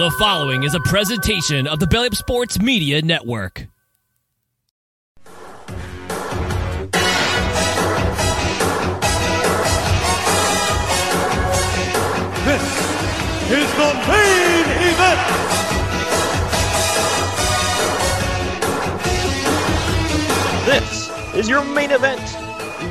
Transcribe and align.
The 0.00 0.10
following 0.12 0.62
is 0.62 0.74
a 0.74 0.80
presentation 0.80 1.66
of 1.66 1.78
the 1.78 1.86
Belly 1.86 2.06
Up 2.06 2.14
Sports 2.14 2.58
Media 2.58 3.02
Network. 3.02 3.66
This 12.46 12.64
is 13.50 13.70
the 13.76 13.92
main 14.08 14.64
event. 14.88 15.20
This 20.64 21.10
is 21.34 21.46
your 21.46 21.62
main 21.62 21.90
event, 21.90 22.22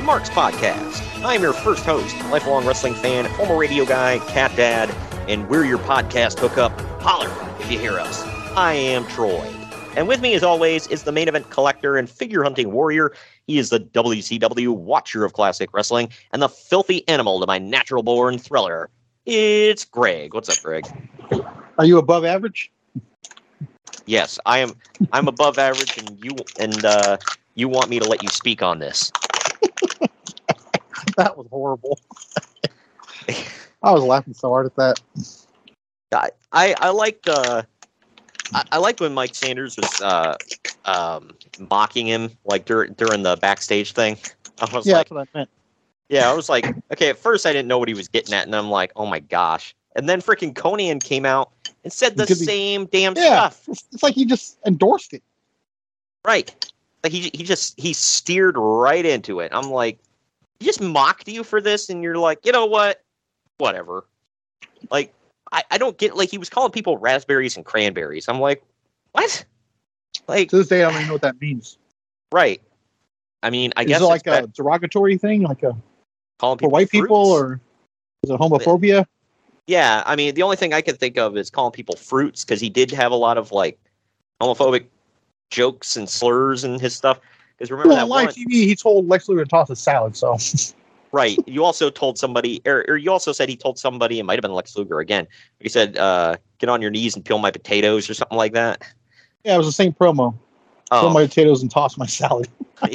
Mark's 0.04 0.30
Podcast. 0.30 1.02
I'm 1.24 1.42
your 1.42 1.54
first 1.54 1.84
host, 1.84 2.16
lifelong 2.30 2.64
wrestling 2.64 2.94
fan, 2.94 3.26
former 3.34 3.58
radio 3.58 3.84
guy, 3.84 4.20
cat 4.28 4.54
dad, 4.54 4.88
and 5.30 5.48
we're 5.48 5.64
your 5.64 5.78
podcast 5.78 6.40
hookup. 6.40 6.72
Holler 7.00 7.30
if 7.60 7.70
you 7.70 7.78
hear 7.78 8.00
us. 8.00 8.20
I 8.56 8.72
am 8.72 9.06
Troy. 9.06 9.48
And 9.94 10.08
with 10.08 10.20
me, 10.20 10.34
as 10.34 10.42
always, 10.42 10.88
is 10.88 11.04
the 11.04 11.12
main 11.12 11.28
event 11.28 11.50
collector 11.50 11.96
and 11.96 12.10
figure 12.10 12.42
hunting 12.42 12.72
warrior. 12.72 13.12
He 13.46 13.56
is 13.58 13.70
the 13.70 13.78
WCW 13.78 14.74
watcher 14.74 15.24
of 15.24 15.32
classic 15.32 15.72
wrestling 15.72 16.08
and 16.32 16.42
the 16.42 16.48
filthy 16.48 17.06
animal 17.08 17.38
to 17.38 17.46
my 17.46 17.58
natural 17.58 18.02
born 18.02 18.38
thriller. 18.38 18.90
It's 19.24 19.84
Greg. 19.84 20.34
What's 20.34 20.48
up, 20.48 20.60
Greg? 20.64 20.84
Are 21.78 21.84
you 21.84 21.98
above 21.98 22.24
average? 22.24 22.72
Yes, 24.06 24.40
I 24.46 24.58
am. 24.58 24.74
I'm 25.12 25.28
above 25.28 25.58
average, 25.60 25.96
and 25.98 26.18
you 26.18 26.44
and 26.58 26.84
uh, 26.84 27.18
you 27.54 27.68
want 27.68 27.88
me 27.88 28.00
to 28.00 28.04
let 28.04 28.22
you 28.22 28.28
speak 28.30 28.62
on 28.62 28.80
this. 28.80 29.12
That 31.16 31.36
was 31.36 31.46
horrible. 31.50 31.98
I 33.82 33.92
was 33.92 34.02
laughing 34.04 34.34
so 34.34 34.50
hard 34.50 34.66
at 34.66 34.76
that. 34.76 35.00
I 36.12 36.30
I, 36.52 36.74
I 36.78 36.90
liked 36.90 37.28
uh, 37.28 37.62
I, 38.54 38.64
I 38.72 38.78
liked 38.78 39.00
when 39.00 39.14
Mike 39.14 39.34
Sanders 39.34 39.76
was 39.76 40.00
uh, 40.00 40.36
um, 40.84 41.34
mocking 41.70 42.06
him 42.06 42.30
like 42.44 42.64
during 42.64 42.92
during 42.94 43.22
the 43.22 43.36
backstage 43.36 43.92
thing. 43.92 44.16
I 44.60 44.66
was 44.74 44.86
Yeah, 44.86 44.96
like, 44.96 45.08
that's 45.08 45.10
what 45.10 45.28
I 45.34 45.38
meant. 45.38 45.50
yeah, 46.08 46.30
I 46.30 46.34
was 46.34 46.48
like, 46.48 46.66
okay. 46.92 47.10
At 47.10 47.18
first, 47.18 47.46
I 47.46 47.52
didn't 47.52 47.68
know 47.68 47.78
what 47.78 47.88
he 47.88 47.94
was 47.94 48.08
getting 48.08 48.34
at, 48.34 48.46
and 48.46 48.54
I'm 48.54 48.70
like, 48.70 48.92
oh 48.96 49.06
my 49.06 49.20
gosh. 49.20 49.74
And 49.96 50.08
then 50.08 50.20
freaking 50.20 50.52
Konnan 50.54 51.02
came 51.02 51.24
out 51.24 51.52
and 51.82 51.92
said 51.92 52.16
the 52.16 52.26
could 52.26 52.38
be- 52.38 52.44
same 52.44 52.86
damn 52.86 53.16
Yeah, 53.16 53.48
stuff. 53.48 53.68
it's, 53.68 53.84
it's 53.92 54.02
like 54.02 54.14
he 54.14 54.24
just 54.24 54.58
endorsed 54.66 55.14
it. 55.14 55.22
Right. 56.24 56.54
Like 57.02 57.12
he 57.12 57.30
he 57.32 57.44
just 57.44 57.78
he 57.80 57.92
steered 57.92 58.56
right 58.58 59.06
into 59.06 59.40
it. 59.40 59.52
I'm 59.54 59.70
like, 59.70 59.98
he 60.58 60.66
just 60.66 60.80
mocked 60.80 61.28
you 61.28 61.42
for 61.44 61.60
this, 61.60 61.88
and 61.88 62.02
you're 62.02 62.18
like, 62.18 62.44
you 62.44 62.52
know 62.52 62.66
what? 62.66 63.02
Whatever. 63.60 64.04
Like, 64.90 65.14
I, 65.52 65.62
I 65.70 65.78
don't 65.78 65.98
get 65.98 66.16
like 66.16 66.30
he 66.30 66.38
was 66.38 66.48
calling 66.48 66.72
people 66.72 66.98
raspberries 66.98 67.56
and 67.56 67.64
cranberries. 67.64 68.28
I'm 68.28 68.40
like, 68.40 68.64
what? 69.12 69.44
Like, 70.26 70.48
To 70.50 70.56
this 70.58 70.68
day, 70.68 70.82
I 70.82 70.90
don't 70.90 70.94
even 70.94 71.06
know 71.08 71.12
what 71.14 71.22
that 71.22 71.40
means. 71.40 71.78
right. 72.32 72.60
I 73.42 73.50
mean, 73.50 73.72
I 73.76 73.82
is 73.82 73.88
guess 73.88 74.02
it 74.02 74.04
like 74.04 74.26
a 74.26 74.46
derogatory 74.48 75.16
thing, 75.16 75.42
like 75.42 75.62
a 75.62 75.74
calling 76.38 76.58
for 76.58 76.62
people 76.62 76.70
white 76.70 76.90
people, 76.90 77.16
or 77.16 77.60
is 78.22 78.30
it 78.30 78.38
homophobia? 78.38 79.06
Yeah, 79.66 80.02
I 80.04 80.16
mean, 80.16 80.34
the 80.34 80.42
only 80.42 80.56
thing 80.56 80.74
I 80.74 80.80
can 80.80 80.96
think 80.96 81.16
of 81.16 81.36
is 81.36 81.48
calling 81.48 81.72
people 81.72 81.96
fruits 81.96 82.44
because 82.44 82.60
he 82.60 82.68
did 82.68 82.90
have 82.90 83.12
a 83.12 83.16
lot 83.16 83.38
of 83.38 83.52
like 83.52 83.78
homophobic 84.42 84.86
jokes 85.50 85.96
and 85.96 86.08
slurs 86.08 86.64
and 86.64 86.80
his 86.80 86.94
stuff. 86.94 87.20
Because 87.56 87.70
remember 87.70 87.90
Well, 87.90 87.96
that 87.98 88.02
on 88.04 88.08
live 88.08 88.26
one, 88.26 88.34
TV, 88.34 88.50
he 88.52 88.74
told 88.74 89.08
Lex 89.08 89.28
Luger 89.28 89.44
to 89.44 89.48
toss 89.48 89.70
a 89.70 89.76
salad. 89.76 90.16
So 90.16 90.36
right? 91.12 91.38
You 91.46 91.64
also 91.64 91.90
told 91.90 92.18
somebody, 92.18 92.62
or, 92.66 92.84
or 92.88 92.96
you 92.96 93.10
also 93.10 93.32
said 93.32 93.48
he 93.48 93.56
told 93.56 93.78
somebody. 93.78 94.18
It 94.18 94.24
might 94.24 94.34
have 94.34 94.42
been 94.42 94.52
Lex 94.52 94.76
Luger 94.76 95.00
again. 95.00 95.26
He 95.60 95.68
said, 95.68 95.96
uh, 95.96 96.36
"Get 96.58 96.68
on 96.68 96.82
your 96.82 96.90
knees 96.90 97.16
and 97.16 97.24
peel 97.24 97.38
my 97.38 97.50
potatoes" 97.50 98.08
or 98.08 98.14
something 98.14 98.38
like 98.38 98.52
that. 98.52 98.82
yeah, 99.44 99.54
it 99.54 99.58
was 99.58 99.66
the 99.66 99.72
same 99.72 99.92
promo. 99.92 100.34
Oh, 100.90 101.10
my 101.10 101.26
potatoes 101.26 101.62
and 101.62 101.70
toss 101.70 101.96
my 101.96 102.06
salad. 102.06 102.48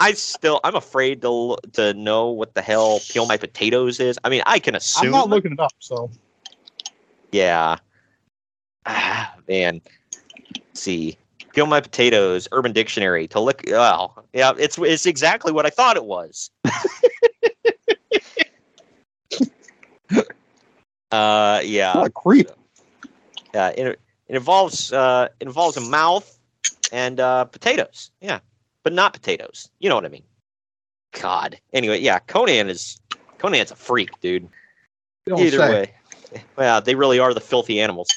I 0.00 0.12
still, 0.12 0.60
I'm 0.64 0.74
afraid 0.74 1.22
to 1.22 1.56
to 1.74 1.94
know 1.94 2.28
what 2.28 2.54
the 2.54 2.62
hell 2.62 3.00
peel 3.08 3.26
my 3.26 3.36
potatoes 3.36 4.00
is. 4.00 4.18
I 4.24 4.28
mean, 4.28 4.42
I 4.46 4.58
can 4.58 4.74
assume. 4.74 5.06
I'm 5.06 5.12
not 5.12 5.30
looking 5.30 5.52
it 5.52 5.60
up. 5.60 5.72
So 5.78 6.10
Yeah. 7.32 7.76
Ah, 8.84 9.34
man. 9.48 9.80
Let's 10.54 10.80
see. 10.80 11.18
Peel 11.56 11.64
my 11.64 11.80
potatoes, 11.80 12.46
Urban 12.52 12.72
Dictionary 12.72 13.26
to 13.28 13.40
look. 13.40 13.62
Well, 13.66 14.26
yeah, 14.34 14.52
it's 14.58 14.76
it's 14.76 15.06
exactly 15.06 15.52
what 15.52 15.64
I 15.64 15.70
thought 15.70 15.96
it 15.96 16.04
was. 16.04 16.50
uh, 21.10 21.62
yeah, 21.64 21.96
what 21.96 22.08
a 22.08 22.10
creep. 22.10 22.50
yeah. 23.54 23.68
It, 23.68 23.98
it 24.28 24.36
involves 24.36 24.92
uh, 24.92 25.28
it 25.40 25.46
involves 25.46 25.78
a 25.78 25.80
mouth 25.80 26.38
and 26.92 27.18
uh, 27.20 27.46
potatoes. 27.46 28.10
Yeah, 28.20 28.40
but 28.82 28.92
not 28.92 29.14
potatoes. 29.14 29.70
You 29.78 29.88
know 29.88 29.94
what 29.94 30.04
I 30.04 30.08
mean? 30.08 30.24
God. 31.18 31.58
Anyway, 31.72 32.00
yeah. 32.00 32.18
Konnan 32.18 32.68
is 32.68 33.00
Konnan's 33.38 33.70
a 33.70 33.76
freak, 33.76 34.20
dude. 34.20 34.46
Either 35.26 35.56
say. 35.56 35.70
way, 35.70 35.94
well, 36.56 36.82
they 36.82 36.94
really 36.94 37.18
are 37.18 37.32
the 37.32 37.40
filthy 37.40 37.80
animals. 37.80 38.10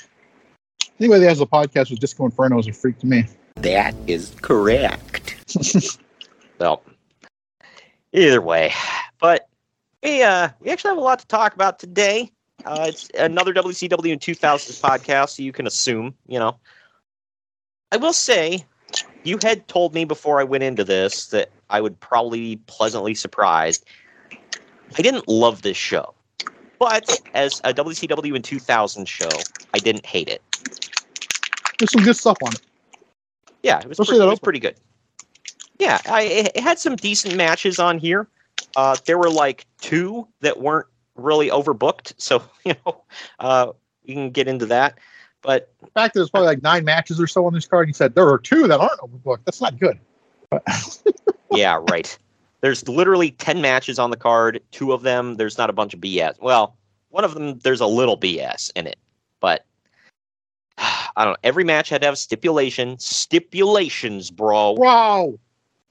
Anybody 0.99 1.21
that 1.21 1.29
has 1.29 1.39
a 1.39 1.45
podcast 1.45 1.91
with 1.91 1.99
Disco 1.99 2.25
Inferno 2.25 2.59
is 2.59 2.67
a 2.67 2.73
freak 2.73 2.99
to 2.99 3.07
me. 3.07 3.25
That 3.55 3.95
is 4.07 4.35
correct. 4.41 5.37
well, 6.59 6.83
either 8.11 8.41
way, 8.41 8.73
but 9.21 9.47
we 10.03 10.23
uh 10.23 10.49
we 10.59 10.69
actually 10.69 10.89
have 10.89 10.97
a 10.97 11.01
lot 11.01 11.19
to 11.19 11.27
talk 11.27 11.53
about 11.53 11.79
today. 11.79 12.29
Uh, 12.65 12.87
it's 12.89 13.09
another 13.17 13.53
WCW 13.53 14.11
in 14.11 14.19
2000s 14.19 14.81
podcast, 14.81 15.29
so 15.29 15.43
you 15.43 15.53
can 15.53 15.65
assume, 15.65 16.13
you 16.27 16.37
know. 16.37 16.57
I 17.93 17.97
will 17.97 18.11
say, 18.11 18.65
you 19.23 19.39
had 19.41 19.65
told 19.69 19.93
me 19.93 20.03
before 20.03 20.41
I 20.41 20.43
went 20.43 20.65
into 20.65 20.83
this 20.83 21.27
that 21.27 21.49
I 21.69 21.79
would 21.79 21.97
probably 22.01 22.55
be 22.55 22.61
pleasantly 22.67 23.15
surprised. 23.15 23.85
I 24.97 25.01
didn't 25.01 25.29
love 25.29 25.61
this 25.61 25.77
show, 25.77 26.13
but 26.77 27.21
as 27.33 27.61
a 27.63 27.73
WCW 27.73 28.35
in 28.35 28.41
2000 28.41 29.07
show, 29.07 29.29
I 29.73 29.77
didn't 29.77 30.05
hate 30.05 30.27
it. 30.27 30.41
There's 31.79 31.91
some 31.91 32.03
good 32.03 32.15
stuff 32.17 32.37
on 32.43 32.53
it. 32.53 32.61
Yeah, 33.63 33.79
it 33.79 33.87
was, 33.87 33.99
Especially 33.99 34.19
pretty, 34.19 34.27
it 34.27 34.31
was 34.31 34.39
pretty 34.39 34.59
good. 34.59 34.75
Yeah, 35.79 35.99
I 36.07 36.21
it 36.23 36.59
had 36.59 36.79
some 36.79 36.95
decent 36.95 37.35
matches 37.35 37.79
on 37.79 37.97
here. 37.97 38.27
Uh, 38.75 38.95
there 39.05 39.17
were 39.17 39.29
like 39.29 39.65
two 39.81 40.27
that 40.41 40.59
weren't 40.59 40.87
really 41.15 41.49
overbooked, 41.49 42.13
so 42.17 42.43
you 42.65 42.73
know 42.85 43.01
uh, 43.39 43.71
we 44.05 44.13
can 44.13 44.29
get 44.29 44.47
into 44.47 44.65
that. 44.67 44.97
But 45.41 45.73
The 45.79 45.87
fact 45.91 46.13
that 46.13 46.19
there's 46.19 46.29
probably 46.29 46.47
like 46.47 46.63
nine 46.63 46.83
matches 46.83 47.19
or 47.19 47.27
so 47.27 47.45
on 47.45 47.53
this 47.53 47.65
card, 47.65 47.87
you 47.87 47.93
said 47.93 48.13
there 48.13 48.27
are 48.27 48.37
two 48.37 48.67
that 48.67 48.79
aren't 48.79 48.99
overbooked. 48.99 49.45
That's 49.45 49.61
not 49.61 49.79
good. 49.79 49.99
Yeah, 51.51 51.79
right. 51.89 52.15
There's 52.61 52.87
literally 52.87 53.31
ten 53.31 53.61
matches 53.61 53.97
on 53.97 54.11
the 54.11 54.17
card. 54.17 54.61
Two 54.71 54.91
of 54.93 55.01
them, 55.01 55.35
there's 55.35 55.57
not 55.57 55.69
a 55.69 55.73
bunch 55.73 55.93
of 55.93 55.99
BS. 55.99 56.39
Well, 56.39 56.75
one 57.09 57.23
of 57.23 57.33
them, 57.33 57.57
there's 57.59 57.81
a 57.81 57.87
little 57.87 58.17
BS 58.17 58.71
in 58.75 58.85
it, 58.85 58.97
I 61.15 61.23
don't 61.25 61.33
know. 61.33 61.37
Every 61.43 61.63
match 61.63 61.89
had 61.89 62.01
to 62.01 62.07
have 62.07 62.17
stipulation. 62.17 62.97
Stipulations, 62.99 64.29
bro. 64.31 64.71
wow, 64.71 65.33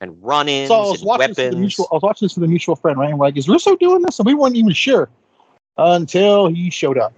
and 0.00 0.16
run-ins 0.22 0.68
So 0.68 0.74
I 0.74 0.78
was 0.78 1.00
and 1.00 1.06
watching 1.06 1.28
this 1.28 1.36
with 1.36 1.38
a 1.38 1.42
weapons. 1.48 1.60
mutual. 1.60 1.88
I 1.90 1.94
was 1.94 2.02
watching 2.02 2.26
this 2.26 2.34
with 2.36 2.44
a 2.44 2.48
mutual 2.48 2.76
friend, 2.76 2.98
right? 2.98 3.10
And 3.10 3.18
we're 3.18 3.26
like, 3.26 3.36
"Is 3.36 3.48
Russo 3.48 3.76
doing 3.76 4.02
this?" 4.02 4.18
And 4.18 4.26
we 4.26 4.34
weren't 4.34 4.56
even 4.56 4.72
sure 4.72 5.08
until 5.76 6.48
he 6.48 6.70
showed 6.70 6.98
up. 6.98 7.12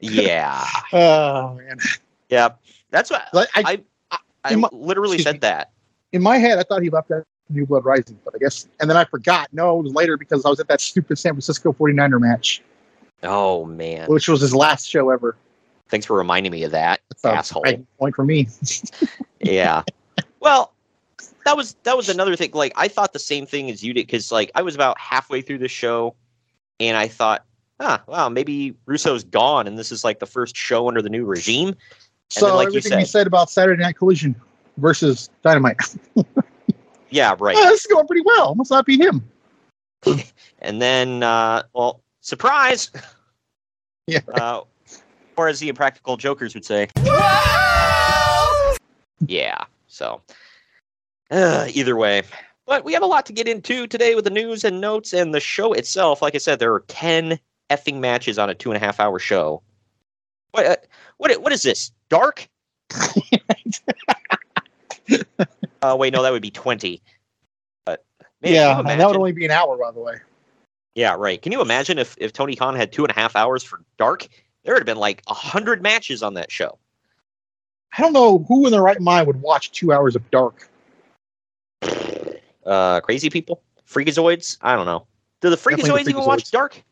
yeah, 0.00 0.64
Oh 0.92 1.54
man! 1.54 1.78
yeah. 2.28 2.50
That's 2.90 3.10
what 3.10 3.22
Like, 3.32 3.48
I, 3.54 3.82
I, 4.10 4.18
I 4.44 4.52
in 4.52 4.60
my- 4.60 4.68
literally 4.72 5.18
said 5.18 5.34
me. 5.36 5.38
that. 5.40 5.70
in 6.12 6.22
my 6.22 6.38
head, 6.38 6.58
I 6.58 6.62
thought 6.62 6.82
he 6.82 6.90
left 6.90 7.10
at 7.10 7.24
New 7.50 7.66
Blood 7.66 7.84
Rising, 7.84 8.18
but 8.24 8.34
I 8.34 8.38
guess, 8.38 8.68
and 8.80 8.88
then 8.88 8.96
I 8.96 9.04
forgot. 9.04 9.48
No, 9.52 9.78
it 9.80 9.82
was 9.82 9.92
later 9.94 10.16
because 10.16 10.44
I 10.44 10.48
was 10.48 10.60
at 10.60 10.68
that 10.68 10.80
stupid 10.80 11.18
San 11.18 11.32
Francisco 11.32 11.72
49er 11.72 12.20
match, 12.20 12.62
Oh 13.26 13.64
man, 13.64 14.08
which 14.08 14.28
was 14.28 14.40
his 14.40 14.54
last 14.54 14.88
show 14.88 15.10
ever. 15.10 15.36
thanks 15.88 16.06
for 16.06 16.16
reminding 16.16 16.52
me 16.52 16.62
of 16.64 16.70
that, 16.72 17.00
So, 17.16 17.30
asshole. 17.30 17.64
point 17.98 18.14
for 18.14 18.24
me. 18.24 18.48
Yeah. 19.40 19.82
well, 20.40 20.72
that 21.44 21.56
was 21.56 21.76
that 21.84 21.96
was 21.96 22.08
another 22.08 22.34
thing. 22.36 22.50
Like 22.52 22.72
I 22.76 22.88
thought 22.88 23.12
the 23.12 23.18
same 23.18 23.46
thing 23.46 23.70
as 23.70 23.82
you 23.84 23.92
did 23.94 24.06
because 24.06 24.32
like 24.32 24.50
I 24.54 24.62
was 24.62 24.74
about 24.74 24.98
halfway 24.98 25.40
through 25.42 25.58
the 25.58 25.68
show, 25.68 26.14
and 26.80 26.96
I 26.96 27.06
thought, 27.06 27.44
ah, 27.78 28.02
wow, 28.08 28.28
maybe 28.28 28.74
Russo's 28.86 29.22
gone, 29.24 29.66
and 29.68 29.78
this 29.78 29.92
is 29.92 30.02
like 30.02 30.18
the 30.18 30.26
first 30.26 30.56
show 30.56 30.88
under 30.88 31.00
the 31.02 31.08
new 31.10 31.24
regime. 31.24 31.76
So 32.30 32.46
then, 32.46 32.56
like 32.56 32.64
you 32.72 32.78
everything 32.78 32.98
you 32.98 33.04
said- 33.04 33.10
said 33.20 33.26
about 33.28 33.50
Saturday 33.50 33.82
Night 33.82 33.96
Collision 33.96 34.34
versus 34.78 35.30
Dynamite, 35.42 35.78
Yeah, 37.10 37.36
right. 37.38 37.54
oh, 37.56 37.64
this 37.70 37.82
is 37.84 37.86
going 37.86 38.06
pretty 38.08 38.22
well. 38.26 38.54
Must 38.56 38.70
not 38.72 38.84
be 38.84 38.98
him. 38.98 39.22
And 40.60 40.80
then, 40.82 41.22
uh, 41.22 41.62
well, 41.72 42.00
surprise. 42.20 42.90
Yeah. 44.06 44.20
Uh, 44.34 44.62
or 45.36 45.48
as 45.48 45.60
the 45.60 45.68
impractical 45.68 46.16
jokers 46.16 46.54
would 46.54 46.64
say. 46.64 46.88
yeah. 49.26 49.64
So, 49.88 50.20
uh, 51.30 51.68
either 51.72 51.96
way. 51.96 52.22
But 52.66 52.84
we 52.84 52.92
have 52.92 53.02
a 53.02 53.06
lot 53.06 53.26
to 53.26 53.32
get 53.32 53.46
into 53.46 53.86
today 53.86 54.14
with 54.14 54.24
the 54.24 54.30
news 54.30 54.64
and 54.64 54.80
notes 54.80 55.12
and 55.12 55.32
the 55.34 55.40
show 55.40 55.72
itself. 55.72 56.20
Like 56.20 56.34
I 56.34 56.38
said, 56.38 56.58
there 56.58 56.74
are 56.74 56.84
10 56.88 57.38
effing 57.70 57.98
matches 58.00 58.38
on 58.38 58.50
a 58.50 58.54
two 58.54 58.70
and 58.70 58.76
a 58.76 58.84
half 58.84 58.98
hour 58.98 59.18
show. 59.18 59.62
What, 60.50 60.66
uh, 60.66 60.76
what, 61.18 61.40
what 61.42 61.52
is 61.52 61.62
this? 61.62 61.92
Dark? 62.08 62.48
uh, 65.82 65.96
wait, 65.98 66.12
no, 66.12 66.22
that 66.22 66.32
would 66.32 66.42
be 66.42 66.50
20. 66.50 67.02
But, 67.84 68.04
man, 68.42 68.52
yeah, 68.52 68.78
and 68.78 68.88
that 68.88 69.06
would 69.06 69.16
only 69.16 69.32
be 69.32 69.44
an 69.44 69.50
hour, 69.50 69.76
by 69.76 69.90
the 69.92 70.00
way. 70.00 70.16
Yeah, 70.96 71.14
right. 71.18 71.40
Can 71.40 71.52
you 71.52 71.60
imagine 71.60 71.98
if, 71.98 72.16
if 72.18 72.32
Tony 72.32 72.56
Khan 72.56 72.74
had 72.74 72.90
two 72.90 73.04
and 73.04 73.10
a 73.10 73.14
half 73.14 73.36
hours 73.36 73.62
for 73.62 73.82
Dark? 73.98 74.26
There 74.64 74.74
would 74.74 74.80
have 74.80 74.86
been 74.86 74.96
like 74.96 75.22
a 75.28 75.34
hundred 75.34 75.82
matches 75.82 76.22
on 76.22 76.34
that 76.34 76.50
show. 76.50 76.78
I 77.96 78.00
don't 78.00 78.14
know 78.14 78.38
who 78.48 78.64
in 78.64 78.72
their 78.72 78.82
right 78.82 78.98
mind 78.98 79.26
would 79.26 79.40
watch 79.42 79.72
two 79.72 79.92
hours 79.92 80.16
of 80.16 80.28
Dark. 80.32 80.68
Uh, 82.64 83.00
crazy 83.00 83.30
people, 83.30 83.62
freakazoids. 83.88 84.58
I 84.60 84.74
don't 84.74 84.86
know. 84.86 85.06
Do 85.40 85.50
the 85.50 85.56
Definitely 85.56 85.82
the 85.88 85.92
freakazoids 85.92 86.08
even 86.10 86.24
watch 86.24 86.40
freakazoids. 86.40 86.50
Dark? 86.50 86.82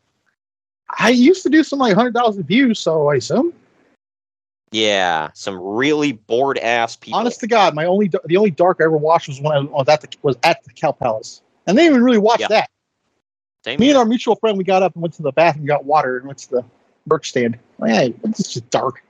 I 0.97 1.09
used 1.09 1.43
to 1.43 1.49
do 1.49 1.65
some 1.65 1.79
like 1.79 1.93
hundred 1.93 2.13
thousand 2.13 2.43
views, 2.45 2.79
so 2.79 3.09
I 3.09 3.15
assume. 3.15 3.53
Yeah, 4.71 5.31
some 5.33 5.59
really 5.59 6.13
bored 6.13 6.59
ass 6.59 6.95
people. 6.95 7.19
Honest 7.19 7.41
to 7.41 7.47
God, 7.47 7.75
my 7.75 7.83
only 7.83 8.07
the 8.07 8.37
only 8.37 8.51
Dark 8.51 8.77
I 8.79 8.85
ever 8.85 8.95
watched 8.95 9.27
was 9.27 9.41
when 9.41 9.51
I 9.51 9.59
was 9.59 9.89
at 9.89 9.99
the 9.99 10.07
was 10.21 10.37
at 10.43 10.63
the 10.63 10.71
Cow 10.71 10.93
Palace, 10.93 11.41
and 11.67 11.77
they 11.77 11.81
didn't 11.83 11.95
even 11.95 12.05
really 12.05 12.19
watch 12.19 12.39
Yeah. 12.39 12.47
that. 12.47 12.69
Same 13.65 13.79
Me 13.79 13.87
here. 13.87 13.95
and 13.95 13.97
our 13.97 14.05
mutual 14.05 14.35
friend, 14.35 14.59
we 14.59 14.63
got 14.63 14.83
up 14.83 14.93
and 14.93 15.01
went 15.01 15.15
to 15.15 15.23
the 15.23 15.31
bathroom, 15.31 15.61
and 15.61 15.67
got 15.67 15.85
water, 15.85 16.17
and 16.17 16.27
went 16.27 16.37
to 16.37 16.49
the 16.51 16.65
merch 17.07 17.29
stand. 17.29 17.57
Like, 17.79 17.91
hey, 17.91 18.13
this 18.23 18.39
is 18.41 18.53
just 18.53 18.69
dark. 18.69 19.03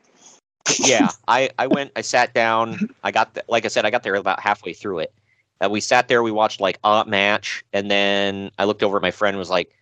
yeah, 0.80 1.10
I, 1.28 1.50
I 1.60 1.68
went, 1.68 1.92
I 1.98 2.00
sat 2.02 2.34
down. 2.34 2.88
I 3.04 3.12
got, 3.12 3.34
the, 3.34 3.44
like 3.50 3.66
I 3.66 3.68
said, 3.68 3.86
I 3.86 3.90
got 3.90 4.04
there 4.04 4.16
about 4.16 4.40
halfway 4.40 4.72
through 4.72 5.00
it. 5.00 5.14
Uh, 5.60 5.70
we 5.70 5.82
sat 5.82 6.08
there, 6.08 6.24
we 6.24 6.32
watched 6.32 6.62
like 6.62 6.80
a 6.86 7.04
match, 7.06 7.66
and 7.74 7.92
then 7.92 8.50
I 8.58 8.64
looked 8.64 8.82
over 8.82 8.96
at 8.96 9.02
my 9.02 9.12
friend 9.12 9.34
and 9.36 9.40
was 9.40 9.50
like, 9.50 9.76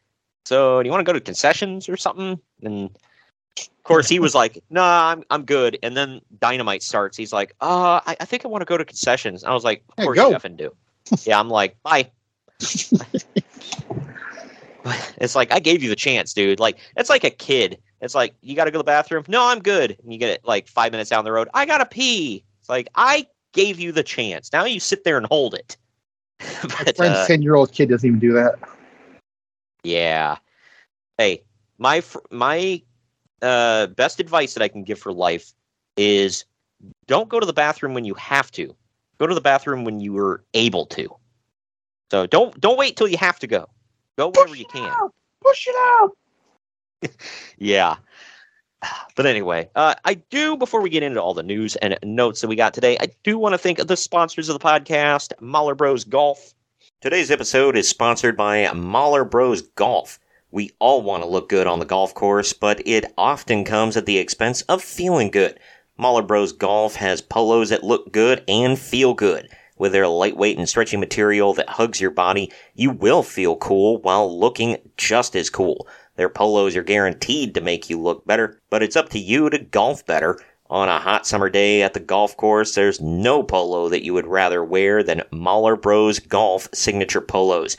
So, 0.45 0.81
do 0.81 0.87
you 0.87 0.91
want 0.91 1.05
to 1.05 1.09
go 1.09 1.13
to 1.13 1.21
concessions 1.21 1.87
or 1.87 1.95
something? 1.95 2.39
And 2.63 2.89
of 3.59 3.83
course, 3.83 4.09
he 4.09 4.17
was 4.17 4.33
like, 4.33 4.57
No, 4.71 4.81
I'm, 4.81 5.23
I'm 5.29 5.45
good. 5.45 5.77
And 5.83 5.95
then 5.95 6.19
Dynamite 6.39 6.81
starts. 6.81 7.15
He's 7.15 7.31
like, 7.31 7.53
Uh, 7.61 8.01
I, 8.07 8.17
I 8.19 8.25
think 8.25 8.43
I 8.43 8.47
want 8.47 8.63
to 8.63 8.65
go 8.65 8.77
to 8.77 8.85
concessions. 8.85 9.43
And 9.43 9.51
I 9.51 9.53
was 9.53 9.63
like, 9.63 9.83
Of 9.89 9.95
Yeah, 9.99 10.03
course 10.05 10.17
you 10.17 10.23
effing 10.35 10.57
do. 10.57 10.75
yeah, 11.25 11.39
I'm 11.39 11.49
like, 11.49 11.77
Bye. 11.83 12.09
it's 15.17 15.35
like, 15.35 15.51
I 15.51 15.59
gave 15.59 15.83
you 15.83 15.89
the 15.89 15.95
chance, 15.95 16.33
dude. 16.33 16.59
Like, 16.59 16.77
it's 16.97 17.09
like 17.09 17.23
a 17.23 17.29
kid. 17.29 17.77
It's 18.01 18.15
like, 18.15 18.35
you 18.41 18.55
got 18.55 18.65
to 18.65 18.71
go 18.71 18.75
to 18.75 18.79
the 18.79 18.83
bathroom. 18.83 19.23
No, 19.27 19.45
I'm 19.47 19.59
good. 19.61 19.97
And 20.03 20.11
you 20.11 20.19
get 20.19 20.29
it 20.29 20.41
like 20.43 20.67
five 20.67 20.91
minutes 20.91 21.09
down 21.09 21.25
the 21.25 21.31
road. 21.31 21.49
I 21.53 21.65
got 21.65 21.77
to 21.79 21.85
pee. 21.85 22.43
It's 22.59 22.69
like, 22.69 22.89
I 22.95 23.27
gave 23.53 23.79
you 23.79 23.91
the 23.91 24.03
chance. 24.03 24.51
Now 24.51 24.65
you 24.65 24.79
sit 24.79 25.03
there 25.03 25.17
and 25.17 25.25
hold 25.27 25.53
it. 25.53 25.77
My 26.41 26.83
but, 26.85 26.97
friend's 26.97 27.19
uh, 27.19 27.27
ten 27.27 27.41
year 27.41 27.55
old 27.55 27.71
kid 27.71 27.89
doesn't 27.89 28.07
even 28.07 28.19
do 28.19 28.33
that. 28.33 28.55
yeah. 29.83 30.37
Hey, 31.17 31.43
my 31.77 32.01
fr- 32.01 32.19
my 32.31 32.81
uh, 33.41 33.87
best 33.87 34.19
advice 34.19 34.53
that 34.55 34.63
I 34.63 34.67
can 34.67 34.83
give 34.83 34.99
for 34.99 35.13
life 35.13 35.53
is 35.95 36.45
don't 37.07 37.29
go 37.29 37.39
to 37.39 37.45
the 37.45 37.53
bathroom 37.53 37.93
when 37.93 38.03
you 38.03 38.13
have 38.15 38.51
to. 38.51 38.75
Go 39.19 39.27
to 39.27 39.35
the 39.35 39.41
bathroom 39.41 39.85
when 39.85 39.99
you 39.99 40.17
are 40.17 40.43
able 40.53 40.85
to. 40.87 41.15
So 42.11 42.25
don't 42.27 42.59
don't 42.59 42.77
wait 42.77 42.97
till 42.97 43.07
you 43.07 43.17
have 43.17 43.39
to 43.39 43.47
go. 43.47 43.69
Go 44.17 44.29
whenever 44.29 44.55
you 44.55 44.65
can. 44.65 44.93
Push 45.43 45.67
it 45.67 45.75
out. 45.77 46.11
Yeah. 47.57 47.97
But 49.15 49.25
anyway, 49.25 49.69
uh, 49.75 49.95
I 50.05 50.15
do, 50.15 50.57
before 50.57 50.81
we 50.81 50.89
get 50.89 51.03
into 51.03 51.21
all 51.21 51.33
the 51.33 51.43
news 51.43 51.75
and 51.77 51.97
notes 52.03 52.41
that 52.41 52.47
we 52.47 52.55
got 52.55 52.73
today, 52.73 52.97
I 52.99 53.07
do 53.23 53.37
want 53.37 53.53
to 53.53 53.57
thank 53.57 53.77
the 53.77 53.95
sponsors 53.97 54.49
of 54.49 54.59
the 54.59 54.65
podcast, 54.65 55.31
Mahler 55.39 55.75
Bros 55.75 56.03
Golf. 56.03 56.53
Today's 57.01 57.31
episode 57.31 57.77
is 57.77 57.87
sponsored 57.87 58.35
by 58.35 58.71
Mahler 58.73 59.23
Bros 59.23 59.61
Golf. 59.61 60.19
We 60.51 60.71
all 60.79 61.01
want 61.01 61.23
to 61.23 61.29
look 61.29 61.49
good 61.49 61.67
on 61.67 61.79
the 61.79 61.85
golf 61.85 62.13
course, 62.13 62.53
but 62.53 62.81
it 62.85 63.05
often 63.17 63.63
comes 63.63 63.97
at 63.97 64.05
the 64.05 64.17
expense 64.17 64.61
of 64.63 64.81
feeling 64.81 65.31
good. 65.31 65.59
Mahler 65.97 66.21
Bros 66.23 66.51
Golf 66.53 66.95
has 66.95 67.21
polos 67.21 67.69
that 67.69 67.83
look 67.83 68.11
good 68.11 68.43
and 68.47 68.77
feel 68.77 69.13
good. 69.13 69.49
With 69.77 69.91
their 69.91 70.07
lightweight 70.07 70.57
and 70.57 70.69
stretchy 70.69 70.97
material 70.97 71.53
that 71.53 71.69
hugs 71.69 71.99
your 71.99 72.11
body, 72.11 72.51
you 72.75 72.91
will 72.91 73.23
feel 73.23 73.55
cool 73.55 74.01
while 74.01 74.39
looking 74.39 74.77
just 74.97 75.35
as 75.35 75.49
cool. 75.49 75.87
Their 76.15 76.29
polos 76.29 76.75
are 76.75 76.83
guaranteed 76.83 77.55
to 77.55 77.61
make 77.61 77.89
you 77.89 77.99
look 77.99 78.25
better, 78.25 78.61
but 78.69 78.83
it's 78.83 78.95
up 78.95 79.09
to 79.09 79.19
you 79.19 79.49
to 79.49 79.57
golf 79.57 80.05
better. 80.05 80.39
On 80.69 80.89
a 80.89 80.99
hot 80.99 81.25
summer 81.25 81.49
day 81.49 81.81
at 81.81 81.93
the 81.93 81.99
golf 81.99 82.37
course, 82.37 82.75
there's 82.75 83.01
no 83.01 83.41
polo 83.41 83.89
that 83.89 84.03
you 84.03 84.13
would 84.13 84.27
rather 84.27 84.63
wear 84.63 85.01
than 85.01 85.23
Mahler 85.31 85.75
Bros 85.75 86.19
Golf 86.19 86.67
signature 86.73 87.21
polos. 87.21 87.75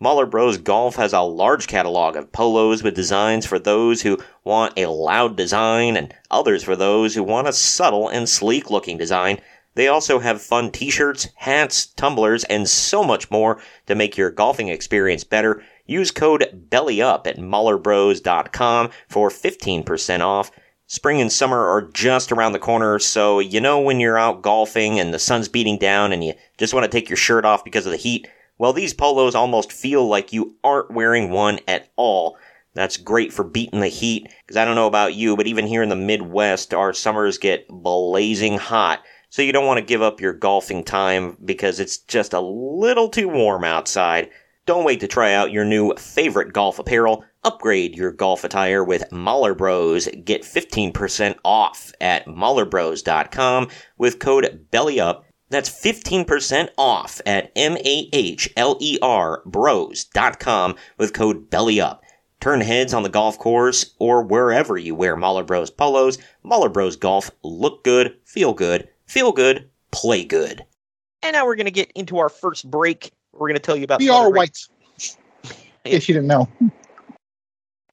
Mahler 0.00 0.26
Bros 0.26 0.58
Golf 0.58 0.96
has 0.96 1.12
a 1.12 1.22
large 1.22 1.66
catalog 1.66 2.14
of 2.14 2.30
polos 2.30 2.82
with 2.82 2.94
designs 2.94 3.44
for 3.44 3.58
those 3.58 4.02
who 4.02 4.18
want 4.44 4.78
a 4.78 4.86
loud 4.86 5.34
design 5.34 5.96
and 5.96 6.14
others 6.30 6.62
for 6.62 6.76
those 6.76 7.14
who 7.14 7.22
want 7.22 7.48
a 7.48 7.52
subtle 7.52 8.08
and 8.08 8.28
sleek 8.28 8.70
looking 8.70 8.96
design. 8.96 9.40
They 9.78 9.86
also 9.86 10.18
have 10.18 10.42
fun 10.42 10.72
t-shirts, 10.72 11.28
hats, 11.36 11.86
tumblers, 11.86 12.42
and 12.42 12.68
so 12.68 13.04
much 13.04 13.30
more 13.30 13.62
to 13.86 13.94
make 13.94 14.16
your 14.16 14.28
golfing 14.28 14.66
experience 14.66 15.22
better. 15.22 15.62
Use 15.86 16.10
code 16.10 16.66
BELLYUP 16.68 17.28
at 17.28 17.36
MahlerBros.com 17.36 18.90
for 19.08 19.30
15% 19.30 20.20
off. 20.20 20.50
Spring 20.88 21.20
and 21.20 21.30
summer 21.30 21.64
are 21.64 21.82
just 21.82 22.32
around 22.32 22.54
the 22.54 22.58
corner, 22.58 22.98
so 22.98 23.38
you 23.38 23.60
know 23.60 23.78
when 23.78 24.00
you're 24.00 24.18
out 24.18 24.42
golfing 24.42 24.98
and 24.98 25.14
the 25.14 25.18
sun's 25.20 25.46
beating 25.46 25.78
down 25.78 26.12
and 26.12 26.24
you 26.24 26.34
just 26.56 26.74
want 26.74 26.82
to 26.82 26.90
take 26.90 27.08
your 27.08 27.16
shirt 27.16 27.44
off 27.44 27.62
because 27.62 27.86
of 27.86 27.92
the 27.92 27.98
heat? 27.98 28.26
Well, 28.58 28.72
these 28.72 28.92
polos 28.92 29.36
almost 29.36 29.70
feel 29.70 30.04
like 30.08 30.32
you 30.32 30.56
aren't 30.64 30.90
wearing 30.90 31.30
one 31.30 31.60
at 31.68 31.88
all. 31.94 32.36
That's 32.74 32.96
great 32.96 33.32
for 33.32 33.44
beating 33.44 33.78
the 33.78 33.86
heat, 33.86 34.28
because 34.44 34.56
I 34.56 34.64
don't 34.64 34.74
know 34.74 34.88
about 34.88 35.14
you, 35.14 35.36
but 35.36 35.46
even 35.46 35.68
here 35.68 35.84
in 35.84 35.88
the 35.88 35.94
Midwest, 35.94 36.74
our 36.74 36.92
summers 36.92 37.38
get 37.38 37.68
blazing 37.68 38.58
hot. 38.58 39.04
So 39.30 39.42
you 39.42 39.52
don't 39.52 39.66
want 39.66 39.78
to 39.78 39.84
give 39.84 40.00
up 40.00 40.20
your 40.20 40.32
golfing 40.32 40.84
time 40.84 41.36
because 41.44 41.80
it's 41.80 41.98
just 41.98 42.32
a 42.32 42.40
little 42.40 43.08
too 43.08 43.28
warm 43.28 43.62
outside. 43.64 44.30
Don't 44.64 44.84
wait 44.84 45.00
to 45.00 45.08
try 45.08 45.32
out 45.32 45.52
your 45.52 45.64
new 45.64 45.94
favorite 45.96 46.52
golf 46.52 46.78
apparel. 46.78 47.24
Upgrade 47.44 47.96
your 47.96 48.12
golf 48.12 48.44
attire 48.44 48.82
with 48.82 49.10
Mahler 49.12 49.54
Bros. 49.54 50.08
Get 50.24 50.42
15% 50.42 51.36
off 51.44 51.92
at 52.00 52.26
MahlerBros.com 52.26 53.68
with 53.96 54.18
code 54.18 54.66
BELLYUP. 54.70 55.22
That's 55.50 55.70
15% 55.70 56.68
off 56.76 57.20
at 57.24 57.50
M-A-H-L-E-R 57.56 59.42
bros.com 59.46 60.74
with 60.98 61.14
code 61.14 61.50
BELLYUP. 61.50 61.98
Turn 62.40 62.60
heads 62.60 62.94
on 62.94 63.02
the 63.02 63.08
golf 63.08 63.38
course 63.38 63.94
or 63.98 64.22
wherever 64.22 64.76
you 64.76 64.94
wear 64.94 65.16
Mahler 65.16 65.44
Bros 65.44 65.70
polos. 65.70 66.18
Mahler 66.42 66.68
Bros 66.68 66.96
Golf. 66.96 67.30
Look 67.42 67.82
good, 67.84 68.16
feel 68.24 68.52
good, 68.52 68.88
feel 69.08 69.32
good, 69.32 69.68
play 69.90 70.24
good. 70.24 70.64
And 71.22 71.34
now 71.34 71.44
we're 71.46 71.56
going 71.56 71.66
to 71.66 71.72
get 71.72 71.90
into 71.92 72.18
our 72.18 72.28
first 72.28 72.70
break. 72.70 73.10
We're 73.32 73.48
going 73.48 73.54
to 73.56 73.60
tell 73.62 73.76
you 73.76 73.84
about 73.84 73.98
We 74.00 74.06
some 74.06 74.16
are 74.16 74.22
other 74.26 74.30
great- 74.32 74.66
white. 74.98 75.16
In 75.84 75.92
you 75.94 76.00
didn't 76.00 76.26
know. 76.26 76.48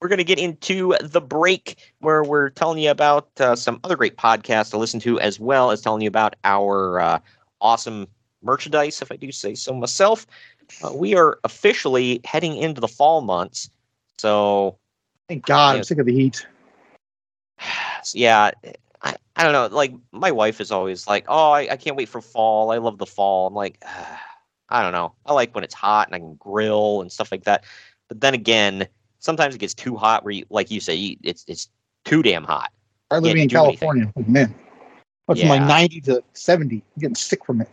we're 0.00 0.08
going 0.08 0.18
to 0.18 0.24
get 0.24 0.38
into 0.38 0.94
the 1.00 1.20
break 1.20 1.92
where 2.00 2.22
we're 2.22 2.50
telling 2.50 2.78
you 2.78 2.90
about 2.90 3.28
uh, 3.40 3.56
some 3.56 3.80
other 3.84 3.96
great 3.96 4.16
podcasts 4.16 4.70
to 4.70 4.76
listen 4.76 5.00
to, 5.00 5.18
as 5.20 5.40
well 5.40 5.70
as 5.70 5.80
telling 5.80 6.02
you 6.02 6.08
about 6.08 6.36
our 6.44 7.00
uh, 7.00 7.18
awesome 7.60 8.06
merchandise, 8.42 9.00
if 9.00 9.10
I 9.10 9.16
do 9.16 9.32
say 9.32 9.54
so 9.54 9.72
myself. 9.72 10.26
Uh, 10.82 10.92
we 10.94 11.14
are 11.16 11.38
officially 11.44 12.20
heading 12.24 12.56
into 12.56 12.80
the 12.80 12.88
fall 12.88 13.22
months. 13.22 13.70
So, 14.18 14.76
thank 15.28 15.46
God, 15.46 15.76
I'm 15.76 15.84
sick 15.84 15.98
of 15.98 16.06
the 16.06 16.12
heat. 16.12 16.46
Yeah, 18.14 18.52
I, 19.06 19.14
I 19.36 19.44
don't 19.44 19.52
know. 19.52 19.74
Like, 19.74 19.94
my 20.10 20.32
wife 20.32 20.60
is 20.60 20.72
always 20.72 21.06
like, 21.06 21.26
oh, 21.28 21.52
I, 21.52 21.68
I 21.70 21.76
can't 21.76 21.96
wait 21.96 22.08
for 22.08 22.20
fall. 22.20 22.72
I 22.72 22.78
love 22.78 22.98
the 22.98 23.06
fall. 23.06 23.46
I'm 23.46 23.54
like, 23.54 23.78
ah, 23.86 24.22
I 24.68 24.82
don't 24.82 24.92
know. 24.92 25.14
I 25.24 25.32
like 25.32 25.54
when 25.54 25.62
it's 25.62 25.74
hot 25.74 26.08
and 26.08 26.14
I 26.16 26.18
can 26.18 26.34
grill 26.34 27.00
and 27.00 27.12
stuff 27.12 27.30
like 27.30 27.44
that. 27.44 27.64
But 28.08 28.20
then 28.20 28.34
again, 28.34 28.88
sometimes 29.20 29.54
it 29.54 29.58
gets 29.58 29.74
too 29.74 29.96
hot 29.96 30.24
where 30.24 30.32
you, 30.32 30.46
like 30.50 30.70
you 30.70 30.80
say, 30.80 31.16
it's 31.22 31.44
it's 31.46 31.68
too 32.04 32.22
damn 32.22 32.44
hot. 32.44 32.72
I 33.10 33.18
live 33.18 33.36
in 33.36 33.48
California. 33.48 34.12
Oh, 34.16 34.24
man, 34.26 34.52
what's 35.26 35.40
yeah. 35.40 35.50
like 35.50 35.62
90 35.62 36.00
to 36.02 36.24
70. 36.32 36.76
I'm 36.76 36.82
getting 37.00 37.14
sick 37.14 37.44
from 37.44 37.60
it. 37.60 37.68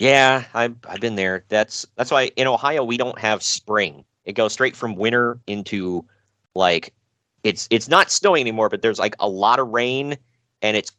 Yeah, 0.00 0.44
I've 0.54 0.76
I've 0.88 1.00
been 1.00 1.14
there. 1.14 1.44
That's 1.48 1.86
that's 1.96 2.10
why 2.10 2.30
in 2.36 2.46
Ohio 2.46 2.84
we 2.84 2.96
don't 2.96 3.18
have 3.18 3.42
spring. 3.42 4.04
It 4.24 4.32
goes 4.32 4.54
straight 4.54 4.74
from 4.74 4.96
winter 4.96 5.38
into 5.46 6.06
like 6.54 6.94
it's 7.44 7.68
it's 7.70 7.88
not 7.88 8.10
snowing 8.10 8.40
anymore, 8.40 8.68
but 8.68 8.82
there's 8.82 8.98
like 8.98 9.14
a 9.20 9.28
lot 9.28 9.60
of 9.60 9.68
rain 9.68 10.16
and 10.62 10.76
it's 10.76 10.90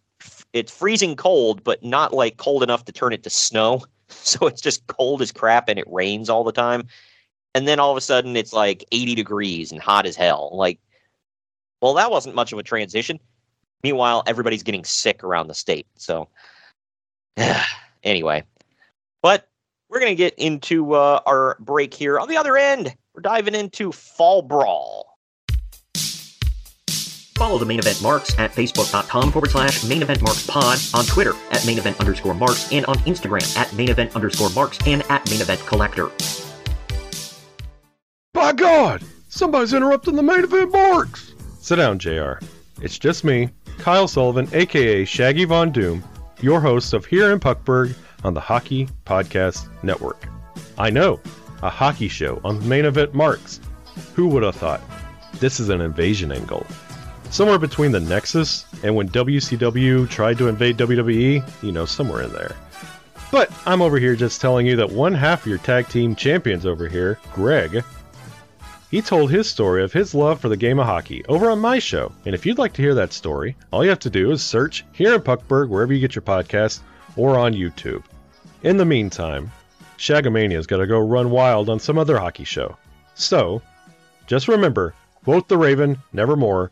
it's 0.53 0.71
freezing 0.71 1.15
cold, 1.15 1.63
but 1.63 1.83
not 1.83 2.13
like 2.13 2.37
cold 2.37 2.63
enough 2.63 2.85
to 2.85 2.91
turn 2.91 3.11
it 3.11 3.23
to 3.23 3.29
snow. 3.29 3.81
So 4.07 4.45
it's 4.45 4.61
just 4.61 4.85
cold 4.85 5.23
as 5.23 5.31
crap 5.31 5.67
and 5.67 5.79
it 5.79 5.85
rains 5.87 6.29
all 6.29 6.43
the 6.43 6.51
time. 6.51 6.85
And 7.55 7.67
then 7.67 7.79
all 7.79 7.89
of 7.89 7.97
a 7.97 8.01
sudden 8.01 8.37
it's 8.37 8.53
like 8.53 8.85
80 8.91 9.15
degrees 9.15 9.71
and 9.71 9.81
hot 9.81 10.05
as 10.05 10.15
hell. 10.15 10.51
Like, 10.53 10.79
well, 11.81 11.95
that 11.95 12.11
wasn't 12.11 12.35
much 12.35 12.53
of 12.53 12.59
a 12.59 12.63
transition. 12.63 13.19
Meanwhile, 13.81 14.21
everybody's 14.27 14.61
getting 14.61 14.83
sick 14.83 15.23
around 15.23 15.47
the 15.47 15.55
state. 15.55 15.87
So, 15.95 16.27
anyway, 18.03 18.43
but 19.23 19.49
we're 19.89 19.99
going 19.99 20.11
to 20.11 20.15
get 20.15 20.35
into 20.35 20.93
uh, 20.93 21.21
our 21.25 21.57
break 21.59 21.95
here. 21.95 22.19
On 22.19 22.29
the 22.29 22.37
other 22.37 22.57
end, 22.57 22.95
we're 23.15 23.21
diving 23.21 23.55
into 23.55 23.91
Fall 23.91 24.43
Brawl. 24.43 25.14
Follow 27.35 27.57
the 27.57 27.65
main 27.65 27.79
event 27.79 28.01
marks 28.01 28.37
at 28.39 28.53
facebook.com 28.53 29.31
forward 29.31 29.51
slash 29.51 29.83
main 29.83 30.01
event 30.01 30.21
marks 30.21 30.47
pod, 30.47 30.79
on 30.93 31.05
Twitter 31.05 31.33
at 31.51 31.65
main 31.65 31.77
event 31.77 31.99
underscore 31.99 32.33
marks, 32.33 32.71
and 32.71 32.85
on 32.85 32.95
Instagram 32.99 33.57
at 33.57 33.71
main 33.73 33.89
event 33.89 34.15
underscore 34.15 34.49
marks 34.51 34.77
and 34.87 35.03
at 35.09 35.29
main 35.29 35.41
event 35.41 35.59
collector. 35.65 36.09
By 38.33 38.53
God, 38.53 39.03
somebody's 39.27 39.73
interrupting 39.73 40.15
the 40.15 40.23
main 40.23 40.45
event 40.45 40.71
marks. 40.71 41.33
Sit 41.59 41.75
down, 41.75 41.99
JR. 41.99 42.33
It's 42.81 42.97
just 42.97 43.25
me, 43.25 43.49
Kyle 43.79 44.07
Sullivan, 44.07 44.47
aka 44.53 45.03
Shaggy 45.03 45.43
Von 45.43 45.71
Doom, 45.71 46.03
your 46.41 46.61
host 46.61 46.93
of 46.93 47.05
Here 47.05 47.31
in 47.31 47.39
Puckburg 47.41 47.95
on 48.23 48.33
the 48.33 48.39
Hockey 48.39 48.87
Podcast 49.05 49.67
Network. 49.83 50.25
I 50.77 50.89
know, 50.89 51.19
a 51.61 51.69
hockey 51.69 52.07
show 52.07 52.39
on 52.45 52.59
the 52.59 52.65
main 52.65 52.85
event 52.85 53.13
marks. 53.13 53.59
Who 54.13 54.27
would 54.29 54.43
have 54.43 54.55
thought? 54.55 54.81
This 55.39 55.59
is 55.59 55.67
an 55.67 55.81
invasion 55.81 56.31
angle. 56.31 56.65
Somewhere 57.29 57.59
between 57.59 57.91
the 57.91 57.99
Nexus 57.99 58.65
and 58.83 58.95
when 58.95 59.09
WCW 59.09 60.09
tried 60.09 60.37
to 60.37 60.47
invade 60.47 60.77
WWE, 60.77 61.63
you 61.63 61.71
know, 61.71 61.85
somewhere 61.85 62.23
in 62.23 62.31
there. 62.31 62.55
But 63.31 63.51
I'm 63.65 63.81
over 63.81 63.99
here 63.99 64.15
just 64.15 64.39
telling 64.39 64.65
you 64.65 64.75
that 64.77 64.91
one 64.91 65.13
half 65.13 65.41
of 65.41 65.47
your 65.47 65.57
tag 65.57 65.89
team 65.89 66.15
champions 66.15 66.65
over 66.65 66.87
here, 66.87 67.19
Greg, 67.33 67.83
he 68.89 69.01
told 69.01 69.29
his 69.29 69.49
story 69.49 69.83
of 69.83 69.91
his 69.91 70.15
love 70.15 70.39
for 70.39 70.47
the 70.47 70.55
game 70.55 70.79
of 70.79 70.85
hockey 70.85 71.25
over 71.25 71.49
on 71.49 71.59
my 71.59 71.79
show. 71.79 72.13
And 72.25 72.33
if 72.33 72.45
you'd 72.45 72.57
like 72.57 72.71
to 72.73 72.81
hear 72.81 72.95
that 72.95 73.11
story, 73.11 73.57
all 73.71 73.83
you 73.83 73.89
have 73.89 73.99
to 73.99 74.09
do 74.09 74.31
is 74.31 74.41
search 74.41 74.85
here 74.93 75.15
in 75.15 75.21
Puckburg, 75.21 75.69
wherever 75.69 75.91
you 75.91 75.99
get 75.99 76.15
your 76.15 76.21
podcast, 76.21 76.79
or 77.17 77.37
on 77.37 77.53
YouTube. 77.53 78.03
In 78.63 78.77
the 78.77 78.85
meantime, 78.85 79.51
Shagamania's 79.97 80.67
got 80.67 80.77
to 80.77 80.87
go 80.87 80.99
run 80.99 81.29
wild 81.29 81.69
on 81.69 81.79
some 81.79 81.97
other 81.97 82.17
hockey 82.17 82.43
show. 82.43 82.77
So, 83.15 83.61
just 84.27 84.47
remember 84.47 84.93
quote 85.23 85.47
the 85.47 85.57
Raven, 85.57 85.97
nevermore, 86.13 86.71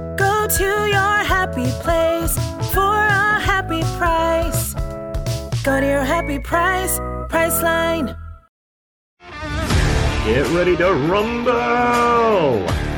Go 0.21 0.47
to 0.47 0.69
your 0.97 1.15
happy 1.35 1.69
place 1.81 2.35
for 2.73 2.95
a 3.23 3.39
happy 3.39 3.81
price. 3.97 4.75
Go 5.63 5.79
to 5.79 5.87
your 5.95 6.03
happy 6.03 6.37
price, 6.37 6.99
Priceline. 7.31 8.15
Get 10.25 10.45
ready 10.51 10.77
to 10.77 10.93
rumble! 10.93 12.90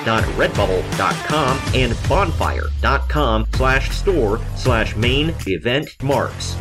maineventmarks.redbubble.com 0.00 1.60
and 1.74 2.08
bonfire.com 2.08 3.46
slash 3.54 3.90
store 3.90 4.40
slash 4.56 4.96
main 4.96 5.34
event 5.46 5.96
marks. 6.02 6.56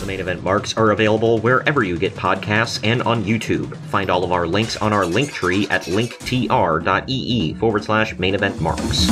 The 0.00 0.06
main 0.06 0.20
event 0.20 0.42
marks 0.42 0.76
are 0.76 0.90
available 0.90 1.38
wherever 1.38 1.82
you 1.82 1.98
get 1.98 2.14
podcasts 2.14 2.80
and 2.84 3.02
on 3.02 3.24
YouTube. 3.24 3.76
Find 3.88 4.10
all 4.10 4.24
of 4.24 4.32
our 4.32 4.46
links 4.46 4.76
on 4.76 4.92
our 4.92 5.06
link 5.06 5.32
tree 5.32 5.66
at 5.68 5.82
linktr.ee 5.82 7.54
forward 7.54 7.84
slash 7.84 8.18
main 8.18 8.34
event 8.34 8.60
marks. 8.60 9.08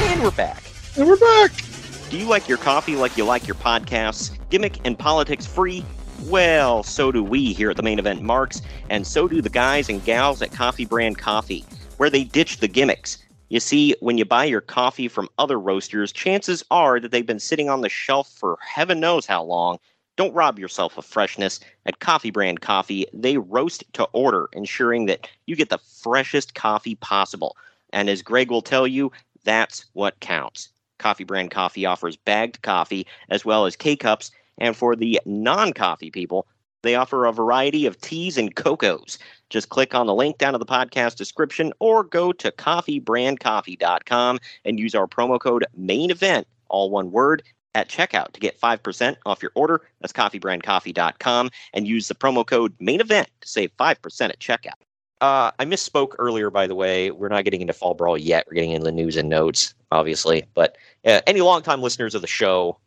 And 0.00 0.22
we're 0.22 0.30
back. 0.32 0.62
And 0.96 1.06
we're 1.08 1.16
back. 1.16 1.67
Do 2.10 2.16
you 2.16 2.24
like 2.24 2.48
your 2.48 2.56
coffee 2.56 2.96
like 2.96 3.18
you 3.18 3.24
like 3.24 3.46
your 3.46 3.56
podcasts? 3.56 4.30
Gimmick 4.48 4.78
and 4.86 4.98
politics 4.98 5.44
free? 5.44 5.84
Well, 6.24 6.82
so 6.82 7.12
do 7.12 7.22
we 7.22 7.52
here 7.52 7.68
at 7.68 7.76
the 7.76 7.82
main 7.82 7.98
event 7.98 8.22
marks, 8.22 8.62
and 8.88 9.06
so 9.06 9.28
do 9.28 9.42
the 9.42 9.50
guys 9.50 9.90
and 9.90 10.02
gals 10.02 10.40
at 10.40 10.50
Coffee 10.50 10.86
Brand 10.86 11.18
Coffee, 11.18 11.66
where 11.98 12.08
they 12.08 12.24
ditch 12.24 12.60
the 12.60 12.66
gimmicks. 12.66 13.18
You 13.50 13.60
see, 13.60 13.94
when 14.00 14.16
you 14.16 14.24
buy 14.24 14.46
your 14.46 14.62
coffee 14.62 15.06
from 15.06 15.28
other 15.36 15.60
roasters, 15.60 16.10
chances 16.10 16.64
are 16.70 16.98
that 16.98 17.10
they've 17.10 17.26
been 17.26 17.38
sitting 17.38 17.68
on 17.68 17.82
the 17.82 17.90
shelf 17.90 18.32
for 18.32 18.56
heaven 18.66 19.00
knows 19.00 19.26
how 19.26 19.42
long. 19.42 19.78
Don't 20.16 20.34
rob 20.34 20.58
yourself 20.58 20.96
of 20.96 21.04
freshness. 21.04 21.60
At 21.84 22.00
Coffee 22.00 22.30
Brand 22.30 22.62
Coffee, 22.62 23.04
they 23.12 23.36
roast 23.36 23.84
to 23.92 24.04
order, 24.14 24.48
ensuring 24.54 25.04
that 25.06 25.28
you 25.44 25.54
get 25.56 25.68
the 25.68 25.78
freshest 25.78 26.54
coffee 26.54 26.94
possible. 26.94 27.54
And 27.92 28.08
as 28.08 28.22
Greg 28.22 28.50
will 28.50 28.62
tell 28.62 28.86
you, 28.86 29.12
that's 29.44 29.84
what 29.92 30.18
counts. 30.20 30.70
Coffee 30.98 31.24
Brand 31.24 31.50
Coffee 31.50 31.86
offers 31.86 32.16
bagged 32.16 32.62
coffee 32.62 33.06
as 33.30 33.44
well 33.44 33.66
as 33.66 33.76
K 33.76 33.96
cups 33.96 34.30
and 34.58 34.76
for 34.76 34.94
the 34.96 35.20
non 35.24 35.72
coffee 35.72 36.10
people, 36.10 36.46
they 36.82 36.94
offer 36.94 37.24
a 37.24 37.32
variety 37.32 37.86
of 37.86 38.00
teas 38.00 38.38
and 38.38 38.54
cocos. 38.54 39.18
Just 39.50 39.68
click 39.68 39.94
on 39.94 40.06
the 40.06 40.14
link 40.14 40.38
down 40.38 40.54
in 40.54 40.60
the 40.60 40.66
podcast 40.66 41.16
description 41.16 41.72
or 41.80 42.04
go 42.04 42.32
to 42.32 42.52
coffeebrandcoffee.com 42.52 44.38
and 44.64 44.78
use 44.78 44.94
our 44.94 45.06
promo 45.06 45.40
code 45.40 45.64
main 45.76 46.10
event, 46.10 46.46
all 46.68 46.90
one 46.90 47.10
word, 47.10 47.42
at 47.74 47.88
checkout 47.88 48.32
to 48.32 48.40
get 48.40 48.60
5% 48.60 49.16
off 49.26 49.42
your 49.42 49.52
order. 49.54 49.82
That's 50.00 50.12
coffeebrandcoffee.com 50.12 51.50
and 51.72 51.86
use 51.86 52.08
the 52.08 52.14
promo 52.14 52.46
code 52.46 52.74
main 52.78 53.00
event 53.00 53.28
to 53.40 53.48
save 53.48 53.76
5% 53.76 54.20
at 54.28 54.38
checkout. 54.38 54.72
Uh, 55.20 55.50
I 55.58 55.64
misspoke 55.64 56.14
earlier, 56.18 56.50
by 56.50 56.66
the 56.68 56.76
way. 56.76 57.10
We're 57.10 57.28
not 57.28 57.44
getting 57.44 57.60
into 57.60 57.72
Fall 57.72 57.94
Brawl 57.94 58.16
yet. 58.16 58.46
We're 58.46 58.54
getting 58.54 58.70
into 58.70 58.84
the 58.84 58.92
news 58.92 59.16
and 59.16 59.28
notes, 59.28 59.74
obviously. 59.90 60.44
But 60.54 60.76
uh, 61.04 61.20
any 61.26 61.40
longtime 61.40 61.82
listeners 61.82 62.14
of 62.14 62.20
the 62.20 62.26
show 62.26 62.78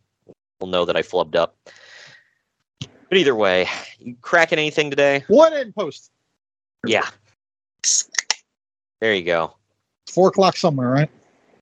will 0.59 0.67
know 0.67 0.85
that 0.85 0.95
I 0.95 1.01
flubbed 1.01 1.35
up. 1.35 1.55
But 2.79 3.17
either 3.17 3.35
way, 3.35 3.67
you 3.99 4.15
cracking 4.21 4.59
anything 4.59 4.89
today? 4.89 5.25
One 5.27 5.53
in 5.53 5.73
post. 5.73 6.11
Yeah. 6.85 7.07
There 9.01 9.13
you 9.13 9.23
go. 9.23 9.55
Four 10.07 10.29
o'clock 10.29 10.55
somewhere, 10.57 10.89
right? 10.89 11.09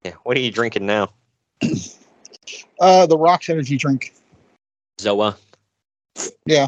Yeah. 0.04 0.14
What 0.24 0.38
are 0.38 0.42
you 0.42 0.52
drinking 0.52 0.86
now? 0.86 1.10
Uh, 2.80 3.06
the 3.06 3.18
Rocks 3.18 3.50
energy 3.50 3.78
drink. 3.78 4.14
Zoa. 5.00 5.36
Yeah. 6.46 6.68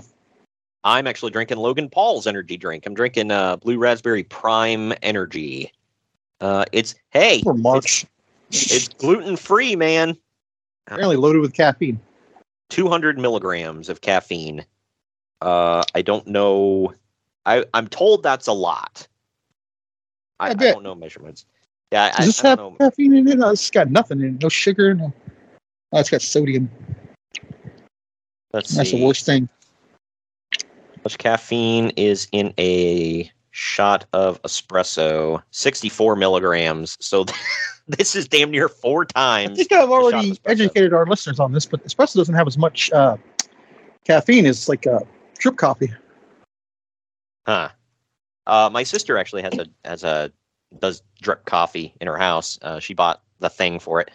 I'm 0.83 1.07
actually 1.07 1.31
drinking 1.31 1.57
Logan 1.57 1.89
Paul's 1.89 2.27
energy 2.27 2.57
drink. 2.57 2.85
I'm 2.85 2.93
drinking 2.93 3.31
uh, 3.31 3.57
Blue 3.57 3.77
Raspberry 3.77 4.23
Prime 4.23 4.93
Energy. 5.01 5.71
Uh, 6.39 6.65
it's 6.71 6.95
hey, 7.11 7.41
For 7.43 7.53
March. 7.53 8.05
It's 8.51 8.87
gluten 8.89 9.35
free, 9.35 9.75
man. 9.75 10.17
Apparently 10.87 11.15
loaded 11.15 11.39
with 11.39 11.53
caffeine. 11.53 11.99
200 12.69 13.17
milligrams 13.17 13.89
of 13.89 14.01
caffeine. 14.01 14.65
Uh, 15.41 15.83
I 15.95 16.01
don't 16.01 16.27
know. 16.27 16.93
I 17.45 17.65
I'm 17.73 17.87
told 17.87 18.23
that's 18.23 18.47
a 18.47 18.53
lot. 18.53 19.07
I, 20.39 20.47
I 20.47 20.49
I, 20.51 20.53
don't 20.53 20.83
know 20.83 20.95
measurements. 20.95 21.45
Yeah, 21.91 22.11
I, 22.13 22.17
Does 22.17 22.25
this 22.27 22.43
I 22.43 22.49
have 22.49 22.59
know. 22.59 22.71
caffeine 22.79 23.15
in 23.15 23.27
it? 23.27 23.37
No, 23.37 23.49
it's 23.49 23.69
got 23.69 23.89
nothing 23.89 24.21
in 24.21 24.35
it. 24.35 24.41
No 24.41 24.49
sugar. 24.49 24.93
No. 24.93 25.13
Oh, 25.91 25.99
it's 25.99 26.09
got 26.09 26.21
sodium. 26.21 26.69
Let's 28.53 28.73
That's 28.75 28.91
see. 28.91 28.99
the 28.99 29.05
worst 29.05 29.25
thing. 29.25 29.49
much 31.03 31.17
caffeine 31.17 31.91
is 31.97 32.27
in 32.31 32.53
a 32.57 33.29
shot 33.51 34.05
of 34.13 34.41
espresso? 34.43 35.41
64 35.51 36.15
milligrams. 36.15 36.97
So 36.99 37.25
this 37.87 38.15
is 38.15 38.27
damn 38.27 38.51
near 38.51 38.69
four 38.69 39.05
times. 39.05 39.51
I 39.51 39.55
think 39.55 39.71
I've 39.71 39.89
the 39.89 39.95
shot 39.95 40.13
of 40.13 40.13
already 40.13 40.39
educated 40.45 40.93
our 40.93 41.05
listeners 41.05 41.39
on 41.39 41.51
this, 41.51 41.65
but 41.65 41.83
espresso 41.85 42.15
doesn't 42.15 42.35
have 42.35 42.47
as 42.47 42.57
much 42.57 42.91
uh, 42.91 43.17
caffeine 44.05 44.45
as 44.45 44.67
like 44.67 44.85
a 44.85 45.01
drip 45.37 45.57
coffee. 45.57 45.91
Huh. 47.45 47.69
Uh, 48.47 48.69
my 48.71 48.83
sister 48.83 49.17
actually 49.17 49.41
has 49.41 49.57
a 49.57 49.67
has 49.85 50.03
a 50.03 50.31
does 50.79 51.03
drip 51.21 51.45
coffee 51.45 51.93
in 52.01 52.07
her 52.07 52.17
house. 52.17 52.57
Uh, 52.61 52.79
she 52.79 52.93
bought 52.93 53.21
the 53.39 53.49
thing 53.49 53.79
for 53.79 53.99
it, 54.01 54.09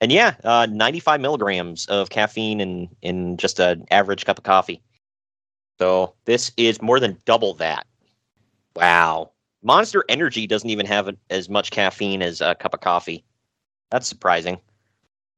and 0.00 0.12
yeah, 0.12 0.34
uh, 0.44 0.66
95 0.70 1.20
milligrams 1.20 1.86
of 1.86 2.10
caffeine 2.10 2.60
in 2.60 2.88
in 3.02 3.36
just 3.36 3.58
an 3.58 3.86
average 3.90 4.24
cup 4.24 4.38
of 4.38 4.44
coffee. 4.44 4.82
So 5.78 6.14
this 6.24 6.52
is 6.56 6.80
more 6.80 7.00
than 7.00 7.18
double 7.24 7.54
that. 7.54 7.86
Wow. 8.76 9.30
Monster 9.62 10.04
Energy 10.08 10.46
doesn't 10.46 10.70
even 10.70 10.86
have 10.86 11.14
as 11.30 11.48
much 11.48 11.70
caffeine 11.70 12.22
as 12.22 12.40
a 12.40 12.54
cup 12.54 12.74
of 12.74 12.80
coffee. 12.80 13.24
That's 13.90 14.06
surprising. 14.06 14.58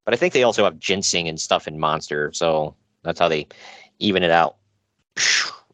But 0.05 0.13
I 0.13 0.17
think 0.17 0.33
they 0.33 0.43
also 0.43 0.63
have 0.63 0.77
ginseng 0.79 1.27
and 1.27 1.39
stuff 1.39 1.67
in 1.67 1.79
Monster, 1.79 2.31
so 2.33 2.75
that's 3.03 3.19
how 3.19 3.27
they 3.27 3.47
even 3.99 4.23
it 4.23 4.31
out. 4.31 4.57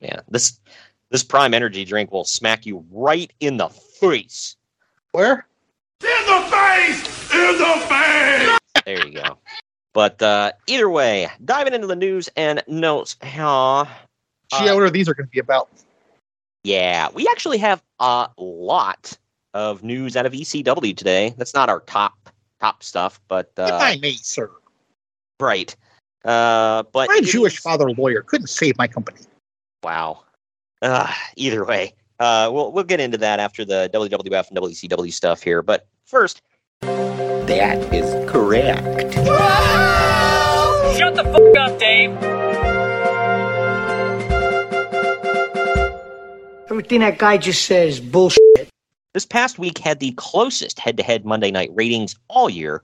Yeah, 0.01 0.19
this 0.29 0.59
this 1.09 1.23
Prime 1.23 1.53
Energy 1.53 1.85
drink 1.85 2.11
will 2.11 2.25
smack 2.25 2.65
you 2.65 2.85
right 2.91 3.31
in 3.39 3.57
the 3.57 3.69
face. 3.69 4.55
Where? 5.11 5.47
In 6.01 6.25
the 6.25 6.47
face! 6.51 7.33
In 7.33 7.57
the 7.57 7.85
face! 7.87 8.59
There 8.85 9.07
you 9.07 9.13
go. 9.13 9.37
But 9.93 10.21
uh, 10.21 10.51
either 10.67 10.89
way, 10.89 11.29
diving 11.45 11.73
into 11.73 11.87
the 11.87 11.95
news 11.95 12.29
and 12.35 12.61
notes. 12.67 13.15
Huh? 13.23 13.85
Gee, 14.51 14.67
I 14.67 14.73
wonder 14.73 14.83
what 14.83 14.93
these 14.93 15.07
are 15.07 15.13
going 15.13 15.27
to 15.27 15.31
be 15.31 15.39
about. 15.39 15.69
Yeah, 16.65 17.09
we 17.13 17.27
actually 17.27 17.59
have 17.59 17.83
a 17.99 18.27
lot 18.37 19.15
of 19.53 19.83
news 19.83 20.17
out 20.17 20.25
of 20.25 20.33
ECW 20.33 20.97
today. 20.97 21.35
That's 21.37 21.53
not 21.53 21.69
our 21.69 21.81
top 21.81 22.13
top 22.59 22.81
stuff, 22.81 23.21
but 23.27 23.51
if 23.55 23.71
uh, 23.71 23.77
I 23.79 23.97
may, 23.97 24.13
sir. 24.13 24.49
right. 25.39 25.75
Uh, 26.23 26.81
but 26.91 27.07
My 27.07 27.19
Jewish 27.23 27.53
is- 27.53 27.59
father 27.59 27.91
lawyer 27.91 28.23
couldn't 28.23 28.47
save 28.47 28.77
my 28.79 28.87
company. 28.87 29.19
Wow. 29.83 30.23
Uh, 30.81 31.13
either 31.35 31.63
way, 31.65 31.93
uh, 32.19 32.49
we'll 32.51 32.71
we'll 32.71 32.83
get 32.83 32.99
into 32.99 33.19
that 33.19 33.39
after 33.39 33.63
the 33.63 33.87
WWF 33.93 34.49
and 34.49 34.57
WCW 34.57 35.13
stuff 35.13 35.43
here. 35.43 35.61
But 35.61 35.87
first, 36.05 36.41
That 36.81 37.93
is 37.93 38.11
correct. 38.29 39.13
Shut 40.97 41.13
the 41.15 41.23
fuck 41.25 41.57
up, 41.57 41.77
Dave. 41.79 42.11
Everything 46.75 46.99
that 46.99 47.17
guy 47.19 47.37
just 47.37 47.63
says 47.63 48.01
bullshit. 48.01 48.41
this 49.13 49.25
past 49.25 49.57
week 49.57 49.77
had 49.77 50.01
the 50.01 50.11
closest 50.17 50.77
head-to-head 50.77 51.23
Monday 51.23 51.49
night 51.49 51.69
ratings 51.73 52.17
all 52.27 52.49
year. 52.49 52.83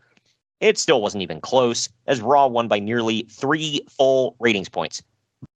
It 0.62 0.77
still 0.77 1.01
wasn't 1.01 1.23
even 1.23 1.41
close, 1.41 1.89
as 2.08 2.21
Raw 2.21 2.47
won 2.47 2.69
by 2.69 2.80
nearly 2.80 3.23
three 3.30 3.82
full 3.89 4.38
ratings 4.39 4.69
points. 4.69 5.04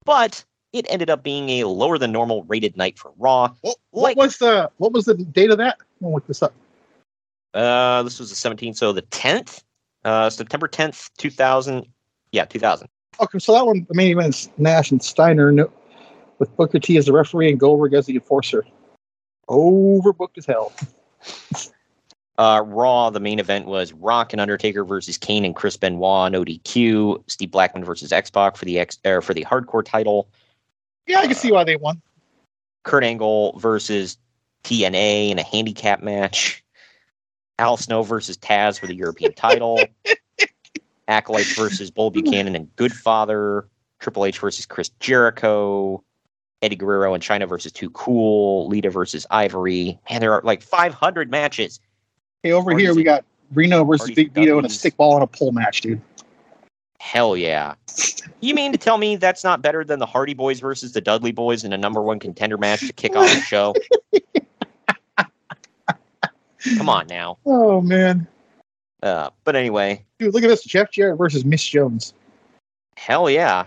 But 0.04 0.44
it 0.74 0.84
ended 0.90 1.08
up 1.08 1.22
being 1.22 1.48
a 1.48 1.64
lower 1.64 1.96
than 1.96 2.12
normal 2.12 2.42
rated 2.42 2.76
night 2.76 2.98
for 2.98 3.10
Raw. 3.16 3.54
What, 3.62 3.78
Like- 3.94 4.18
was 4.18 4.36
the 4.36 4.70
what 4.76 4.92
was 4.92 5.06
the 5.06 5.14
date 5.14 5.48
of 5.50 5.56
that? 5.56 5.78
I'll 6.04 6.12
look 6.12 6.26
this 6.26 6.42
up. 6.42 6.52
Uh, 7.54 8.02
this 8.02 8.18
was 8.18 8.28
the 8.28 8.36
17th, 8.36 8.76
so 8.76 8.92
the 8.92 9.00
10th, 9.00 9.62
uh, 10.04 10.28
September 10.28 10.68
10th, 10.68 11.08
2000. 11.16 11.86
Yeah, 12.32 12.44
2000. 12.44 12.86
Okay, 13.18 13.38
so 13.38 13.54
that 13.54 13.64
one, 13.64 13.86
the 13.88 13.94
main 13.94 14.10
event 14.10 14.34
is 14.34 14.50
Nash 14.58 14.90
and 14.90 15.02
Steiner 15.02 15.50
no, 15.50 15.72
with 16.38 16.54
Booker 16.56 16.78
T 16.78 16.96
as 16.96 17.06
the 17.06 17.12
referee 17.12 17.50
and 17.50 17.58
Goldberg 17.58 17.94
as 17.94 18.06
the 18.06 18.14
enforcer. 18.14 18.64
Overbooked 19.48 20.38
as 20.38 20.46
hell. 20.46 20.72
Uh, 22.38 22.62
Raw, 22.66 23.10
the 23.10 23.20
main 23.20 23.38
event 23.38 23.66
was 23.66 23.92
Rock 23.94 24.32
and 24.32 24.40
Undertaker 24.40 24.84
versus 24.84 25.16
Kane 25.16 25.44
and 25.44 25.56
Chris 25.56 25.76
Benoit, 25.76 26.30
no 26.30 26.44
DQ. 26.44 27.24
Steve 27.28 27.50
Blackman 27.50 27.84
versus 27.84 28.12
X 28.12 28.30
Pac 28.30 28.56
for 28.56 28.66
the 28.66 28.78
X 28.78 28.98
er, 29.06 29.22
for 29.22 29.32
the 29.32 29.44
Hardcore 29.44 29.84
title. 29.84 30.28
Yeah, 31.06 31.20
I 31.20 31.26
can 31.26 31.34
see 31.34 31.52
why 31.52 31.64
they 31.64 31.76
won. 31.76 32.02
Kurt 32.82 33.04
Angle 33.04 33.58
versus 33.58 34.18
TNA 34.64 35.30
in 35.30 35.38
a 35.38 35.42
handicap 35.42 36.02
match. 36.02 36.62
Al 37.58 37.78
Snow 37.78 38.02
versus 38.02 38.36
Taz 38.36 38.78
for 38.78 38.86
the 38.86 38.94
European 38.94 39.32
title. 39.34 39.80
Acolytes 41.08 41.56
versus 41.56 41.90
Bull 41.90 42.10
Buchanan 42.10 42.54
and 42.54 42.74
Goodfather. 42.76 43.68
Triple 43.98 44.26
H 44.26 44.40
versus 44.40 44.66
Chris 44.66 44.90
Jericho. 45.00 46.04
Eddie 46.62 46.76
Guerrero 46.76 47.14
and 47.14 47.22
Chyna 47.22 47.48
versus 47.48 47.72
Too 47.72 47.90
Cool. 47.90 48.66
Lita 48.68 48.90
versus 48.90 49.26
Ivory. 49.30 49.98
Man, 50.10 50.20
there 50.20 50.32
are 50.32 50.40
like 50.42 50.62
500 50.62 51.30
matches. 51.30 51.80
Hey, 52.42 52.52
over 52.52 52.76
here 52.76 52.94
we 52.94 53.02
got 53.02 53.24
Reno 53.52 53.84
versus 53.84 54.10
Big 54.12 54.32
Vito 54.32 54.58
in 54.58 54.64
a 54.64 54.68
W's. 54.68 54.78
stick 54.78 54.96
ball 54.96 55.14
and 55.14 55.22
a 55.22 55.26
pole 55.26 55.52
match, 55.52 55.80
dude. 55.82 56.00
Hell 56.98 57.36
yeah. 57.36 57.74
You 58.40 58.54
mean 58.54 58.72
to 58.72 58.78
tell 58.78 58.98
me 58.98 59.16
that's 59.16 59.44
not 59.44 59.62
better 59.62 59.84
than 59.84 59.98
the 60.00 60.06
Hardy 60.06 60.34
Boys 60.34 60.58
versus 60.60 60.92
the 60.92 61.00
Dudley 61.00 61.30
Boys 61.30 61.62
in 61.62 61.72
a 61.72 61.78
number 61.78 62.02
one 62.02 62.18
contender 62.18 62.56
match 62.58 62.80
to 62.80 62.92
kick 62.92 63.14
off 63.14 63.28
the 63.32 63.40
show? 63.42 63.74
Come 66.78 66.88
on 66.88 67.06
now. 67.06 67.38
Oh 67.46 67.80
man, 67.80 68.26
Uh, 69.02 69.30
but 69.44 69.54
anyway, 69.54 70.04
dude, 70.18 70.34
look 70.34 70.42
at 70.42 70.48
this: 70.48 70.64
Jeff 70.64 70.90
Jarrett 70.90 71.16
versus 71.18 71.44
Miss 71.44 71.64
Jones. 71.64 72.12
hell 72.96 73.30
yeah. 73.30 73.66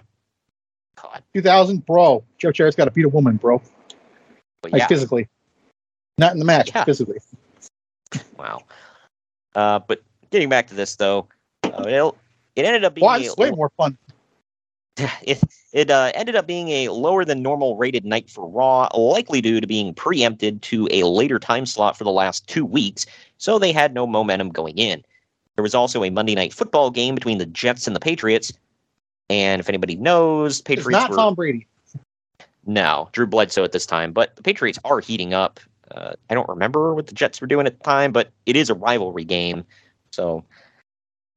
God, 1.02 1.24
2000, 1.34 1.86
bro. 1.86 2.24
Joe 2.38 2.52
Jarrett's 2.52 2.76
got 2.76 2.86
to 2.86 2.92
beat 2.92 3.06
a 3.06 3.10
woman, 3.10 3.38
bro. 3.38 3.62
but 4.62 4.72
Like 4.72 4.80
yeah, 4.80 4.88
physically, 4.88 5.28
not 6.18 6.34
in 6.34 6.40
the 6.40 6.46
match, 6.46 6.72
Yeah. 6.74 6.84
physically. 6.84 7.20
wow. 8.38 8.62
Uh, 9.56 9.80
but 9.80 10.02
getting 10.30 10.50
back 10.50 10.68
to 10.68 10.76
this 10.76 10.96
though, 10.96 11.28
uh, 11.64 11.84
it, 11.88 12.16
it 12.56 12.66
ended 12.66 12.84
up 12.84 12.94
being 12.96 13.06
Why? 13.06 13.18
a 13.26 13.34
way 13.36 13.52
more 13.52 13.70
fun. 13.78 13.98
it 15.24 15.42
it 15.72 15.90
uh, 15.90 16.12
ended 16.14 16.36
up 16.36 16.46
being 16.48 16.70
a 16.70 16.90
lower 16.90 17.24
than 17.24 17.42
normal 17.42 17.78
rated 17.78 18.04
night 18.06 18.30
for 18.30 18.48
Raw, 18.48 18.88
likely 18.96 19.40
due 19.42 19.62
to 19.62 19.68
being 19.68 19.94
preempted 19.94 20.62
to 20.64 20.88
a 20.92 21.04
later 21.04 21.40
time 21.40 21.66
slot 21.66 21.98
for 21.98 22.04
the 22.04 22.12
last 22.12 22.48
two 22.48 22.66
weeks, 22.66 23.06
so 23.38 23.58
they 23.60 23.72
had 23.72 23.94
no 23.94 24.06
momentum 24.06 24.50
going 24.50 24.78
in. 24.78 25.04
There 25.56 25.64
was 25.64 25.76
also 25.76 26.04
a 26.04 26.10
Monday 26.10 26.36
night 26.36 26.54
football 26.54 26.90
game 26.90 27.16
between 27.16 27.38
the 27.38 27.46
Jets 27.46 27.88
and 27.88 27.96
the 27.96 28.00
Patriots, 28.00 28.52
and 29.30 29.60
if 29.60 29.70
anybody 29.70 29.96
knows, 29.96 30.62
Patriots 30.62 30.88
It's 30.88 30.94
not 30.94 31.10
were 31.12 31.16
Tom 31.16 31.36
Brady. 31.36 31.68
no 32.66 33.10
Drew 33.12 33.28
Bledsoe 33.28 33.64
at 33.64 33.72
this 33.72 33.86
time, 33.86 34.12
but 34.12 34.36
the 34.36 34.44
Patriots 34.44 34.80
are 34.86 35.00
heating 35.00 35.34
up. 35.34 35.60
Uh, 35.92 36.14
I 36.30 36.34
don't 36.34 36.48
remember 36.50 36.94
what 36.94 37.08
the 37.08 37.14
Jets 37.14 37.42
were 37.42 37.48
doing 37.48 37.66
at 37.66 37.78
the 37.78 37.84
time, 37.84 38.12
but 38.12 38.32
it 38.46 38.56
is 38.56 38.70
a 38.70 38.76
rivalry 38.76 39.26
game, 39.26 39.64
so. 40.12 40.44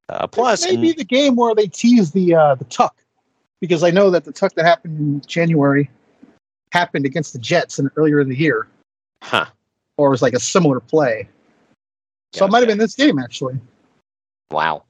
Uh, 0.09 0.27
plus, 0.27 0.65
maybe 0.65 0.91
the 0.91 1.05
game 1.05 1.35
where 1.35 1.55
they 1.55 1.65
tease 1.65 2.11
the 2.11 2.35
uh, 2.35 2.55
the 2.55 2.65
tuck, 2.65 2.95
because 3.61 3.83
I 3.83 3.89
know 3.89 4.09
that 4.09 4.25
the 4.25 4.33
tuck 4.33 4.53
that 4.55 4.65
happened 4.65 4.99
in 4.99 5.21
January 5.21 5.89
happened 6.71 7.05
against 7.05 7.31
the 7.31 7.39
Jets 7.39 7.79
in 7.79 7.89
earlier 7.95 8.19
in 8.19 8.27
the 8.27 8.35
year, 8.35 8.67
huh? 9.23 9.45
or 9.97 10.07
it 10.07 10.11
was 10.11 10.21
like 10.21 10.33
a 10.33 10.39
similar 10.39 10.79
play. 10.79 11.27
So 12.33 12.45
it 12.45 12.51
might 12.51 12.59
have 12.59 12.67
been 12.67 12.79
this 12.79 12.95
game 12.95 13.19
actually. 13.19 13.59
Wow. 14.51 14.83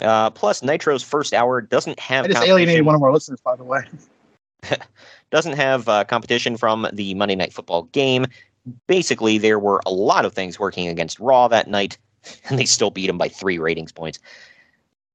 Uh, 0.00 0.30
plus, 0.30 0.62
Nitro's 0.62 1.02
first 1.02 1.34
hour 1.34 1.60
doesn't 1.60 1.98
have 1.98 2.24
I 2.24 2.28
just 2.28 2.46
alienated 2.46 2.84
one 2.84 2.94
of 2.94 3.02
our 3.02 3.12
listeners, 3.12 3.40
by 3.40 3.56
the 3.56 3.64
way. 3.64 3.82
doesn't 5.30 5.54
have 5.54 5.88
uh, 5.88 6.04
competition 6.04 6.56
from 6.56 6.86
the 6.92 7.14
Monday 7.14 7.34
Night 7.34 7.52
Football 7.52 7.84
game. 7.84 8.26
Basically, 8.86 9.38
there 9.38 9.58
were 9.58 9.80
a 9.86 9.90
lot 9.90 10.24
of 10.24 10.32
things 10.32 10.58
working 10.58 10.88
against 10.88 11.18
Raw 11.18 11.48
that 11.48 11.68
night, 11.68 11.98
and 12.48 12.58
they 12.58 12.64
still 12.64 12.90
beat 12.90 13.10
him 13.10 13.18
by 13.18 13.28
three 13.28 13.58
ratings 13.58 13.92
points. 13.92 14.18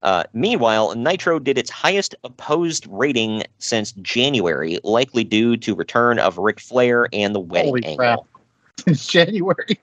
Uh, 0.02 0.24
meanwhile, 0.32 0.94
Nitro 0.94 1.38
did 1.38 1.58
its 1.58 1.70
highest 1.70 2.14
opposed 2.22 2.86
rating 2.88 3.42
since 3.58 3.92
January, 3.92 4.78
likely 4.84 5.24
due 5.24 5.56
to 5.56 5.74
return 5.74 6.18
of 6.18 6.38
Ric 6.38 6.60
Flair 6.60 7.08
and 7.12 7.34
the 7.34 7.40
wedding 7.40 7.70
Holy 7.70 7.84
angle. 7.84 7.96
crap! 7.96 8.20
It's 8.86 9.06
January. 9.06 9.80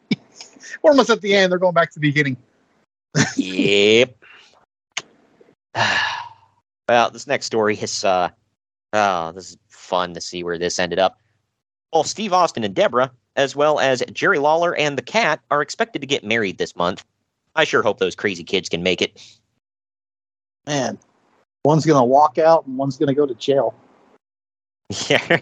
We're 0.81 0.91
almost 0.91 1.09
at 1.09 1.19
the 1.21 1.35
end. 1.35 1.51
They're 1.51 1.59
going 1.59 1.73
back 1.73 1.89
to 1.91 1.99
the 1.99 2.07
beginning. 2.07 2.37
yep. 3.35 4.22
well, 6.89 7.09
this 7.09 7.27
next 7.27 7.45
story 7.45 7.77
is 7.77 8.03
uh, 8.03 8.29
oh, 8.93 9.31
this 9.31 9.51
is 9.51 9.57
fun 9.69 10.13
to 10.13 10.21
see 10.21 10.43
where 10.43 10.57
this 10.57 10.79
ended 10.79 10.99
up. 10.99 11.19
Well, 11.91 12.03
Steve 12.03 12.33
Austin 12.33 12.63
and 12.63 12.73
Debra, 12.73 13.11
as 13.35 13.55
well 13.55 13.79
as 13.79 14.03
Jerry 14.11 14.39
Lawler 14.39 14.75
and 14.75 14.97
the 14.97 15.03
cat, 15.03 15.41
are 15.51 15.61
expected 15.61 15.99
to 16.01 16.07
get 16.07 16.23
married 16.23 16.57
this 16.57 16.75
month. 16.75 17.05
I 17.55 17.65
sure 17.65 17.83
hope 17.83 17.99
those 17.99 18.15
crazy 18.15 18.43
kids 18.43 18.69
can 18.69 18.81
make 18.81 19.01
it. 19.01 19.21
Man, 20.65 20.97
one's 21.65 21.85
gonna 21.85 22.05
walk 22.05 22.37
out 22.37 22.65
and 22.65 22.77
one's 22.77 22.97
gonna 22.97 23.13
go 23.13 23.25
to 23.25 23.35
jail. 23.35 23.73
Yeah. 25.09 25.39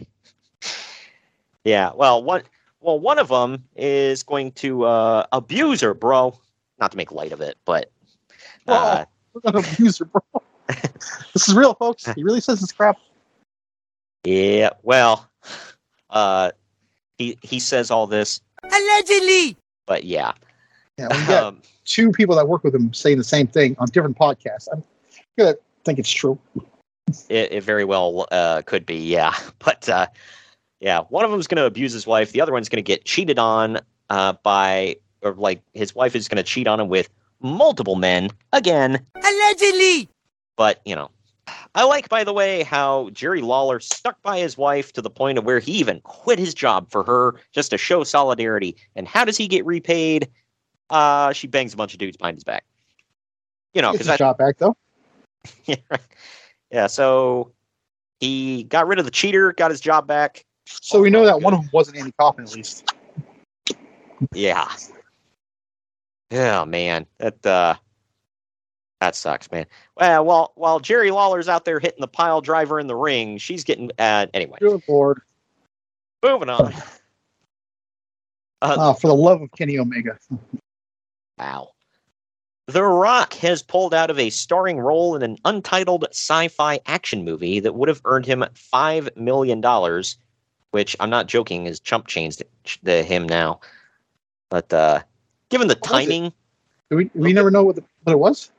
yeah. 1.65 1.91
Well, 1.94 2.24
one 2.24 2.44
well 2.80 3.00
one 3.00 3.20
of 3.20 3.28
them 3.28 3.65
is 3.76 4.24
going 4.24 4.54
to 4.54 4.86
uh, 4.86 5.26
abuse 5.32 5.82
her, 5.82 5.94
bro. 5.94 6.38
Not 6.80 6.91
to 6.91 6.98
make 6.98 7.12
light 7.12 7.34
of 7.34 7.41
it, 7.41 7.58
but 7.65 7.91
uh, 8.67 9.00
We're 9.00 9.06
gonna 9.39 9.60
abuse 9.60 10.00
her, 10.00 10.06
bro. 10.06 10.22
this 11.34 11.48
is 11.48 11.56
real, 11.56 11.74
folks. 11.76 12.06
He 12.13 12.24
really 12.24 12.41
says 12.41 12.60
this 12.62 12.72
crap. 12.72 12.98
yeah. 14.26 14.72
Well, 14.84 15.30
uh, 16.10 16.52
he 17.17 17.38
he 17.41 17.60
says 17.60 17.91
all 17.91 18.08
this, 18.08 18.41
Allegedly. 18.63 19.58
but 19.88 20.04
yeah. 20.04 20.34
Yeah, 20.98 21.08
we 21.10 21.26
got 21.28 21.44
Um, 21.44 21.62
two 21.86 22.12
people 22.12 22.36
that 22.36 22.48
work 22.48 22.63
with 22.63 22.76
him 22.76 22.94
saying 22.94 23.17
the 23.17 23.24
same 23.24 23.48
thing 23.48 23.76
on 23.80 23.88
different 23.88 24.17
podcasts. 24.17 24.67
I'm 24.72 24.84
gonna 25.38 25.56
think 25.86 26.00
it's 26.00 26.12
true. 26.12 26.38
It, 27.30 27.52
it 27.52 27.63
very 27.63 27.84
well 27.86 28.28
uh, 28.32 28.62
could 28.65 28.86
be, 28.86 28.96
yeah. 28.98 29.34
But 29.60 29.88
uh, 29.89 30.08
yeah, 30.80 31.02
one 31.10 31.26
of 31.26 31.32
them's 31.32 31.48
going 31.48 31.58
to 31.58 31.65
abuse 31.65 31.91
his 31.94 32.08
wife. 32.08 32.32
The 32.32 32.41
other 32.41 32.54
one's 32.54 32.70
going 32.70 32.84
to 32.84 32.88
get 32.88 33.06
cheated 33.06 33.38
on 33.38 33.80
uh, 34.10 34.34
by, 34.44 34.96
or 35.22 35.34
like 35.34 35.62
his 35.74 35.94
wife 35.94 36.15
is 36.15 36.28
going 36.28 36.38
to 36.38 36.44
cheat 36.44 36.67
on 36.67 36.80
him 36.80 36.88
with 36.88 37.10
multiple 37.42 37.96
men 37.96 38.30
again. 38.54 39.06
Allegedly. 39.16 40.10
But 40.58 40.82
you 40.86 40.96
know, 40.96 41.10
I 41.76 41.84
like, 41.84 42.10
by 42.10 42.24
the 42.24 42.34
way, 42.34 42.64
how 42.64 43.10
Jerry 43.12 43.42
Lawler 43.42 43.80
stuck 43.80 44.22
by 44.22 44.40
his 44.40 44.58
wife 44.58 44.94
to 44.94 45.02
the 45.02 45.10
point 45.10 45.38
of 45.38 45.46
where 45.46 45.60
he 45.60 45.74
even 45.74 46.02
quit 46.02 46.40
his 46.40 46.54
job 46.54 46.90
for 46.90 47.04
her 47.04 47.36
just 47.52 47.72
to 47.72 47.78
show 47.78 48.04
solidarity. 48.04 48.76
And 48.96 49.08
how 49.08 49.26
does 49.26 49.38
he 49.38 49.48
get 49.48 49.66
repaid? 49.66 50.30
Uh, 50.90 51.32
she 51.34 51.48
bangs 51.48 51.74
a 51.74 51.78
bunch 51.78 51.94
of 51.94 52.00
dudes 52.00 52.18
behind 52.18 52.36
his 52.36 52.44
back. 52.44 52.66
You 53.74 53.82
know, 53.82 53.92
It's 53.92 54.00
because 54.00 54.16
a 54.16 54.18
job 54.18 54.38
back 54.38 54.58
though. 54.58 54.76
yeah, 55.66 55.76
yeah. 56.70 56.88
So 56.88 57.54
he 58.20 58.64
got 58.66 58.88
rid 58.88 59.00
of 59.00 59.06
the 59.06 59.12
cheater, 59.12 59.54
got 59.54 59.72
his 59.72 59.80
job 59.80 60.08
back. 60.08 60.46
So 60.66 61.02
we 61.02 61.10
know 61.10 61.26
that 61.26 61.42
one 61.42 61.54
of 61.54 61.62
them 61.62 61.70
wasn't 61.74 61.98
Andy 61.98 62.14
Kaufman 62.20 62.46
at 62.46 62.54
least. 62.54 62.94
Yeah. 64.34 64.70
Yeah, 66.32 66.63
man, 66.63 67.06
that 67.17 67.46
uh, 67.46 67.76
that 69.02 69.15
sucks, 69.15 69.52
man. 69.52 69.65
Well, 69.98 70.26
while 70.26 70.52
while 70.56 70.80
Jerry 70.80 71.12
Lawler's 71.12 71.50
out 71.50 71.65
there 71.65 71.80
hitting 71.80 72.00
the 72.02 72.08
pile 72.08 72.39
driver 72.39 72.80
in 72.80 72.88
the 72.88 72.96
ring, 72.96 73.38
she's 73.38 73.63
getting 73.63 73.91
uh, 74.00 74.28
anyway. 74.34 74.58
Good 74.60 74.82
lord. 74.88 75.22
Moving 76.24 76.50
on. 76.50 76.74
Uh, 78.62 78.76
Uh, 78.80 78.94
for 78.94 79.08
the 79.08 79.15
love 79.15 79.41
of 79.41 79.52
Kenny 79.54 79.80
Omega. 79.80 80.20
Wow. 81.39 81.72
The 82.67 82.84
Rock 82.84 83.34
has 83.34 83.63
pulled 83.63 83.94
out 83.94 84.12
of 84.12 84.20
a 84.20 84.30
starring 84.30 84.80
role 84.80 85.15
in 85.15 85.24
an 85.24 85.38
untitled 85.46 86.06
sci 86.12 86.48
fi 86.48 86.80
action 86.86 87.26
movie 87.26 87.60
that 87.60 87.74
would 87.74 87.89
have 87.89 88.02
earned 88.06 88.28
him 88.28 88.46
$5 88.54 89.17
million, 89.17 90.04
which 90.70 90.96
I'm 91.00 91.10
not 91.10 91.26
joking 91.28 91.65
is 91.65 91.80
chump 91.80 92.06
change 92.06 92.38
to, 92.38 92.46
to 92.86 93.02
him 93.04 93.28
now. 93.28 93.62
But 94.52 94.72
uh, 94.72 95.02
given 95.52 95.68
the 95.68 95.76
it? 95.76 95.84
timing, 95.84 96.34
we 96.90 97.12
we 97.14 97.34
never 97.34 97.52
know 97.52 97.64
what, 97.64 97.76
the, 97.76 97.84
what 98.04 98.14
it 98.14 98.20
was. 98.20 98.52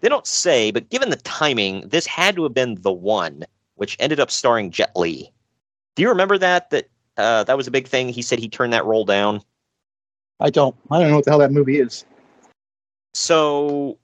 they 0.00 0.08
don't 0.08 0.26
say, 0.26 0.70
but 0.70 0.88
given 0.90 1.10
the 1.10 1.16
timing, 1.16 1.88
this 1.88 2.06
had 2.06 2.36
to 2.36 2.44
have 2.44 2.54
been 2.54 2.80
the 2.82 2.92
one, 2.92 3.44
which 3.74 3.96
ended 3.98 4.20
up 4.20 4.30
starring 4.30 4.70
Jet 4.70 4.92
Li. 4.94 5.32
Do 5.96 6.02
you 6.02 6.08
remember 6.08 6.38
that? 6.38 6.70
That 6.70 6.88
uh, 7.16 7.44
that 7.44 7.56
was 7.56 7.66
a 7.66 7.70
big 7.72 7.88
thing. 7.88 8.08
He 8.08 8.22
said 8.22 8.38
he 8.38 8.48
turned 8.48 8.72
that 8.72 8.84
role 8.84 9.04
down. 9.04 9.40
I 10.40 10.50
don't. 10.50 10.76
I 10.90 11.00
don't 11.00 11.10
know 11.10 11.16
what 11.16 11.24
the 11.24 11.30
hell 11.30 11.38
that 11.40 11.52
movie 11.52 11.80
is. 11.80 12.04
So 13.14 13.98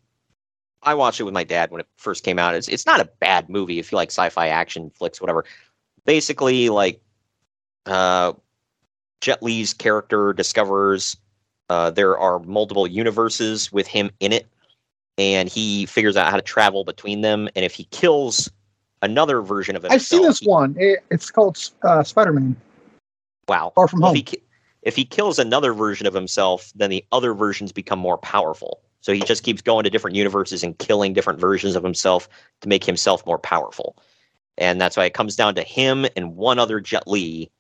I 0.83 0.95
watched 0.95 1.21
it 1.21 1.25
with 1.25 1.35
my 1.35 1.45
dad 1.45 1.71
when 1.71 1.81
it 1.81 1.89
first 1.97 2.25
came 2.25 2.39
out. 2.39 2.55
It's 2.55 2.69
it's 2.69 2.87
not 2.87 3.01
a 3.01 3.09
bad 3.21 3.49
movie 3.49 3.79
if 3.79 3.93
you 3.93 3.97
like 3.97 4.11
sci-fi 4.11 4.49
action 4.49 4.91
flicks, 4.91 5.21
whatever. 5.21 5.45
Basically, 6.07 6.69
like 6.69 7.01
uh, 7.87 8.33
Jet 9.21 9.43
Li's 9.43 9.75
character 9.75 10.33
discovers 10.33 11.17
uh, 11.71 11.89
there 11.89 12.19
are 12.19 12.41
multiple 12.41 12.87
universes 12.87 13.73
with 13.73 13.87
him 13.87 14.11
in 14.19 14.33
it, 14.33 14.47
and 15.17 15.49
he 15.49 15.87
figures 15.87 16.17
out 16.17 16.29
how 16.29 16.37
to 16.37 16.43
travel 16.43 16.85
between 16.85 17.21
them. 17.21 17.49
And 17.55 17.65
if 17.65 17.73
he 17.73 17.85
kills 17.85 18.51
another 19.03 19.41
version 19.41 19.77
of 19.77 19.85
himself, 19.85 19.95
I've 19.95 20.07
seen 20.07 20.23
this 20.23 20.41
he- 20.41 20.49
one. 20.49 20.75
It, 20.79 21.05
it's 21.11 21.31
called 21.31 21.71
uh, 21.83 22.03
Spider 22.03 22.33
Man. 22.33 22.57
Wow. 23.49 23.73
Far 23.77 23.87
From 23.89 24.01
Well, 24.01 24.09
Home. 24.11 24.17
If 24.17 24.29
he, 24.29 24.43
if 24.83 24.97
he 24.97 25.05
kills 25.05 25.39
another 25.39 25.73
version 25.73 26.07
of 26.09 26.15
himself, 26.15 26.73
then 26.75 26.91
the 26.91 27.05
other 27.13 27.35
versions 27.35 27.71
become 27.71 28.01
more 28.01 28.19
powerful. 28.19 28.81
So 29.01 29.13
he 29.13 29.21
just 29.21 29.45
keeps 29.45 29.63
going 29.63 29.85
to 29.85 29.91
different 29.91 30.17
universes 30.17 30.63
and 30.65 30.77
killing 30.79 31.13
different 31.13 31.39
versions 31.39 31.77
of 31.77 31.85
himself 31.85 32.29
to 32.61 32.69
make 32.69 32.85
himself 32.85 33.25
more 33.27 33.39
powerful. 33.39 33.97
And 34.59 34.81
that's 34.81 34.97
why 34.97 35.05
it 35.05 35.15
comes 35.15 35.37
down 35.37 35.55
to 35.55 35.63
him 35.63 36.05
and 36.17 36.37
one 36.37 36.59
other 36.59 36.81
Jet 36.81 37.07
Li, 37.07 37.51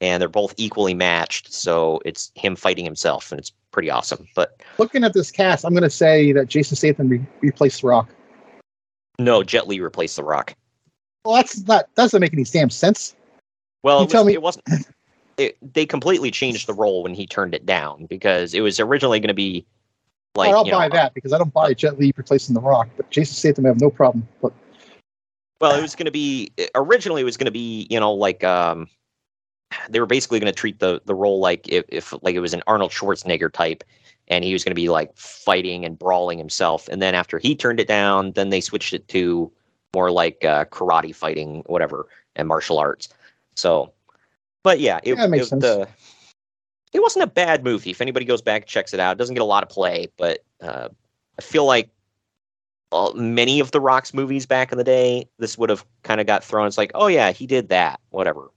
and 0.00 0.20
they're 0.20 0.28
both 0.28 0.54
equally 0.56 0.94
matched. 0.94 1.52
So 1.52 2.00
it's 2.04 2.30
him 2.34 2.56
fighting 2.56 2.84
himself, 2.84 3.32
and 3.32 3.38
it's 3.38 3.52
pretty 3.70 3.90
awesome. 3.90 4.26
But 4.34 4.60
Looking 4.78 5.04
at 5.04 5.12
this 5.12 5.30
cast, 5.30 5.64
I'm 5.64 5.72
going 5.72 5.82
to 5.82 5.90
say 5.90 6.32
that 6.32 6.48
Jason 6.48 6.76
Statham 6.76 7.08
re- 7.08 7.26
replaced 7.40 7.82
The 7.82 7.88
Rock. 7.88 8.08
no, 9.18 9.42
Jet 9.42 9.66
Li 9.68 9.80
replaced 9.80 10.16
The 10.16 10.24
Rock. 10.24 10.54
Well, 11.24 11.36
that's 11.36 11.66
not 11.66 11.92
doesn't 11.94 12.20
make 12.20 12.32
any 12.32 12.44
damn 12.44 12.70
sense. 12.70 13.14
Well, 13.82 13.98
You 13.98 14.02
it, 14.02 14.06
was, 14.06 14.12
tell 14.12 14.24
me- 14.24 14.32
it 14.34 14.42
wasn't. 14.42 14.64
It, 15.36 15.56
they 15.74 15.86
completely 15.86 16.32
changed 16.32 16.66
the 16.66 16.74
role 16.74 17.04
when 17.04 17.14
he 17.14 17.24
turned 17.24 17.54
it 17.54 17.64
down 17.64 18.06
because 18.06 18.54
it 18.54 18.60
was 18.60 18.80
originally 18.80 19.20
going 19.20 19.28
to 19.28 19.34
be 19.34 19.64
like 20.34 20.52
I'll 20.52 20.64
you 20.64 20.72
know, 20.72 20.78
buy 20.78 20.88
that 20.88 21.14
because 21.14 21.32
I 21.32 21.38
don't 21.38 21.52
buy 21.52 21.74
Jet 21.74 21.96
Li 21.98 22.12
replacing 22.16 22.54
The 22.54 22.60
Rock, 22.60 22.88
but 22.96 23.08
Jason 23.10 23.34
Statham 23.34 23.64
I 23.64 23.68
have 23.68 23.80
no 23.80 23.88
problem. 23.88 24.26
But 24.42 24.52
Well, 25.60 25.78
it 25.78 25.82
was 25.82 25.94
going 25.94 26.06
to 26.06 26.10
be 26.10 26.50
originally 26.74 27.22
it 27.22 27.24
was 27.24 27.36
going 27.36 27.44
to 27.46 27.52
be 27.52 27.86
you 27.88 28.00
know 28.00 28.14
like 28.14 28.42
um 28.42 28.88
they 29.90 30.00
were 30.00 30.06
basically 30.06 30.40
going 30.40 30.52
to 30.52 30.56
treat 30.56 30.78
the 30.78 31.00
the 31.04 31.14
role 31.14 31.40
like 31.40 31.68
if, 31.68 31.84
if 31.88 32.14
like 32.22 32.34
it 32.34 32.40
was 32.40 32.54
an 32.54 32.62
Arnold 32.66 32.90
Schwarzenegger 32.90 33.52
type 33.52 33.84
and 34.28 34.44
he 34.44 34.52
was 34.52 34.62
going 34.64 34.72
to 34.72 34.80
be 34.80 34.88
like 34.88 35.16
fighting 35.16 35.84
and 35.84 35.98
brawling 35.98 36.38
himself 36.38 36.88
and 36.88 37.00
then 37.00 37.14
after 37.14 37.38
he 37.38 37.54
turned 37.54 37.80
it 37.80 37.88
down 37.88 38.32
then 38.32 38.50
they 38.50 38.60
switched 38.60 38.92
it 38.92 39.08
to 39.08 39.50
more 39.94 40.10
like 40.10 40.44
uh, 40.44 40.64
karate 40.66 41.14
fighting 41.14 41.62
whatever 41.66 42.08
and 42.36 42.46
martial 42.46 42.78
arts. 42.78 43.08
So 43.54 43.92
but 44.62 44.80
yeah, 44.80 45.00
it, 45.02 45.16
Yeah, 45.16 45.26
it 45.26 45.52
it, 45.52 45.60
the- 45.60 45.88
it 46.92 47.00
wasn't 47.00 47.22
a 47.22 47.28
bad 47.28 47.64
movie. 47.64 47.90
If 47.90 48.00
anybody 48.00 48.24
goes 48.24 48.42
back 48.42 48.62
and 48.62 48.68
checks 48.70 48.94
it 48.94 49.00
out, 49.00 49.12
it 49.12 49.18
doesn't 49.18 49.34
get 49.34 49.42
a 49.42 49.46
lot 49.46 49.62
of 49.62 49.68
play, 49.68 50.08
but 50.16 50.44
uh, 50.62 50.88
I 51.38 51.42
feel 51.42 51.66
like 51.66 51.90
uh, 52.92 53.12
many 53.14 53.60
of 53.60 53.70
the 53.70 53.80
Rock's 53.80 54.14
movies 54.14 54.46
back 54.46 54.72
in 54.72 54.78
the 54.78 54.84
day, 54.84 55.28
this 55.38 55.58
would 55.58 55.68
have 55.70 55.84
kind 56.02 56.20
of 56.20 56.26
got 56.26 56.42
thrown. 56.42 56.66
It's 56.66 56.78
like, 56.78 56.90
oh 56.94 57.06
yeah, 57.08 57.32
he 57.32 57.46
did 57.46 57.68
that, 57.68 58.00
whatever. 58.10 58.50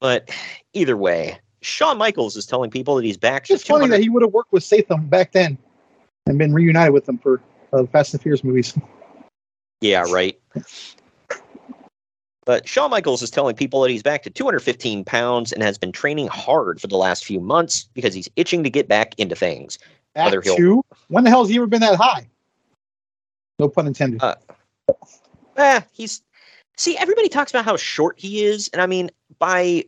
But 0.00 0.30
either 0.72 0.96
way, 0.96 1.38
Shawn 1.62 1.98
Michaels 1.98 2.36
is 2.36 2.46
telling 2.46 2.70
people 2.70 2.96
that 2.96 3.04
he's 3.04 3.16
back. 3.16 3.48
it's 3.50 3.64
funny 3.64 3.88
that 3.88 4.00
he 4.00 4.08
would 4.08 4.22
have 4.22 4.32
worked 4.32 4.52
with 4.52 4.62
Statham 4.62 5.06
back 5.06 5.32
then 5.32 5.58
and 6.26 6.38
been 6.38 6.52
reunited 6.52 6.92
with 6.92 7.06
them 7.06 7.18
for 7.18 7.40
uh, 7.72 7.82
the 7.82 7.88
Fast 7.88 8.12
and 8.14 8.22
Furious 8.22 8.44
movies. 8.44 8.78
Yeah, 9.80 10.04
right. 10.10 10.38
But 12.44 12.68
Shawn 12.68 12.90
Michaels 12.90 13.22
is 13.22 13.30
telling 13.30 13.56
people 13.56 13.80
that 13.82 13.90
he's 13.90 14.02
back 14.02 14.22
to 14.22 14.30
215 14.30 15.04
pounds 15.04 15.52
and 15.52 15.62
has 15.62 15.78
been 15.78 15.90
training 15.92 16.28
hard 16.28 16.80
for 16.80 16.86
the 16.86 16.96
last 16.96 17.24
few 17.24 17.40
months 17.40 17.88
because 17.94 18.14
he's 18.14 18.28
itching 18.36 18.62
to 18.62 18.70
get 18.70 18.86
back 18.88 19.14
into 19.18 19.34
things. 19.34 19.78
Back 20.14 20.26
Whether 20.26 20.42
he'll- 20.42 20.56
to 20.56 20.82
when 21.08 21.24
the 21.24 21.30
hell 21.30 21.42
has 21.42 21.50
he 21.50 21.56
ever 21.56 21.66
been 21.66 21.80
that 21.80 21.96
high? 21.96 22.28
No 23.58 23.68
pun 23.68 23.86
intended. 23.86 24.22
Uh, 24.22 24.34
Eh, 25.56 25.80
he's 25.92 26.22
see 26.76 26.98
everybody 26.98 27.30
talks 27.30 27.50
about 27.50 27.64
how 27.64 27.76
short 27.78 28.20
he 28.20 28.44
is, 28.44 28.68
and 28.74 28.82
I 28.82 28.86
mean 28.86 29.10
by 29.38 29.84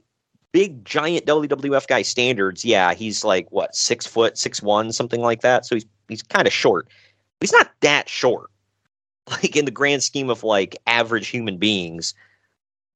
big 0.53 0.85
giant 0.85 1.27
WWF 1.27 1.87
guy 1.87 2.03
standards, 2.03 2.65
yeah, 2.65 2.95
he's 2.95 3.25
like 3.25 3.51
what 3.51 3.75
six 3.75 4.07
foot, 4.07 4.39
six 4.39 4.63
one, 4.63 4.93
something 4.93 5.21
like 5.21 5.43
that. 5.43 5.67
So 5.67 5.77
he's 5.77 5.87
he's 6.09 6.23
kind 6.23 6.47
of 6.47 6.53
short. 6.53 6.89
He's 7.41 7.53
not 7.53 7.71
that 7.81 8.09
short, 8.09 8.51
like 9.31 9.57
in 9.57 9.65
the 9.65 9.71
grand 9.71 10.03
scheme 10.03 10.31
of 10.31 10.43
like 10.43 10.77
average 10.87 11.29
human 11.29 11.59
beings. 11.59 12.15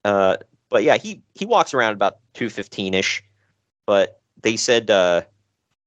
Uh, 0.04 0.36
but 0.68 0.82
yeah, 0.84 0.96
he 0.96 1.22
he 1.34 1.46
walks 1.46 1.74
around 1.74 1.92
about 1.92 2.18
two 2.34 2.48
fifteen 2.48 2.94
ish. 2.94 3.22
But 3.86 4.20
they 4.42 4.56
said, 4.56 4.90
uh, 4.90 5.22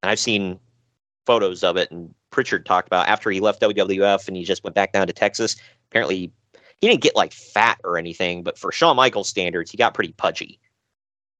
and 0.03 0.09
I've 0.09 0.19
seen 0.19 0.59
photos 1.25 1.63
of 1.63 1.77
it, 1.77 1.89
and 1.91 2.13
Pritchard 2.29 2.65
talked 2.65 2.87
about 2.87 3.07
after 3.07 3.31
he 3.31 3.39
left 3.39 3.61
WWF 3.61 4.27
and 4.27 4.35
he 4.35 4.43
just 4.43 4.63
went 4.63 4.75
back 4.75 4.91
down 4.91 5.07
to 5.07 5.13
Texas. 5.13 5.55
Apparently, 5.89 6.31
he 6.81 6.87
didn't 6.87 7.01
get 7.01 7.15
like 7.15 7.33
fat 7.33 7.79
or 7.83 7.97
anything, 7.97 8.43
but 8.43 8.57
for 8.57 8.71
Shawn 8.71 8.95
Michaels 8.95 9.29
standards, 9.29 9.71
he 9.71 9.77
got 9.77 9.93
pretty 9.93 10.13
pudgy. 10.13 10.59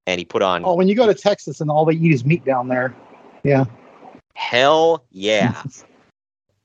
And 0.07 0.19
he 0.19 0.25
put 0.25 0.41
on 0.41 0.63
Oh, 0.65 0.75
when 0.75 0.87
you 0.87 0.95
go 0.95 1.07
to 1.07 1.15
Texas 1.15 1.61
and 1.61 1.69
all 1.69 1.85
they 1.85 1.95
eat 1.95 2.11
is 2.11 2.25
meat 2.25 2.45
down 2.45 2.67
there. 2.67 2.95
Yeah. 3.43 3.65
hell 4.35 5.05
yeah. 5.11 5.63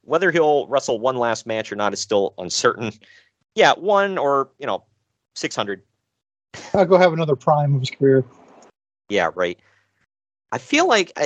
whether 0.03 0.31
he'll 0.31 0.67
wrestle 0.67 0.99
one 0.99 1.17
last 1.17 1.47
match 1.47 1.71
or 1.71 1.77
not 1.77 1.93
is 1.93 2.01
still 2.01 2.35
uncertain. 2.39 2.93
Yeah, 3.55 3.73
one 3.75 4.19
or 4.19 4.51
you 4.59 4.67
know, 4.67 4.85
six 5.35 5.55
hundred. 5.55 5.83
I'll 6.75 6.85
go 6.85 6.99
have 6.99 7.13
another 7.13 7.37
prime 7.37 7.75
of 7.75 7.81
his 7.81 7.91
career. 7.91 8.25
Yeah, 9.09 9.31
right. 9.35 9.59
I 10.53 10.59
feel 10.59 10.89
like, 10.89 11.17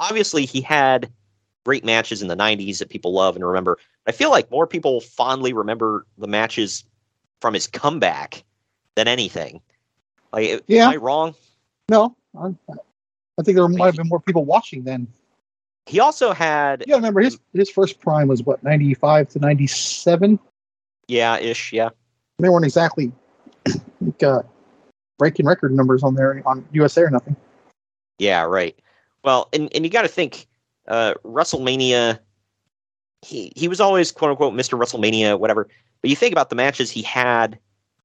obviously, 0.00 0.46
he 0.46 0.60
had 0.60 1.12
great 1.64 1.84
matches 1.84 2.22
in 2.22 2.28
the 2.28 2.36
'90s 2.36 2.78
that 2.78 2.88
people 2.90 3.12
love 3.12 3.36
and 3.36 3.44
remember. 3.44 3.78
I 4.06 4.12
feel 4.12 4.30
like 4.30 4.50
more 4.50 4.66
people 4.66 5.00
fondly 5.00 5.52
remember 5.52 6.06
the 6.18 6.26
matches 6.26 6.84
from 7.40 7.54
his 7.54 7.66
comeback 7.66 8.44
than 8.94 9.08
anything. 9.08 9.60
Like, 10.32 10.62
Yeah. 10.66 10.86
am 10.86 10.92
I 10.92 10.96
wrong? 10.96 11.34
No, 11.88 12.16
I, 12.38 12.54
I 13.38 13.42
think 13.42 13.56
there 13.56 13.68
might 13.68 13.86
have 13.86 13.96
been 13.96 14.08
more 14.08 14.20
people 14.20 14.44
watching 14.44 14.84
then. 14.84 15.06
He 15.86 16.00
also 16.00 16.32
had, 16.32 16.84
Yeah, 16.86 16.96
remember 16.96 17.20
his 17.20 17.38
his 17.52 17.68
first 17.70 18.00
prime 18.00 18.28
was 18.28 18.42
what 18.42 18.62
ninety 18.62 18.94
five 18.94 19.28
to 19.30 19.38
ninety 19.38 19.66
seven. 19.66 20.38
yeah, 21.08 21.38
ish, 21.38 21.72
yeah. 21.72 21.90
They 22.38 22.48
weren't 22.48 22.64
exactly 22.64 23.12
like, 24.00 24.22
uh, 24.22 24.42
breaking 25.18 25.46
record 25.46 25.72
numbers 25.72 26.02
on 26.02 26.14
there 26.14 26.42
on 26.46 26.66
USA 26.72 27.02
or 27.02 27.10
nothing. 27.10 27.36
Yeah, 28.18 28.42
right. 28.42 28.76
Well, 29.22 29.48
and, 29.52 29.70
and 29.74 29.84
you 29.84 29.90
got 29.90 30.02
to 30.02 30.08
think, 30.08 30.46
uh, 30.88 31.14
WrestleMania. 31.24 32.18
He 33.22 33.52
he 33.56 33.68
was 33.68 33.80
always 33.80 34.12
quote 34.12 34.30
unquote 34.30 34.54
Mr. 34.54 34.78
WrestleMania, 34.78 35.38
whatever. 35.38 35.68
But 36.00 36.10
you 36.10 36.16
think 36.16 36.32
about 36.32 36.50
the 36.50 36.56
matches 36.56 36.90
he 36.90 37.02
had 37.02 37.58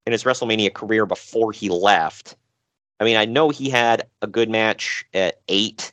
in 0.06 0.12
his 0.12 0.24
WrestleMania 0.24 0.74
career 0.74 1.06
before 1.06 1.52
he 1.52 1.70
left. 1.70 2.36
I 3.00 3.04
mean, 3.04 3.18
I 3.18 3.26
know 3.26 3.50
he 3.50 3.70
had 3.70 4.08
a 4.22 4.28
good 4.28 4.50
match 4.50 5.06
at 5.14 5.42
eight 5.48 5.92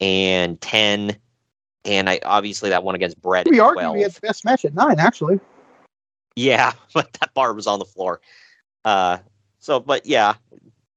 and 0.00 0.60
ten, 0.60 1.16
and 1.84 2.08
I 2.08 2.20
obviously 2.24 2.70
that 2.70 2.84
one 2.84 2.94
against 2.94 3.20
Bret 3.20 3.48
We 3.48 3.60
at 3.60 3.64
argue 3.64 3.94
he 3.94 4.02
had 4.02 4.12
the 4.12 4.20
best 4.20 4.44
match 4.44 4.64
at 4.64 4.74
nine, 4.74 4.98
actually. 4.98 5.40
Yeah, 6.36 6.72
but 6.94 7.12
that 7.14 7.34
bar 7.34 7.52
was 7.54 7.66
on 7.66 7.78
the 7.78 7.84
floor. 7.84 8.20
Uh, 8.84 9.18
so, 9.58 9.80
but 9.80 10.06
yeah, 10.06 10.34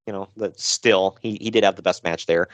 you 0.07 0.13
know, 0.13 0.29
but 0.37 0.59
still, 0.59 1.17
he, 1.21 1.37
he 1.41 1.51
did 1.51 1.63
have 1.63 1.75
the 1.75 1.81
best 1.81 2.03
match 2.03 2.25
there. 2.25 2.47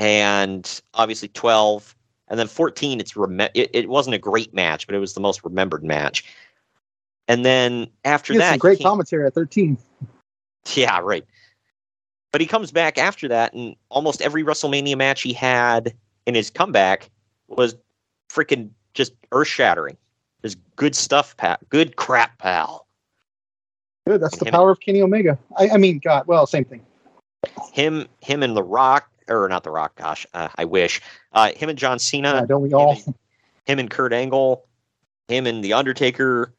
And 0.00 0.80
obviously, 0.94 1.28
12. 1.28 1.94
And 2.28 2.38
then 2.38 2.46
14, 2.46 3.00
it's 3.00 3.16
rem- 3.16 3.40
it, 3.40 3.52
it 3.54 3.88
wasn't 3.88 4.14
a 4.14 4.18
great 4.18 4.54
match, 4.54 4.86
but 4.86 4.94
it 4.96 4.98
was 4.98 5.12
the 5.14 5.20
most 5.20 5.44
remembered 5.44 5.84
match. 5.84 6.24
And 7.28 7.44
then 7.44 7.86
after 8.04 8.32
that, 8.38 8.52
some 8.52 8.58
great 8.58 8.80
commentary 8.80 9.26
at 9.26 9.34
thirteen. 9.34 9.76
yeah, 10.74 11.00
right. 11.02 11.24
But 12.32 12.40
he 12.40 12.46
comes 12.46 12.70
back 12.72 12.98
after 12.98 13.28
that, 13.28 13.52
and 13.52 13.76
almost 13.88 14.22
every 14.22 14.42
WrestleMania 14.42 14.96
match 14.96 15.22
he 15.22 15.32
had 15.32 15.92
in 16.26 16.34
his 16.34 16.50
comeback 16.50 17.10
was 17.48 17.74
freaking 18.30 18.70
just 18.94 19.12
earth 19.32 19.48
shattering. 19.48 19.96
Just 20.42 20.56
good 20.76 20.94
stuff, 20.94 21.36
pal. 21.36 21.58
Good 21.68 21.96
crap, 21.96 22.38
pal. 22.38 22.86
Good, 24.06 24.20
that's 24.22 24.34
And 24.34 24.40
the 24.42 24.46
him- 24.46 24.52
power 24.52 24.70
of 24.70 24.80
Kenny 24.80 25.02
Omega. 25.02 25.38
I, 25.58 25.70
I 25.70 25.76
mean, 25.76 25.98
God, 25.98 26.26
well, 26.26 26.46
same 26.46 26.64
thing. 26.64 26.80
him 27.72 28.06
him 28.20 28.42
and 28.42 28.56
the 28.56 28.62
rock 28.62 29.09
or 29.30 29.48
not 29.48 29.62
the 29.62 29.70
rock 29.70 29.94
gosh 29.96 30.26
uh, 30.34 30.48
i 30.56 30.64
wish 30.64 31.00
uh 31.32 31.52
him 31.52 31.68
and 31.68 31.78
john 31.78 31.98
cena 31.98 32.34
Yeah, 32.34 32.46
don't 32.46 32.62
we 32.62 32.72
all? 32.74 32.94
him, 32.94 33.02
and, 33.06 33.14
him 33.66 33.78
and 33.78 33.90
kurt 33.90 34.12
angle 34.12 34.66
him 35.28 35.46
and 35.46 35.62
the 35.64 35.72
undertaker 35.72 36.54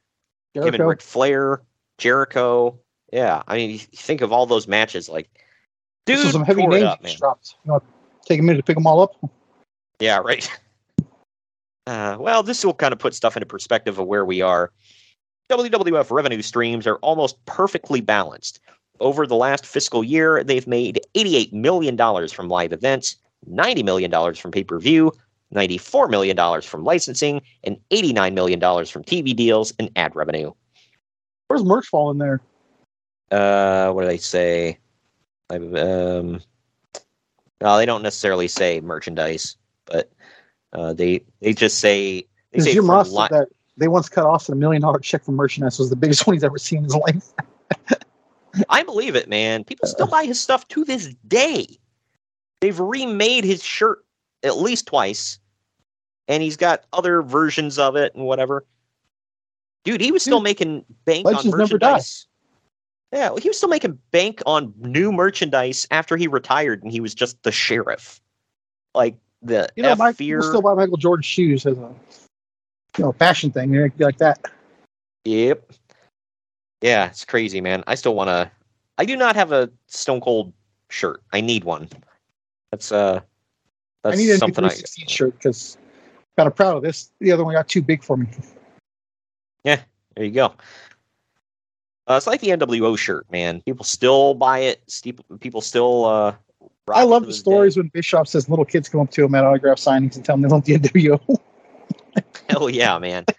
him 0.54 0.64
and 0.64 0.72
Jericho. 0.74 0.86
Ric 0.90 1.02
flair 1.02 1.62
jericho 1.98 2.78
yeah 3.14 3.44
i 3.48 3.58
mean 3.58 3.78
think 3.78 4.22
of 4.22 4.32
all 4.32 4.46
those 4.46 4.68
matches 4.68 5.10
like 5.10 5.30
dude 6.06 6.32
some 6.32 6.44
heavy 6.46 6.66
names 6.66 6.84
up, 6.84 7.04
man. 7.04 7.16
dropped. 7.18 7.56
You 7.66 7.72
know, 7.74 7.82
take 8.26 8.40
a 8.40 8.44
minute 8.44 8.58
to 8.58 8.64
pick 8.64 8.76
them 8.76 8.88
all 8.88 9.02
up. 9.02 9.14
yeah 10.00 10.18
right 10.18 10.50
uh, 11.88 12.18
well 12.20 12.42
this 12.44 12.64
will 12.66 12.74
kind 12.74 12.94
of 12.94 13.00
put 13.00 13.14
stuff 13.14 13.36
into 13.36 13.46
perspective 13.46 14.00
of 14.00 14.08
where 14.08 14.26
we 14.26 14.42
are 14.42 14.72
wwf 15.50 16.10
revenue 16.12 16.42
streams 16.42 16.88
are 16.88 16.96
almost 16.98 17.44
perfectly 17.46 18.02
balanced 18.02 18.60
over 19.02 19.28
the 19.28 19.36
last 19.36 19.66
fiscal 19.66 20.04
year, 20.04 20.44
they've 20.44 20.68
made 20.68 21.02
$88 21.16 21.52
million 21.52 21.98
from 22.30 22.48
live 22.48 22.72
events, 22.72 23.18
$90 23.50 23.84
million 23.84 24.34
from 24.36 24.52
pay 24.52 24.64
per 24.64 24.80
view, 24.80 25.12
$94 25.54 26.10
million 26.10 26.62
from 26.62 26.84
licensing, 26.84 27.42
and 27.64 27.78
$89 27.90 28.34
million 28.34 28.60
from 28.60 29.04
TV 29.04 29.36
deals 29.36 29.74
and 29.80 29.90
ad 29.96 30.16
revenue. 30.16 30.52
Where's 31.48 31.66
merch 31.66 31.88
fall 31.88 32.12
in 32.12 32.18
there? 32.18 32.42
Uh, 33.32 33.92
what 33.92 34.04
do 34.04 34.08
they 34.08 34.18
say? 34.18 34.78
Um, 35.50 36.40
well, 37.60 37.78
they 37.78 37.86
don't 37.86 38.04
necessarily 38.04 38.48
say 38.48 38.80
merchandise, 38.80 39.58
but 39.86 40.12
uh, 40.74 40.94
they 40.94 41.24
they 41.42 41.54
just 41.54 41.80
say 41.80 42.26
they 42.52 42.62
say 42.62 42.74
Jim 42.74 42.90
Ross 42.90 43.12
li- 43.12 43.28
that 43.32 43.50
they 43.78 43.88
once 43.90 44.08
cut 44.08 44.26
off 44.26 44.48
a 44.48 44.56
million 44.56 44.82
dollar 44.82 45.00
check 45.00 45.24
for 45.24 45.32
merchandise 45.32 45.78
was 45.78 45.90
the 45.90 45.96
biggest 45.96 46.26
one 46.28 46.36
he's 46.36 46.44
ever 46.44 46.58
seen 46.58 46.80
in 46.80 46.84
his 46.86 46.96
life. 46.96 47.34
I 48.70 48.84
believe 48.84 49.16
it, 49.16 49.30
man. 49.30 49.64
People 49.64 49.88
still 49.88 50.08
buy 50.08 50.26
his 50.26 50.40
stuff 50.40 50.68
to 50.70 50.84
this 50.84 51.14
day. 51.28 51.66
They've 52.60 52.80
remade 52.80 53.44
his 53.44 53.64
shirt 53.64 54.04
at 54.44 54.58
least 54.58 54.88
twice, 54.88 55.40
and 56.28 56.44
he's 56.44 56.58
got 56.58 56.86
other 56.94 57.22
versions 57.22 57.80
of 57.80 57.96
it 57.96 58.14
and 58.16 58.26
whatever. 58.26 58.66
Dude, 59.84 60.02
he 60.02 60.12
was 60.12 60.22
still 60.22 60.40
Dude, 60.40 60.44
making 60.44 60.86
bank 61.06 61.26
on 61.26 61.50
merchandise. 61.50 62.28
Yeah, 63.12 63.30
well, 63.30 63.38
he 63.38 63.50
was 63.50 63.58
still 63.58 63.70
making 63.70 64.00
bank 64.12 64.42
on 64.46 64.74
new 64.78 65.12
merchandise 65.12 65.88
after 65.92 66.16
he 66.16 66.28
retired, 66.28 66.82
and 66.84 66.92
he 66.92 67.02
was 67.02 67.14
just 67.14 67.42
the 67.44 67.52
sheriff. 67.52 68.22
Like 68.94 69.16
the 69.42 69.70
You 69.76 69.84
know, 69.84 69.90
F 69.90 69.98
Mike, 69.98 70.16
fear. 70.16 70.42
still 70.42 70.62
buy 70.62 70.76
Michael 70.76 70.98
Jordan 70.98 71.24
shoes 71.24 71.66
as 71.66 71.78
a 71.78 71.94
you 72.98 73.04
know 73.04 73.12
fashion 73.14 73.52
thing 73.52 73.74
like 73.74 73.94
like 74.00 74.18
that. 74.20 74.40
Yep. 75.26 75.72
Yeah, 76.82 77.08
it's 77.08 77.26
crazy, 77.26 77.62
man. 77.62 77.84
I 77.88 77.96
still 77.96 78.16
want 78.16 78.30
to. 78.30 78.50
I 78.98 79.06
do 79.06 79.16
not 79.16 79.36
have 79.36 79.52
a 79.52 79.70
Stone 79.88 80.22
Cold 80.22 80.54
shirt. 80.90 81.22
I 81.32 81.42
need 81.42 81.64
one. 81.64 81.88
That's 82.72 82.92
uh, 82.92 83.22
that's 84.04 84.16
I 84.18 84.18
need 84.18 84.30
a 84.32 84.38
something 84.38 84.66
I. 84.66 84.70
shirt 85.08 85.34
because 85.38 85.78
kind 86.38 86.48
of 86.48 86.56
proud 86.56 86.78
of 86.78 86.84
this. 86.84 87.12
The 87.20 87.32
other 87.32 87.44
one 87.44 87.54
got 87.54 87.68
too 87.68 87.82
big 87.82 88.04
for 88.04 88.18
me. 88.18 88.28
Yeah, 89.64 89.82
there 90.16 90.26
you 90.26 90.32
go. 90.32 90.54
Uh, 92.08 92.16
it's 92.16 92.28
like 92.28 92.42
the 92.42 92.50
NWO 92.50 92.98
shirt, 92.98 93.32
man. 93.32 93.62
People 93.62 93.86
still 93.86 94.34
buy 94.34 94.60
it. 94.60 94.82
People 95.40 95.62
still. 95.62 96.06
uh 96.06 96.36
rock 96.88 96.98
I 96.98 97.04
love 97.04 97.26
the 97.28 97.34
stories 97.34 97.78
when 97.78 97.90
Bischoff 97.90 98.28
says 98.28 98.50
little 98.50 98.66
kids 98.66 98.90
come 98.90 99.02
up 99.02 99.12
to 99.12 99.24
him 99.24 99.36
at 99.36 99.44
autograph 99.46 99.78
signings 99.78 100.16
and 100.16 100.26
tell 100.26 100.36
him 100.36 100.42
they 100.42 100.48
love 100.50 100.66
the 100.66 100.80
NWO. 100.80 101.20
day. 101.28 102.24
Hell 102.50 102.70
yeah, 102.70 102.98
man. 102.98 103.26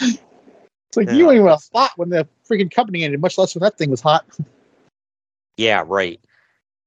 It's 0.00 0.96
like 0.96 1.08
Yeah. 1.08 1.14
you 1.14 1.26
weren't 1.26 1.36
even 1.40 1.48
a 1.50 1.58
spot 1.58 1.90
when 1.96 2.08
the 2.08 2.26
freaking 2.48 2.70
company 2.70 3.04
ended, 3.04 3.20
much 3.20 3.38
less 3.38 3.54
when 3.54 3.62
that 3.62 3.78
thing 3.78 3.90
was 3.90 4.00
hot. 4.00 4.26
Yeah, 5.56 5.84
right. 5.86 6.20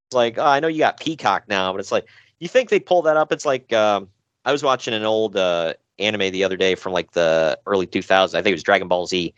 It's 0.08 0.15
like 0.15 0.38
oh, 0.38 0.45
I 0.45 0.60
know 0.60 0.67
you 0.67 0.80
got 0.80 1.00
Peacock 1.00 1.43
now, 1.47 1.71
but 1.71 1.80
it's 1.80 1.91
like 1.91 2.08
you 2.39 2.47
think 2.47 2.69
they 2.69 2.80
pull 2.80 3.02
that 3.04 3.17
up. 3.17 3.32
It's 3.32 3.45
like 3.45 3.71
um, 3.74 4.10
I 4.45 4.52
was 4.52 4.63
watching 4.63 4.93
an 4.93 5.04
old 5.04 5.38
uh, 5.38 5.74
anime 6.00 6.32
the 6.32 6.43
other 6.43 6.58
day 6.58 6.76
from 6.76 6.93
like 6.93 7.12
the 7.12 7.60
early 7.65 7.88
2000s. 7.88 8.30
I 8.30 8.41
think 8.41 8.47
it 8.47 8.54
was 8.54 8.63
Dragon 8.63 8.88
Ball 8.88 9.06
Z, 9.06 9.34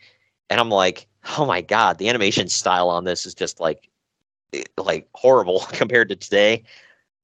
and 0.50 0.60
I'm 0.60 0.70
like, 0.70 1.06
oh 1.38 1.46
my 1.46 1.60
god, 1.60 1.98
the 1.98 2.08
animation 2.08 2.48
style 2.48 2.88
on 2.88 3.04
this 3.04 3.26
is 3.26 3.34
just 3.34 3.60
like 3.60 3.88
eh, 4.52 4.64
like 4.78 5.08
horrible 5.14 5.60
compared 5.72 6.08
to 6.08 6.16
today. 6.16 6.64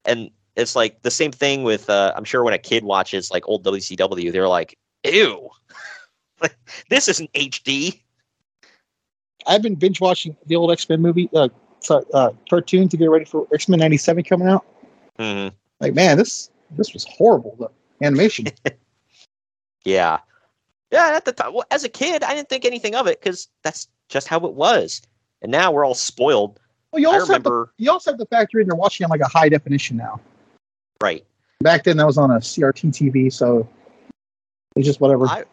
And 0.05 0.31
it's 0.57 0.75
like 0.75 1.03
the 1.03 1.11
same 1.11 1.33
thing 1.33 1.63
with 1.63 1.89
uh, 1.89 2.13
I'm 2.17 2.25
sure 2.25 2.43
when 2.43 2.55
a 2.55 2.59
kid 2.59 2.85
watches 2.85 3.31
like 3.31 3.49
old 3.49 3.65
WCW, 3.65 4.33
they're 4.33 4.49
like, 4.49 4.79
ew, 5.05 5.49
this 6.91 7.09
isn't 7.09 7.33
HD. 7.33 8.01
I've 9.46 9.62
been 9.62 9.74
binge 9.74 10.00
watching 10.00 10.37
the 10.46 10.57
old 10.57 10.70
X 10.70 10.88
Men 10.88 11.00
movie, 11.00 11.29
uh, 11.35 11.48
sorry, 11.81 12.05
uh, 12.14 12.31
cartoon 12.48 12.88
to 12.88 12.96
get 12.96 13.11
ready 13.11 13.24
for 13.24 13.46
X 13.53 13.68
Men 13.68 13.79
'97 13.81 14.24
coming 14.24 14.48
out. 14.48 14.64
hmm 15.18 15.48
Like, 15.81 15.94
man, 15.94 16.16
this 16.16 16.50
this 16.76 16.92
was 16.92 17.05
horrible. 17.05 17.57
The 17.59 18.07
animation. 18.07 18.46
Yeah. 19.85 20.18
Yeah, 20.90 21.12
at 21.14 21.24
the 21.24 21.33
time, 21.33 21.55
well, 21.55 21.64
as 21.70 21.85
a 21.85 21.88
kid, 21.88 22.22
I 22.24 22.35
didn't 22.35 22.48
think 22.48 22.64
anything 22.64 22.94
of 22.94 23.07
it 23.07 23.20
because 23.20 23.48
that's 23.62 23.88
just 24.09 24.26
how 24.26 24.44
it 24.44 24.55
was. 24.55 25.00
And 25.42 25.50
now 25.53 25.70
we're 25.70 25.85
all 25.87 25.94
spoiled. 25.94 26.59
well, 26.92 27.00
you 27.00 27.09
also 27.09 27.33
have 27.33 27.44
the, 27.44 27.50
remember, 27.50 27.72
you 27.79 27.90
also 27.90 28.11
have 28.11 28.18
the 28.18 28.26
factor 28.26 28.61
in 28.61 28.66
you're 28.66 28.76
watching 28.76 29.05
on 29.05 29.11
like 29.11 29.20
a 29.20 29.29
high 29.29 29.48
definition 29.48 29.96
now. 29.96 30.20
right. 31.03 31.24
Back 31.61 31.85
then, 31.85 31.96
that 31.98 32.07
was 32.07 32.18
on 32.18 32.31
a 32.31 32.37
CRT 32.40 32.90
TV, 32.90 33.33
so 33.33 33.68
it's 34.76 34.87
just 34.87 35.00
whatever. 35.00 35.26
I- 35.26 35.44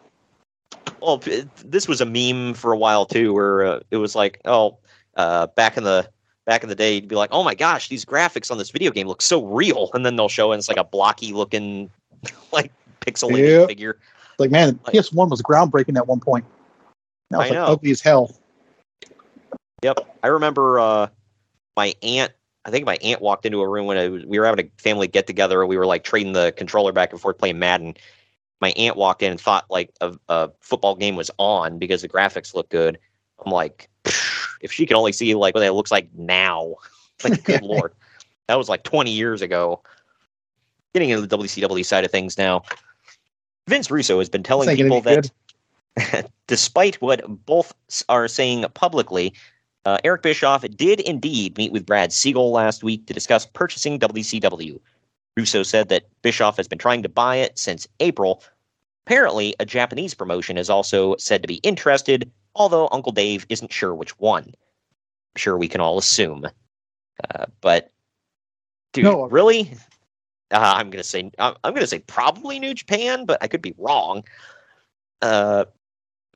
Well, 1.00 1.18
p- 1.18 1.44
this 1.64 1.86
was 1.86 2.00
a 2.00 2.06
meme 2.06 2.54
for 2.54 2.72
a 2.72 2.78
while 2.78 3.06
too, 3.06 3.32
where 3.32 3.64
uh, 3.64 3.80
it 3.90 3.96
was 3.98 4.14
like, 4.14 4.40
oh, 4.44 4.78
uh, 5.16 5.46
back 5.48 5.76
in 5.76 5.84
the 5.84 6.08
back 6.46 6.62
in 6.62 6.68
the 6.68 6.74
day, 6.74 6.94
you'd 6.94 7.08
be 7.08 7.14
like, 7.14 7.30
oh 7.32 7.44
my 7.44 7.54
gosh, 7.54 7.88
these 7.88 8.04
graphics 8.04 8.50
on 8.50 8.58
this 8.58 8.70
video 8.70 8.90
game 8.90 9.06
look 9.06 9.22
so 9.22 9.44
real, 9.44 9.90
and 9.94 10.04
then 10.04 10.16
they'll 10.16 10.28
show 10.28 10.50
it, 10.50 10.54
and 10.54 10.60
it's 10.60 10.68
like 10.68 10.78
a 10.78 10.84
blocky 10.84 11.32
looking, 11.32 11.90
like 12.52 12.72
pixelated 13.00 13.60
Yep. 13.60 13.68
figure. 13.68 13.98
like, 14.38 14.50
man, 14.50 14.78
like- 14.86 14.94
PS1 14.94 15.30
was 15.30 15.42
groundbreaking 15.42 15.96
at 15.96 16.06
one 16.06 16.20
point. 16.20 16.44
Now 17.30 17.40
I 17.40 17.44
like 17.44 17.52
know. 17.52 17.66
ugly 17.66 17.90
as 17.90 18.00
hell. 18.00 18.34
Yep, 19.82 19.98
I 20.22 20.28
remember 20.28 20.80
uh, 20.80 21.08
my 21.76 21.94
aunt. 22.02 22.32
I 22.64 22.70
think 22.70 22.84
my 22.84 22.96
aunt 22.96 23.22
walked 23.22 23.46
into 23.46 23.60
a 23.60 23.68
room 23.68 23.86
when 23.86 23.96
it 23.96 24.08
was, 24.08 24.26
we 24.26 24.38
were 24.38 24.44
having 24.46 24.66
a 24.66 24.82
family 24.82 25.06
get 25.06 25.26
together. 25.26 25.64
We 25.64 25.76
were 25.76 25.86
like 25.86 26.04
trading 26.04 26.32
the 26.32 26.52
controller 26.56 26.92
back 26.92 27.12
and 27.12 27.20
forth 27.20 27.38
playing 27.38 27.58
Madden, 27.58 27.94
my 28.60 28.70
aunt 28.70 28.96
walked 28.96 29.22
in 29.22 29.30
and 29.30 29.40
thought 29.40 29.64
like 29.70 29.90
a, 30.00 30.14
a 30.28 30.50
football 30.60 30.94
game 30.94 31.16
was 31.16 31.30
on 31.38 31.78
because 31.78 32.02
the 32.02 32.08
graphics 32.08 32.54
look 32.54 32.68
good. 32.68 32.98
I'm 33.44 33.52
like, 33.52 33.88
if 34.60 34.72
she 34.72 34.86
could 34.86 34.96
only 34.96 35.12
see 35.12 35.34
like 35.34 35.54
what 35.54 35.64
it 35.64 35.72
looks 35.72 35.90
like 35.90 36.08
now, 36.16 36.74
like 37.24 37.44
good 37.44 37.62
lord, 37.62 37.92
that 38.48 38.58
was 38.58 38.68
like 38.68 38.82
20 38.82 39.10
years 39.10 39.42
ago. 39.42 39.82
Getting 40.94 41.10
into 41.10 41.26
the 41.26 41.38
WCW 41.38 41.84
side 41.84 42.04
of 42.04 42.10
things 42.10 42.38
now, 42.38 42.62
Vince 43.68 43.90
Russo 43.90 44.18
has 44.18 44.30
been 44.30 44.42
telling 44.42 44.74
people 44.74 45.02
that 45.02 45.30
despite 46.46 47.00
what 47.02 47.22
both 47.44 47.74
are 48.08 48.28
saying 48.28 48.64
publicly, 48.74 49.34
uh, 49.84 49.98
Eric 50.04 50.22
Bischoff 50.22 50.62
did 50.76 51.00
indeed 51.00 51.56
meet 51.56 51.72
with 51.72 51.86
Brad 51.86 52.12
Siegel 52.12 52.50
last 52.50 52.82
week 52.82 53.06
to 53.06 53.14
discuss 53.14 53.46
purchasing 53.46 53.98
WCW. 53.98 54.80
Russo 55.38 55.62
said 55.62 55.88
that 55.88 56.08
Bischoff 56.22 56.56
has 56.56 56.66
been 56.66 56.80
trying 56.80 57.04
to 57.04 57.08
buy 57.08 57.36
it 57.36 57.56
since 57.56 57.86
April. 58.00 58.42
Apparently, 59.06 59.54
a 59.60 59.64
Japanese 59.64 60.12
promotion 60.12 60.58
is 60.58 60.68
also 60.68 61.14
said 61.16 61.42
to 61.42 61.48
be 61.48 61.56
interested, 61.56 62.28
although 62.56 62.88
Uncle 62.90 63.12
Dave 63.12 63.46
isn't 63.48 63.72
sure 63.72 63.94
which 63.94 64.18
one. 64.18 64.46
I'm 64.46 65.36
sure 65.36 65.56
we 65.56 65.68
can 65.68 65.80
all 65.80 65.96
assume. 65.96 66.44
Uh, 67.30 67.46
but, 67.60 67.92
dude, 68.92 69.04
No. 69.04 69.28
really? 69.28 69.72
Uh, 70.50 70.74
I'm 70.76 70.90
gonna 70.90 71.04
say 71.04 71.30
I'm, 71.38 71.54
gonna 71.62 71.86
say 71.86 72.00
probably 72.00 72.58
New 72.58 72.74
Japan, 72.74 73.24
but 73.24 73.38
I 73.40 73.46
could 73.46 73.62
be 73.62 73.74
wrong. 73.78 74.24
Uh, 75.22 75.66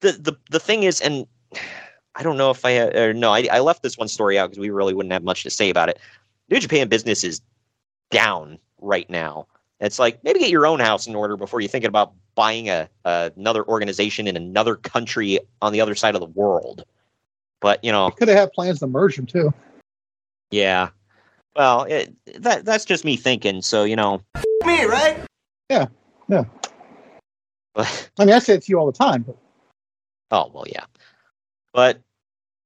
the 0.00 0.12
the 0.12 0.36
the 0.50 0.60
thing 0.60 0.84
is, 0.84 1.00
and 1.00 1.26
I 2.14 2.22
don't 2.22 2.36
know 2.36 2.50
if 2.50 2.64
I 2.64 2.78
or 2.78 3.14
no, 3.14 3.32
I, 3.32 3.48
I 3.50 3.60
left 3.60 3.82
this 3.82 3.98
one 3.98 4.08
story 4.08 4.38
out 4.38 4.50
because 4.50 4.60
we 4.60 4.70
really 4.70 4.94
wouldn't 4.94 5.12
have 5.12 5.24
much 5.24 5.42
to 5.42 5.50
say 5.50 5.70
about 5.70 5.88
it. 5.88 5.98
New 6.50 6.60
Japan 6.60 6.88
business 6.88 7.24
is 7.24 7.40
down 8.12 8.59
right 8.81 9.09
now. 9.11 9.48
It's 9.81 9.98
like 9.98 10.22
maybe 10.22 10.38
get 10.38 10.51
your 10.51 10.66
own 10.66 10.79
house 10.79 11.09
in 11.09 11.14
order 11.16 11.37
before 11.37 11.61
you're 11.61 11.68
thinking 11.68 11.88
about 11.88 12.12
buying 12.37 12.68
a, 12.70 12.88
another 13.05 13.66
organization 13.66 14.29
in 14.29 14.37
another 14.37 14.77
country 14.77 15.40
on 15.61 15.72
the 15.72 15.81
other 15.81 15.96
side 15.96 16.14
of 16.14 16.20
the 16.20 16.27
world. 16.29 16.85
But 17.61 17.83
you 17.83 17.90
know, 17.90 18.11
Could 18.11 18.29
have 18.29 18.38
had 18.38 18.53
plans 18.53 18.79
to 18.79 18.87
merge 18.87 19.16
them 19.16 19.27
too. 19.27 19.53
yeah. 20.51 20.90
Well, 21.55 21.83
it, 21.85 22.14
that 22.38 22.64
that's 22.64 22.85
just 22.87 23.05
me 23.05 23.16
thinking. 23.16 23.61
So 23.61 23.85
you 23.85 23.96
know, 23.96 24.22
Me, 24.64 24.85
right? 24.85 25.18
Yeah, 25.68 25.87
yeah. 26.29 26.44
I 27.77 27.87
mean, 28.25 28.31
I 28.31 28.38
say 28.38 28.55
it 28.55 28.62
to 28.62 28.70
you 28.70 28.79
all 28.79 28.87
the 28.87 28.92
time, 28.96 29.22
but 29.22 29.37
Oh 30.31 30.51
well, 30.55 30.64
yeah, 30.66 30.85
but 31.75 32.01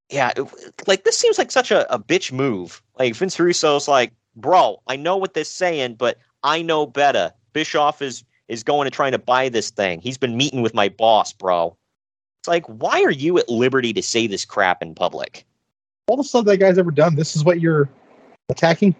yeah, 0.09 0.31
it, 0.37 0.47
like 0.87 1.03
this 1.03 1.17
seems 1.17 1.37
like 1.37 1.51
such 1.51 1.69
a, 1.71 1.91
a 1.93 1.99
bitch 1.99 2.31
move. 2.31 2.81
Like 2.97 3.13
Vince 3.13 3.37
Russo's 3.37 3.87
like, 3.89 4.13
bro, 4.37 4.81
I 4.87 4.95
know 4.95 5.17
what 5.17 5.33
they're 5.33 5.43
saying, 5.43 5.95
but 5.95 6.17
I 6.43 6.61
know 6.61 6.85
better. 6.85 7.33
Bischoff 7.53 8.01
is 8.01 8.23
is 8.47 8.63
going 8.63 8.85
to 8.85 8.91
trying 8.91 9.11
to 9.11 9.19
buy 9.19 9.49
this 9.49 9.69
thing. 9.69 9.99
He's 9.99 10.17
been 10.17 10.37
meeting 10.37 10.61
with 10.61 10.73
my 10.73 10.87
boss, 10.87 11.33
bro. 11.33 11.75
It's 12.39 12.47
like, 12.47 12.65
why 12.67 13.03
are 13.03 13.11
you 13.11 13.37
at 13.37 13.49
liberty 13.49 13.91
to 13.91 14.01
say 14.01 14.25
this 14.25 14.45
crap 14.45 14.81
in 14.81 14.95
public? 14.95 15.45
all 16.07 16.17
the 16.17 16.23
stuff 16.23 16.45
that 16.45 16.57
guy's 16.57 16.77
ever 16.77 16.91
done, 16.91 17.15
this 17.15 17.35
is 17.35 17.43
what 17.43 17.59
you're 17.59 17.89
attacking. 18.49 18.95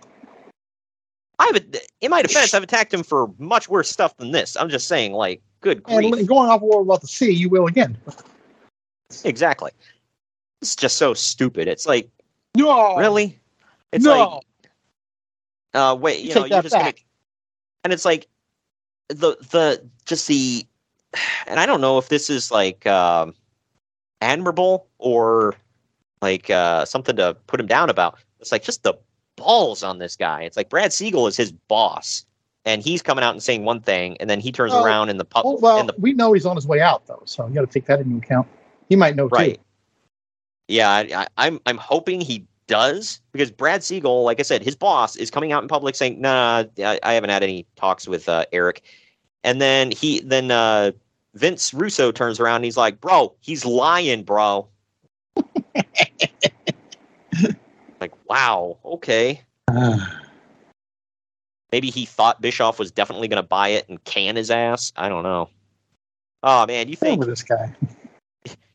I've 1.40 1.56
in 2.02 2.12
my 2.12 2.22
defense, 2.22 2.54
I've 2.54 2.64
attacked 2.64 2.94
him 2.94 3.04
for 3.04 3.32
much 3.38 3.70
worse 3.70 3.90
stuff 3.90 4.18
than 4.18 4.32
this. 4.32 4.58
I'm 4.58 4.70
just 4.70 4.88
saying, 4.88 5.14
like, 5.14 5.42
good 5.62 5.84
grief. 5.84 6.14
And 6.14 6.28
going 6.28 6.50
off 6.50 6.58
of 6.58 6.64
what 6.64 6.78
we're 6.78 6.84
about 6.84 7.02
to 7.02 7.08
see, 7.08 7.32
you 7.32 7.50
will 7.50 7.68
again. 7.68 7.98
Exactly. 9.24 9.72
It's 10.62 10.76
just 10.76 10.98
so 10.98 11.14
stupid. 11.14 11.68
It's 11.68 11.86
like, 11.86 12.10
No, 12.58 12.98
really? 12.98 13.40
It's 13.94 14.04
no. 14.04 14.18
like, 14.18 14.44
uh, 15.78 15.96
wait, 15.96 16.22
you 16.22 16.34
Take 16.34 16.36
know, 16.36 16.46
you're 16.46 16.62
just 16.64 16.74
gonna, 16.74 16.86
back. 16.86 17.06
and 17.84 17.94
it's 17.94 18.04
like 18.06 18.28
the 19.10 19.38
the 19.52 19.88
just 20.06 20.28
the, 20.28 20.66
and 21.48 21.60
I 21.60 21.66
don't 21.66 21.82
know 21.82 21.98
if 21.98 22.10
this 22.10 22.30
is 22.30 22.52
like 22.52 22.86
um, 22.88 23.34
admirable 24.22 24.88
or 24.98 25.56
like 26.22 26.50
uh, 26.50 26.86
something 26.86 27.16
to 27.18 27.36
put 27.48 27.60
him 27.60 27.68
down 27.68 27.90
about. 27.90 28.20
It's 28.40 28.52
like 28.52 28.64
just 28.64 28.84
the 28.84 28.96
balls 29.36 29.84
on 29.84 30.00
this 30.00 30.16
guy. 30.16 30.42
It's 30.44 30.58
like 30.58 30.70
Brad 30.70 30.92
Siegel 30.92 31.28
is 31.28 31.38
his 31.38 31.52
boss, 31.52 32.26
and 32.66 32.82
he's 32.82 33.02
coming 33.04 33.24
out 33.24 33.32
and 33.34 33.44
saying 33.44 33.64
one 33.64 33.82
thing, 33.82 34.18
and 34.20 34.30
then 34.30 34.40
he 34.40 34.52
turns 34.52 34.74
Oh, 34.74 34.84
around 34.84 35.10
in 35.10 35.18
the 35.18 35.26
pub. 35.26 35.44
Oh, 35.46 35.58
well, 35.62 35.86
the 35.86 35.94
we 36.00 36.14
know 36.14 36.34
he's 36.34 36.46
on 36.46 36.56
his 36.56 36.68
way 36.68 36.82
out 36.82 37.06
though, 37.06 37.22
so 37.26 37.48
you 37.48 37.54
got 37.54 37.62
to 37.62 37.68
take 37.68 37.86
that 37.86 38.00
into 38.00 38.18
account. 38.18 38.48
He 38.90 38.96
might 38.96 39.16
know 39.16 39.28
right. 39.28 39.56
too. 39.56 39.62
Yeah, 40.70 40.90
I, 40.90 41.02
I, 41.14 41.28
I'm 41.38 41.60
I'm 41.66 41.78
hoping 41.78 42.20
he 42.20 42.46
does 42.68 43.22
because 43.32 43.50
Brad 43.52 43.84
Siegel, 43.84 44.24
like 44.24 44.40
I 44.40 44.44
said, 44.44 44.62
his 44.62 44.76
boss 44.76 45.16
is 45.16 45.32
coming 45.32 45.52
out 45.52 45.64
in 45.64 45.68
public 45.68 45.96
saying, 45.96 46.22
"Nah, 46.22 46.66
I, 46.80 47.00
I 47.04 47.14
haven't 47.14 47.30
had 47.30 47.44
any 47.44 47.66
talks 47.76 48.08
with 48.08 48.30
uh, 48.30 48.46
Eric," 48.52 48.84
and 49.44 49.62
then 49.62 49.92
he 49.92 50.20
then 50.22 50.52
uh, 50.52 50.92
Vince 51.34 51.74
Russo 51.74 52.12
turns 52.12 52.40
around 52.40 52.58
and 52.58 52.66
he's 52.66 52.78
like, 52.78 53.02
"Bro, 53.02 53.34
he's 53.40 53.66
lying, 53.66 54.24
bro." 54.24 54.68
like, 58.00 58.14
wow, 58.30 58.78
okay. 58.86 59.42
Maybe 61.72 61.90
he 61.90 62.06
thought 62.06 62.42
Bischoff 62.42 62.80
was 62.80 62.92
definitely 62.92 63.28
going 63.28 63.42
to 63.42 63.48
buy 63.48 63.70
it 63.70 63.90
and 63.90 64.02
can 64.06 64.38
his 64.38 64.50
ass. 64.50 64.94
I 64.96 65.10
don't 65.10 65.24
know. 65.24 65.50
Oh 66.44 66.66
man, 66.66 66.88
you 66.88 66.96
think 66.96 67.26
this 67.26 67.44
guy? 67.44 67.76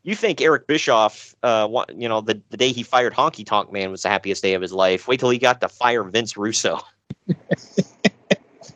You 0.02 0.14
think 0.14 0.40
Eric 0.40 0.66
Bischoff, 0.66 1.34
uh, 1.42 1.68
you 1.96 2.08
know, 2.08 2.20
the, 2.20 2.40
the 2.50 2.56
day 2.56 2.72
he 2.72 2.82
fired 2.82 3.14
Honky 3.14 3.46
Tonk 3.46 3.72
Man 3.72 3.90
was 3.90 4.02
the 4.02 4.08
happiest 4.08 4.42
day 4.42 4.54
of 4.54 4.62
his 4.62 4.72
life. 4.72 5.06
Wait 5.06 5.20
till 5.20 5.30
he 5.30 5.38
got 5.38 5.60
to 5.60 5.68
fire 5.68 6.02
Vince 6.02 6.36
Russo. 6.36 6.80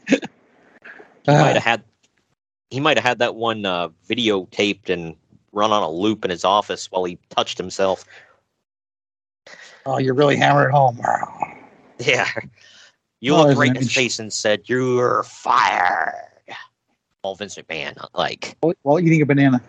he 0.08 0.18
might 1.26 1.54
have 1.54 1.62
had 1.62 1.84
he 2.70 2.80
might 2.80 2.96
have 2.96 3.04
had 3.04 3.18
that 3.20 3.34
one 3.34 3.64
uh, 3.64 3.88
videotaped 4.08 4.88
and 4.90 5.16
run 5.52 5.72
on 5.72 5.82
a 5.82 5.90
loop 5.90 6.24
in 6.24 6.30
his 6.30 6.44
office 6.44 6.90
while 6.90 7.04
he 7.04 7.18
touched 7.30 7.58
himself. 7.58 8.04
Oh, 9.86 9.98
you're 9.98 10.14
really 10.14 10.36
hammering 10.36 10.72
home. 10.72 11.00
Yeah. 11.98 12.28
You 13.20 13.34
Oh, 13.34 13.44
looked 13.44 13.58
right 13.58 13.70
in 13.70 13.76
his 13.76 13.92
face 13.92 14.18
and 14.18 14.32
said, 14.32 14.62
You're 14.66 15.22
fired. 15.22 16.12
All 17.22 17.34
Vince 17.34 17.56
McMahon, 17.56 17.96
like 18.14 18.56
While 18.82 19.00
eating 19.00 19.22
a 19.22 19.26
banana. 19.26 19.60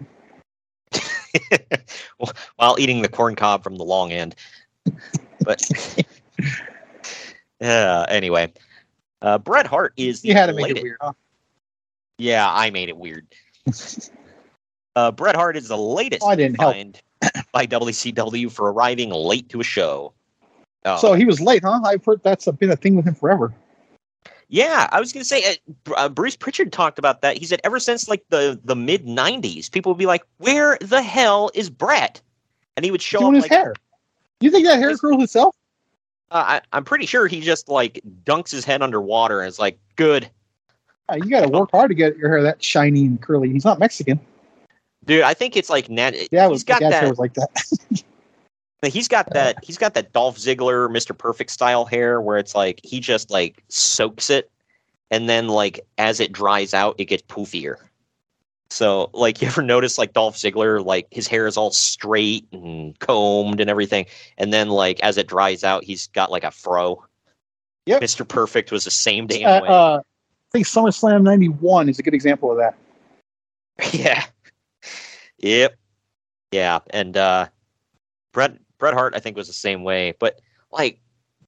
while 2.58 2.76
eating 2.80 3.02
the 3.02 3.10
corn 3.10 3.36
cob 3.36 3.64
from 3.64 3.76
the 3.78 3.84
long 3.84 4.12
end. 4.12 4.36
But 5.42 5.62
yeah, 7.60 8.06
anyway. 8.10 8.52
Uh, 9.22 9.38
Bret 9.40 9.66
Hart 9.66 9.94
is 9.98 10.22
the 10.22 10.30
You 10.30 10.34
had 10.36 10.46
to 10.48 10.54
make 10.54 10.66
latest- 10.68 10.78
it 10.80 10.84
weird. 10.84 10.98
Huh? 11.02 11.14
Yeah, 12.20 12.48
I 12.52 12.70
made 12.72 12.90
it 12.90 12.98
weird. 12.98 13.28
uh, 14.96 15.12
Bret 15.12 15.36
Hart 15.36 15.58
is 15.58 15.68
the 15.68 15.78
latest 15.78 16.24
Oh, 16.24 16.30
I 16.30 16.36
didn't 16.36 16.60
help. 16.60 16.74
fined 16.74 17.02
by 17.52 17.66
WCW 17.68 18.52
for 18.52 18.72
arriving 18.72 19.10
late 19.12 19.50
to 19.50 19.60
a 19.60 19.64
show. 19.64 20.14
Oh, 20.86 20.98
So 20.98 21.14
he 21.14 21.26
was 21.26 21.42
late, 21.42 21.64
huh? 21.64 21.82
I've 21.84 22.06
heard 22.06 22.22
that's 22.24 22.46
been 22.52 22.72
a 22.72 22.76
thing 22.76 22.96
with 22.96 23.06
him 23.08 23.16
forever. 23.16 23.54
Yeah, 24.50 24.88
I 24.92 25.00
was 25.00 25.12
gonna 25.12 25.26
say 25.26 25.58
uh, 25.88 25.94
uh, 25.96 26.10
Bruce 26.10 26.36
Pritchard 26.38 26.72
talked 26.72 26.98
about 27.00 27.22
that. 27.22 27.38
He 27.38 27.46
said 27.46 27.60
ever 27.64 27.80
since 27.80 28.08
like 28.08 28.24
the 28.30 28.60
the 28.64 28.76
mid 28.76 29.06
'90s, 29.06 29.70
people 29.70 29.92
would 29.92 30.00
be 30.00 30.06
like, 30.06 30.24
"Where 30.38 30.78
the 30.80 31.02
hell 31.02 31.52
is 31.54 31.70
Bret?" 31.70 32.22
And 32.76 32.86
he 32.86 32.92
would 32.92 33.02
show 33.02 33.20
Doing 33.20 33.30
up 33.30 33.36
his 33.36 33.44
like, 33.44 33.52
hair. 33.52 33.74
You 34.40 34.52
think 34.52 34.66
that 34.66 34.80
hair 34.80 34.96
grew 34.96 35.22
itself? 35.22 35.56
uh, 36.32 36.60
I, 36.60 36.62
I'm 36.72 36.86
pretty 36.86 37.06
sure 37.06 37.28
he 37.28 37.42
just 37.42 37.68
like 37.68 38.00
dunks 38.24 38.52
his 38.52 38.64
head 38.64 38.82
underwater 38.82 39.42
and 39.42 39.50
is 39.50 39.60
like, 39.60 39.80
"Good, 39.98 40.30
Uh, 41.10 41.16
you 41.16 41.30
got 41.30 41.42
to 41.42 41.50
work 41.50 41.72
hard 41.72 41.90
to 41.90 41.96
get 41.96 42.16
your 42.18 42.30
hair 42.30 42.44
that 42.44 42.64
shiny 42.64 43.06
and 43.06 43.22
curly. 43.22 43.50
He's 43.50 43.66
not 43.66 43.80
Mexican. 43.80 44.18
dude." 45.06 45.24
I 45.24 45.34
think 45.34 45.58
it's 45.58 45.70
like 45.70 45.90
nat- 45.90 46.16
Yeah, 46.32 46.46
it 46.46 46.50
he's 46.50 46.50
was, 46.50 46.64
got 46.64 46.82
my 46.82 46.90
dad's 46.90 47.02
hair 47.02 47.10
was 47.10 47.20
like 47.20 47.34
that. 47.34 47.50
He's 48.86 49.08
got 49.08 49.34
that. 49.34 49.64
He's 49.64 49.78
got 49.78 49.96
that 49.96 50.14
Dolph 50.14 50.38
Ziggler, 50.38 50.88
Mr. 50.90 51.18
Perfect 51.18 51.50
style 51.52 51.86
hair, 51.86 52.22
where 52.22 52.38
it's 52.38 52.54
like 52.54 52.80
he 52.84 53.00
just 53.00 53.32
like 53.32 53.64
soaks 53.70 54.30
it, 54.30 54.52
and 55.10 55.28
then 55.28 55.48
like 55.48 55.80
as 55.98 56.20
it 56.20 56.32
dries 56.32 56.74
out, 56.76 56.96
it 57.00 57.06
gets 57.06 57.24
poofier. 57.24 57.78
So 58.70 59.10
like 59.14 59.42
you 59.42 59.48
ever 59.48 59.64
notice 59.64 59.98
like 59.98 60.14
Dolph 60.14 60.38
Ziggler, 60.38 60.86
like 60.86 61.08
his 61.10 61.28
hair 61.28 61.48
is 61.48 61.58
all 61.58 61.72
straight 61.72 62.46
and 62.52 62.98
combed 63.00 63.60
and 63.60 63.70
everything, 63.70 64.06
and 64.38 64.54
then 64.54 64.70
like 64.70 65.00
as 65.00 65.18
it 65.18 65.28
dries 65.28 65.64
out, 65.64 65.84
he's 65.84 66.08
got 66.08 66.32
like 66.32 66.44
a 66.44 66.52
fro. 66.52 67.04
Yep. 67.88 68.02
Mr. 68.02 68.28
Perfect 68.28 68.72
was 68.72 68.84
the 68.84 68.92
same 68.92 69.26
damn 69.28 69.48
Uh, 69.48 69.62
way. 69.62 69.68
uh, 69.70 69.98
I 69.98 70.02
think 70.52 70.68
SummerSlam 70.68 71.24
'91 71.24 71.90
is 71.90 71.98
a 71.98 72.04
good 72.04 72.14
example 72.14 72.52
of 72.52 72.58
that. 72.58 72.76
yeah. 73.94 74.26
Yep. 75.40 75.76
Yeah, 76.52 76.80
and 76.92 77.18
uh 77.18 77.48
Bret 78.34 78.58
Bret 78.78 78.94
Hart 78.94 79.16
I 79.16 79.20
think 79.20 79.36
was 79.36 79.48
the 79.48 79.54
same 79.54 79.84
way, 79.84 80.14
but 80.20 80.40
like 80.72 81.00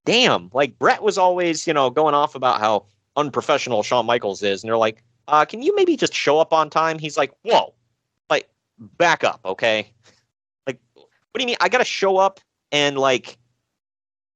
damn, 0.06 0.50
like 0.54 0.78
Bret 0.80 1.04
was 1.04 1.18
always, 1.18 1.68
you 1.68 1.74
know, 1.74 1.90
going 1.90 2.16
off 2.16 2.36
about 2.36 2.60
how 2.60 2.86
unprofessional 3.16 3.84
Shawn 3.84 4.06
Michaels 4.06 4.42
is 4.44 4.64
and 4.64 4.70
they're 4.70 4.78
like, 4.78 5.04
"Uh 5.28 5.46
can 5.46 5.62
you 5.62 5.76
maybe 5.76 5.96
just 5.98 6.14
show 6.14 6.40
up 6.40 6.54
on 6.54 6.70
time?" 6.70 7.00
He's 7.00 7.18
like, 7.18 7.32
"Whoa. 7.44 7.74
Like 8.30 8.50
back 8.98 9.24
up, 9.24 9.42
okay?" 9.46 9.92
Like 10.68 10.80
what 10.96 11.08
do 11.36 11.42
you 11.42 11.48
mean 11.48 11.58
I 11.60 11.70
got 11.70 11.80
to 11.80 11.86
show 11.86 12.18
up 12.18 12.40
and 12.72 12.98
like 12.98 13.38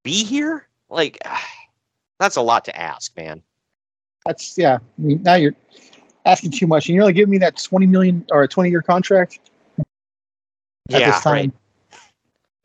be 0.04 0.24
here? 0.24 0.68
Like 0.90 1.18
that's 2.20 2.36
a 2.36 2.42
lot 2.42 2.66
to 2.66 2.80
ask, 2.80 3.16
man. 3.18 3.42
That's 4.26 4.58
yeah. 4.58 4.78
I 4.78 5.02
mean, 5.02 5.22
now 5.24 5.36
you're 5.36 5.56
asking 6.26 6.52
too 6.52 6.68
much. 6.68 6.88
And 6.88 6.96
you're 6.96 7.04
only 7.04 7.14
giving 7.14 7.32
me 7.32 7.38
that 7.40 7.58
20 7.58 7.88
million 7.88 8.26
or 8.32 8.44
a 8.44 8.48
20 8.48 8.70
year 8.70 8.82
contract 8.82 9.40
at 9.78 9.86
yeah, 10.90 11.12
this 11.12 11.22
time. 11.22 11.34
right. 11.34 11.52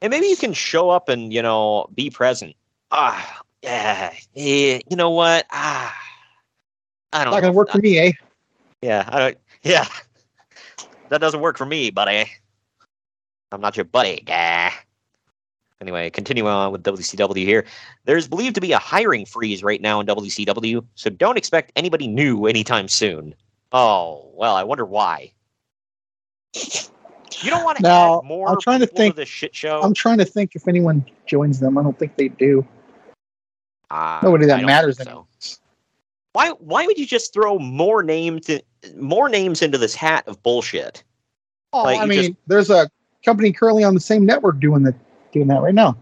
And 0.01 0.11
maybe 0.11 0.27
you 0.27 0.37
can 0.37 0.53
show 0.53 0.91
up 0.91 1.09
and 1.09 1.33
you 1.33 1.43
know 1.43 1.89
be 1.95 2.11
present. 2.11 2.55
Ah, 2.91 3.41
yeah, 3.63 4.15
yeah. 4.35 4.79
You 4.89 4.97
know 4.97 5.11
what? 5.11 5.47
Ah, 5.51 5.97
I 7.13 7.25
don't. 7.25 7.33
Not 7.33 7.41
gonna 7.41 7.53
know. 7.53 7.57
work 7.57 7.71
for 7.71 7.79
me, 7.79 7.99
eh? 7.99 8.13
Yeah, 8.83 9.09
I 9.09 9.19
don't. 9.19 9.39
Yeah, 9.63 9.87
that 11.09 11.21
doesn't 11.21 11.41
work 11.41 11.59
for 11.59 11.67
me, 11.67 11.91
buddy. 11.91 12.31
I'm 13.51 13.61
not 13.61 13.77
your 13.77 13.85
buddy, 13.85 14.21
guy. 14.21 14.73
Anyway, 15.81 16.11
continuing 16.11 16.53
on 16.53 16.73
with 16.73 16.83
WCW 16.83 17.45
here. 17.45 17.65
There's 18.05 18.27
believed 18.27 18.57
to 18.57 18.61
be 18.61 18.73
a 18.73 18.79
hiring 18.79 19.25
freeze 19.25 19.63
right 19.63 19.81
now 19.81 20.01
in 20.01 20.07
WCW, 20.07 20.85
so 20.97 21.09
don't 21.09 21.39
expect 21.39 21.73
anybody 21.77 22.09
new 22.09 22.47
anytime 22.47 22.89
soon. 22.89 23.35
Oh, 23.73 24.31
well, 24.35 24.57
I 24.57 24.65
wonder 24.65 24.85
why. 24.85 25.33
You 27.43 27.51
don't 27.51 27.65
want 27.65 27.77
to 27.79 27.83
Now, 27.83 28.19
add 28.21 28.25
more 28.25 28.49
I'm 28.49 28.61
trying 28.61 28.81
to 28.81 28.87
think- 28.87 29.17
this 29.17 29.29
shit 29.29 29.55
show. 29.55 29.81
I'm 29.83 29.95
trying 29.95 30.19
to 30.19 30.25
think 30.25 30.55
if 30.55 30.67
anyone 30.69 31.05
joins 31.27 31.61
them. 31.61 31.77
I 31.79 31.83
don't 31.83 31.99
think 31.99 32.17
they 32.17 32.29
do. 32.29 32.67
Uh, 33.91 34.21
Nobody 34.23 34.47
that 34.47 34.65
matters 34.65 35.01
anymore. 35.01 35.27
Why? 36.33 36.51
Why 36.51 36.87
would 36.87 36.99
you 36.99 37.07
just 37.07 37.33
throw 37.33 37.59
more 37.59 38.03
names, 38.03 38.49
more 38.97 39.29
names 39.29 39.63
into 39.63 39.79
this 39.79 39.95
hat 39.95 40.27
of 40.29 40.43
bullshit? 40.43 41.03
Oh, 41.73 41.83
Like, 41.85 42.01
I 42.01 42.07
mean, 42.07 42.19
just- 42.23 42.33
there's 42.47 42.71
a 42.71 42.91
company 43.25 43.53
currently 43.53 43.85
on 43.85 43.95
the 43.95 44.01
same 44.01 44.25
network 44.27 44.61
doing 44.61 44.83
that 44.85 44.95
doing 45.33 45.49
that 45.49 45.61
right 45.63 45.75
now. 45.75 45.97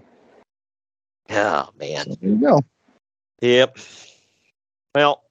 Oh 1.31 1.71
man. 1.79 2.07
There 2.21 2.31
you 2.31 2.37
go. 2.41 2.61
Yep. 3.41 3.79
Well, 4.95 5.23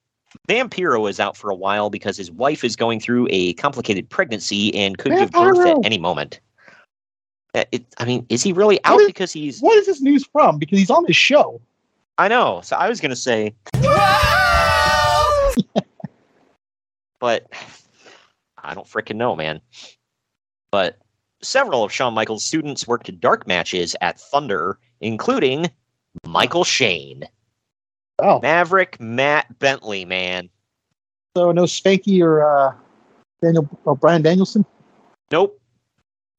Vampiro 0.47 1.09
is 1.09 1.19
out 1.19 1.35
for 1.37 1.49
a 1.49 1.55
while 1.55 1.89
because 1.89 2.17
his 2.17 2.31
wife 2.31 2.63
is 2.63 2.75
going 2.75 2.99
through 2.99 3.27
a 3.31 3.53
complicated 3.53 4.09
pregnancy 4.09 4.73
and 4.75 4.97
could 4.97 5.11
give 5.13 5.31
birth 5.31 5.57
at 5.65 5.77
any 5.85 5.97
moment. 5.97 6.39
Uh, 7.53 7.63
It, 7.71 7.85
I 7.97 8.05
mean, 8.05 8.25
is 8.29 8.43
he 8.43 8.51
really 8.53 8.79
out 8.83 8.99
is- 9.01 9.07
because 9.07 9.31
he's? 9.31 9.59
What 9.61 9.77
is 9.77 9.85
this 9.85 10.01
news 10.01 10.25
from? 10.31 10.57
Because 10.59 10.77
he's 10.79 10.89
on 10.89 11.03
the 11.05 11.13
show. 11.13 11.61
I 12.17 12.27
know. 12.27 12.61
So 12.63 12.75
I 12.75 12.87
was 12.89 13.01
gonna 13.01 13.15
say, 13.15 13.53
but 17.19 17.47
I 18.63 18.73
don't 18.73 18.87
freaking 18.87 19.15
know, 19.17 19.35
man. 19.35 19.61
But 20.71 20.97
several 21.41 21.83
of 21.83 21.91
Shawn 21.91 22.13
Michaels' 22.13 22.43
students 22.45 22.87
worked 22.87 23.19
dark 23.19 23.47
matches 23.47 23.95
at 24.01 24.19
Thunder, 24.19 24.79
including 25.01 25.69
Michael 26.25 26.63
Shane, 26.63 27.23
Oh, 28.19 28.39
Maverick, 28.41 28.99
Matt 28.99 29.59
Bentley, 29.59 30.05
man. 30.05 30.49
so 31.35 31.51
no 31.51 31.63
Spanky 31.63 32.21
or 32.21 32.43
uh, 32.47 32.73
Daniel 33.41 33.67
or 33.85 33.95
Bryan 33.95 34.21
Danielson. 34.21 34.65
Nope. 35.31 35.59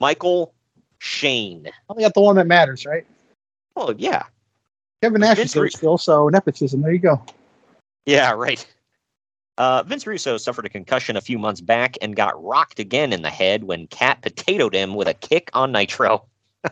Michael 0.01 0.55
Shane. 0.99 1.69
Only 1.89 2.03
got 2.05 2.15
the 2.15 2.21
one 2.23 2.37
that 2.37 2.47
matters, 2.47 2.87
right? 2.87 3.07
Oh 3.77 3.95
yeah. 3.99 4.25
Kevin 5.03 5.21
Nash 5.21 5.37
Vince 5.37 5.51
is 5.51 5.55
there 5.55 5.63
Ru- 5.65 5.71
still, 5.71 5.99
so 5.99 6.29
nepotism. 6.29 6.81
There 6.81 6.93
you 6.93 6.99
go. 6.99 7.23
Yeah, 8.07 8.31
right. 8.33 8.67
Uh, 9.59 9.83
Vince 9.83 10.07
Russo 10.07 10.37
suffered 10.39 10.65
a 10.67 10.69
concussion 10.71 11.17
a 11.17 11.21
few 11.21 11.39
months 11.39 11.61
back 11.61 11.97
and 12.01 12.15
got 12.17 12.43
rocked 12.43 12.79
again 12.79 13.13
in 13.13 13.23
the 13.23 13.31
head 13.31 13.65
when 13.65 13.87
Cat 13.89 14.23
potatoed 14.23 14.75
him 14.75 14.95
with 14.95 15.09
a 15.09 15.15
kick 15.15 15.51
on 15.53 15.73
Nitro. 15.73 16.25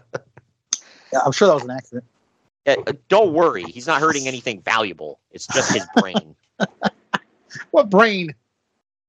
Yeah, 1.13 1.21
I'm 1.25 1.31
sure 1.31 1.47
that 1.47 1.55
was 1.55 1.63
an 1.63 1.71
accident. 1.71 2.05
Uh, 2.67 2.77
uh, 2.87 2.93
don't 3.09 3.33
worry, 3.33 3.65
he's 3.65 3.87
not 3.87 4.01
hurting 4.01 4.27
anything 4.27 4.61
valuable. 4.63 5.21
It's 5.31 5.47
just 5.47 5.73
his 5.73 5.87
brain. 5.99 6.35
What 7.71 7.89
brain? 7.91 8.35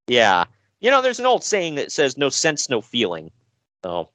yeah. 0.08 0.44
You 0.80 0.90
know, 0.90 1.00
there's 1.02 1.18
an 1.18 1.26
old 1.26 1.42
saying 1.42 1.74
that 1.76 1.90
says 1.90 2.16
no 2.16 2.28
sense, 2.28 2.68
no 2.68 2.80
feeling. 2.80 3.30
So, 3.82 4.10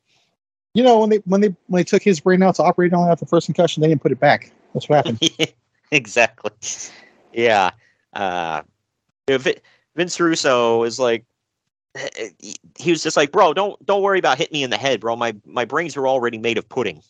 You 0.73 0.83
know 0.83 0.99
when 0.99 1.09
they 1.09 1.17
when 1.25 1.41
they 1.41 1.47
when 1.67 1.79
they 1.79 1.83
took 1.83 2.01
his 2.03 2.19
brain 2.19 2.41
out 2.43 2.55
to 2.55 2.63
operate 2.63 2.93
on 2.93 3.09
after 3.09 3.25
the 3.25 3.29
first 3.29 3.47
concussion, 3.47 3.81
they 3.81 3.87
didn't 3.89 4.01
put 4.01 4.11
it 4.11 4.19
back. 4.19 4.51
That's 4.73 4.87
what 4.87 5.05
happened. 5.05 5.53
exactly. 5.91 6.51
Yeah. 7.33 7.71
Uh, 8.13 8.61
Vince 9.95 10.19
Russo 10.19 10.83
is 10.83 10.99
like, 10.99 11.25
he- 12.39 12.55
he 12.77 12.91
was 12.91 13.03
just 13.03 13.17
like, 13.17 13.31
bro, 13.31 13.53
don't 13.53 13.83
don't 13.85 14.01
worry 14.01 14.19
about 14.19 14.37
hitting 14.37 14.53
me 14.53 14.63
in 14.63 14.69
the 14.69 14.77
head, 14.77 14.99
bro. 15.01 15.15
My 15.15 15.35
my 15.45 15.65
brains 15.65 15.97
are 15.97 16.07
already 16.07 16.37
made 16.37 16.57
of 16.57 16.69
pudding. 16.69 17.01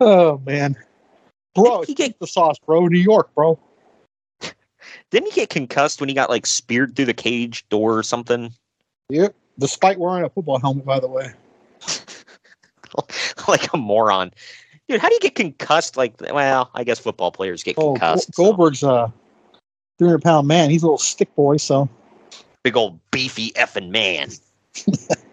Oh 0.00 0.40
man, 0.44 0.76
bro, 1.54 1.82
He 1.82 1.92
it's 1.92 1.98
get- 1.98 2.18
the 2.20 2.26
sauce, 2.26 2.58
bro. 2.58 2.86
New 2.86 2.98
York, 2.98 3.34
bro. 3.34 3.58
Didn't 5.10 5.30
he 5.32 5.40
get 5.40 5.50
concussed 5.50 6.00
when 6.00 6.08
he 6.08 6.14
got 6.14 6.30
like 6.30 6.46
speared 6.46 6.94
through 6.96 7.06
the 7.06 7.14
cage 7.14 7.68
door 7.68 7.96
or 7.98 8.02
something? 8.02 8.52
Yep. 9.08 9.34
Despite 9.58 9.98
wearing 9.98 10.24
a 10.24 10.28
football 10.28 10.58
helmet, 10.58 10.84
by 10.84 11.00
the 11.00 11.08
way. 11.08 11.32
like 13.48 13.72
a 13.72 13.76
moron. 13.76 14.32
Dude, 14.88 15.00
how 15.00 15.08
do 15.08 15.14
you 15.14 15.20
get 15.20 15.34
concussed? 15.34 15.96
Like, 15.96 16.14
well, 16.32 16.70
I 16.74 16.84
guess 16.84 16.98
football 16.98 17.32
players 17.32 17.62
get 17.62 17.76
Oh, 17.78 17.92
concussed. 17.94 18.32
Gol- 18.34 18.46
so. 18.46 18.52
Goldberg's 18.56 18.82
a 18.82 19.12
300 19.98 20.22
pound 20.22 20.46
man. 20.46 20.70
He's 20.70 20.82
a 20.82 20.86
little 20.86 20.98
stick 20.98 21.34
boy, 21.34 21.56
so 21.56 21.88
big 22.62 22.76
old 22.76 22.98
beefy 23.10 23.50
effing 23.52 23.90
man. 23.90 24.30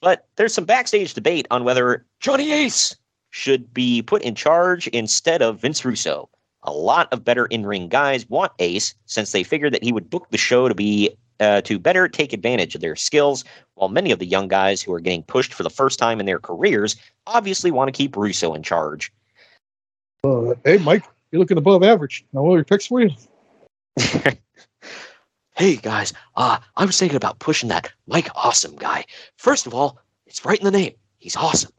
but 0.00 0.26
there's 0.36 0.54
some 0.54 0.64
backstage 0.64 1.14
debate 1.14 1.46
on 1.50 1.64
whether 1.64 2.04
Johnny 2.20 2.52
Ace 2.52 2.96
should 3.30 3.72
be 3.72 4.02
put 4.02 4.22
in 4.22 4.34
charge 4.34 4.86
instead 4.88 5.42
of 5.42 5.60
Vince 5.60 5.84
Russo. 5.84 6.28
A 6.62 6.72
lot 6.72 7.12
of 7.12 7.24
better 7.24 7.46
in-ring 7.46 7.88
guys 7.88 8.28
want 8.28 8.52
Ace 8.58 8.94
since 9.04 9.32
they 9.32 9.42
figured 9.42 9.72
that 9.74 9.84
he 9.84 9.92
would 9.92 10.10
book 10.10 10.26
the 10.30 10.38
show 10.38 10.68
to 10.68 10.74
be 10.74 11.16
uh, 11.38 11.60
to 11.60 11.78
better 11.78 12.08
take 12.08 12.32
advantage 12.32 12.74
of 12.74 12.80
their 12.80 12.96
skills, 12.96 13.44
while 13.74 13.88
many 13.88 14.10
of 14.10 14.18
the 14.18 14.26
young 14.26 14.48
guys 14.48 14.80
who 14.80 14.92
are 14.92 15.00
getting 15.00 15.22
pushed 15.22 15.52
for 15.52 15.62
the 15.62 15.70
first 15.70 15.98
time 15.98 16.18
in 16.18 16.26
their 16.26 16.38
careers 16.38 16.96
obviously 17.26 17.70
want 17.70 17.88
to 17.88 17.92
keep 17.92 18.16
Russo 18.16 18.54
in 18.54 18.62
charge. 18.62 19.12
uh, 20.24 20.54
hey, 20.64 20.78
Mike, 20.78 21.04
you're 21.30 21.40
looking 21.40 21.58
above 21.58 21.82
average. 21.82 22.24
Now, 22.32 22.42
what 22.42 22.52
are 22.52 22.56
your 22.56 22.64
picks 22.64 22.86
for 22.86 23.02
you? 23.02 23.10
hey 25.56 25.76
guys, 25.76 26.12
uh, 26.36 26.58
I 26.76 26.84
was 26.84 26.98
thinking 26.98 27.16
about 27.16 27.38
pushing 27.38 27.70
that 27.70 27.90
Mike 28.06 28.28
Awesome 28.34 28.76
guy. 28.76 29.04
First 29.36 29.66
of 29.66 29.74
all, 29.74 29.98
it's 30.26 30.44
right 30.44 30.58
in 30.58 30.64
the 30.64 30.70
name. 30.70 30.92
He's 31.18 31.36
awesome. 31.36 31.72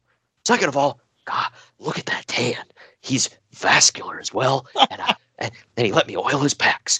Second 0.45 0.69
of 0.69 0.77
all, 0.77 0.99
God, 1.25 1.49
look 1.79 1.99
at 1.99 2.07
that 2.07 2.27
tan. 2.27 2.63
He's 3.01 3.29
vascular 3.53 4.19
as 4.19 4.33
well, 4.33 4.65
and, 4.91 4.99
uh, 5.01 5.13
and 5.39 5.51
and 5.77 5.85
he 5.85 5.93
let 5.93 6.07
me 6.07 6.17
oil 6.17 6.39
his 6.39 6.53
pecs. 6.53 6.99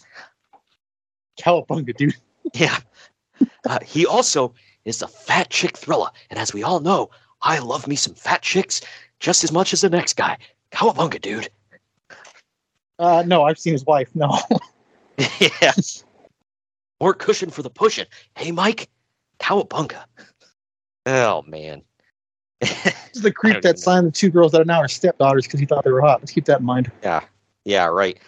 Cowabunga, 1.40 1.96
dude. 1.96 2.16
Yeah. 2.54 2.78
Uh, 3.68 3.80
he 3.86 4.06
also 4.06 4.54
is 4.86 5.00
the 5.00 5.08
fat 5.08 5.50
chick 5.50 5.76
thriller, 5.78 6.10
and 6.30 6.40
as 6.40 6.54
we 6.54 6.64
all 6.64 6.80
know, 6.80 7.10
I 7.42 7.60
love 7.60 7.88
me 7.88 7.98
some 7.98 8.14
fat 8.14 8.42
chicks 8.42 8.80
just 9.20 9.44
as 9.44 9.52
much 9.52 9.74
as 9.74 9.82
the 9.82 9.90
next 9.90 10.14
guy. 10.14 10.38
Cowabunga, 10.72 11.22
dude. 11.22 11.50
Uh, 13.00 13.24
no, 13.28 13.44
I've 13.44 13.60
seen 13.60 13.74
his 13.74 13.86
wife. 13.86 14.10
No. 14.16 14.40
yeah. 15.62 15.74
More 17.00 17.14
cushion 17.14 17.50
for 17.50 17.62
the 17.62 17.70
pushing. 17.70 18.06
Hey, 18.36 18.52
Mike, 18.52 18.90
cowabunga. 19.40 20.04
Oh 21.06 21.44
man. 21.48 21.82
This 22.62 23.16
is 23.16 23.22
the 23.22 23.32
creep 23.32 23.54
that 23.54 23.60
even 23.60 23.72
know. 23.72 23.76
signed 23.78 24.08
the 24.08 24.12
two 24.12 24.30
girls 24.30 24.52
that 24.52 24.62
are 24.62 24.66
now 24.66 24.82
her 24.82 24.88
stepdaughters 24.88 25.46
because 25.46 25.60
he 25.60 25.66
thought 25.66 25.84
they 25.84 25.92
were 25.92 26.02
hot. 26.02 26.20
Let's 26.20 26.32
keep 26.32 26.46
that 26.46 26.60
in 26.60 26.66
mind. 26.66 26.92
Yeah. 27.02 27.22
Yeah, 27.66 27.86
right. 27.86 28.20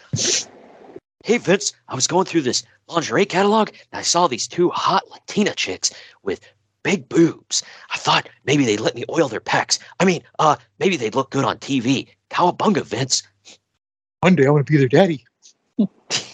Hey 1.24 1.38
Vince, 1.38 1.74
I 1.90 1.96
was 1.96 2.08
going 2.08 2.26
through 2.26 2.42
this 2.42 2.64
lingerie 2.88 3.26
catalog 3.26 3.70
and 3.70 4.00
I 4.00 4.02
saw 4.02 4.28
these 4.28 4.48
two 4.48 4.70
hot 4.70 5.04
Latina 5.12 5.54
chicks 5.54 5.92
with 6.24 6.40
big 6.84 7.10
boobs. 7.10 7.62
I 7.92 7.98
thought 7.98 8.30
maybe 8.46 8.66
they'd 8.66 8.80
let 8.80 8.96
me 8.96 9.04
oil 9.10 9.28
their 9.28 9.42
pecs. 9.42 9.80
I 10.00 10.06
mean, 10.06 10.24
uh, 10.40 10.56
maybe 10.80 10.96
they'd 10.96 11.16
look 11.16 11.30
good 11.30 11.46
on 11.46 11.58
TV. 11.58 12.08
Cowabunga, 12.30 12.84
Vince. 12.84 13.22
One 14.22 14.36
day 14.36 14.46
I 14.46 14.50
want 14.50 14.66
to 14.66 14.72
be 14.72 14.78
their 14.78 14.88
daddy. 14.88 15.26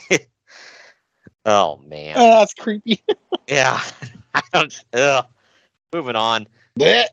Oh 1.45 1.77
man. 1.87 2.15
Ah, 2.17 2.39
that's 2.39 2.53
creepy. 2.53 3.01
Yeah. 3.47 3.79
I 4.33 4.41
don't 4.53 4.83
ugh. 4.93 5.25
Moving 5.93 6.15
on. 6.15 6.47
Blech. 6.79 7.05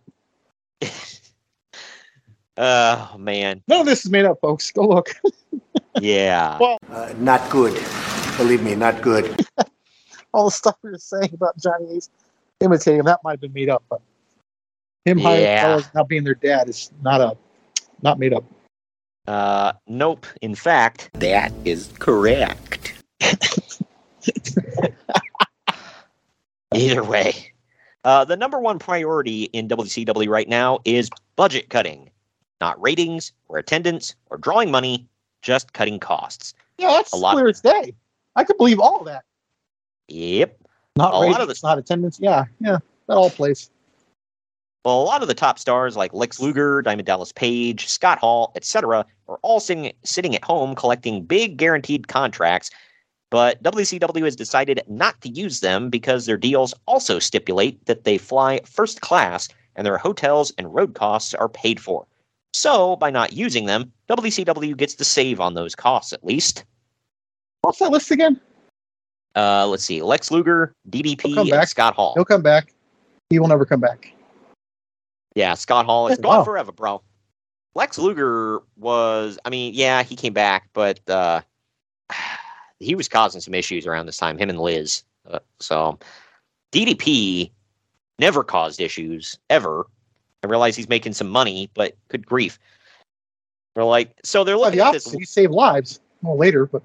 Oh 2.56 3.16
man. 3.18 3.62
No, 3.68 3.84
this 3.84 4.04
is 4.04 4.10
made 4.10 4.24
up, 4.24 4.40
folks. 4.40 4.70
Go 4.70 4.86
look. 4.88 5.10
Yeah. 6.00 6.56
Well, 6.58 6.78
Uh, 6.90 7.12
not 7.18 7.48
good. 7.50 7.74
Believe 8.38 8.62
me, 8.62 8.74
not 8.74 9.02
good. 9.02 9.44
all 10.32 10.46
the 10.46 10.50
stuff 10.50 10.76
we 10.82 10.90
were 10.90 10.96
saying 10.98 11.30
about 11.34 11.58
Johnny 11.58 11.96
Ace 11.96 12.08
imitating 12.60 13.00
him, 13.00 13.04
that 13.04 13.20
might 13.22 13.32
have 13.32 13.40
been 13.42 13.52
made 13.52 13.68
up, 13.68 13.82
but 13.90 14.00
him 15.04 15.18
Yeah. 15.18 15.60
fellas 15.60 15.90
not 15.94 16.08
being 16.08 16.24
their 16.24 16.34
dad 16.34 16.70
is 16.70 16.90
not 17.02 17.20
a 17.20 17.36
not 18.00 18.18
made 18.18 18.32
up. 18.32 18.42
Uh 19.28 19.72
nope. 19.86 20.26
In 20.40 20.54
fact, 20.54 21.10
That 21.12 21.52
is 21.66 21.90
correct. 21.98 22.94
Either 26.74 27.04
way, 27.04 27.52
uh, 28.04 28.24
the 28.24 28.36
number 28.36 28.58
one 28.58 28.78
priority 28.78 29.44
in 29.52 29.68
WCW 29.68 30.28
right 30.28 30.48
now 30.48 30.78
is 30.84 31.10
budget 31.36 31.68
cutting, 31.68 32.10
not 32.60 32.80
ratings 32.80 33.32
or 33.48 33.58
attendance 33.58 34.14
or 34.30 34.38
drawing 34.38 34.70
money, 34.70 35.06
just 35.42 35.72
cutting 35.74 35.98
costs. 36.00 36.54
Yeah, 36.78 36.88
that's 36.92 37.12
A 37.12 37.16
lot- 37.16 37.34
clear 37.34 37.48
as 37.48 37.60
day. 37.60 37.94
I 38.36 38.44
could 38.44 38.56
believe 38.56 38.80
all 38.80 39.00
of 39.00 39.06
that. 39.06 39.24
Yep. 40.08 40.58
Not 40.96 41.12
A 41.12 41.16
lot 41.18 41.40
of 41.40 41.48
ratings, 41.48 41.60
the- 41.60 41.66
not 41.68 41.78
attendance. 41.78 42.18
Yeah, 42.20 42.44
yeah, 42.60 42.78
that 43.06 43.14
all 43.16 43.30
plays. 43.30 43.70
Well, 44.84 45.00
a 45.00 45.04
lot 45.04 45.22
of 45.22 45.28
the 45.28 45.34
top 45.34 45.58
stars 45.58 45.96
like 45.96 46.12
Lex 46.12 46.40
Luger, 46.40 46.82
Diamond 46.82 47.06
Dallas 47.06 47.32
Page, 47.32 47.86
Scott 47.86 48.18
Hall, 48.18 48.52
etc., 48.56 49.06
are 49.28 49.38
all 49.42 49.60
sitting 49.60 49.92
sitting 50.02 50.34
at 50.34 50.42
home 50.42 50.74
collecting 50.74 51.22
big 51.24 51.56
guaranteed 51.56 52.08
contracts. 52.08 52.70
But 53.32 53.62
WCW 53.62 54.24
has 54.26 54.36
decided 54.36 54.82
not 54.88 55.18
to 55.22 55.30
use 55.30 55.60
them 55.60 55.88
because 55.88 56.26
their 56.26 56.36
deals 56.36 56.74
also 56.84 57.18
stipulate 57.18 57.82
that 57.86 58.04
they 58.04 58.18
fly 58.18 58.60
first 58.66 59.00
class 59.00 59.48
and 59.74 59.86
their 59.86 59.96
hotels 59.96 60.52
and 60.58 60.74
road 60.74 60.94
costs 60.94 61.32
are 61.32 61.48
paid 61.48 61.80
for. 61.80 62.06
So, 62.52 62.96
by 62.96 63.08
not 63.08 63.32
using 63.32 63.64
them, 63.64 63.90
WCW 64.10 64.76
gets 64.76 64.94
to 64.96 65.04
save 65.04 65.40
on 65.40 65.54
those 65.54 65.74
costs 65.74 66.12
at 66.12 66.22
least. 66.22 66.64
What's 67.62 67.78
that 67.78 67.90
list 67.90 68.10
again? 68.10 68.38
Uh, 69.34 69.66
let's 69.66 69.84
see: 69.84 70.02
Lex 70.02 70.30
Luger, 70.30 70.74
DDP, 70.90 71.28
He'll 71.28 71.34
come 71.36 71.46
and 71.46 71.50
back. 71.52 71.68
Scott 71.68 71.94
Hall. 71.94 72.12
He'll 72.14 72.26
come 72.26 72.42
back. 72.42 72.74
He 73.30 73.38
will 73.38 73.48
never 73.48 73.64
come 73.64 73.80
back. 73.80 74.12
Yeah, 75.34 75.54
Scott 75.54 75.86
Hall 75.86 76.08
is 76.08 76.18
gone 76.18 76.40
wow. 76.40 76.44
forever, 76.44 76.70
bro. 76.70 77.00
Lex 77.74 77.96
Luger 77.96 78.60
was, 78.76 79.38
I 79.46 79.48
mean, 79.48 79.72
yeah, 79.72 80.02
he 80.02 80.16
came 80.16 80.34
back, 80.34 80.68
but 80.74 81.00
uh, 81.08 81.40
he 82.82 82.94
was 82.94 83.08
causing 83.08 83.40
some 83.40 83.54
issues 83.54 83.86
around 83.86 84.06
this 84.06 84.16
time, 84.16 84.38
him 84.38 84.50
and 84.50 84.60
Liz. 84.60 85.04
Uh, 85.30 85.38
so 85.60 85.98
DDP 86.72 87.50
never 88.18 88.42
caused 88.42 88.80
issues, 88.80 89.38
ever. 89.50 89.86
I 90.42 90.48
realize 90.48 90.76
he's 90.76 90.88
making 90.88 91.12
some 91.12 91.28
money, 91.28 91.70
but 91.74 91.96
good 92.08 92.26
grief. 92.26 92.58
They're 93.74 93.84
like, 93.84 94.18
so 94.24 94.44
they're 94.44 94.58
looking 94.58 94.78
the 94.78 94.86
at 94.86 94.92
this. 94.92 95.10
He 95.10 95.24
saved 95.24 95.52
lives. 95.52 96.00
Well, 96.22 96.36
later, 96.36 96.66
but 96.66 96.82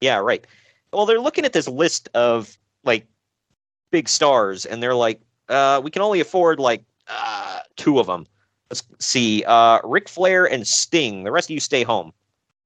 Yeah, 0.00 0.18
right. 0.18 0.46
Well, 0.92 1.06
they're 1.06 1.20
looking 1.20 1.44
at 1.44 1.52
this 1.52 1.68
list 1.68 2.08
of 2.14 2.56
like 2.84 3.06
big 3.90 4.08
stars, 4.08 4.66
and 4.66 4.82
they're 4.82 4.94
like, 4.94 5.20
uh, 5.48 5.80
we 5.82 5.90
can 5.90 6.02
only 6.02 6.20
afford 6.20 6.60
like 6.60 6.82
uh, 7.06 7.60
two 7.76 7.98
of 7.98 8.06
them. 8.06 8.26
Let's 8.70 8.82
see, 8.98 9.44
uh, 9.44 9.78
Ric 9.82 10.08
Flair 10.08 10.44
and 10.44 10.66
Sting. 10.66 11.24
The 11.24 11.32
rest 11.32 11.48
of 11.48 11.54
you 11.54 11.60
stay 11.60 11.84
home. 11.84 12.12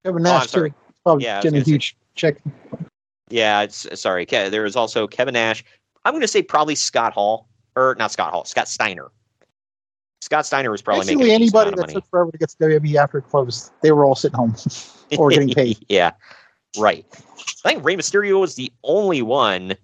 Kevin 0.04 0.26
Oh, 0.26 0.30
I'm 0.30 0.38
Nash 0.40 0.50
sorry. 0.50 0.70
too. 0.70 0.76
Probably 1.04 1.24
Yeah, 1.24 1.42
getting 1.42 1.60
a 1.60 1.64
huge 1.64 1.96
check. 2.14 2.36
Yeah, 3.28 3.62
it's 3.62 3.86
sorry. 4.00 4.26
There 4.26 4.64
is 4.64 4.76
also 4.76 5.06
Kevin 5.06 5.34
Nash. 5.34 5.64
I'm 6.04 6.12
going 6.12 6.22
to 6.22 6.28
say 6.28 6.42
probably 6.42 6.74
Scott 6.74 7.12
Hall, 7.12 7.48
or 7.76 7.96
not 7.98 8.12
Scott 8.12 8.32
Hall, 8.32 8.44
Scott 8.44 8.68
Steiner. 8.68 9.10
Scott 10.20 10.46
Steiner 10.46 10.70
was 10.70 10.82
probably 10.82 11.00
Basically, 11.00 11.24
making 11.24 11.34
anybody 11.34 11.70
that 11.74 11.88
took 11.88 12.08
forever 12.08 12.30
to 12.30 12.38
get 12.38 12.48
to 12.50 12.56
WWE 12.56 12.94
after 12.94 13.18
it 13.18 13.28
closed, 13.28 13.72
they 13.82 13.90
were 13.90 14.04
all 14.04 14.14
sitting 14.14 14.36
home 14.36 14.54
or 15.18 15.30
getting 15.30 15.52
paid. 15.52 15.78
yeah, 15.88 16.12
right. 16.78 17.04
I 17.64 17.70
think 17.70 17.84
Rey 17.84 17.96
Mysterio 17.96 18.40
was 18.40 18.54
the 18.54 18.72
only 18.84 19.22
one 19.22 19.74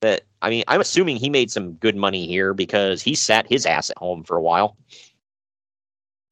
that 0.00 0.22
I 0.40 0.48
mean. 0.48 0.64
I'm 0.68 0.80
assuming 0.80 1.16
he 1.16 1.28
made 1.28 1.50
some 1.50 1.72
good 1.74 1.96
money 1.96 2.26
here 2.26 2.54
because 2.54 3.02
he 3.02 3.14
sat 3.14 3.46
his 3.46 3.66
ass 3.66 3.90
at 3.90 3.98
home 3.98 4.24
for 4.24 4.36
a 4.36 4.42
while. 4.42 4.76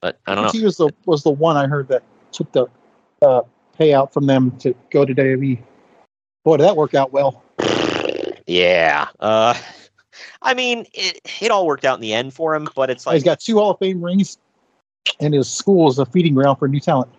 But 0.01 0.21
I 0.27 0.35
don't 0.35 0.45
know. 0.45 0.51
He 0.51 0.65
was 0.65 0.77
the 0.77 0.91
was 1.05 1.23
the 1.23 1.31
one 1.31 1.57
I 1.57 1.67
heard 1.67 1.89
that 1.89 2.03
took 2.33 2.51
the 2.53 2.67
uh, 3.21 3.43
payout 3.79 4.13
from 4.13 4.27
them 4.27 4.51
to 4.59 4.75
go 4.91 5.05
to 5.05 5.15
WWE. 5.15 5.59
Boy, 6.45 6.57
did 6.57 6.65
that 6.65 6.77
work 6.77 6.95
out 6.95 7.13
well. 7.13 7.43
Yeah. 8.47 9.09
Uh, 9.21 9.55
I 10.43 10.55
mean, 10.55 10.87
it 10.95 11.21
it 11.41 11.51
all 11.51 11.67
worked 11.67 11.85
out 11.85 11.97
in 11.97 12.01
the 12.01 12.15
end 12.15 12.33
for 12.35 12.55
him, 12.55 12.69
but 12.75 12.91
it's 12.91 13.07
like 13.07 13.15
He's 13.15 13.25
got 13.25 13.41
two 13.41 13.57
Hall 13.59 13.71
of 13.73 13.79
Fame 13.79 14.03
rings, 14.03 14.39
and 15.21 15.35
his 15.35 15.49
school 15.51 15.89
is 15.89 15.99
a 15.99 16.07
feeding 16.07 16.35
ground 16.35 16.59
for 16.59 16.69
new 16.69 16.81
talent. 16.81 17.11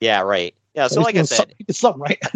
yeah, 0.00 0.20
right. 0.20 0.54
Yeah. 0.74 0.86
So 0.88 1.00
like 1.02 1.16
I 1.16 1.22
said, 1.22 1.36
something- 1.36 1.56
did 1.66 1.76
something 1.76 2.00
right. 2.02 2.20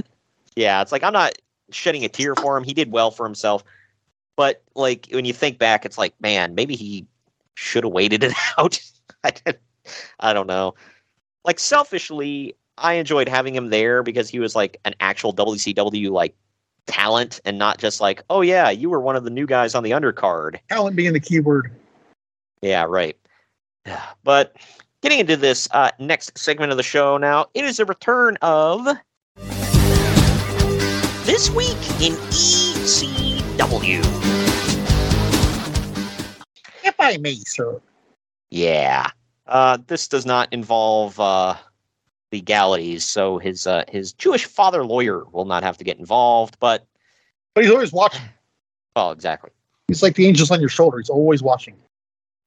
Yeah, 0.57 0.82
it's 0.82 0.92
like 0.92 1.03
I'm 1.03 1.12
not 1.12 1.32
shedding 1.72 2.05
a 2.05 2.09
tear 2.09 2.36
for 2.36 2.57
him. 2.57 2.62
He 2.62 2.74
did 2.74 2.92
well 2.92 3.11
for 3.11 3.26
himself. 3.26 3.64
But 4.36 4.62
like 4.76 5.09
when 5.11 5.24
you 5.24 5.32
think 5.32 5.59
back, 5.59 5.84
it's 5.84 5.99
like, 5.99 6.14
man, 6.20 6.55
maybe 6.55 6.76
he 6.76 7.07
should 7.57 7.82
have 7.82 7.92
waited 7.92 8.22
it 8.22 8.32
out. 8.59 8.80
I, 9.24 9.30
didn't- 9.32 9.59
I 10.20 10.32
don't 10.32 10.47
know. 10.47 10.74
Like 11.45 11.59
selfishly, 11.59 12.55
I 12.79 12.95
enjoyed 12.95 13.29
having 13.29 13.55
him 13.55 13.70
there 13.70 14.03
because 14.03 14.29
he 14.29 14.39
was 14.39 14.57
like 14.57 14.79
an 14.85 14.95
actual 15.01 15.33
WCW 15.33 16.11
like 16.11 16.35
talent 16.87 17.41
and 17.45 17.59
not 17.59 17.79
just 17.79 18.01
like, 18.01 18.22
oh 18.31 18.41
yeah, 18.41 18.70
you 18.70 18.91
were 18.91 19.01
one 19.01 19.16
of 19.16 19.25
the 19.25 19.31
new 19.31 19.47
guys 19.47 19.75
on 19.75 19.83
the 19.83 19.93
undercard. 19.93 20.59
talent 20.68 20.97
being 20.97 21.12
the 21.12 21.20
keyword. 21.20 21.70
Yeah, 22.62 22.85
right. 22.89 23.16
But 24.25 24.57
getting 25.03 25.18
into 25.20 25.37
this 25.37 25.68
uh, 25.72 25.91
next 25.99 26.37
segment 26.39 26.70
of 26.72 26.79
the 26.79 26.83
show 26.83 27.18
now, 27.18 27.47
it 27.55 27.64
is 27.64 27.79
a 27.79 27.85
return 27.85 28.39
of 28.43 28.87
this 31.25 31.51
week 31.51 31.77
in 32.01 32.14
ECW. 32.33 34.01
If 36.83 36.95
I 36.99 37.18
may, 37.18 37.35
sir. 37.35 37.81
Yeah. 38.51 39.11
Uh, 39.47 39.79
this 39.87 40.09
does 40.09 40.25
not 40.25 40.51
involve 40.53 41.20
uh, 41.20 41.57
legalities, 42.35 43.05
so 43.05 43.39
his 43.39 43.66
uh, 43.66 43.85
his 43.89 44.12
Jewish 44.12 44.45
father 44.45 44.85
lawyer 44.85 45.24
will 45.32 45.45
not 45.45 45.62
have 45.62 45.78
to 45.78 45.85
get 45.85 45.99
involved. 45.99 46.57
But 46.59 46.85
But 47.55 47.64
he's 47.64 47.72
always 47.72 47.93
watching. 47.93 48.22
well, 48.97 49.11
exactly. 49.18 49.51
He's 49.89 50.03
like 50.03 50.16
the 50.16 50.26
angels 50.26 50.51
on 50.51 50.61
your 50.61 50.68
shoulder. 50.68 50.99
He's 50.99 51.11
always 51.11 51.43
watching. 51.43 51.76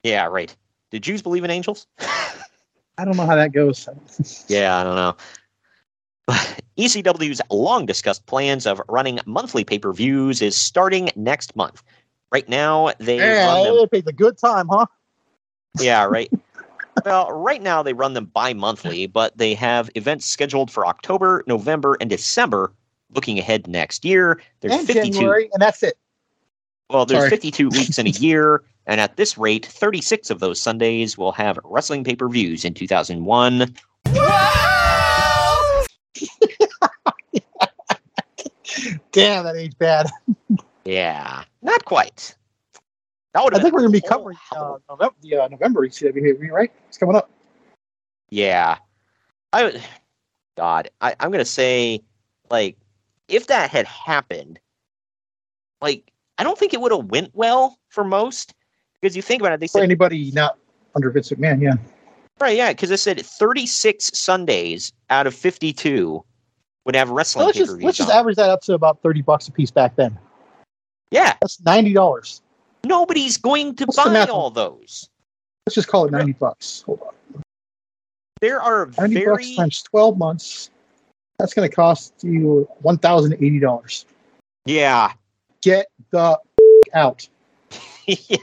Yeah, 0.02 0.26
right. 0.26 0.54
Did 0.90 1.02
Jews 1.02 1.22
believe 1.22 1.44
in 1.44 1.50
angels? 1.50 1.86
I 2.00 3.04
don't 3.04 3.16
know 3.16 3.26
how 3.26 3.36
that 3.36 3.52
goes. 3.52 3.88
Yeah, 4.48 4.76
I 4.78 4.82
don't 4.84 4.96
know. 4.96 5.16
ECW's 6.76 7.40
long 7.50 7.86
discussed 7.86 8.26
plans 8.26 8.66
of 8.66 8.80
running 8.88 9.18
monthly 9.26 9.64
pay 9.64 9.78
per 9.78 9.92
views 9.92 10.42
is 10.42 10.56
starting 10.56 11.10
next 11.16 11.56
month. 11.56 11.82
Right 12.30 12.48
now, 12.48 12.92
they 12.98 13.18
Yeah, 13.18 13.46
run 13.46 13.62
them. 13.62 13.88
the 14.04 14.12
good 14.12 14.36
time, 14.36 14.68
huh? 14.68 14.86
Yeah, 15.80 16.04
right. 16.04 16.30
well, 17.04 17.32
right 17.32 17.62
now 17.62 17.82
they 17.82 17.92
run 17.92 18.14
them 18.14 18.26
bi 18.26 18.52
monthly, 18.52 19.06
but 19.06 19.36
they 19.36 19.54
have 19.54 19.90
events 19.94 20.26
scheduled 20.26 20.70
for 20.70 20.86
October, 20.86 21.44
November, 21.46 21.96
and 22.00 22.10
December. 22.10 22.72
Looking 23.14 23.38
ahead 23.38 23.66
next 23.66 24.04
year, 24.04 24.40
there's 24.60 24.74
and 24.74 24.86
52. 24.86 25.12
January, 25.12 25.48
and 25.52 25.62
that's 25.62 25.82
it. 25.82 25.96
Well, 26.90 27.06
there's 27.06 27.20
Sorry. 27.20 27.30
52 27.30 27.68
weeks 27.70 27.98
in 27.98 28.06
a 28.06 28.10
year, 28.10 28.62
and 28.86 29.00
at 29.00 29.16
this 29.16 29.38
rate, 29.38 29.66
36 29.66 30.30
of 30.30 30.40
those 30.40 30.60
Sundays 30.60 31.16
will 31.16 31.32
have 31.32 31.58
wrestling 31.64 32.04
pay 32.04 32.16
per 32.16 32.28
views 32.28 32.64
in 32.64 32.74
2001. 32.74 33.74
Damn, 39.12 39.44
that 39.44 39.56
ain't 39.56 39.78
bad. 39.78 40.06
Yeah, 40.84 41.44
not 41.62 41.84
quite. 41.84 42.34
That 43.34 43.44
would 43.44 43.54
I 43.54 43.60
think 43.60 43.74
we're 43.74 43.80
gonna 43.80 43.92
be 43.92 44.00
covering 44.00 44.38
uh, 44.56 44.78
November, 44.88 45.14
the 45.22 45.36
uh, 45.36 45.48
November 45.48 45.86
ECW, 45.86 46.50
right? 46.50 46.72
It's 46.88 46.98
coming 46.98 47.16
up. 47.16 47.30
Yeah. 48.30 48.78
I 49.52 49.82
God, 50.56 50.88
I, 51.00 51.14
I'm 51.20 51.30
gonna 51.30 51.44
say, 51.44 52.00
like, 52.50 52.76
if 53.28 53.46
that 53.48 53.70
had 53.70 53.86
happened, 53.86 54.58
like, 55.80 56.10
I 56.38 56.44
don't 56.44 56.58
think 56.58 56.74
it 56.74 56.80
would 56.80 56.92
have 56.92 57.06
went 57.06 57.30
well 57.34 57.78
for 57.88 58.04
most. 58.04 58.54
Because 59.00 59.14
you 59.14 59.22
think 59.22 59.40
about 59.40 59.52
it, 59.52 59.60
they 59.60 59.68
For 59.68 59.80
anybody 59.80 60.32
not 60.32 60.58
under 60.96 61.10
Vince 61.10 61.30
McMahon, 61.30 61.62
yeah. 61.62 61.74
right, 62.40 62.56
yeah, 62.56 62.72
because 62.72 62.90
I 62.90 62.96
said 62.96 63.20
36 63.24 64.10
Sundays 64.12 64.92
out 65.08 65.28
of 65.28 65.34
52 65.34 66.24
would 66.88 66.96
have 66.96 67.10
wrestling 67.10 67.44
let's 67.44 67.58
just 67.58 67.82
let's 67.82 67.98
just 67.98 68.10
average 68.10 68.36
that 68.36 68.48
up 68.48 68.62
to 68.62 68.72
about 68.72 69.02
thirty 69.02 69.20
bucks 69.20 69.46
a 69.46 69.52
piece 69.52 69.70
back 69.70 69.94
then. 69.96 70.18
Yeah, 71.10 71.34
That's 71.38 71.60
ninety 71.60 71.92
dollars. 71.92 72.40
Nobody's 72.84 73.36
going 73.36 73.74
to 73.76 73.84
What's 73.84 73.96
buy 73.96 74.26
all 74.26 74.50
those. 74.50 75.08
Let's 75.66 75.74
just 75.74 75.88
call 75.88 76.06
it 76.06 76.12
ninety 76.12 76.32
bucks. 76.32 76.82
Hold 76.82 77.00
on, 77.02 77.42
There 78.40 78.60
are 78.60 78.90
ninety 78.98 79.24
bucks 79.24 79.54
times 79.54 79.82
twelve 79.82 80.16
months. 80.16 80.70
That's 81.38 81.54
going 81.54 81.68
to 81.68 81.74
cost 81.74 82.14
you 82.22 82.68
one 82.80 82.98
thousand 82.98 83.34
eighty 83.34 83.60
dollars. 83.60 84.06
yeah, 84.64 85.12
Get 85.62 85.88
the 86.10 86.38
out. 86.94 87.28
yeah, 88.06 88.38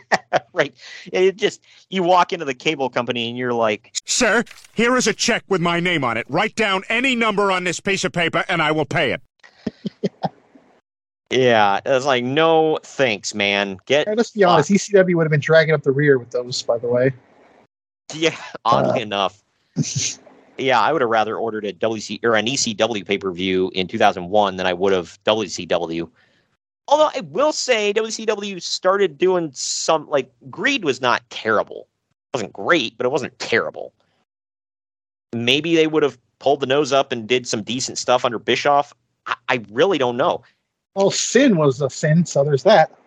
right. 0.54 0.74
It 1.12 1.38
just 1.38 1.62
you 1.90 2.04
walk 2.04 2.32
into 2.32 2.46
the 2.46 2.54
cable 2.54 2.90
company 2.90 3.30
and 3.30 3.38
you're 3.38 3.54
like, 3.54 3.92
Sir, 4.06 4.44
here 4.76 4.96
is 4.96 5.08
a 5.08 5.14
check 5.14 5.44
with 5.48 5.62
my 5.62 5.80
name 5.80 6.04
on 6.04 6.18
it. 6.18 6.26
Write 6.30 6.56
down 6.56 6.84
any 6.90 7.16
number 7.16 7.52
on 7.52 7.64
this 7.64 7.80
piece 7.80 8.04
of 8.04 8.12
paper 8.12 8.46
and 8.48 8.62
I 8.62 8.72
will 8.72 8.86
pay 8.86 9.12
it. 9.12 9.22
Yeah, 10.02 10.10
it's 11.36 12.06
like 12.06 12.24
no 12.24 12.80
thanks, 12.84 13.34
man. 13.34 13.78
Get 13.86 14.08
let's 14.16 14.32
be 14.32 14.44
honest. 14.44 14.70
ECW 14.70 15.16
would 15.16 15.24
have 15.26 15.32
been 15.32 15.40
dragging 15.40 15.74
up 15.74 15.84
the 15.84 15.92
rear 15.92 16.18
with 16.18 16.32
those, 16.32 16.62
by 16.62 16.78
the 16.78 16.88
way. 16.88 17.14
yeah. 18.14 18.36
Oddly 18.66 19.00
Uh. 19.00 19.04
enough, 19.04 19.44
yeah, 20.58 20.80
I 20.80 20.94
would 20.94 21.02
have 21.02 21.10
rather 21.10 21.38
ordered 21.38 21.66
a 21.66 21.74
WC 21.74 22.20
or 22.24 22.36
an 22.36 22.46
ECW 22.46 23.06
pay 23.06 23.18
per 23.18 23.32
view 23.32 23.72
in 23.74 23.88
2001 23.88 24.56
than 24.58 24.66
I 24.66 24.74
would 24.74 24.94
have 24.94 25.20
WCW. 25.26 26.10
Although 26.88 27.10
I 27.16 27.22
will 27.22 27.52
say 27.52 27.92
WCW 27.94 28.62
started 28.62 29.18
doing 29.18 29.50
some 29.54 30.08
like 30.08 30.32
Greed 30.50 30.84
was 30.86 31.02
not 31.02 31.28
terrible. 31.30 31.88
It 32.34 32.38
wasn't 32.38 32.54
great, 32.54 32.96
but 32.98 33.06
it 33.06 33.12
wasn't 33.12 33.38
terrible. 33.40 33.94
Maybe 35.34 35.76
they 35.76 35.88
would 35.88 36.04
have 36.04 36.18
pulled 36.40 36.60
the 36.60 36.68
nose 36.68 36.92
up 36.94 37.12
and 37.12 37.28
did 37.28 37.48
some 37.48 37.64
decent 37.64 37.98
stuff 37.98 38.24
under 38.24 38.38
Bischoff? 38.40 38.94
I, 39.26 39.36
I 39.50 39.66
really 39.72 39.98
don't 39.98 40.16
know. 40.18 40.44
Well, 40.96 41.12
sin 41.12 41.58
was 41.58 41.82
a 41.82 41.90
sin, 41.90 42.26
so 42.26 42.44
there's 42.44 42.64
that. 42.64 42.98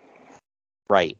Right. 0.91 1.16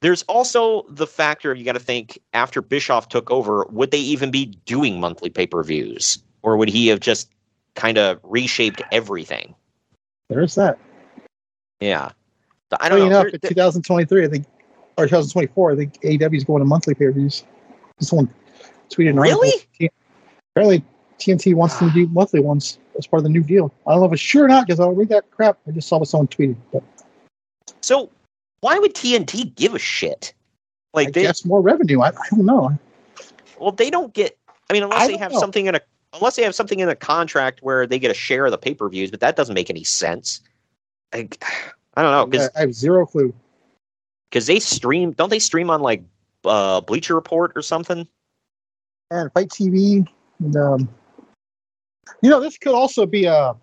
There's 0.00 0.22
also 0.24 0.84
the 0.88 1.06
factor 1.06 1.54
you 1.54 1.64
got 1.64 1.72
to 1.72 1.80
think 1.80 2.18
after 2.34 2.60
Bischoff 2.60 3.08
took 3.08 3.30
over, 3.30 3.66
would 3.70 3.90
they 3.90 3.98
even 3.98 4.30
be 4.30 4.46
doing 4.66 5.00
monthly 5.00 5.30
pay 5.30 5.46
per 5.46 5.62
views? 5.62 6.18
Or 6.42 6.56
would 6.56 6.68
he 6.68 6.88
have 6.88 7.00
just 7.00 7.30
kind 7.74 7.96
of 7.96 8.20
reshaped 8.22 8.82
everything? 8.92 9.54
There's 10.28 10.54
that. 10.56 10.78
Yeah. 11.80 12.10
So 12.70 12.76
I 12.80 12.88
don't 12.88 12.98
Funny 12.98 13.10
know. 13.10 13.20
enough, 13.20 13.34
in 13.34 13.40
2023, 13.40 14.24
I 14.24 14.28
think, 14.28 14.46
or 14.98 15.06
2024, 15.06 15.72
I 15.72 15.76
think 15.76 16.00
AEW 16.02 16.36
is 16.36 16.44
going 16.44 16.60
to 16.60 16.66
monthly 16.66 16.94
pay 16.94 17.06
per 17.06 17.12
views. 17.12 17.44
Someone 18.00 18.32
tweeted 18.90 19.10
an 19.10 19.18
article. 19.18 19.40
Really? 19.40 19.90
Apparently, 20.54 20.84
TNT 21.18 21.54
wants 21.54 21.78
them 21.78 21.88
to 21.90 21.94
do 21.94 22.06
monthly 22.08 22.40
ones 22.40 22.78
as 22.98 23.06
part 23.06 23.18
of 23.18 23.24
the 23.24 23.30
new 23.30 23.42
deal. 23.42 23.72
I 23.86 23.92
don't 23.92 24.00
know 24.00 24.06
if 24.06 24.12
it's 24.12 24.22
sure 24.22 24.44
or 24.44 24.48
not 24.48 24.66
because 24.66 24.80
I'll 24.80 24.92
read 24.92 25.08
that 25.08 25.30
crap. 25.30 25.58
I 25.66 25.72
just 25.72 25.88
saw 25.88 25.98
what 25.98 26.08
someone 26.08 26.28
tweeted. 26.28 26.56
But 26.72 26.82
So 27.80 28.10
why 28.60 28.78
would 28.78 28.94
TNT 28.94 29.54
give 29.54 29.74
a 29.74 29.78
shit? 29.78 30.32
Like 30.92 31.08
I 31.08 31.10
they, 31.10 31.22
guess 31.22 31.44
more 31.44 31.60
revenue. 31.60 32.00
I, 32.00 32.08
I 32.08 32.28
don't 32.30 32.46
know. 32.46 32.78
well, 33.58 33.72
they 33.72 33.90
don't 33.90 34.14
get. 34.14 34.38
I 34.70 34.72
mean, 34.72 34.82
unless 34.82 35.02
I 35.02 35.08
they 35.08 35.16
have 35.16 35.32
know. 35.32 35.38
something 35.40 35.66
in 35.66 35.74
a 35.74 35.80
unless 36.14 36.36
they 36.36 36.42
have 36.42 36.54
something 36.54 36.80
in 36.80 36.88
a 36.88 36.94
contract 36.94 37.60
where 37.62 37.86
they 37.86 37.98
get 37.98 38.10
a 38.10 38.14
share 38.14 38.46
of 38.46 38.52
the 38.52 38.58
pay 38.58 38.74
per 38.74 38.88
views, 38.88 39.10
but 39.10 39.20
that 39.20 39.36
doesn't 39.36 39.54
make 39.54 39.70
any 39.70 39.84
sense. 39.84 40.40
I, 41.12 41.28
I 41.94 42.02
don't 42.02 42.12
know 42.12 42.26
because 42.26 42.50
I, 42.54 42.58
I 42.58 42.60
have 42.62 42.74
zero 42.74 43.06
clue. 43.06 43.34
because 44.30 44.46
they 44.46 44.60
stream. 44.60 45.12
Don't 45.12 45.30
they 45.30 45.38
stream 45.38 45.70
on 45.70 45.80
like 45.80 46.02
uh, 46.44 46.80
Bleacher 46.80 47.14
Report 47.14 47.52
or 47.56 47.62
something? 47.62 48.06
And 49.10 49.32
FITE 49.32 49.48
TV. 49.48 50.08
And, 50.40 50.56
um, 50.56 50.88
you 52.22 52.30
know, 52.30 52.40
this 52.40 52.58
could 52.58 52.74
also 52.74 53.06
be 53.06 53.24
a 53.24 53.54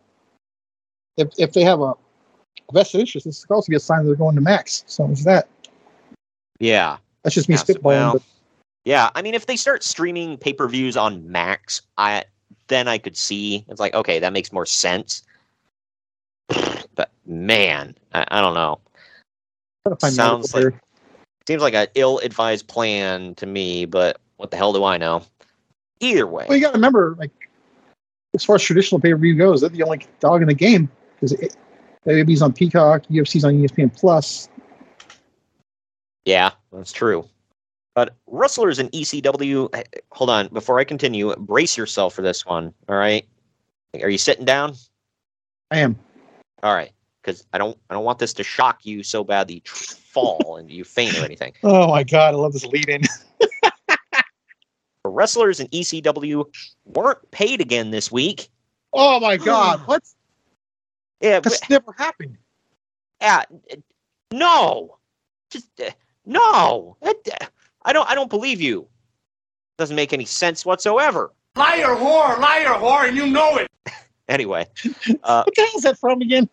if 1.17 1.29
if 1.37 1.53
they 1.53 1.63
have 1.63 1.81
a 1.81 1.93
vested 2.73 3.01
interest. 3.01 3.25
This 3.25 3.45
could 3.45 3.53
also 3.53 3.69
be 3.69 3.75
a 3.75 3.79
sign 3.79 3.99
that 3.99 4.07
they're 4.07 4.15
going 4.15 4.35
to 4.35 4.41
Max. 4.41 4.83
So 4.87 5.09
is 5.09 5.23
that 5.23 5.47
Yeah. 6.59 6.97
that's 7.23 7.35
just 7.35 7.49
me 7.49 7.55
Yeah, 7.55 7.63
spitballing. 7.63 7.83
well, 7.83 8.13
but 8.13 8.23
Yeah, 8.85 9.09
I 9.13 9.21
mean, 9.21 9.35
if 9.35 9.45
they 9.45 9.55
start 9.55 9.83
streaming 9.83 10.37
pay 10.37 10.53
per 10.53 10.67
views 10.67 10.97
on 10.97 11.29
Max, 11.31 11.81
I 11.97 12.25
then 12.67 12.87
I 12.87 12.97
could 12.97 13.17
see 13.17 13.65
it's 13.67 13.79
like 13.79 13.93
okay, 13.93 14.19
that 14.19 14.33
makes 14.33 14.51
more 14.51 14.65
sense. 14.65 15.23
But 16.93 17.09
man, 17.25 17.95
I, 18.13 18.25
I 18.29 18.41
don't 18.41 18.53
know. 18.53 18.79
I'm 19.85 19.95
trying 19.95 19.95
to 19.95 19.99
find 20.01 20.13
Sounds 20.13 20.53
like 20.53 20.73
seems 21.47 21.61
like 21.61 21.73
an 21.73 21.87
ill-advised 21.95 22.67
plan 22.67 23.33
to 23.35 23.45
me. 23.45 23.85
But 23.85 24.19
what 24.37 24.51
the 24.51 24.57
hell 24.57 24.73
do 24.73 24.83
I 24.83 24.97
know? 24.97 25.23
Either 26.01 26.27
way, 26.27 26.45
Well, 26.47 26.57
you 26.57 26.63
got 26.63 26.71
to 26.71 26.77
remember, 26.77 27.15
like, 27.19 27.31
as 28.33 28.43
far 28.43 28.55
as 28.55 28.63
traditional 28.63 28.99
pay 28.99 29.11
per 29.11 29.17
view 29.17 29.35
goes, 29.35 29.61
they're 29.61 29.69
the 29.69 29.83
only 29.83 30.05
dog 30.19 30.41
in 30.41 30.47
the 30.47 30.53
game 30.53 30.89
because 31.19 31.37
AEW's 32.05 32.41
on 32.41 32.53
Peacock, 32.53 33.03
UFC's 33.07 33.43
on 33.43 33.53
ESPN 33.53 33.95
Plus. 33.95 34.49
yeah, 36.25 36.51
that's 36.71 36.91
true. 36.91 37.27
But 37.93 38.15
wrestlers 38.27 38.79
in 38.79 38.87
ECW, 38.89 39.85
hold 40.11 40.29
on, 40.29 40.47
before 40.47 40.79
I 40.79 40.85
continue, 40.85 41.35
brace 41.35 41.77
yourself 41.77 42.13
for 42.13 42.21
this 42.21 42.45
one. 42.45 42.73
All 42.87 42.95
right, 42.95 43.27
are 44.01 44.09
you 44.09 44.17
sitting 44.17 44.45
down? 44.45 44.75
I 45.71 45.79
am. 45.79 45.99
All 46.63 46.73
right, 46.73 46.91
because 47.21 47.45
I 47.51 47.57
don't, 47.57 47.77
I 47.89 47.93
don't 47.93 48.05
want 48.05 48.19
this 48.19 48.33
to 48.35 48.43
shock 48.43 48.85
you 48.85 49.03
so 49.03 49.25
bad 49.25 49.49
that 49.49 49.55
you 49.55 49.61
fall 49.65 50.55
and 50.57 50.71
you 50.71 50.85
faint 50.85 51.17
or 51.19 51.25
anything. 51.25 51.53
Oh 51.63 51.89
my 51.89 52.03
god, 52.03 52.33
I 52.33 52.37
love 52.37 52.53
this 52.53 52.65
lead 52.65 52.87
in. 52.87 53.01
The 55.03 55.09
wrestlers 55.09 55.59
in 55.59 55.67
ECW 55.69 56.45
weren't 56.85 57.31
paid 57.31 57.59
again 57.61 57.91
this 57.91 58.11
week. 58.11 58.49
Oh 58.93 59.19
my 59.19 59.37
god, 59.37 59.79
what? 59.87 60.03
Yeah, 61.21 61.39
That's 61.39 61.59
but- 61.61 61.69
never 61.69 61.91
happened. 61.97 62.37
yeah, 63.21 63.43
uh, 63.71 63.75
no, 64.31 64.97
just 65.49 65.67
uh, 65.79 65.89
no. 66.25 66.97
Uh, 67.01 67.13
I 67.83 67.93
don't, 67.93 68.07
I 68.09 68.13
don't 68.15 68.29
believe 68.29 68.61
you. 68.61 68.87
Doesn't 69.77 69.95
make 69.95 70.13
any 70.13 70.25
sense 70.25 70.65
whatsoever. 70.65 71.31
Liar, 71.55 71.95
whore, 71.95 72.37
liar, 72.39 72.67
whore, 72.77 73.07
and 73.07 73.17
you 73.17 73.27
know 73.27 73.57
it. 73.57 73.67
Anyway, 74.29 74.65
uh, 75.23 75.43
What 75.43 75.55
the 75.55 75.61
hell 75.61 75.71
is 75.75 75.83
that 75.83 75.97
from 75.97 76.21
again? 76.21 76.47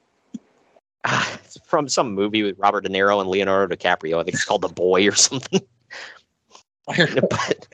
it's 1.06 1.60
from 1.64 1.88
some 1.88 2.12
movie 2.12 2.42
with 2.42 2.58
Robert 2.58 2.80
De 2.80 2.88
Niro 2.88 3.20
and 3.20 3.30
Leonardo 3.30 3.72
DiCaprio. 3.76 4.18
I 4.18 4.24
think 4.24 4.34
it's 4.34 4.44
called 4.44 4.62
The 4.62 4.68
Boy 4.68 5.06
or 5.06 5.12
something. 5.14 5.60
but, 6.86 7.68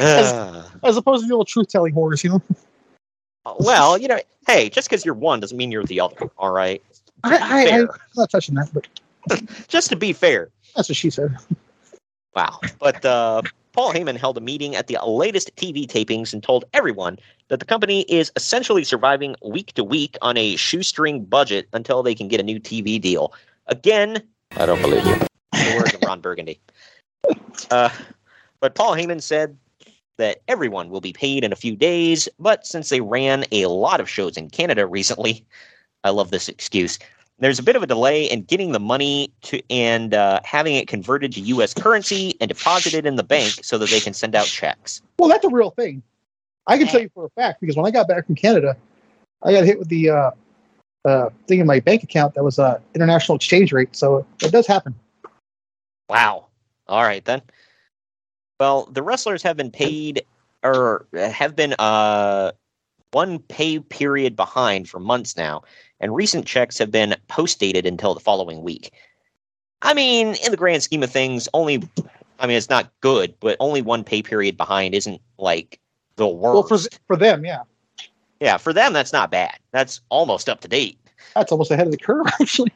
uh, 0.00 0.62
As 0.82 0.96
opposed 0.96 1.22
to 1.24 1.28
the 1.28 1.34
old 1.34 1.48
truth 1.48 1.68
telling 1.68 1.92
horrors, 1.92 2.22
you 2.24 2.30
know? 2.30 2.42
well, 3.60 3.96
you 3.96 4.08
know, 4.08 4.18
hey, 4.46 4.68
just 4.68 4.88
because 4.88 5.04
you're 5.04 5.14
one 5.14 5.40
doesn't 5.40 5.56
mean 5.56 5.70
you're 5.70 5.84
the 5.84 6.00
other. 6.00 6.30
All 6.38 6.52
right. 6.52 6.82
I, 7.24 7.36
I, 7.36 7.76
I, 7.76 7.80
I'm 7.80 7.88
not 8.16 8.30
touching 8.30 8.54
that, 8.56 8.70
but 8.72 8.86
Just 9.68 9.90
to 9.90 9.96
be 9.96 10.12
fair. 10.12 10.50
that's 10.74 10.88
what 10.88 10.96
she 10.96 11.10
said. 11.10 11.36
Wow. 12.34 12.60
But 12.78 13.04
uh, 13.04 13.42
Paul 13.72 13.92
Heyman 13.92 14.16
held 14.16 14.36
a 14.36 14.40
meeting 14.40 14.76
at 14.76 14.86
the 14.86 14.98
latest 15.04 15.54
TV 15.56 15.86
tapings 15.86 16.32
and 16.32 16.42
told 16.42 16.64
everyone 16.74 17.18
that 17.48 17.60
the 17.60 17.64
company 17.64 18.02
is 18.02 18.30
essentially 18.36 18.84
surviving 18.84 19.36
week 19.42 19.72
to 19.74 19.84
week 19.84 20.16
on 20.22 20.36
a 20.36 20.56
shoestring 20.56 21.24
budget 21.24 21.68
until 21.72 22.02
they 22.02 22.14
can 22.14 22.28
get 22.28 22.40
a 22.40 22.42
new 22.42 22.60
TV 22.60 23.00
deal. 23.00 23.32
Again, 23.66 24.22
I 24.56 24.66
don't 24.66 24.80
believe 24.80 25.04
you. 25.06 25.16
The 25.52 25.76
words 25.76 25.94
of 25.94 26.02
Ron 26.04 26.20
Burgundy. 26.20 26.60
Uh, 27.72 27.88
but 28.66 28.74
Paul 28.74 28.96
Heyman 28.96 29.22
said 29.22 29.56
that 30.18 30.42
everyone 30.48 30.90
will 30.90 31.00
be 31.00 31.12
paid 31.12 31.44
in 31.44 31.52
a 31.52 31.54
few 31.54 31.76
days, 31.76 32.28
but 32.40 32.66
since 32.66 32.88
they 32.88 33.00
ran 33.00 33.44
a 33.52 33.66
lot 33.66 34.00
of 34.00 34.10
shows 34.10 34.36
in 34.36 34.50
Canada 34.50 34.88
recently, 34.88 35.46
I 36.02 36.10
love 36.10 36.32
this 36.32 36.48
excuse. 36.48 36.98
There's 37.38 37.60
a 37.60 37.62
bit 37.62 37.76
of 37.76 37.84
a 37.84 37.86
delay 37.86 38.24
in 38.24 38.42
getting 38.42 38.72
the 38.72 38.80
money 38.80 39.30
to 39.42 39.62
and 39.70 40.14
uh, 40.14 40.40
having 40.42 40.74
it 40.74 40.88
converted 40.88 41.30
to 41.34 41.40
U.S. 41.42 41.74
currency 41.74 42.34
and 42.40 42.48
deposited 42.48 43.06
in 43.06 43.14
the 43.14 43.22
bank 43.22 43.60
so 43.62 43.78
that 43.78 43.88
they 43.88 44.00
can 44.00 44.12
send 44.12 44.34
out 44.34 44.46
checks. 44.46 45.00
Well, 45.20 45.28
that's 45.28 45.44
a 45.44 45.50
real 45.50 45.70
thing. 45.70 46.02
I 46.66 46.76
can 46.76 46.88
tell 46.88 47.02
you 47.02 47.10
for 47.14 47.26
a 47.26 47.30
fact 47.40 47.60
because 47.60 47.76
when 47.76 47.86
I 47.86 47.92
got 47.92 48.08
back 48.08 48.26
from 48.26 48.34
Canada, 48.34 48.76
I 49.44 49.52
got 49.52 49.62
hit 49.62 49.78
with 49.78 49.90
the 49.90 50.10
uh, 50.10 50.30
uh, 51.04 51.30
thing 51.46 51.60
in 51.60 51.68
my 51.68 51.78
bank 51.78 52.02
account 52.02 52.34
that 52.34 52.42
was 52.42 52.58
uh, 52.58 52.80
international 52.96 53.36
exchange 53.36 53.72
rate. 53.72 53.94
So 53.94 54.26
it 54.42 54.50
does 54.50 54.66
happen. 54.66 54.92
Wow. 56.08 56.46
All 56.88 57.04
right 57.04 57.24
then. 57.24 57.42
Well, 58.58 58.88
the 58.90 59.02
wrestlers 59.02 59.42
have 59.42 59.56
been 59.56 59.70
paid 59.70 60.24
or 60.62 61.06
have 61.14 61.54
been 61.54 61.74
uh 61.78 62.52
one 63.12 63.38
pay 63.38 63.78
period 63.78 64.36
behind 64.36 64.88
for 64.88 64.98
months 65.00 65.36
now, 65.36 65.62
and 66.00 66.14
recent 66.14 66.46
checks 66.46 66.78
have 66.78 66.90
been 66.90 67.16
post 67.28 67.60
dated 67.60 67.86
until 67.86 68.14
the 68.14 68.20
following 68.20 68.62
week. 68.62 68.92
I 69.82 69.94
mean, 69.94 70.34
in 70.44 70.50
the 70.50 70.56
grand 70.56 70.82
scheme 70.82 71.02
of 71.02 71.10
things, 71.10 71.48
only 71.54 71.82
I 72.38 72.46
mean 72.46 72.56
it's 72.56 72.70
not 72.70 72.90
good, 73.00 73.34
but 73.40 73.56
only 73.60 73.82
one 73.82 74.04
pay 74.04 74.22
period 74.22 74.56
behind 74.56 74.94
isn't 74.94 75.20
like 75.38 75.80
the 76.16 76.26
worst. 76.26 76.70
Well, 76.70 76.78
for 76.80 76.88
for 77.06 77.16
them, 77.16 77.44
yeah, 77.44 77.62
yeah, 78.40 78.56
for 78.56 78.72
them 78.72 78.92
that's 78.92 79.12
not 79.12 79.30
bad. 79.30 79.58
That's 79.72 80.00
almost 80.08 80.48
up 80.48 80.60
to 80.62 80.68
date. 80.68 80.98
that's 81.34 81.52
almost 81.52 81.70
ahead 81.70 81.86
of 81.86 81.92
the 81.92 81.98
curve, 81.98 82.26
actually. 82.40 82.72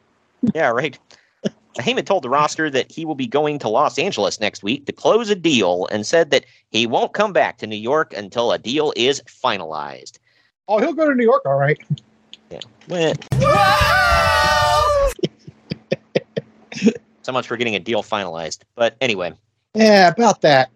Yeah, 0.55 0.69
right. 0.69 0.97
Heyman 1.75 2.05
told 2.05 2.23
the 2.23 2.29
roster 2.29 2.69
that 2.69 2.91
he 2.91 3.05
will 3.05 3.15
be 3.15 3.27
going 3.27 3.59
to 3.59 3.69
Los 3.69 3.97
Angeles 3.97 4.39
next 4.39 4.63
week 4.63 4.85
to 4.87 4.91
close 4.91 5.29
a 5.29 5.35
deal 5.35 5.87
and 5.91 6.05
said 6.05 6.31
that 6.31 6.45
he 6.69 6.85
won't 6.85 7.13
come 7.13 7.31
back 7.33 7.57
to 7.59 7.67
New 7.67 7.77
York 7.77 8.13
until 8.13 8.51
a 8.51 8.57
deal 8.57 8.93
is 8.95 9.21
finalized. 9.27 10.19
Oh, 10.67 10.79
he'll 10.79 10.93
go 10.93 11.07
to 11.07 11.15
New 11.15 11.23
York, 11.23 11.43
all 11.45 11.57
right. 11.57 11.79
Yeah. 12.49 12.59
Well, 12.89 13.13
so 17.21 17.31
much 17.31 17.47
for 17.47 17.57
getting 17.57 17.75
a 17.75 17.79
deal 17.79 18.03
finalized. 18.03 18.59
But 18.75 18.95
anyway, 19.01 19.33
Yeah, 19.73 20.09
about 20.09 20.41
that. 20.41 20.69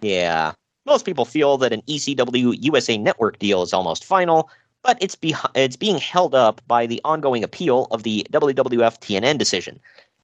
yeah. 0.00 0.52
Most 0.84 1.04
people 1.04 1.24
feel 1.24 1.58
that 1.58 1.72
an 1.72 1.80
ECW 1.82 2.56
USA 2.60 2.98
Network 2.98 3.38
deal 3.38 3.62
is 3.62 3.72
almost 3.72 4.04
final, 4.04 4.50
but 4.82 4.98
it's 5.00 5.14
be- 5.14 5.34
it's 5.54 5.76
being 5.76 5.96
held 5.98 6.34
up 6.34 6.60
by 6.66 6.86
the 6.86 7.00
ongoing 7.04 7.44
appeal 7.44 7.86
of 7.92 8.02
the 8.02 8.26
WWF 8.32 8.98
TNN 9.00 9.38
decision. 9.38 9.78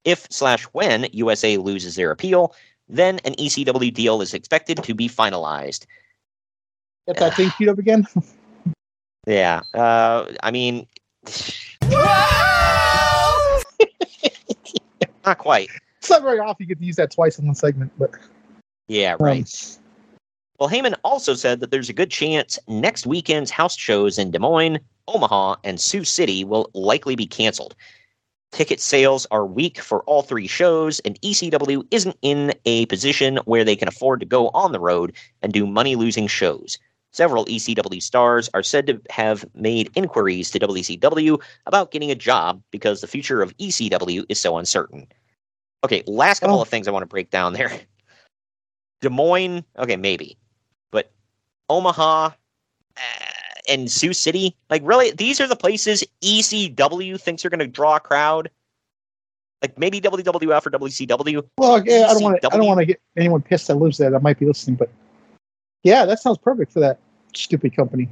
If 0.05 0.27
slash 0.31 0.65
when 0.65 1.07
USA 1.13 1.57
loses 1.57 1.97
their 1.97 2.11
appeal, 2.11 2.55
then 2.89 3.19
an 3.25 3.35
ECW 3.35 3.93
deal 3.93 4.23
is 4.23 4.35
expected 4.35 4.83
to 4.83 4.95
be 4.95 5.09
finalized. 5.09 5.87
Get 7.07 7.19
that 7.19 7.37
thing 7.37 7.51
queued 7.51 7.71
up 7.71 7.79
again. 7.79 8.07
Yeah, 9.27 9.61
uh, 9.75 10.33
I 10.43 10.51
mean, 10.51 10.87
not 15.27 15.37
quite. 15.37 15.69
It's 15.99 16.09
not 16.09 16.23
very 16.23 16.39
often 16.39 16.57
you 16.61 16.67
get 16.67 16.79
to 16.79 16.85
use 16.87 16.97
that 16.97 17.11
twice 17.11 17.39
in 17.39 17.45
one 17.45 17.55
segment, 17.55 17.93
but 17.99 18.13
Yeah, 18.87 19.17
um, 19.21 19.27
right. 19.27 19.79
Well, 20.59 20.71
Heyman 20.71 20.95
also 21.05 21.35
said 21.35 21.61
that 21.61 21.71
there's 21.71 21.91
a 21.91 21.93
good 21.93 22.11
chance 22.11 22.59
next 22.69 23.07
weekend's 23.07 23.51
house 23.51 23.77
shows 23.77 24.17
in 24.19 24.31
Des 24.31 24.39
Moines, 24.39 24.79
Omaha, 25.09 25.57
and 25.63 25.79
Sioux 25.79 26.05
City 26.05 26.43
will 26.43 26.71
likely 26.73 27.15
be 27.15 27.27
canceled. 27.27 27.77
Ticket 28.51 28.81
sales 28.81 29.27
are 29.31 29.45
weak 29.47 29.79
for 29.79 30.03
all 30.05 30.23
three 30.23 30.47
shows, 30.47 31.01
and 31.01 31.21
ECW 31.21 31.87
isn't 31.91 32.17
in 32.23 32.55
a 32.65 32.87
position 32.87 33.37
where 33.45 33.63
they 33.65 33.77
can 33.77 33.89
afford 33.89 34.21
to 34.21 34.27
go 34.27 34.49
on 34.51 34.73
the 34.73 34.81
road 34.81 35.13
and 35.43 35.53
do 35.53 35.67
money 35.67 35.97
losing 35.97 36.27
shows. 36.27 36.79
Several 37.13 37.45
ECW 37.47 38.03
stars 38.03 38.49
are 38.55 38.63
said 38.63 38.87
to 38.87 39.01
have 39.11 39.45
made 39.55 39.91
inquiries 39.95 40.51
to 40.51 40.59
WCW 40.59 41.39
about 41.67 41.91
getting 41.91 42.11
a 42.11 42.15
job 42.15 42.63
because 42.71 43.01
the 43.01 43.07
future 43.07 43.43
of 43.43 43.57
ECW 43.59 44.25
is 44.29 44.39
so 44.41 44.57
uncertain. 44.57 45.07
Okay, 45.85 46.03
last 46.07 46.41
couple 46.41 46.59
Oh. 46.59 46.63
of 46.63 46.69
things 46.69 46.89
I 46.89 46.91
want 46.91 47.03
to 47.03 47.07
break 47.07 47.31
down 47.31 47.53
there. 47.53 47.71
Des 49.01 49.09
Moines, 49.11 49.63
okay, 49.79 49.97
maybe, 49.97 50.37
but 50.91 51.13
Omaha 51.69 52.31
uh, 52.97 53.01
and 53.69 53.91
Sioux 53.91 54.12
City, 54.12 54.57
like 54.71 54.83
really, 54.85 55.11
these 55.12 55.41
are 55.41 55.47
the 55.47 55.57
places 55.57 56.05
ECW 56.23 57.21
thinks 57.21 57.45
are 57.45 57.51
going 57.51 57.61
to 57.61 57.66
draw 57.66 57.97
a 57.97 58.01
crowd. 58.01 58.51
Like 59.62 59.77
maybe 59.77 60.01
WWF 60.01 60.66
or 60.66 60.71
WCW. 60.71 61.45
Well, 61.59 61.85
yeah, 61.85 62.07
I 62.09 62.14
don't 62.14 62.23
want 62.23 62.41
to. 62.41 62.49
I 62.53 62.57
don't 62.57 62.66
want 62.66 62.79
to 62.79 62.87
get 62.87 63.01
anyone 63.16 63.43
pissed 63.43 63.66
that 63.66 63.75
lives 63.75 63.99
there 63.99 64.11
that 64.11 64.23
might 64.23 64.39
be 64.39 64.47
listening, 64.47 64.77
but 64.77 64.89
yeah, 65.83 66.05
that 66.05 66.21
sounds 66.21 66.39
perfect 66.39 66.73
for 66.73 66.81
that 66.81 66.99
stupid 67.35 67.75
company. 67.75 68.09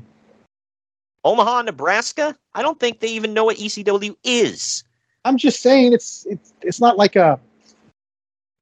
Omaha, 1.25 1.63
Nebraska. 1.63 2.37
I 2.55 2.63
don't 2.63 2.79
think 2.79 3.01
they 3.01 3.09
even 3.09 3.33
know 3.35 3.45
what 3.45 3.57
ECW 3.59 4.17
is. 4.25 4.85
I'm 5.25 5.37
just 5.37 5.61
saying 5.61 5.93
it's 5.93 6.27
it's 6.27 6.53
it's 6.63 6.81
not 6.81 6.97
like 6.97 7.17
a 7.17 7.39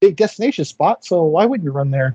big 0.01 0.16
destination 0.16 0.64
spot, 0.64 1.05
so 1.05 1.22
why 1.22 1.47
wouldn't 1.47 1.64
you 1.64 1.72
run 1.72 1.90
there? 1.90 2.14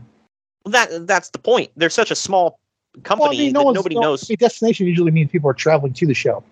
Well, 0.66 0.72
That 0.72 1.08
that's 1.08 1.30
the 1.30 1.40
point. 1.40 1.72
They're 1.76 1.90
such 1.90 2.12
a 2.12 2.16
small 2.16 2.60
company 3.04 3.30
Well, 3.30 3.34
I 3.34 3.38
mean, 3.38 3.54
no 3.54 3.66
that 3.66 3.74
nobody 3.74 3.96
no, 3.96 4.02
knows. 4.02 4.24
I 4.24 4.32
mean, 4.32 4.38
destination 4.40 4.88
usually 4.88 5.12
means 5.12 5.32
people 5.32 5.50
are 5.50 5.54
traveling 5.54 5.94
to 5.94 6.06
the 6.06 6.14
show. 6.14 6.44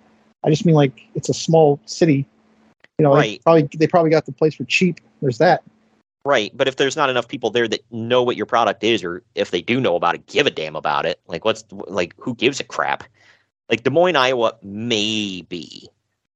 I 0.44 0.50
just 0.50 0.66
mean 0.66 0.76
like 0.76 1.02
it's 1.16 1.30
a 1.30 1.34
small 1.34 1.80
city. 1.86 2.26
You 2.98 3.04
know, 3.04 3.14
they 3.14 3.20
Right. 3.20 3.44
probably 3.44 3.70
they 3.78 3.88
probably 3.88 4.10
got 4.10 4.26
the 4.26 4.32
place 4.32 4.56
for 4.56 4.64
cheap. 4.66 5.00
There's 5.22 5.38
that. 5.40 5.64
Right, 6.26 6.52
but 6.56 6.68
if 6.68 6.76
there's 6.76 6.98
not 6.98 7.10
enough 7.10 7.28
people 7.30 7.52
there 7.52 7.70
that 7.70 7.86
know 7.90 8.22
what 8.22 8.36
your 8.36 8.46
product 8.46 8.84
is, 8.84 9.02
or 9.02 9.24
if 9.36 9.52
they 9.52 9.62
do 9.62 9.80
know 9.80 9.96
about 9.96 10.16
it, 10.16 10.26
give 10.26 10.46
a 10.46 10.52
damn 10.52 10.76
about 10.76 11.06
it. 11.06 11.22
Like, 11.28 11.46
what's 11.46 11.64
like, 11.72 12.14
who 12.18 12.36
gives 12.36 12.60
a 12.60 12.66
crap? 12.66 13.06
Like 13.70 13.84
Des 13.84 13.90
Moines, 13.90 14.18
Iowa, 14.18 14.58
maybe, 14.62 15.88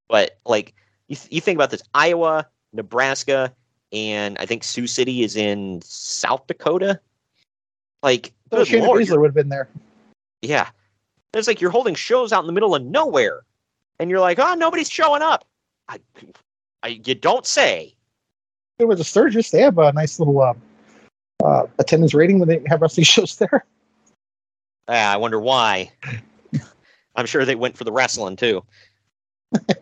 but 0.07 0.39
like 0.45 0.73
you, 1.07 1.15
th- 1.17 1.31
you 1.31 1.41
think 1.41 1.57
about 1.57 1.71
this: 1.71 1.83
Iowa, 1.93 2.47
Nebraska, 2.73 3.53
and 3.91 4.37
I 4.39 4.45
think 4.45 4.63
Sioux 4.63 4.87
City 4.87 5.23
is 5.23 5.35
in 5.35 5.81
South 5.83 6.47
Dakota. 6.47 6.99
Like, 8.03 8.33
So 8.51 8.63
Shayna 8.63 8.87
Baszler 8.87 9.19
would 9.19 9.27
have 9.27 9.35
been 9.35 9.49
there. 9.49 9.67
Yeah, 10.41 10.69
it's 11.33 11.47
like 11.47 11.61
you're 11.61 11.71
holding 11.71 11.95
shows 11.95 12.33
out 12.33 12.41
in 12.41 12.47
the 12.47 12.53
middle 12.53 12.75
of 12.75 12.83
nowhere, 12.83 13.41
and 13.99 14.09
you're 14.09 14.19
like, 14.19 14.39
oh, 14.39 14.55
nobody's 14.55 14.89
showing 14.89 15.21
up. 15.21 15.45
I, 15.87 15.99
I, 16.83 16.87
you 17.03 17.15
don't 17.15 17.45
say. 17.45 17.95
There 18.77 18.87
was 18.87 18.99
a 18.99 19.03
Sturgis. 19.03 19.51
They 19.51 19.61
have 19.61 19.77
a 19.77 19.93
nice 19.93 20.19
little 20.19 20.41
uh, 20.41 20.53
uh, 21.43 21.67
attendance 21.79 22.13
rating 22.13 22.39
when 22.39 22.47
they 22.47 22.61
have 22.67 22.81
wrestling 22.81 23.03
shows 23.05 23.37
there. 23.37 23.65
Ah, 24.87 25.13
I 25.13 25.17
wonder 25.17 25.39
why. 25.39 25.91
I'm 27.15 27.25
sure 27.25 27.45
they 27.45 27.55
went 27.55 27.77
for 27.77 27.83
the 27.83 27.91
wrestling 27.91 28.35
too. 28.35 28.63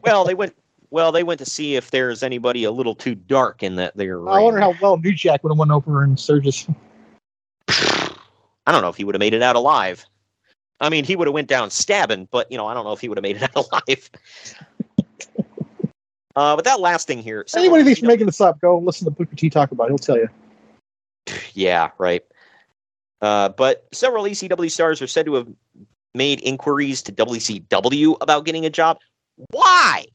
well, 0.04 0.26
they 0.26 0.34
went. 0.34 0.56
Well, 0.92 1.12
they 1.12 1.24
went 1.24 1.38
to 1.40 1.46
see 1.46 1.76
if 1.76 1.92
there's 1.92 2.24
anybody 2.24 2.64
a 2.64 2.72
little 2.72 2.96
too 2.96 3.14
dark 3.14 3.62
in 3.62 3.76
that 3.76 3.96
their. 3.96 4.28
I 4.28 4.42
wonder 4.42 4.60
how 4.60 4.74
well 4.82 4.98
New 4.98 5.14
Jack 5.14 5.44
would 5.44 5.52
have 5.52 5.58
went 5.60 5.72
over 5.72 6.04
in 6.04 6.18
Sturgis. 6.18 6.68
I 7.70 8.72
don't 8.72 8.82
know 8.82 8.90
if 8.90 8.98
he 8.98 9.04
would 9.04 9.16
have 9.16 9.20
made 9.20 9.34
it 9.34 9.44
out 9.44 9.56
alive. 9.56 10.06
I 10.82 10.90
mean, 10.90 11.04
he 11.04 11.16
would 11.16 11.28
have 11.28 11.34
went 11.34 11.48
down 11.48 11.70
stabbing, 11.70 12.28
but 12.32 12.52
you 12.52 12.58
know, 12.58 12.66
I 12.68 12.74
don't 12.74 12.86
know 12.86 12.94
if 12.94 13.02
he 13.02 13.10
would 13.10 13.18
have 13.18 13.24
made 13.24 13.38
it 13.38 13.44
out 13.56 13.68
alive. 13.72 14.10
uh, 16.36 16.56
but 16.56 16.66
that 16.66 16.80
last 16.80 17.08
thing 17.08 17.22
here. 17.22 17.44
several 17.48 17.66
Anybody 17.76 17.84
thinks 17.86 18.02
we're 18.02 18.08
making 18.08 18.26
this 18.28 18.42
up, 18.42 18.60
go 18.62 18.78
listen 18.78 19.06
to 19.06 19.12
Booker 19.12 19.36
T 19.36 19.50
talk 19.50 19.72
about 19.72 19.86
it. 19.86 19.90
He'll 19.92 19.98
tell 19.98 20.18
you. 20.18 20.30
Yeah, 21.54 21.90
right. 21.98 22.24
Uh, 23.22 23.50
but 23.50 23.86
several 23.92 24.24
ECW 24.24 24.72
stars 24.72 25.02
are 25.02 25.08
said 25.08 25.26
to 25.26 25.34
have 25.36 25.48
made 26.16 26.40
inquiries 26.42 27.02
to 27.04 27.12
WCW 27.12 28.16
about 28.22 28.46
getting 28.46 28.66
a 28.66 28.70
job. 28.70 29.00
Why? 29.52 30.06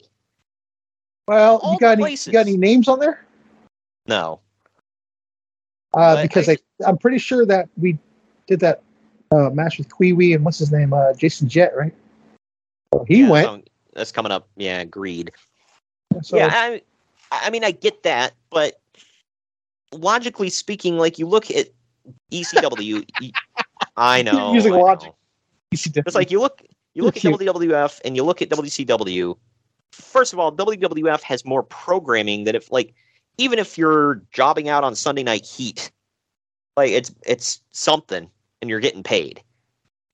Well, 1.28 1.58
All 1.58 1.74
you 1.74 1.78
got 1.78 2.00
any 2.00 2.10
you 2.12 2.32
got 2.32 2.46
any 2.46 2.56
names 2.56 2.88
on 2.88 2.98
there? 2.98 3.24
No. 4.06 4.40
Uh, 5.92 6.22
because 6.22 6.48
I- 6.48 6.52
I, 6.52 6.88
I'm 6.88 6.98
pretty 6.98 7.18
sure 7.18 7.46
that 7.46 7.68
we 7.76 7.98
did 8.46 8.60
that 8.60 8.82
uh, 9.32 9.50
match 9.50 9.78
with 9.78 9.90
Wee 9.98 10.32
and 10.34 10.44
what's 10.44 10.58
his 10.58 10.72
name, 10.72 10.92
uh, 10.92 11.12
Jason 11.14 11.48
Jett, 11.48 11.76
right? 11.76 11.94
So 12.92 13.04
he 13.08 13.20
Yeah, 13.22 13.30
went. 13.30 13.46
so 13.46 13.62
that's 13.94 14.12
coming 14.12 14.32
up. 14.32 14.48
Yeah, 14.56 14.80
agreed. 14.80 15.32
So, 16.22 16.36
yeah, 16.36 16.50
I, 16.52 16.82
I 17.32 17.50
mean, 17.50 17.64
I 17.64 17.72
get 17.72 18.02
that, 18.04 18.34
but 18.50 18.80
logically 19.92 20.50
speaking, 20.50 20.96
like 20.98 21.18
you 21.18 21.26
look 21.26 21.50
at 21.50 21.68
ECW, 22.32 23.04
y- 23.20 23.34
I 23.96 24.22
know. 24.22 24.52
using 24.54 24.72
I 24.72 24.76
logic. 24.76 25.08
know. 25.08 25.16
It's 25.72 26.14
like 26.14 26.30
you 26.30 26.40
look, 26.40 26.62
you 26.94 27.02
look 27.02 27.16
at 27.16 27.22
cute. 27.22 27.40
WWF 27.40 28.00
and 28.04 28.16
you 28.16 28.22
look 28.22 28.42
at 28.42 28.48
WCW. 28.48 29.36
First 29.92 30.32
of 30.32 30.38
all, 30.38 30.52
WWF 30.52 31.22
has 31.22 31.44
more 31.44 31.62
programming 31.62 32.44
that 32.44 32.54
if 32.54 32.70
like, 32.70 32.94
even 33.38 33.58
if 33.58 33.76
you're 33.76 34.22
jobbing 34.32 34.68
out 34.68 34.84
on 34.84 34.94
Sunday 34.94 35.22
Night 35.22 35.44
Heat, 35.44 35.90
like 36.76 36.90
it's 36.90 37.14
it's 37.26 37.62
something, 37.70 38.30
and 38.64 38.70
you're 38.70 38.80
getting 38.80 39.02
paid. 39.02 39.42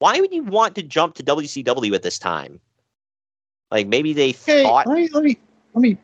Why 0.01 0.20
would 0.20 0.32
you 0.34 0.42
want 0.42 0.74
to 0.74 0.82
jump 0.82 1.14
to 1.14 1.22
WCW 1.22 1.94
at 1.94 2.03
this 2.03 2.18
time? 2.18 2.59
Like 3.70 3.86
maybe 3.86 4.12
they 4.12 4.30
Okay, 4.30 4.64
thought 4.64 4.88
let 4.88 4.96
me 4.96 5.09
let 5.12 5.22
me 5.22 5.38
let 5.72 5.82
me 5.82 5.96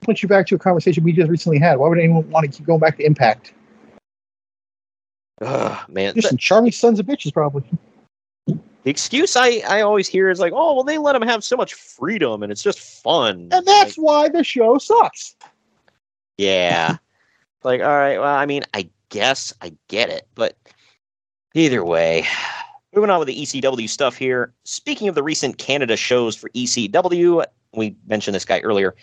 put 0.00 0.22
you 0.22 0.30
back 0.30 0.46
to 0.46 0.54
a 0.54 0.58
conversation 0.58 1.04
we 1.04 1.12
just 1.12 1.28
recently 1.28 1.58
had. 1.58 1.78
Why 1.78 1.88
would 1.88 1.98
anyone 1.98 2.28
want 2.30 2.50
to 2.50 2.56
keep 2.56 2.66
going 2.66 2.80
back 2.80 2.96
to 2.96 3.04
Impact? 3.04 3.52
Ugh, 5.42 5.90
man. 5.90 6.14
Just 6.14 6.28
some 6.28 6.38
charming 6.38 6.72
sons 6.72 6.98
of 6.98 7.04
bitches, 7.04 7.34
probably. 7.34 7.64
the 8.46 8.56
excuse 8.90 9.36
I, 9.36 9.62
I 9.68 9.82
always 9.82 10.08
hear 10.08 10.30
is 10.30 10.40
like, 10.40 10.54
oh, 10.56 10.76
well, 10.76 10.84
they 10.84 10.96
let 10.96 11.12
them 11.12 11.22
have 11.22 11.44
so 11.44 11.54
much 11.54 11.74
freedom 11.74 12.42
and 12.42 12.50
it's 12.50 12.62
just 12.62 12.80
fun. 12.80 13.48
And 13.52 13.66
that's 13.66 13.96
why 13.96 14.30
the 14.30 14.42
show 14.42 14.78
sucks. 14.78 15.36
Yeah. 16.38 16.96
like, 17.62 17.82
all 17.82 17.88
right, 17.88 18.18
well, 18.18 18.34
I 18.34 18.46
mean, 18.46 18.62
I 18.72 18.88
guess 19.10 19.52
I 19.60 19.74
get 19.88 20.08
it, 20.08 20.26
but 20.34 20.56
either 21.54 21.84
way, 21.84 22.26
moving 22.94 23.10
on 23.10 23.18
with 23.18 23.28
the 23.28 23.36
ECW 23.36 23.88
stuff 23.88 24.16
here. 24.16 24.52
Speaking 24.64 25.08
of 25.08 25.14
the 25.14 25.22
recent 25.22 25.58
Canada 25.58 25.96
shows 25.96 26.36
for 26.36 26.48
ECW, 26.50 27.44
we 27.74 27.96
mentioned 28.06 28.34
this 28.34 28.44
guy 28.44 28.60
earlier. 28.60 28.94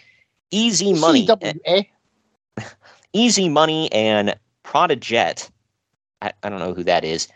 Easy 0.52 0.94
Money, 0.94 1.28
eh? 1.66 1.84
Easy 3.14 3.50
Money, 3.50 3.92
and 3.92 4.36
Prodigette. 4.64 5.50
I, 6.22 6.32
I 6.44 6.50
don't 6.50 6.60
know 6.60 6.74
who 6.74 6.84
that 6.84 7.04
is. 7.04 7.28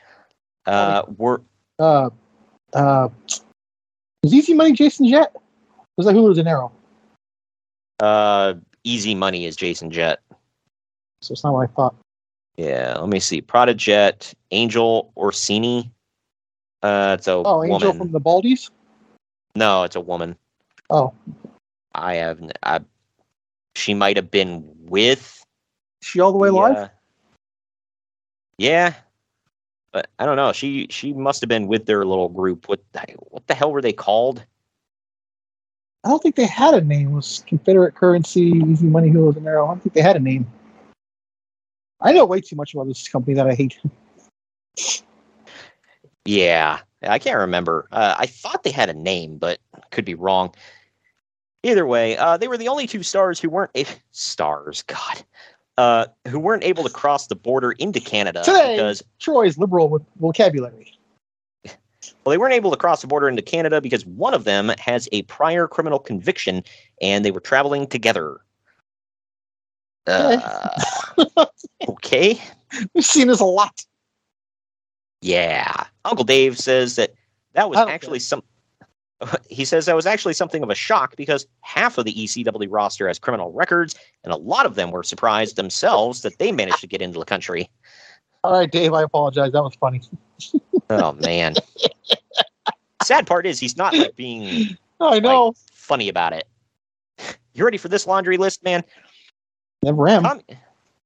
Uh, 0.65 1.03
were 1.17 1.41
Uh, 1.79 2.09
uh, 2.73 3.09
is 4.23 4.33
Easy 4.33 4.53
Money 4.53 4.71
Jason 4.73 5.07
Jett? 5.07 5.35
Was 5.97 6.05
that 6.07 6.13
Julio 6.13 6.33
Dinero? 6.33 6.71
uh, 7.99 8.53
Easy 8.83 9.15
Money 9.15 9.45
is 9.45 9.55
Jason 9.55 9.89
Jett. 9.91 10.19
So 11.21 11.31
it's 11.31 11.43
not 11.43 11.53
what 11.53 11.69
I 11.69 11.73
thought. 11.73 11.95
Yeah, 12.57 12.97
let 12.99 13.09
me 13.09 13.19
see. 13.19 13.41
Prodigette, 13.41 14.33
Angel 14.51 15.11
Orsini. 15.17 15.91
Uh, 16.83 17.15
it's 17.17 17.27
a 17.27 17.41
Oh, 17.45 17.63
Angel 17.63 17.91
woman. 17.91 17.97
from 17.97 18.11
the 18.11 18.19
Baldies? 18.21 18.69
No, 19.55 19.83
it's 19.83 19.95
a 19.95 20.01
woman. 20.01 20.35
Oh, 20.89 21.13
I 21.95 22.15
have. 22.15 22.39
I, 22.61 22.81
she 23.75 23.93
might 23.93 24.17
have 24.17 24.29
been 24.29 24.63
with. 24.85 25.43
is 26.01 26.07
she 26.07 26.19
all 26.19 26.31
the 26.31 26.37
way 26.37 26.49
the, 26.49 26.55
live? 26.55 26.75
uh, 26.75 26.87
yeah, 28.57 28.93
but 29.91 30.09
I 30.19 30.25
don't 30.25 30.35
know. 30.35 30.51
She 30.53 30.87
she 30.89 31.13
must 31.13 31.41
have 31.41 31.47
been 31.47 31.67
with 31.67 31.85
their 31.85 32.05
little 32.05 32.29
group. 32.29 32.67
What 32.67 32.81
the, 32.93 33.01
what 33.29 33.47
the 33.47 33.53
hell 33.55 33.71
were 33.71 33.81
they 33.81 33.93
called? 33.93 34.43
I 36.03 36.09
don't 36.09 36.21
think 36.21 36.35
they 36.35 36.45
had 36.45 36.73
a 36.73 36.81
name. 36.81 37.09
It 37.09 37.13
was 37.13 37.43
Confederate 37.47 37.95
Currency, 37.95 38.41
Easy 38.67 38.87
Money, 38.87 39.09
Julio 39.09 39.31
Dinero. 39.31 39.65
I 39.65 39.69
don't 39.69 39.81
think 39.81 39.93
they 39.93 40.01
had 40.01 40.17
a 40.17 40.19
name. 40.19 40.45
I 42.03 42.11
know 42.11 42.25
way 42.25 42.41
too 42.41 42.55
much 42.55 42.73
about 42.73 42.87
this 42.87 43.07
company 43.07 43.33
that 43.35 43.47
I 43.47 43.55
hate. 43.55 43.79
Yeah, 46.25 46.79
I 47.01 47.19
can't 47.19 47.39
remember. 47.39 47.87
Uh, 47.91 48.15
I 48.17 48.25
thought 48.25 48.63
they 48.63 48.71
had 48.71 48.89
a 48.89 48.93
name, 48.93 49.37
but 49.37 49.59
could 49.91 50.05
be 50.05 50.15
wrong. 50.15 50.53
Either 51.63 51.85
way, 51.85 52.17
uh, 52.17 52.37
they 52.37 52.47
were 52.47 52.57
the 52.57 52.67
only 52.67 52.87
two 52.87 53.03
stars 53.03 53.39
who 53.39 53.49
weren't 53.49 53.71
a- 53.75 53.85
stars. 54.11 54.83
God, 54.83 55.23
uh, 55.77 56.05
who 56.27 56.39
weren't 56.39 56.63
able 56.63 56.83
to 56.83 56.89
cross 56.89 57.27
the 57.27 57.35
border 57.35 57.71
into 57.73 57.99
Canada 57.99 58.41
Today, 58.43 58.75
because 58.75 59.01
Troy's 59.19 59.57
liberal 59.57 59.87
with 59.87 60.01
vocabulary. 60.19 60.97
well, 61.65 61.75
they 62.31 62.37
weren't 62.37 62.53
able 62.53 62.71
to 62.71 62.77
cross 62.77 63.01
the 63.01 63.07
border 63.07 63.29
into 63.29 63.41
Canada 63.41 63.79
because 63.79 64.05
one 64.05 64.33
of 64.33 64.43
them 64.43 64.71
has 64.77 65.07
a 65.13 65.21
prior 65.23 65.67
criminal 65.67 65.99
conviction, 65.99 66.63
and 67.01 67.23
they 67.23 67.31
were 67.31 67.39
traveling 67.39 67.87
together. 67.87 68.41
Uh, 70.07 70.69
okay. 71.87 72.39
We've 72.93 73.05
seen 73.05 73.27
this 73.27 73.39
a 73.39 73.45
lot. 73.45 73.85
Yeah. 75.21 75.85
Uncle 76.05 76.25
Dave 76.25 76.57
says 76.57 76.95
that 76.97 77.13
that 77.53 77.69
was 77.69 77.77
don't 77.77 77.89
actually 77.89 78.19
some. 78.19 78.43
He 79.49 79.63
says 79.63 79.85
that 79.85 79.95
was 79.95 80.05
actually 80.05 80.33
something 80.33 80.63
of 80.63 80.69
a 80.69 80.75
shock 80.75 81.15
because 81.15 81.47
half 81.61 81.97
of 81.97 82.03
the 82.03 82.13
ECW 82.13 82.67
roster 82.69 83.07
has 83.07 83.19
criminal 83.19 83.53
records, 83.53 83.95
and 84.25 84.33
a 84.33 84.35
lot 84.35 84.65
of 84.65 84.75
them 84.75 84.91
were 84.91 85.03
surprised 85.03 85.55
themselves 85.55 86.23
that 86.23 86.39
they 86.39 86.51
managed 86.51 86.81
to 86.81 86.87
get 86.87 87.01
into 87.01 87.19
the 87.19 87.25
country. 87.25 87.69
All 88.43 88.51
right, 88.51 88.69
Dave, 88.69 88.91
I 88.91 89.03
apologize. 89.03 89.53
That 89.53 89.63
was 89.63 89.75
funny. 89.75 90.01
Oh 90.89 91.13
man. 91.13 91.55
Sad 93.03 93.25
part 93.25 93.45
is 93.45 93.57
he's 93.57 93.77
not 93.77 93.95
like 93.95 94.15
being 94.17 94.77
I 94.99 95.19
know. 95.19 95.47
like, 95.47 95.55
funny 95.71 96.09
about 96.09 96.33
it. 96.33 96.45
You 97.53 97.63
ready 97.63 97.77
for 97.77 97.87
this 97.87 98.05
laundry 98.05 98.37
list, 98.37 98.63
man? 98.63 98.83
Never 99.83 100.07
am. 100.07 100.23
Tommy, 100.23 100.43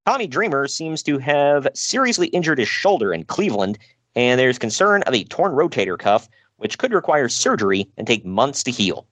Tommy 0.05 0.27
Dreamer 0.27 0.67
seems 0.67 1.01
to 1.03 1.17
have 1.17 1.67
seriously 1.73 2.27
injured 2.27 2.59
his 2.59 2.67
shoulder 2.69 3.11
in 3.11 3.23
Cleveland, 3.23 3.77
and 4.15 4.39
there's 4.39 4.59
concern 4.59 5.01
of 5.03 5.13
a 5.13 5.23
torn 5.25 5.53
rotator 5.53 5.97
cuff, 5.97 6.29
which 6.57 6.77
could 6.77 6.93
require 6.93 7.27
surgery 7.27 7.87
and 7.97 8.05
take 8.05 8.23
months 8.25 8.63
to 8.63 8.71
heal. 8.71 9.07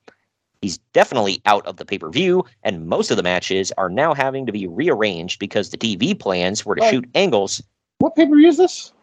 He's 0.61 0.77
definitely 0.93 1.41
out 1.45 1.65
of 1.65 1.77
the 1.77 1.85
pay 1.85 1.97
per 1.97 2.09
view, 2.09 2.45
and 2.63 2.87
most 2.87 3.11
of 3.11 3.17
the 3.17 3.23
matches 3.23 3.71
are 3.77 3.89
now 3.89 4.13
having 4.13 4.45
to 4.45 4.51
be 4.51 4.67
rearranged 4.67 5.39
because 5.39 5.69
the 5.69 5.77
TV 5.77 6.17
plans 6.17 6.65
were 6.65 6.75
to 6.75 6.81
Right. 6.81 6.91
shoot 6.93 7.09
angles, 7.15 7.61
What 7.99 8.15
pay 8.15 8.25
per 8.25 8.35
view 8.35 8.47
is 8.47 8.57
this? 8.57 8.93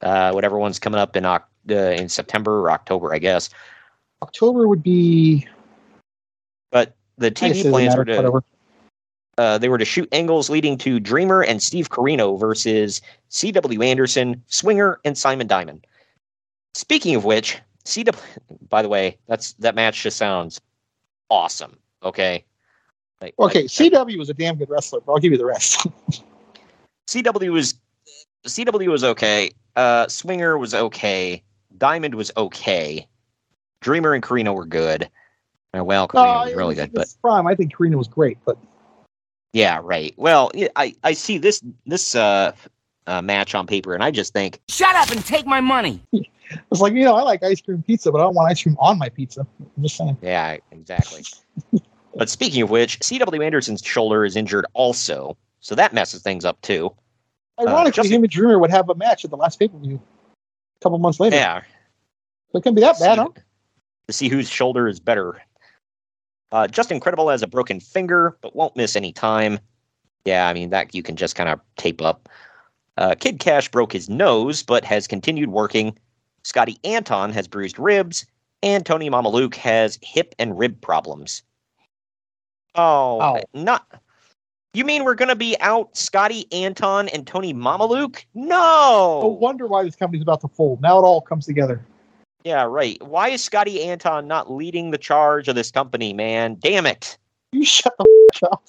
uh, 0.00 0.32
whatever 0.32 0.58
one's 0.58 0.78
coming 0.78 1.00
up 1.00 1.16
in 1.16 1.24
uh, 1.24 1.40
in 1.68 2.08
September 2.08 2.60
or 2.60 2.70
October, 2.70 3.12
I 3.14 3.18
guess. 3.18 3.50
October 4.22 4.68
would 4.68 4.82
be. 4.82 5.46
But 6.70 6.94
the 7.18 7.28
I 7.28 7.30
guess 7.30 7.58
it 7.58 7.66
TV 7.66 7.70
plans 7.70 7.96
were 7.96 8.04
to 8.04 8.16
whatever. 8.16 8.44
Uh, 9.36 9.58
they 9.58 9.68
were 9.68 9.78
to 9.78 9.84
shoot 9.84 10.08
angles 10.12 10.48
leading 10.48 10.78
to 10.78 11.00
Dreamer 11.00 11.42
and 11.42 11.62
Steve 11.62 11.90
Corino 11.90 12.38
versus 12.38 13.00
C.W. 13.30 13.82
Anderson, 13.82 14.42
Swinger, 14.46 15.00
and 15.04 15.18
Simon 15.18 15.46
Diamond. 15.46 15.86
Speaking 16.74 17.14
of 17.16 17.24
which, 17.24 17.58
C.W. 17.84 18.22
By 18.68 18.82
the 18.82 18.88
way, 18.88 19.18
that's 19.26 19.52
that 19.54 19.74
match 19.74 20.02
just 20.02 20.16
sounds 20.16 20.60
awesome. 21.30 21.76
Okay. 22.02 22.44
Like, 23.20 23.34
Okay, 23.38 23.62
like, 23.62 23.68
CW 23.70 24.18
was 24.18 24.28
a 24.30 24.34
damn 24.34 24.56
good 24.56 24.68
wrestler, 24.70 25.00
but 25.00 25.12
I'll 25.12 25.18
give 25.18 25.32
you 25.32 25.38
the 25.38 25.46
rest. 25.46 25.86
CW 27.08 27.52
was 27.52 27.74
CW 28.46 28.88
was 28.88 29.04
okay. 29.04 29.50
Uh, 29.76 30.06
Swinger 30.08 30.58
was 30.58 30.74
okay. 30.74 31.42
Diamond 31.78 32.14
was 32.14 32.30
okay. 32.36 33.06
Dreamer 33.80 34.14
and 34.14 34.22
Corino 34.22 34.54
were 34.54 34.66
good. 34.66 35.08
Uh, 35.76 35.82
well, 35.84 36.06
Corino 36.08 36.42
Uh, 36.42 36.44
was 36.46 36.54
really 36.54 36.68
was- 36.68 36.78
good, 36.78 36.92
but 36.92 37.14
Prime, 37.20 37.46
I 37.46 37.54
think 37.54 37.74
Corino 37.74 37.96
was 37.96 38.08
great, 38.08 38.38
but 38.44 38.56
Yeah, 39.54 39.80
right. 39.82 40.12
Well, 40.16 40.50
I 40.74 40.94
I 41.04 41.12
see 41.12 41.38
this 41.38 41.62
this 41.86 42.14
uh, 42.16 42.52
uh 43.06 43.22
match 43.22 43.54
on 43.54 43.66
paper, 43.66 43.94
and 43.94 44.02
I 44.02 44.10
just 44.10 44.32
think 44.32 44.60
Shut 44.68 44.94
up 44.96 45.10
and 45.10 45.24
take 45.24 45.46
my 45.46 45.60
money. 45.60 46.02
it's 46.12 46.80
like 46.80 46.92
you 46.92 47.04
know 47.04 47.14
I 47.14 47.22
like 47.22 47.42
ice 47.44 47.62
cream 47.62 47.82
pizza, 47.82 48.10
but 48.10 48.20
I 48.20 48.24
don't 48.24 48.34
want 48.34 48.50
ice 48.50 48.62
cream 48.62 48.76
on 48.80 48.98
my 48.98 49.08
pizza. 49.08 49.46
I'm 49.60 49.82
just 49.82 49.96
saying. 49.96 50.18
yeah, 50.20 50.56
exactly. 50.72 51.22
but 52.16 52.28
speaking 52.28 52.62
of 52.62 52.70
which, 52.70 53.00
C.W. 53.02 53.42
Anderson's 53.42 53.80
shoulder 53.82 54.24
is 54.24 54.34
injured 54.34 54.66
also, 54.74 55.36
so 55.60 55.76
that 55.76 55.92
messes 55.92 56.20
things 56.22 56.44
up 56.44 56.60
too. 56.60 56.92
Ironically, 57.60 57.92
Justin- 57.92 58.16
him 58.16 58.24
and 58.24 58.30
Dreamer 58.32 58.58
would 58.58 58.72
have 58.72 58.90
a 58.90 58.96
match 58.96 59.24
at 59.24 59.30
the 59.30 59.36
last 59.36 59.60
pay 59.60 59.68
per 59.68 59.78
view 59.78 60.00
a 60.34 60.82
couple 60.82 60.98
months 60.98 61.20
later. 61.20 61.36
Yeah, 61.36 61.60
So 62.50 62.58
it 62.58 62.62
couldn't 62.62 62.74
be 62.74 62.80
that 62.80 62.98
bad, 62.98 63.18
huh? 63.18 63.28
to 64.08 64.12
see 64.12 64.28
whose 64.28 64.50
shoulder 64.50 64.88
is 64.88 64.98
better. 64.98 65.40
Uh, 66.54 66.68
Justin 66.68 67.00
Credible 67.00 67.28
has 67.30 67.42
a 67.42 67.48
broken 67.48 67.80
finger, 67.80 68.38
but 68.40 68.54
won't 68.54 68.76
miss 68.76 68.94
any 68.94 69.12
time. 69.12 69.58
Yeah, 70.24 70.46
I 70.48 70.54
mean 70.54 70.70
that 70.70 70.94
you 70.94 71.02
can 71.02 71.16
just 71.16 71.34
kind 71.34 71.48
of 71.48 71.60
tape 71.76 72.00
up. 72.00 72.28
Uh, 72.96 73.16
Kid 73.18 73.40
Cash 73.40 73.72
broke 73.72 73.92
his 73.92 74.08
nose, 74.08 74.62
but 74.62 74.84
has 74.84 75.08
continued 75.08 75.50
working. 75.50 75.98
Scotty 76.44 76.78
Anton 76.84 77.32
has 77.32 77.48
bruised 77.48 77.76
ribs, 77.76 78.24
and 78.62 78.86
Tony 78.86 79.10
Mamaluke 79.10 79.56
has 79.56 79.98
hip 80.00 80.32
and 80.38 80.56
rib 80.56 80.80
problems. 80.80 81.42
Oh, 82.76 83.20
Oh. 83.20 83.40
not. 83.52 84.00
You 84.74 84.84
mean 84.84 85.02
we're 85.02 85.14
gonna 85.16 85.34
be 85.34 85.56
out 85.58 85.96
Scotty 85.96 86.46
Anton 86.52 87.08
and 87.08 87.26
Tony 87.26 87.52
Mamaluke? 87.52 88.24
No. 88.32 89.18
No 89.22 89.26
wonder 89.40 89.66
why 89.66 89.82
this 89.82 89.96
company's 89.96 90.22
about 90.22 90.40
to 90.42 90.48
fold. 90.48 90.80
Now 90.80 91.00
it 91.00 91.02
all 91.02 91.20
comes 91.20 91.46
together. 91.46 91.84
Yeah, 92.44 92.64
right. 92.64 93.02
Why 93.02 93.30
is 93.30 93.42
Scotty 93.42 93.82
Anton 93.84 94.28
not 94.28 94.52
leading 94.52 94.90
the 94.90 94.98
charge 94.98 95.48
of 95.48 95.54
this 95.54 95.70
company, 95.70 96.12
man? 96.12 96.56
Damn 96.60 96.84
it. 96.84 97.16
You 97.52 97.64
shut 97.64 97.94
the 97.98 98.28
f- 98.42 98.52
up. 98.52 98.62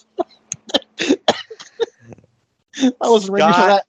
I 3.01 3.09
wasn't 3.09 3.33
ready 3.33 3.51
for 3.53 3.59
that. 3.59 3.85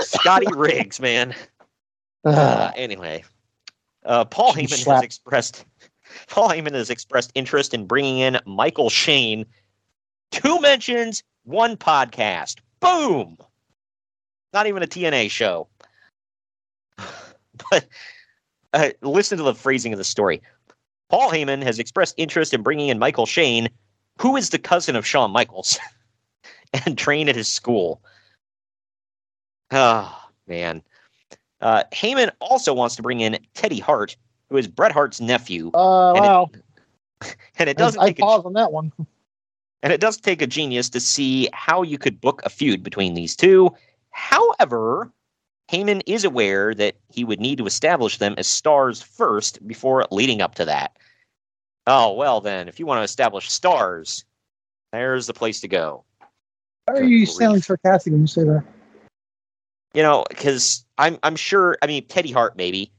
Scotty 0.00 0.46
Riggs, 0.56 1.00
man. 1.00 1.34
Uh, 2.24 2.72
anyway, 2.74 3.22
uh, 4.04 4.24
Paul 4.24 4.52
Heyman 4.52 4.84
has 4.84 5.02
expressed 5.02 5.64
Paul 6.28 6.48
Heyman 6.48 6.72
has 6.72 6.90
expressed 6.90 7.30
interest 7.34 7.74
in 7.74 7.86
bringing 7.86 8.18
in 8.18 8.38
Michael 8.46 8.90
Shane. 8.90 9.46
Two 10.30 10.60
mentions, 10.60 11.22
one 11.44 11.76
podcast. 11.76 12.60
Boom. 12.80 13.36
Not 14.52 14.66
even 14.66 14.82
a 14.82 14.86
TNA 14.86 15.30
show. 15.30 15.68
But 17.70 17.86
uh, 18.74 18.90
listen 19.02 19.38
to 19.38 19.44
the 19.44 19.54
phrasing 19.54 19.92
of 19.92 19.98
the 19.98 20.04
story. 20.04 20.42
Paul 21.08 21.30
Heyman 21.30 21.62
has 21.62 21.78
expressed 21.78 22.14
interest 22.18 22.52
in 22.52 22.62
bringing 22.62 22.88
in 22.88 22.98
Michael 22.98 23.26
Shane, 23.26 23.68
who 24.20 24.36
is 24.36 24.50
the 24.50 24.58
cousin 24.58 24.96
of 24.96 25.06
Shawn 25.06 25.30
Michaels, 25.30 25.78
and 26.86 26.98
train 26.98 27.28
at 27.28 27.36
his 27.36 27.48
school. 27.48 28.02
Oh, 29.70 30.16
man. 30.46 30.82
Uh, 31.60 31.84
Heyman 31.92 32.30
also 32.40 32.74
wants 32.74 32.96
to 32.96 33.02
bring 33.02 33.20
in 33.20 33.38
Teddy 33.54 33.78
Hart, 33.78 34.16
who 34.50 34.56
is 34.56 34.68
Bret 34.68 34.92
Hart's 34.92 35.20
nephew, 35.20 35.70
Uh, 35.74 36.12
And 36.14 36.24
it 36.24 36.28
wow. 36.28 36.50
and 37.58 37.70
it 37.70 37.76
doesn't 37.78 38.00
I 38.00 38.08
take 38.08 38.18
a, 38.18 38.22
pause 38.22 38.44
on 38.44 38.52
that 38.54 38.70
one. 38.72 38.92
and 39.82 39.92
it 39.92 40.00
does 40.00 40.16
take 40.18 40.42
a 40.42 40.46
genius 40.46 40.90
to 40.90 41.00
see 41.00 41.48
how 41.52 41.82
you 41.82 41.96
could 41.96 42.20
book 42.20 42.42
a 42.44 42.50
feud 42.50 42.82
between 42.82 43.14
these 43.14 43.34
two. 43.36 43.74
However, 44.10 45.10
Heyman 45.70 46.02
is 46.06 46.24
aware 46.24 46.74
that 46.74 46.96
he 47.08 47.24
would 47.24 47.40
need 47.40 47.58
to 47.58 47.66
establish 47.66 48.18
them 48.18 48.34
as 48.36 48.46
stars 48.46 49.02
first 49.02 49.66
before 49.66 50.06
leading 50.10 50.40
up 50.42 50.54
to 50.56 50.64
that. 50.66 50.96
Oh 51.86 52.12
well, 52.12 52.40
then 52.40 52.68
if 52.68 52.78
you 52.78 52.86
want 52.86 53.00
to 53.00 53.04
establish 53.04 53.50
stars, 53.50 54.24
there's 54.92 55.26
the 55.26 55.34
place 55.34 55.60
to 55.62 55.68
go. 55.68 56.04
Why 56.86 56.94
are 56.94 57.02
you 57.02 57.26
sounding 57.26 57.62
sarcastic 57.62 58.12
when 58.12 58.22
you 58.22 58.26
say 58.26 58.44
that? 58.44 58.64
You 59.94 60.02
know, 60.02 60.24
because 60.28 60.84
I'm 60.98 61.18
I'm 61.22 61.36
sure. 61.36 61.78
I 61.82 61.86
mean, 61.86 62.06
Teddy 62.06 62.32
Hart 62.32 62.56
maybe, 62.56 62.90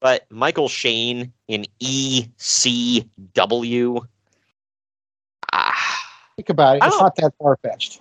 but 0.00 0.26
Michael 0.30 0.68
Shane 0.68 1.32
in 1.48 1.66
ECW. 1.80 3.06
Ah, 5.52 6.08
Think 6.36 6.48
about 6.48 6.76
it. 6.76 6.84
It's 6.84 6.98
not 6.98 7.16
that 7.16 7.34
far 7.38 7.56
fetched. 7.62 8.00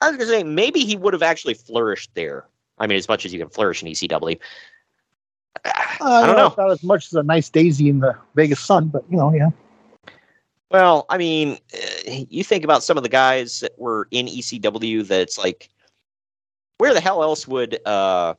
I 0.00 0.08
was 0.08 0.16
gonna 0.18 0.30
say 0.30 0.42
maybe 0.42 0.80
he 0.80 0.96
would 0.96 1.12
have 1.12 1.22
actually 1.22 1.54
flourished 1.54 2.10
there. 2.14 2.46
I 2.78 2.86
mean, 2.86 2.98
as 2.98 3.08
much 3.08 3.24
as 3.24 3.32
you 3.32 3.38
can 3.38 3.48
flourish 3.48 3.82
in 3.82 3.88
ECW. 3.88 4.38
I 5.64 6.26
don't 6.26 6.36
know. 6.36 6.54
Not 6.58 6.72
as 6.72 6.82
much 6.82 7.06
as 7.06 7.14
a 7.14 7.22
nice 7.22 7.48
daisy 7.48 7.88
in 7.88 8.00
the 8.00 8.16
Vegas 8.34 8.60
sun, 8.60 8.88
but 8.88 9.04
you 9.10 9.16
know, 9.16 9.32
yeah. 9.32 9.50
Well, 10.70 11.06
I 11.08 11.18
mean, 11.18 11.58
uh, 11.72 12.24
you 12.28 12.42
think 12.42 12.64
about 12.64 12.82
some 12.82 12.96
of 12.96 13.02
the 13.02 13.08
guys 13.08 13.60
that 13.60 13.78
were 13.78 14.08
in 14.10 14.26
ECW. 14.26 15.06
That's 15.06 15.38
like, 15.38 15.70
where 16.78 16.92
the 16.92 17.00
hell 17.00 17.22
else 17.22 17.46
would 17.46 17.78
uh, 17.86 18.34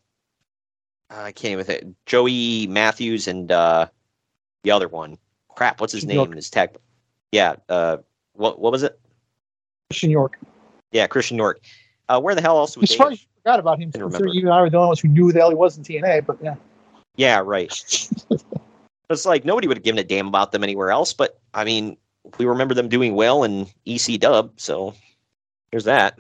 I 1.10 1.32
can't 1.32 1.52
even 1.54 1.66
think. 1.66 1.96
Joey 2.06 2.68
Matthews 2.68 3.28
and 3.28 3.52
uh, 3.52 3.88
the 4.64 4.72
other 4.72 4.88
one. 4.88 5.18
Crap, 5.50 5.80
what's 5.80 5.94
his 5.94 6.04
Christian 6.04 6.18
name? 6.18 6.28
York. 6.28 6.36
His 6.36 6.50
tag. 6.50 6.78
Yeah. 7.32 7.56
Uh, 7.70 7.98
what 8.34 8.60
what 8.60 8.72
was 8.72 8.84
it? 8.84 9.00
Christian 9.90 10.10
York. 10.10 10.38
Yeah, 10.92 11.08
Christian 11.08 11.38
York. 11.38 11.62
Uh, 12.10 12.20
where 12.20 12.36
the 12.36 12.42
hell 12.42 12.58
else 12.58 12.76
would 12.76 12.88
they? 12.88 12.94
surprised 12.94 13.22
you 13.22 13.28
forgot 13.46 13.60
about 13.60 13.80
him. 13.80 13.90
Didn't 13.92 14.04
Considering 14.06 14.30
remember. 14.32 14.40
you 14.40 14.48
and 14.48 14.54
I 14.54 14.62
were 14.62 14.70
the 14.70 14.78
only 14.78 14.88
ones 14.88 15.00
who 15.02 15.08
knew 15.08 15.26
who 15.26 15.32
the 15.32 15.40
hell 15.40 15.50
he 15.50 15.56
was 15.56 15.78
in 15.78 15.84
TNA, 15.84 16.26
but 16.26 16.38
yeah. 16.42 16.56
Yeah, 17.16 17.42
right. 17.46 17.70
it's 19.10 19.26
like 19.26 19.46
nobody 19.46 19.68
would 19.68 19.78
have 19.78 19.84
given 19.84 20.00
a 20.00 20.04
damn 20.04 20.28
about 20.28 20.52
them 20.52 20.64
anywhere 20.64 20.90
else. 20.90 21.14
But 21.14 21.40
I 21.54 21.64
mean, 21.64 21.96
we 22.40 22.46
remember 22.46 22.74
them 22.74 22.90
doing 22.90 23.14
well 23.16 23.44
in 23.44 23.68
EC 23.86 24.20
Dub, 24.20 24.52
so 24.58 24.96
there's 25.72 25.84
that. 25.86 26.20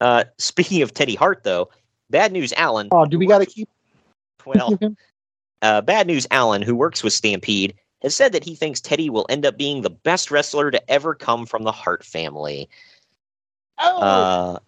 Uh, 0.00 0.24
speaking 0.38 0.82
of 0.82 0.92
Teddy 0.92 1.14
Hart, 1.14 1.44
though, 1.44 1.70
Bad 2.10 2.32
News 2.32 2.52
Allen. 2.56 2.88
Oh, 2.90 3.06
do 3.06 3.18
we 3.18 3.26
got 3.26 3.38
to 3.38 3.46
keep 3.46 3.68
Well, 4.44 4.76
him? 4.80 4.96
uh, 5.62 5.80
Bad 5.82 6.06
News 6.08 6.26
Allen, 6.32 6.62
who 6.62 6.74
works 6.74 7.02
with 7.04 7.12
Stampede, 7.12 7.74
has 8.02 8.14
said 8.14 8.32
that 8.32 8.44
he 8.44 8.54
thinks 8.56 8.80
Teddy 8.80 9.08
will 9.08 9.26
end 9.28 9.46
up 9.46 9.56
being 9.56 9.82
the 9.82 9.90
best 9.90 10.30
wrestler 10.30 10.70
to 10.72 10.90
ever 10.90 11.14
come 11.14 11.46
from 11.46 11.62
the 11.62 11.72
Hart 11.72 12.04
family. 12.04 12.68
Oh, 13.78 14.00
Uh, 14.02 14.58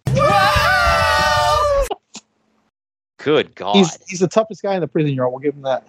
good 3.19 3.53
God. 3.55 3.75
he's 3.75 3.97
he's 4.07 4.19
the 4.19 4.27
toughest 4.27 4.63
guy 4.63 4.73
in 4.73 4.81
the 4.81 4.87
prison 4.87 5.13
yard. 5.13 5.31
We'll 5.31 5.39
give 5.39 5.53
him 5.53 5.61
that. 5.61 5.87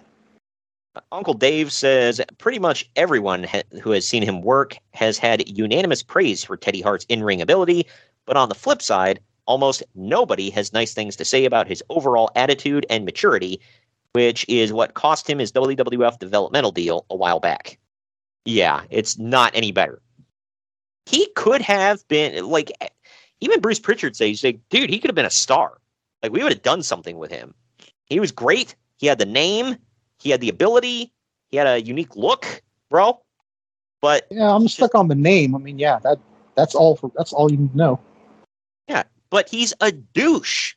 Uncle 1.11 1.33
Dave 1.33 1.71
says 1.71 2.21
pretty 2.37 2.59
much 2.59 2.89
everyone 2.95 3.45
ha- 3.45 3.63
who 3.81 3.91
has 3.91 4.07
seen 4.07 4.23
him 4.23 4.41
work 4.41 4.77
has 4.93 5.17
had 5.17 5.47
unanimous 5.47 6.03
praise 6.03 6.43
for 6.43 6.57
Teddy 6.57 6.81
Hart's 6.81 7.05
in 7.07 7.23
ring 7.23 7.41
ability, 7.41 7.87
but 8.25 8.37
on 8.37 8.49
the 8.49 8.55
flip 8.55 8.81
side, 8.81 9.19
almost 9.45 9.83
nobody 9.95 10.49
has 10.49 10.73
nice 10.73 10.93
things 10.93 11.15
to 11.15 11.25
say 11.25 11.45
about 11.45 11.67
his 11.67 11.83
overall 11.89 12.29
attitude 12.35 12.85
and 12.89 13.05
maturity, 13.05 13.59
which 14.13 14.45
is 14.47 14.73
what 14.73 14.93
cost 14.93 15.29
him 15.29 15.39
his 15.39 15.51
WWF 15.51 16.19
developmental 16.19 16.71
deal 16.71 17.05
a 17.09 17.15
while 17.15 17.39
back. 17.39 17.77
Yeah, 18.45 18.83
it's 18.89 19.17
not 19.17 19.51
any 19.55 19.71
better. 19.71 20.01
He 21.05 21.27
could 21.35 21.61
have 21.61 22.07
been, 22.07 22.45
like, 22.47 22.71
even 23.39 23.59
Bruce 23.59 23.79
Pritchard 23.79 24.15
says, 24.15 24.43
like, 24.43 24.59
dude, 24.69 24.89
he 24.89 24.99
could 24.99 25.09
have 25.09 25.15
been 25.15 25.25
a 25.25 25.29
star. 25.29 25.80
Like, 26.21 26.31
we 26.31 26.43
would 26.43 26.51
have 26.51 26.61
done 26.61 26.83
something 26.83 27.17
with 27.17 27.31
him. 27.31 27.53
he 28.05 28.19
was 28.19 28.31
great. 28.31 28.75
He 28.97 29.07
had 29.07 29.17
the 29.17 29.25
name, 29.25 29.77
he 30.19 30.29
had 30.29 30.41
the 30.41 30.49
ability, 30.49 31.11
he 31.49 31.57
had 31.57 31.67
a 31.67 31.81
unique 31.81 32.15
look, 32.15 32.61
bro. 32.89 33.21
But 34.01 34.27
Yeah, 34.31 34.53
I'm 34.53 34.67
stuck 34.67 34.95
on 34.95 35.07
the 35.07 35.15
name. 35.15 35.55
I 35.55 35.59
mean, 35.59 35.77
yeah, 35.79 35.99
that 35.99 36.19
that's 36.55 36.75
all 36.75 36.95
for 36.95 37.11
that's 37.15 37.33
all 37.33 37.51
you 37.51 37.69
know. 37.73 37.99
yeah, 38.87 39.03
but 39.29 39.49
he's 39.49 39.73
a 39.81 39.91
douche. 39.91 40.75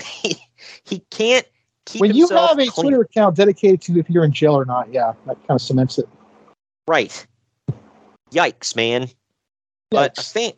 he, 0.00 0.36
he 0.84 1.00
can't 1.10 1.46
keep 1.86 2.00
when 2.00 2.14
you 2.14 2.28
have 2.28 2.58
a 2.58 2.66
clean. 2.66 2.90
Twitter 2.90 3.02
account 3.02 3.36
dedicated 3.36 3.80
to 3.82 3.98
if 3.98 4.10
you're 4.10 4.24
in 4.24 4.32
jail 4.32 4.54
or 4.54 4.64
not, 4.64 4.92
yeah, 4.92 5.12
that 5.26 5.36
kind 5.46 5.58
of 5.58 5.62
cements 5.62 5.98
it. 5.98 6.08
Right. 6.86 7.26
Yikes, 8.32 8.76
man. 8.76 9.08
But 9.90 10.18
a 10.18 10.22
fan, 10.22 10.52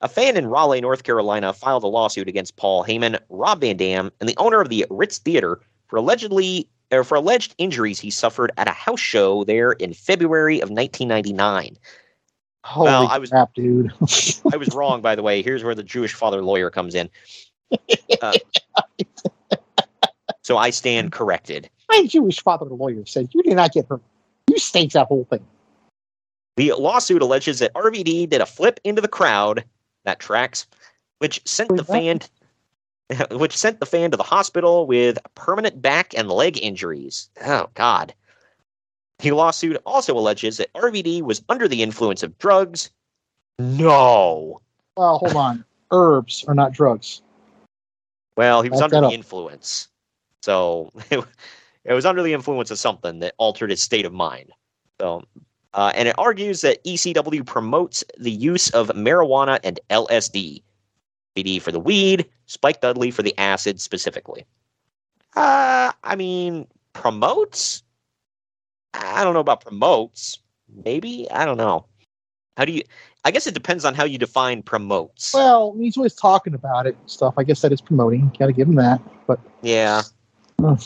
a 0.00 0.08
fan 0.08 0.36
in 0.36 0.46
Raleigh, 0.46 0.80
North 0.80 1.02
Carolina, 1.02 1.52
filed 1.52 1.84
a 1.84 1.88
lawsuit 1.88 2.28
against 2.28 2.56
Paul 2.56 2.84
Heyman, 2.84 3.18
Rob 3.28 3.60
Van 3.60 3.76
Dam, 3.76 4.10
and 4.20 4.28
the 4.28 4.36
owner 4.38 4.60
of 4.60 4.68
the 4.68 4.86
Ritz 4.90 5.18
Theater 5.18 5.60
for 5.88 5.96
allegedly 5.96 6.68
or 6.92 7.04
for 7.04 7.16
alleged 7.16 7.54
injuries 7.58 8.00
he 8.00 8.10
suffered 8.10 8.50
at 8.56 8.66
a 8.68 8.72
house 8.72 8.98
show 9.00 9.44
there 9.44 9.72
in 9.72 9.92
February 9.94 10.60
of 10.60 10.70
1999. 10.70 11.76
Holy 12.64 12.84
Well, 12.86 13.06
I 13.08 13.18
was- 13.18 13.30
crap, 13.30 13.54
dude. 13.54 13.92
I 14.52 14.56
was 14.56 14.74
wrong, 14.74 15.00
by 15.00 15.14
the 15.14 15.22
way. 15.22 15.42
Here's 15.42 15.62
where 15.62 15.74
the 15.74 15.82
Jewish 15.84 16.14
father 16.14 16.42
lawyer 16.42 16.70
comes 16.70 16.94
in. 16.94 17.08
Uh, 18.20 18.34
so 20.42 20.58
I 20.58 20.70
stand 20.70 21.12
corrected. 21.12 21.70
My 21.88 22.04
Jewish 22.06 22.42
father 22.42 22.66
lawyer 22.66 23.06
said 23.06 23.28
you 23.32 23.42
did 23.42 23.54
not 23.54 23.72
get 23.72 23.86
hurt. 23.86 24.02
You 24.50 24.58
staged 24.58 24.94
that 24.94 25.06
whole 25.06 25.24
thing. 25.30 25.46
The 26.56 26.72
lawsuit 26.72 27.22
alleges 27.22 27.60
that 27.60 27.72
RVD 27.74 28.28
did 28.28 28.40
a 28.40 28.46
flip 28.46 28.78
into 28.84 29.00
the 29.00 29.08
crowd 29.08 29.64
that 30.04 30.20
tracks, 30.20 30.66
which 31.18 31.40
sent 31.46 31.74
the 31.76 31.84
fan 31.84 32.20
which 33.32 33.56
sent 33.56 33.80
the 33.80 33.86
fan 33.86 34.10
to 34.10 34.16
the 34.16 34.22
hospital 34.22 34.86
with 34.86 35.18
permanent 35.34 35.82
back 35.82 36.14
and 36.16 36.30
leg 36.30 36.62
injuries. 36.62 37.28
Oh 37.44 37.68
God. 37.74 38.14
The 39.18 39.32
lawsuit 39.32 39.76
also 39.84 40.16
alleges 40.16 40.56
that 40.56 40.72
RVD 40.72 41.22
was 41.22 41.42
under 41.48 41.68
the 41.68 41.82
influence 41.82 42.22
of 42.22 42.38
drugs. 42.38 42.90
No. 43.58 44.62
Well, 44.96 45.18
hold 45.18 45.36
on. 45.36 45.64
Herbs 45.90 46.44
are 46.48 46.54
not 46.54 46.72
drugs. 46.72 47.20
Well, 48.36 48.62
he 48.62 48.70
was 48.70 48.80
Back 48.80 48.84
under 48.86 49.00
the 49.00 49.06
up. 49.08 49.12
influence. 49.12 49.88
So 50.42 50.90
it 51.10 51.92
was 51.92 52.06
under 52.06 52.22
the 52.22 52.32
influence 52.32 52.70
of 52.70 52.78
something 52.78 53.18
that 53.18 53.34
altered 53.36 53.70
his 53.70 53.82
state 53.82 54.06
of 54.06 54.12
mind. 54.12 54.52
So, 55.00 55.24
uh, 55.74 55.92
and 55.94 56.08
it 56.08 56.14
argues 56.18 56.62
that 56.62 56.82
ECW 56.84 57.44
promotes 57.46 58.02
the 58.18 58.30
use 58.30 58.70
of 58.70 58.88
marijuana 58.88 59.58
and 59.62 59.78
LSD. 59.90 60.62
RVD 61.36 61.62
for 61.62 61.70
the 61.72 61.80
weed, 61.80 62.26
Spike 62.46 62.80
Dudley 62.80 63.10
for 63.10 63.22
the 63.22 63.36
acid 63.38 63.80
specifically. 63.80 64.44
Uh, 65.36 65.92
I 66.02 66.16
mean, 66.16 66.66
promotes? 66.92 67.82
I 68.94 69.22
don't 69.22 69.34
know 69.34 69.40
about 69.40 69.60
promotes. 69.60 70.40
Maybe? 70.84 71.30
I 71.30 71.44
don't 71.44 71.56
know. 71.56 71.86
How 72.56 72.64
do 72.64 72.72
you. 72.72 72.82
I 73.24 73.30
guess 73.30 73.46
it 73.46 73.54
depends 73.54 73.84
on 73.84 73.94
how 73.94 74.04
you 74.04 74.18
define 74.18 74.62
promotes. 74.62 75.32
Well, 75.32 75.74
he's 75.78 75.96
always 75.96 76.14
talking 76.14 76.54
about 76.54 76.86
it 76.86 76.96
and 76.98 77.10
stuff. 77.10 77.34
I 77.36 77.44
guess 77.44 77.60
that 77.62 77.72
is 77.72 77.80
promoting. 77.80 78.34
Got 78.38 78.46
to 78.46 78.52
give 78.52 78.66
him 78.68 78.74
that. 78.76 79.00
But 79.26 79.38
Yeah. 79.62 80.02
uh, 80.62 80.76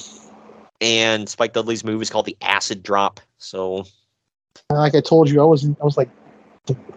and 0.80 1.28
Spike 1.28 1.52
Dudley's 1.54 1.84
move 1.84 2.02
is 2.02 2.10
called 2.10 2.26
the 2.26 2.36
acid 2.42 2.82
drop. 2.82 3.20
So 3.38 3.86
like 4.70 4.94
I 4.94 5.00
told 5.00 5.28
you, 5.30 5.40
I 5.40 5.44
was 5.44 5.64
I 5.66 5.84
was 5.84 5.96
like 5.96 6.10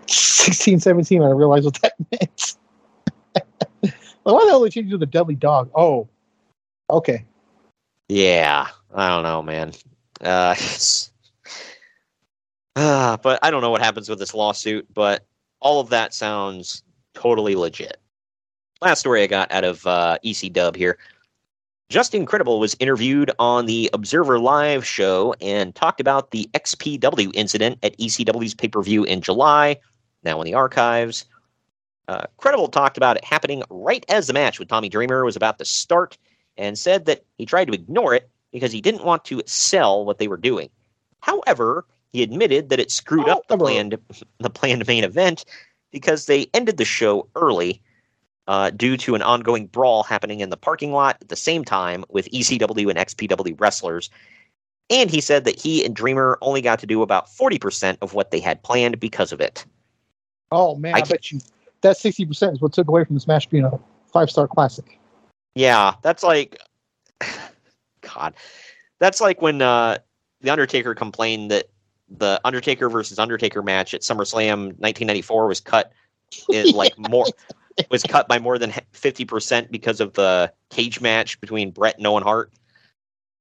16, 0.08 0.80
17 0.80 1.20
when 1.20 1.30
I 1.30 1.34
realized 1.34 1.66
what 1.66 1.82
that 1.82 1.94
meant. 2.12 2.56
like, 3.84 3.94
why 4.24 4.46
the 4.46 4.50
hell 4.50 4.64
did 4.64 4.72
they 4.72 4.74
change 4.74 4.88
it 4.88 4.92
to 4.92 4.98
the 4.98 5.06
deadly 5.06 5.36
dog? 5.36 5.70
Oh, 5.76 6.08
okay. 6.90 7.26
yeah, 8.10 8.68
I 8.94 9.10
don't 9.10 9.24
know, 9.24 9.42
man. 9.42 9.74
Uh, 10.22 10.56
uh, 12.76 13.18
but 13.18 13.40
I 13.42 13.52
don't 13.52 13.62
know 13.62 13.72
what 13.72 13.82
happens 13.82 14.10
with 14.10 14.20
this 14.20 14.34
lawsuit. 14.34 14.88
But 14.94 15.26
all 15.60 15.80
of 15.80 15.90
that 15.90 16.14
sounds 16.14 16.84
totally 17.14 17.56
legit. 17.56 17.98
Last 18.82 19.00
story 19.00 19.24
I 19.24 19.28
got 19.28 19.52
out 19.52 19.64
of 19.64 19.86
uh, 19.88 20.18
EC 20.24 20.54
Dub 20.54 20.76
here. 20.76 20.98
Justin 21.90 22.26
Credible 22.26 22.60
was 22.60 22.76
interviewed 22.82 23.32
on 23.40 23.66
the 23.66 23.90
Observer 23.94 24.40
Live 24.40 24.86
show 24.86 25.34
and 25.40 25.74
talked 25.74 26.02
about 26.02 26.32
the 26.32 26.50
XPW 26.54 27.32
incident 27.34 27.80
at 27.82 27.98
ECW's 27.98 28.54
pay 28.54 28.68
per 28.68 28.82
view 28.82 29.06
in 29.06 29.22
July, 29.22 29.78
now 30.24 30.42
in 30.42 30.46
the 30.46 30.54
archives. 30.54 31.24
Uh, 32.10 32.26
Credible 32.36 32.68
talked 32.68 32.98
about 32.98 33.16
it 33.16 33.24
happening 33.24 33.64
right 33.70 34.06
as 34.10 34.28
the 34.28 34.34
match 34.34 34.60
with 34.60 34.68
Tommy 34.68 34.90
Dreamer 34.90 35.24
was 35.24 35.38
about 35.38 35.60
to 35.60 35.66
start 35.66 36.18
and 36.58 36.78
said 36.78 37.06
that 37.06 37.24
he 37.38 37.46
tried 37.46 37.66
to 37.66 37.74
ignore 37.74 38.14
it 38.14 38.30
because 38.52 38.74
he 38.74 38.82
didn't 38.82 39.06
want 39.06 39.24
to 39.26 39.42
sell 39.46 40.04
what 40.04 40.18
they 40.18 40.28
were 40.28 40.38
doing. 40.38 40.70
However, 41.22 41.86
he 42.12 42.22
admitted 42.22 42.68
that 42.70 42.80
it 42.82 42.92
screwed 42.92 43.30
up 43.30 43.48
the 43.48 43.58
planned, 43.58 43.98
the 44.40 44.50
planned 44.50 44.86
main 44.88 45.06
event 45.06 45.46
because 45.92 46.26
they 46.26 46.48
ended 46.54 46.76
the 46.76 46.86
show 46.86 47.30
early 47.36 47.82
uh, 48.48 48.70
due 48.72 48.98
to 48.98 49.16
an 49.16 49.22
ongoing 49.22 49.68
brawl 49.68 50.04
happening 50.04 50.40
in 50.40 50.50
the 50.50 50.58
parking 50.58 50.92
lot 50.92 51.18
at 51.22 51.30
the 51.30 51.36
same 51.36 51.64
time 51.64 52.06
with 52.10 52.30
ECW 52.32 52.90
and 52.90 52.98
XPW 52.98 53.60
wrestlers. 53.60 54.10
And 54.90 55.10
he 55.10 55.20
said 55.20 55.44
that 55.46 55.60
he 55.60 55.84
and 55.84 55.96
Dreamer 55.96 56.38
only 56.42 56.62
got 56.62 56.80
to 56.80 56.88
do 56.88 57.02
about 57.02 57.28
40% 57.28 57.98
of 58.02 58.14
what 58.14 58.32
they 58.32 58.40
had 58.40 58.64
planned 58.64 59.00
because 59.00 59.32
of 59.32 59.42
it. 59.42 59.66
Oh 60.52 60.76
man, 60.76 60.96
I 60.96 61.00
I, 61.00 61.02
bet 61.02 61.32
you 61.32 61.40
that 61.82 61.98
sixty 61.98 62.26
percent 62.26 62.54
is 62.54 62.62
what 62.62 62.74
took 62.74 62.88
away 62.88 63.04
from 63.04 63.16
this 63.16 63.28
match 63.28 63.50
being 63.50 63.66
a 63.66 63.80
five 64.12 64.30
star 64.30 64.48
classic. 64.48 64.98
Yeah, 65.56 65.96
that's 66.02 66.24
like 66.24 66.58
God. 68.02 68.34
That's 69.00 69.22
like 69.22 69.42
when 69.42 69.62
uh 69.62 69.98
the 70.42 70.50
Undertaker 70.50 70.96
complained 70.96 71.52
that 71.52 71.70
the 72.10 72.40
Undertaker 72.46 72.90
versus 72.90 73.20
Undertaker 73.20 73.62
match 73.62 73.94
at 73.94 74.02
SummerSlam 74.02 74.78
1994 74.80 75.48
was 75.48 75.60
cut 75.60 75.92
in 76.52 76.72
like 76.74 76.98
more 76.98 77.26
was 77.90 78.04
cut 78.04 78.28
by 78.28 78.40
more 78.40 78.58
than 78.58 78.72
50% 78.72 79.70
because 79.70 80.00
of 80.02 80.14
the 80.14 80.52
cage 80.70 81.00
match 81.00 81.40
between 81.40 81.72
Bret 81.72 81.98
and 81.98 82.08
Owen 82.08 82.24
Hart. 82.24 82.52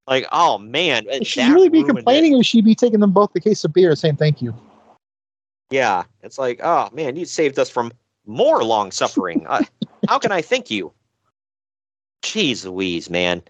Like, 0.07 0.27
oh 0.31 0.59
man, 0.59 1.07
Should 1.11 1.27
she 1.27 1.53
really 1.53 1.69
be 1.69 1.79
ruined 1.79 1.91
it. 1.91 2.03
complaining, 2.03 2.35
or 2.35 2.39
should 2.39 2.47
she 2.47 2.61
be 2.61 2.75
taking 2.75 3.01
them 3.01 3.13
both 3.13 3.33
the 3.33 3.41
case 3.41 3.65
of 3.65 3.73
beer 3.73 3.91
and 3.91 3.99
saying 3.99 4.17
thank 4.17 4.41
you? 4.41 4.55
Yeah, 5.71 6.05
it's 6.23 6.39
like, 6.39 6.61
oh 6.63 6.89
man, 6.93 7.17
you 7.17 7.25
saved 7.25 7.59
us 7.59 7.69
from 7.69 7.93
more 8.25 8.63
long 8.63 8.93
suffering. 8.93 9.47
uh, 9.49 9.63
how 10.09 10.19
can 10.19 10.31
I 10.31 10.43
thank 10.43 10.71
you? 10.71 10.93
Jeez 12.23 12.65
Louise, 12.65 13.11
man. 13.11 13.43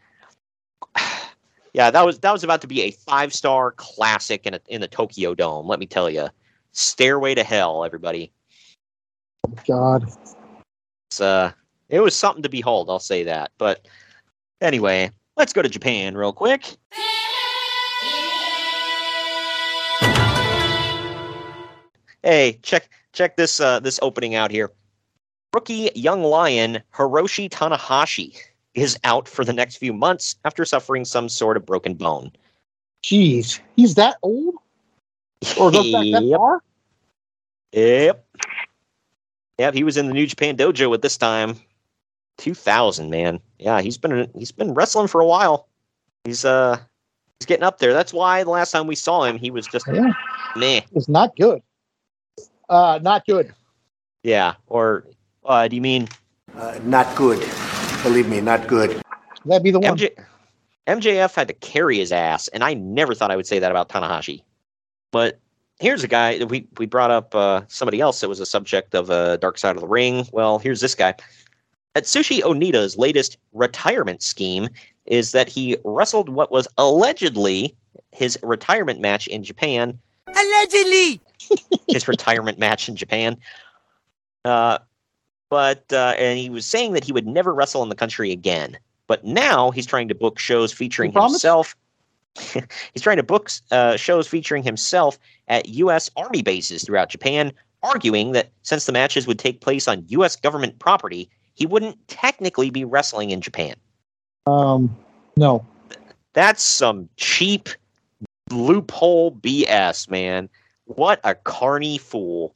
yeah, 1.75 1.91
that 1.91 2.07
was 2.07 2.19
that 2.21 2.33
was 2.33 2.43
about 2.43 2.63
to 2.63 2.67
be 2.67 2.83
a 2.83 2.91
five 2.91 3.35
star 3.35 3.73
classic 3.73 4.47
in 4.47 4.55
a, 4.55 4.61
in 4.69 4.81
the 4.81 4.89
Tokyo 4.89 5.35
Dome. 5.35 5.67
Let 5.67 5.79
me 5.79 5.87
tell 5.87 6.09
you, 6.09 6.29
Stairway 6.73 7.35
to 7.35 7.45
Hell, 7.45 7.85
everybody. 7.85 8.33
God, 9.67 10.11
It's 11.11 11.21
uh, 11.21 11.53
it 11.89 12.01
was 12.01 12.15
something 12.15 12.43
to 12.43 12.49
behold. 12.49 12.91
I'll 12.91 12.99
say 12.99 13.23
that. 13.25 13.53
But 13.59 13.87
anyway, 14.61 15.11
let's 15.37 15.53
go 15.53 15.63
to 15.63 15.69
Japan 15.69 16.17
real 16.17 16.33
quick. 16.33 16.77
Hey, 22.23 22.59
check 22.63 22.91
check 23.13 23.37
this 23.37 23.61
uh, 23.61 23.81
this 23.81 23.99
opening 24.03 24.35
out 24.35 24.51
here. 24.51 24.71
Rookie 25.55 25.91
young 25.95 26.23
lion 26.23 26.83
Hiroshi 26.93 27.49
Tanahashi 27.49 28.37
is 28.75 28.99
out 29.05 29.29
for 29.29 29.45
the 29.45 29.53
next 29.53 29.77
few 29.77 29.93
months 29.93 30.37
after 30.45 30.65
suffering 30.65 31.05
some 31.05 31.29
sort 31.29 31.57
of 31.57 31.65
broken 31.65 31.95
bone. 31.95 32.31
jeez, 33.03 33.61
he's 33.77 33.95
that 33.95 34.17
old, 34.23 34.57
or 35.59 35.71
goes 35.71 35.93
back 35.93 36.05
that 36.13 36.37
far? 36.37 36.61
Yep. 37.73 38.27
Yep, 39.59 39.75
he 39.75 39.85
was 39.85 39.97
in 39.97 40.07
the 40.07 40.13
New 40.13 40.27
Japan 40.27 40.57
Dojo 40.57 40.93
at 40.95 41.03
this 41.03 41.17
time. 41.17 41.57
2000, 42.39 43.09
man. 43.09 43.41
Yeah, 43.59 43.81
he's 43.81 43.97
been 43.97 44.31
he's 44.37 44.53
been 44.53 44.75
wrestling 44.75 45.07
for 45.09 45.21
a 45.21 45.27
while. 45.27 45.69
He's 46.25 46.45
uh 46.45 46.79
he's 47.41 47.47
getting 47.47 47.63
up 47.65 47.79
there. 47.79 47.95
That's 47.95 48.13
why 48.13 48.45
the 48.45 48.51
last 48.51 48.71
time 48.71 48.87
we 48.87 48.95
saw 48.95 49.25
him, 49.25 49.39
he 49.39 49.51
was 49.51 49.67
just 49.67 49.87
Yeah, 49.87 50.13
meh. 50.57 50.83
it's 50.95 51.09
not 51.09 51.35
good. 51.37 51.63
Uh, 52.69 52.99
not 53.03 53.25
good. 53.27 53.55
Yeah, 54.23 54.55
or 54.67 55.05
uh 55.45 55.69
do 55.69 55.77
you 55.77 55.83
mean 55.83 56.09
Uh, 56.57 56.79
not 56.85 57.15
good. 57.17 57.39
Believe 58.03 58.29
me, 58.29 58.41
not 58.43 58.67
good. 58.69 59.01
That'd 59.47 59.63
be 59.63 59.71
the 59.71 59.81
one. 59.81 59.97
MJ, 59.97 60.15
MJF 60.87 61.35
had 61.35 61.49
to 61.49 61.55
carry 61.55 61.99
his 61.99 62.13
ass, 62.13 62.49
and 62.49 62.63
I 62.63 62.75
never 62.75 63.15
thought 63.15 63.31
I 63.31 63.37
would 63.37 63.47
say 63.47 63.59
that 63.61 63.71
about 63.71 63.89
Tanahashi. 63.89 64.43
But 65.13 65.39
here's 65.79 66.03
a 66.05 66.09
guy 66.09 66.39
that 66.39 66.47
we 66.47 66.67
we 66.79 66.87
brought 66.87 67.11
up 67.11 67.35
uh, 67.35 67.63
somebody 67.69 68.01
else 68.01 68.21
that 68.21 68.29
was 68.29 68.41
a 68.41 68.47
subject 68.47 68.95
of 68.95 69.11
uh, 69.11 69.37
Dark 69.37 69.59
Side 69.59 69.77
of 69.77 69.83
the 69.83 69.89
Ring. 69.89 70.27
Well, 70.33 70.59
here's 70.59 70.81
this 70.81 70.95
guy. 70.95 71.15
Atsushi 71.95 72.43
Onita's 72.43 72.99
latest 72.99 73.39
retirement 73.53 74.23
scheme 74.23 74.69
is 75.07 75.33
that 75.33 75.49
he 75.49 75.77
wrestled 75.85 76.29
what 76.29 76.51
was 76.51 76.69
allegedly 76.77 77.75
his 78.13 78.39
retirement 78.43 79.01
match 79.01 79.27
in 79.29 79.43
Japan. 79.43 79.99
Allegedly. 80.29 81.21
his 81.89 82.09
retirement 82.09 82.59
match 82.59 82.89
in 82.89 82.97
Japan. 82.97 83.37
Uh, 84.45 84.79
but 85.49 85.91
uh, 85.93 86.15
and 86.19 86.39
he 86.39 86.51
was 86.51 86.67
saying 86.67 86.93
that 86.93 87.05
he 87.05 87.13
would 87.13 87.27
never 87.27 87.55
wrestle 87.55 87.83
in 87.83 87.89
the 87.89 87.95
country 87.95 88.31
again. 88.33 88.77
But 89.07 89.25
now 89.25 89.71
he's 89.71 89.87
trying 89.87 90.09
to 90.09 90.15
book 90.15 90.39
shows 90.39 90.73
featuring 90.73 91.11
You 91.11 91.15
promise? 91.15 91.35
himself. 91.35 91.77
he's 92.93 93.03
trying 93.03 93.17
to 93.17 93.23
book 93.23 93.51
uh, 93.71 93.97
shows 93.97 94.27
featuring 94.27 94.63
himself 94.63 95.19
at 95.49 95.69
U.S. 95.69 96.11
Army 96.17 96.43
bases 96.43 96.85
throughout 96.85 97.09
Japan, 97.09 97.53
arguing 97.83 98.33
that 98.33 98.51
since 98.63 98.87
the 98.87 98.93
matches 98.93 99.27
would 99.27 99.39
take 99.39 99.61
place 99.61 99.89
on 99.89 100.05
U.S. 100.09 100.37
government 100.37 100.79
property, 100.79 101.29
he 101.55 101.67
wouldn't 101.67 101.97
technically 102.09 102.71
be 102.71 102.85
wrestling 102.85 103.31
in 103.31 103.41
Japan. 103.41 103.75
Um, 104.47 104.95
no. 105.37 105.65
That's 106.35 106.63
some 106.63 107.09
cheap 107.17 107.69
loophole 108.51 109.33
BS, 109.33 110.11
man. 110.11 110.49
What 110.85 111.21
a 111.25 111.35
carny 111.35 111.99
fool. 111.99 112.55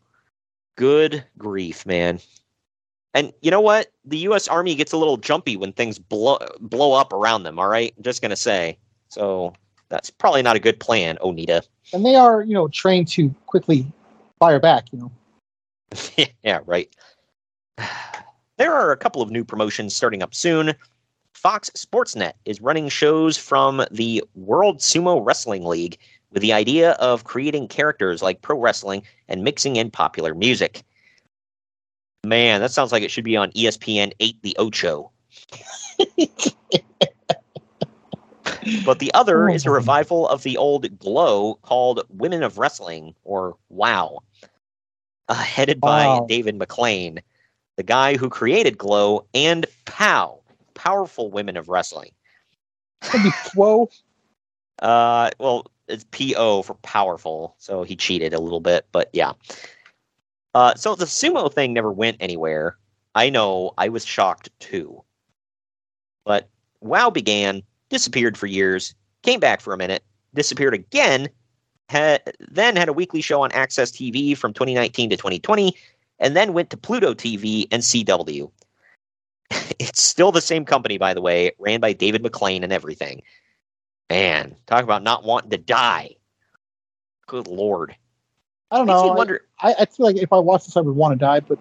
Good 0.77 1.25
grief, 1.39 1.85
man. 1.87 2.21
And 3.15 3.33
you 3.41 3.51
know 3.51 3.61
what? 3.61 3.91
The 4.05 4.19
U.S. 4.19 4.47
Army 4.49 4.75
gets 4.75 4.93
a 4.93 4.97
little 4.97 5.17
jumpy 5.17 5.57
when 5.57 5.73
things 5.73 5.99
blow 5.99 6.39
blow 6.61 6.93
up 6.93 7.13
around 7.13 7.43
them. 7.43 7.59
All 7.59 7.69
right, 7.69 7.93
I'm 7.97 8.03
just 8.03 8.23
gonna 8.23 8.37
say. 8.37 8.79
So 9.09 9.53
that's 9.91 10.09
probably 10.09 10.43
not 10.43 10.57
a 10.57 10.61
good 10.61 10.81
plan, 10.81 11.19
Onita. 11.21 11.67
And 11.93 12.07
they 12.07 12.15
are, 12.15 12.43
you 12.43 12.55
know, 12.55 12.69
trained 12.69 13.09
to 13.09 13.35
quickly 13.47 13.87
fire 14.39 14.61
back. 14.61 14.87
You 14.93 14.99
know. 15.01 16.27
yeah, 16.43 16.61
right. 16.65 16.89
There 18.57 18.73
are 18.73 18.93
a 18.93 18.97
couple 18.97 19.23
of 19.23 19.31
new 19.31 19.45
promotions 19.45 19.95
starting 19.95 20.23
up 20.23 20.35
soon. 20.35 20.75
Fox 21.35 21.71
Sportsnet 21.71 22.35
is 22.45 22.61
running 22.61 22.89
shows 22.89 23.37
from 23.37 23.85
the 23.91 24.23
World 24.35 24.79
Sumo 24.79 25.25
Wrestling 25.25 25.65
League 25.65 25.99
with 26.31 26.43
the 26.43 26.53
idea 26.53 26.93
of 26.93 27.25
creating 27.25 27.69
characters 27.69 28.23
like 28.23 28.43
pro 28.43 28.59
wrestling 28.59 29.03
and 29.29 29.43
mixing 29.43 29.77
in 29.77 29.91
popular 29.91 30.35
music. 30.35 30.85
Man, 32.25 32.61
that 32.61 32.71
sounds 32.71 32.93
like 32.93 33.03
it 33.03 33.11
should 33.11 33.25
be 33.25 33.37
on 33.37 33.51
ESPN 33.53 34.13
8 34.21 34.43
The 34.43 34.57
Ocho. 34.59 35.11
but 38.85 38.99
the 38.99 39.13
other 39.15 39.49
is 39.49 39.67
a 39.67 39.71
revival 39.71 40.29
of 40.29 40.43
the 40.43 40.57
old 40.57 40.99
Glow 40.99 41.55
called 41.63 42.05
Women 42.09 42.43
of 42.43 42.59
Wrestling, 42.59 43.15
or 43.25 43.57
WOW, 43.69 44.23
uh, 45.29 45.35
headed 45.35 45.81
by 45.81 46.07
Wow. 46.07 46.27
David 46.29 46.59
McLane, 46.59 47.23
the 47.77 47.83
guy 47.83 48.17
who 48.17 48.29
created 48.29 48.79
Glow 48.79 49.27
and 49.35 49.67
POW, 49.85 50.41
Powerful 50.75 51.31
Women 51.31 51.57
of 51.57 51.69
Wrestling. 51.69 52.11
Whoa. 53.55 53.89
Uh, 54.83 55.31
well, 55.39 55.67
it's 55.89 56.05
PO 56.11 56.63
for 56.63 56.73
powerful, 56.77 57.55
so 57.59 57.83
he 57.83 57.95
cheated 57.95 58.33
a 58.33 58.41
little 58.41 58.61
bit, 58.61 58.87
but 58.93 59.11
yeah. 59.13 59.33
Uh, 60.55 60.75
so 60.75 60.95
the 60.95 61.05
sumo 61.05 61.53
thing 61.53 61.75
never 61.75 61.93
went 61.93 62.17
anywhere. 62.19 62.79
I 63.15 63.29
know, 63.29 63.73
I 63.77 63.91
was 63.91 64.07
shocked 64.07 64.49
too. 64.59 65.05
But 66.25 66.49
WoW 66.81 67.11
began, 67.11 67.63
disappeared 67.91 68.39
for 68.39 68.47
years, 68.47 68.95
came 69.23 69.41
back 69.41 69.61
for 69.61 69.75
a 69.75 69.77
minute, 69.77 70.03
disappeared 70.35 70.75
again, 70.75 71.29
had, 71.89 72.35
then 72.51 72.77
had 72.77 72.89
a 72.89 72.93
weekly 72.93 73.21
show 73.21 73.43
on 73.43 73.51
AXS 73.51 73.93
TV 73.93 74.37
from 74.37 74.53
2019 74.53 75.11
to 75.11 75.17
2020, 75.17 75.77
and 76.19 76.35
then 76.37 76.53
went 76.53 76.71
to 76.71 76.77
Pluto 76.77 77.13
TV 77.13 77.67
and 77.71 77.83
CW. 77.83 78.51
it's 79.79 80.03
still 80.03 80.33
the 80.33 80.41
same 80.41 80.65
company, 80.65 80.97
by 80.97 81.13
the 81.13 81.21
way, 81.21 81.53
ran 81.59 81.81
by 81.81 81.93
David 81.93 82.23
McLane 82.23 82.63
and 82.63 82.73
everything. 82.73 83.23
Man, 84.09 84.57
talk 84.67 84.85
about 84.85 85.03
not 85.03 85.25
wanting 85.25 85.51
to 85.51 85.59
die. 85.59 86.17
Good 87.27 87.47
lord. 87.47 87.95
I 88.71 88.79
don't 88.79 88.87
know. 88.87 89.11
I, 89.11 89.15
wonder- 89.15 89.47
I, 89.61 89.75
I 89.81 89.85
feel 89.85 90.07
like 90.07 90.17
if 90.17 90.33
I 90.33 90.39
watched 90.39 90.67
this, 90.67 90.77
I 90.77 90.81
would 90.81 90.97
want 90.97 91.13
to 91.13 91.19
die. 91.25 91.41
But 91.41 91.59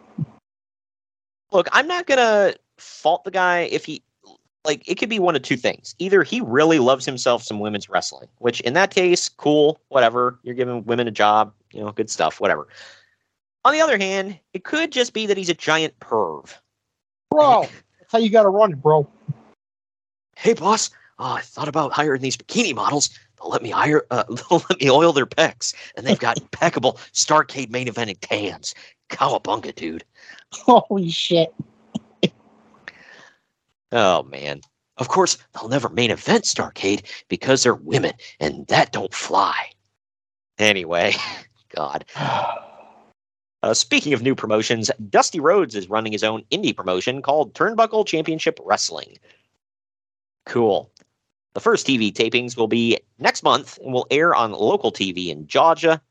Look, 1.52 1.68
I'm 1.72 1.88
not 1.88 2.06
gonna 2.06 2.54
fault 2.78 3.24
the 3.24 3.32
guy 3.32 3.62
if 3.62 3.86
he 3.86 4.04
like 4.66 4.88
it 4.88 4.95
could 4.95 5.10
be 5.10 5.20
one 5.20 5.36
of 5.36 5.41
two 5.41 5.57
things. 5.57 5.95
Either 5.99 6.24
he 6.24 6.41
really 6.41 6.80
loves 6.80 7.05
himself 7.05 7.43
some 7.43 7.60
women's 7.60 7.89
wrestling, 7.89 8.28
which 8.39 8.62
in 8.62 8.74
that 8.74 8.91
case, 8.91 9.30
cool, 9.30 9.80
whatever. 9.89 10.39
You're 10.43 10.55
giving 10.55 10.84
women 10.86 11.07
a 11.07 11.12
job, 11.12 11.53
you 11.72 11.82
know, 11.82 11.91
good 11.91 12.10
stuff, 12.10 12.39
whatever. 12.39 12.68
On 13.66 13.74
the 13.74 13.82
other 13.82 13.97
hand, 13.97 14.39
it 14.53 14.64
could 14.64 14.91
just 14.91 15.14
be 15.14 15.26
that 15.26 15.38
he's 15.38 15.49
a 15.49 15.53
giant 15.53 15.97
perv. 15.99 16.53
bro, 17.30 17.62
that's 17.62 18.12
how 18.12 18.18
you 18.20 18.30
got 18.30 18.43
to 18.43 18.49
run 18.49 18.74
it, 18.74 18.82
bro. 18.82 19.07
Hey 20.36 20.53
boss, 20.53 20.89
oh, 21.20 21.34
I 21.34 21.41
thought 21.41 21.68
about 21.68 21.91
hiring 21.91 22.22
these 22.22 22.38
bikini 22.38 22.74
models. 22.74 23.10
They'll 23.38 23.49
let 23.49 23.62
me 23.62 23.70
hire 23.70 24.05
uh, 24.12 24.24
they'll 24.30 24.64
let 24.70 24.80
me 24.80 24.89
oil 24.89 25.14
their 25.14 25.26
pecs. 25.26 25.74
And 25.95 26.05
they've 26.05 26.20
got 26.20 26.38
impeccable 26.41 26.93
Starcade 27.14 27.70
main 27.70 27.88
eventing 27.88 28.18
tans. 28.22 28.76
Cowabunga, 29.10 29.74
dude. 29.74 30.03
Holy 30.51 31.10
shit! 31.10 31.53
Oh 33.92 34.24
man. 34.24 34.62
Of 34.98 35.08
course, 35.08 35.38
they'll 35.54 35.70
never 35.70 35.90
main 35.90 36.12
event 36.12 36.44
Starcade 36.44 37.06
because 37.30 37.64
they're 37.64 37.74
women, 37.74 38.14
and 38.40 38.68
that 38.68 38.92
don't 38.92 39.14
fly. 39.14 39.72
Anyway, 40.58 41.16
God. 41.76 42.06
Uh, 43.62 43.74
speaking 43.74 44.14
of 44.14 44.22
new 44.22 44.36
promotions, 44.36 44.90
Dusty 45.10 45.42
Rhodes 45.42 45.76
is 45.76 45.90
running 45.90 46.14
his 46.14 46.24
own 46.24 46.44
indie 46.50 46.74
promotion 46.74 47.22
called 47.22 47.54
Turnbuckle 47.54 48.08
Championship 48.08 48.58
Wrestling. 48.64 49.18
Cool. 50.46 50.90
The 51.56 51.60
first 51.60 51.86
TV 51.86 52.14
tapings 52.14 52.56
will 52.56 52.70
be 52.70 52.98
next 53.18 53.44
month 53.44 53.78
and 53.80 53.92
will 53.92 54.08
air 54.12 54.34
on 54.34 54.54
local 54.54 54.94
TV 54.94 55.28
in 55.28 55.46
Georgia. 55.46 56.02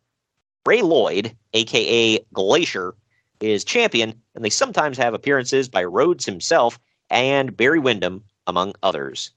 Ray 0.67 0.83
Lloyd, 0.83 1.35
aka 1.55 2.19
Glacier, 2.35 2.95
is 3.41 3.65
champion, 3.65 4.13
and 4.35 4.45
they 4.45 4.51
sometimes 4.51 4.99
have 4.99 5.15
appearances 5.15 5.71
by 5.71 5.85
Rhodes 5.85 6.27
himself 6.27 6.79
and 7.11 7.57
Barry 7.57 7.79
Windham, 7.79 8.25
among 8.47 8.75
others. 8.83 9.31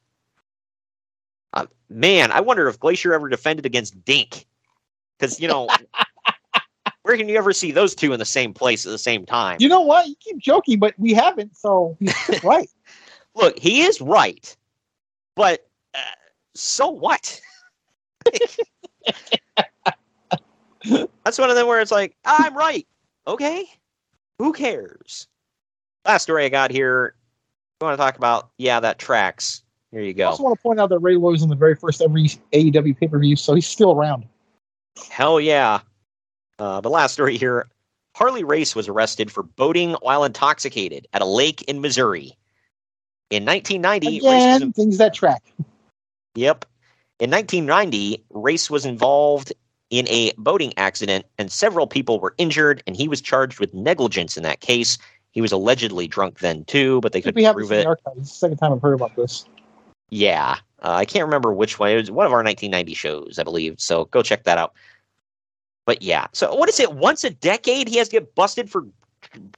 Uh, 1.53 1.65
man, 1.89 2.31
I 2.31 2.41
wonder 2.41 2.67
if 2.67 2.79
Glacier 2.79 3.13
ever 3.13 3.29
defended 3.29 3.65
against 3.65 4.03
Dink. 4.05 4.45
Because, 5.17 5.39
you 5.39 5.47
know, 5.47 5.67
where 7.03 7.17
can 7.17 7.29
you 7.29 7.37
ever 7.37 7.53
see 7.53 7.71
those 7.71 7.93
two 7.95 8.13
in 8.13 8.19
the 8.19 8.25
same 8.25 8.53
place 8.53 8.85
at 8.85 8.89
the 8.89 8.97
same 8.97 9.25
time? 9.25 9.57
You 9.59 9.69
know 9.69 9.81
what? 9.81 10.07
You 10.07 10.15
keep 10.19 10.37
joking, 10.37 10.79
but 10.79 10.93
we 10.97 11.13
haven't. 11.13 11.55
So 11.57 11.97
he's 11.99 12.13
right. 12.43 12.69
Look, 13.35 13.57
he 13.57 13.81
is 13.83 14.01
right, 14.01 14.55
but 15.35 15.67
uh, 15.93 15.99
so 16.53 16.89
what? 16.89 17.39
That's 21.23 21.37
one 21.37 21.49
of 21.49 21.55
them 21.55 21.67
where 21.67 21.79
it's 21.79 21.91
like, 21.91 22.15
I'm 22.25 22.55
right. 22.55 22.87
Okay. 23.27 23.65
Who 24.39 24.51
cares? 24.53 25.27
Last 26.05 26.23
story 26.23 26.45
I 26.45 26.49
got 26.49 26.71
here. 26.71 27.15
You 27.81 27.87
want 27.87 27.97
to 27.97 28.03
talk 28.03 28.15
about? 28.15 28.51
Yeah, 28.57 28.79
that 28.79 28.99
tracks. 28.99 29.63
Here 29.91 30.01
you 30.01 30.13
go. 30.13 30.25
I 30.25 30.27
also 30.27 30.43
want 30.43 30.57
to 30.57 30.61
point 30.61 30.79
out 30.79 30.89
that 30.89 30.99
Ray 30.99 31.15
Lloyd 31.15 31.33
was 31.33 31.43
in 31.43 31.49
the 31.49 31.55
very 31.55 31.75
first 31.75 32.01
every 32.01 32.25
AEW 32.53 32.97
pay 32.97 33.07
per 33.07 33.19
view, 33.19 33.35
so 33.35 33.55
he's 33.55 33.67
still 33.67 33.91
around. 33.91 34.25
Hell 35.09 35.41
yeah. 35.41 35.81
Uh, 36.59 36.79
the 36.79 36.89
last 36.89 37.13
story 37.13 37.37
here 37.37 37.67
Harley 38.15 38.43
Race 38.43 38.75
was 38.75 38.87
arrested 38.87 39.31
for 39.31 39.43
boating 39.43 39.93
while 40.01 40.23
intoxicated 40.23 41.07
at 41.13 41.21
a 41.21 41.25
lake 41.25 41.63
in 41.63 41.81
Missouri. 41.81 42.37
In 43.29 43.45
1990, 43.45 44.07
Race 44.07 44.23
was 44.23 44.55
Again, 44.57 44.73
things 44.73 44.97
that 44.97 45.13
track. 45.13 45.43
Yep. 46.35 46.65
In 47.19 47.31
1990, 47.31 48.23
Race 48.31 48.69
was 48.69 48.85
involved 48.85 49.53
in 49.89 50.07
a 50.07 50.33
boating 50.37 50.73
accident, 50.77 51.25
and 51.37 51.51
several 51.51 51.87
people 51.87 52.19
were 52.19 52.35
injured, 52.37 52.83
and 52.85 52.95
he 52.95 53.07
was 53.07 53.21
charged 53.21 53.59
with 53.59 53.73
negligence 53.73 54.37
in 54.37 54.43
that 54.43 54.59
case. 54.59 54.97
He 55.31 55.41
was 55.41 55.51
allegedly 55.51 56.07
drunk 56.07 56.39
then 56.39 56.65
too, 56.65 56.99
but 57.01 57.13
they 57.13 57.19
I 57.19 57.21
think 57.21 57.35
couldn't 57.35 57.41
we 57.41 57.43
have 57.45 57.55
this 57.55 57.67
prove 57.67 57.79
it. 57.79 58.17
the 58.17 58.25
second 58.25 58.57
time 58.57 58.73
I've 58.73 58.81
heard 58.81 58.93
about 58.93 59.15
this. 59.15 59.45
Yeah, 60.09 60.57
uh, 60.83 60.91
I 60.91 61.05
can't 61.05 61.25
remember 61.25 61.53
which 61.53 61.79
one. 61.79 61.91
It 61.91 61.95
was 61.95 62.11
one 62.11 62.25
of 62.25 62.33
our 62.33 62.43
1990 62.43 62.93
shows, 62.93 63.39
I 63.39 63.43
believe. 63.43 63.75
So 63.79 64.05
go 64.05 64.21
check 64.21 64.43
that 64.43 64.57
out. 64.57 64.73
But 65.85 66.01
yeah, 66.01 66.27
so 66.33 66.53
what 66.53 66.69
is 66.69 66.79
it? 66.79 66.93
Once 66.93 67.23
a 67.23 67.29
decade, 67.29 67.87
he 67.87 67.97
has 67.97 68.09
to 68.09 68.17
get 68.17 68.35
busted 68.35 68.69
for 68.69 68.85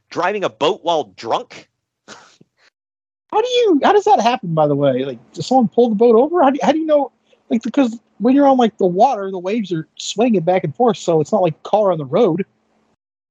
driving 0.09 0.43
a 0.43 0.49
boat 0.49 0.83
while 0.83 1.05
drunk. 1.15 1.69
How 2.07 3.41
do 3.41 3.47
you? 3.47 3.79
How 3.83 3.93
does 3.93 4.05
that 4.05 4.21
happen? 4.21 4.53
By 4.53 4.67
the 4.67 4.75
way, 4.75 5.05
like 5.05 5.33
does 5.33 5.47
someone 5.47 5.67
pull 5.67 5.89
the 5.89 5.95
boat 5.95 6.15
over? 6.15 6.43
How 6.43 6.51
do 6.51 6.55
you, 6.55 6.65
how 6.65 6.71
do 6.71 6.77
you 6.77 6.85
know? 6.85 7.11
Like 7.49 7.63
because 7.63 7.99
when 8.19 8.35
you're 8.35 8.47
on 8.47 8.57
like 8.57 8.77
the 8.77 8.85
water, 8.85 9.31
the 9.31 9.39
waves 9.39 9.71
are 9.73 9.87
swinging 9.95 10.41
back 10.41 10.63
and 10.63 10.75
forth, 10.75 10.97
so 10.97 11.19
it's 11.19 11.31
not 11.31 11.41
like 11.41 11.61
car 11.63 11.91
on 11.91 11.97
the 11.97 12.05
road. 12.05 12.45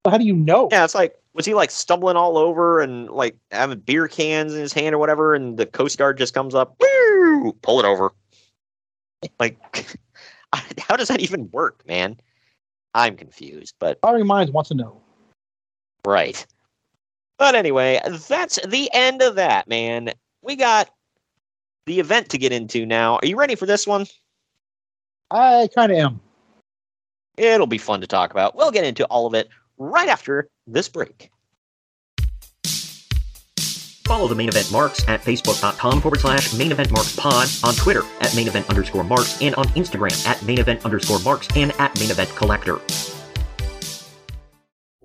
But 0.03 0.11
how 0.11 0.19
do 0.19 0.25
you 0.25 0.35
know? 0.35 0.69
Yeah, 0.73 0.85
it's 0.85 0.97
like 0.97 1.17
was 1.35 1.47
he 1.47 1.55
like 1.55 1.71
stumbling 1.71 2.17
all 2.17 2.37
over 2.37 2.81
and 2.81 3.09
like 3.09 3.37
having 3.51 3.81
beer 3.81 4.09
cans 4.09 4.55
in 4.55 4.61
his 4.61 4.73
hand 4.73 4.95
or 4.95 4.99
whatever, 4.99 5.35
and 5.35 5.57
the 5.57 5.67
Coast 5.67 5.99
Guard 5.99 6.19
just 6.19 6.35
comes 6.35 6.55
up, 6.55 6.77
"Woo!" 6.81 7.53
pull 7.63 7.81
it 7.81 7.87
over. 7.87 8.13
Like, 9.39 9.97
how 10.79 10.97
does 10.97 11.09
that 11.09 11.21
even 11.21 11.51
work, 11.51 11.87
man? 11.87 12.19
I'm 12.95 13.17
confused, 13.17 13.75
but 13.79 13.99
Inquiring 13.99 14.27
minds 14.27 14.53
want 14.53 14.67
to 14.69 14.75
know. 14.75 15.01
right. 16.07 16.45
But 17.39 17.55
anyway, 17.55 18.01
that's 18.29 18.59
the 18.67 18.91
end 18.93 19.23
of 19.23 19.37
that, 19.37 19.67
man. 19.67 20.11
We 20.43 20.55
got 20.55 20.91
the 21.87 21.99
event 21.99 22.29
to 22.31 22.39
get 22.39 22.53
into 22.53 22.85
now. 22.87 23.17
Are 23.17 23.27
you 23.27 23.37
ready 23.37 23.55
for 23.55 23.67
this 23.67 23.87
one? 23.87 24.07
I 25.31 25.69
kind 25.75 25.91
of 25.91 25.99
am. 25.99 26.21
It'll 27.39 27.67
be 27.67 27.79
fun 27.79 28.01
to 28.03 28.07
talk 28.07 28.31
about. 28.31 28.55
We'll 28.55 28.71
get 28.71 28.85
into 28.85 29.07
all 29.07 29.27
of 29.27 29.35
it 29.35 29.49
right 29.83 30.09
after 30.09 30.49
this 30.67 30.89
break. 30.89 31.31
Follow 34.07 34.29
the 34.29 34.35
main 34.35 34.49
event 34.49 34.71
marks 34.71 35.09
at 35.09 35.23
facebook.com 35.23 36.01
forward 36.01 36.21
slash 36.21 36.53
main 36.55 36.73
event 36.73 36.91
marks 36.91 37.17
pod, 37.17 37.49
on 37.65 37.75
Twitter 37.75 38.03
at 38.21 38.35
main 38.37 38.47
event 38.49 38.69
underscore 38.69 39.05
marks, 39.05 39.41
and 39.41 39.55
on 39.55 39.65
Instagram 39.69 40.27
at 40.27 40.43
main 40.43 40.59
event 40.59 40.85
underscore 40.85 41.21
marks 41.21 41.49
and 41.57 41.73
at 41.79 41.99
main 41.99 42.11
event 42.11 42.29
collector. 42.37 42.79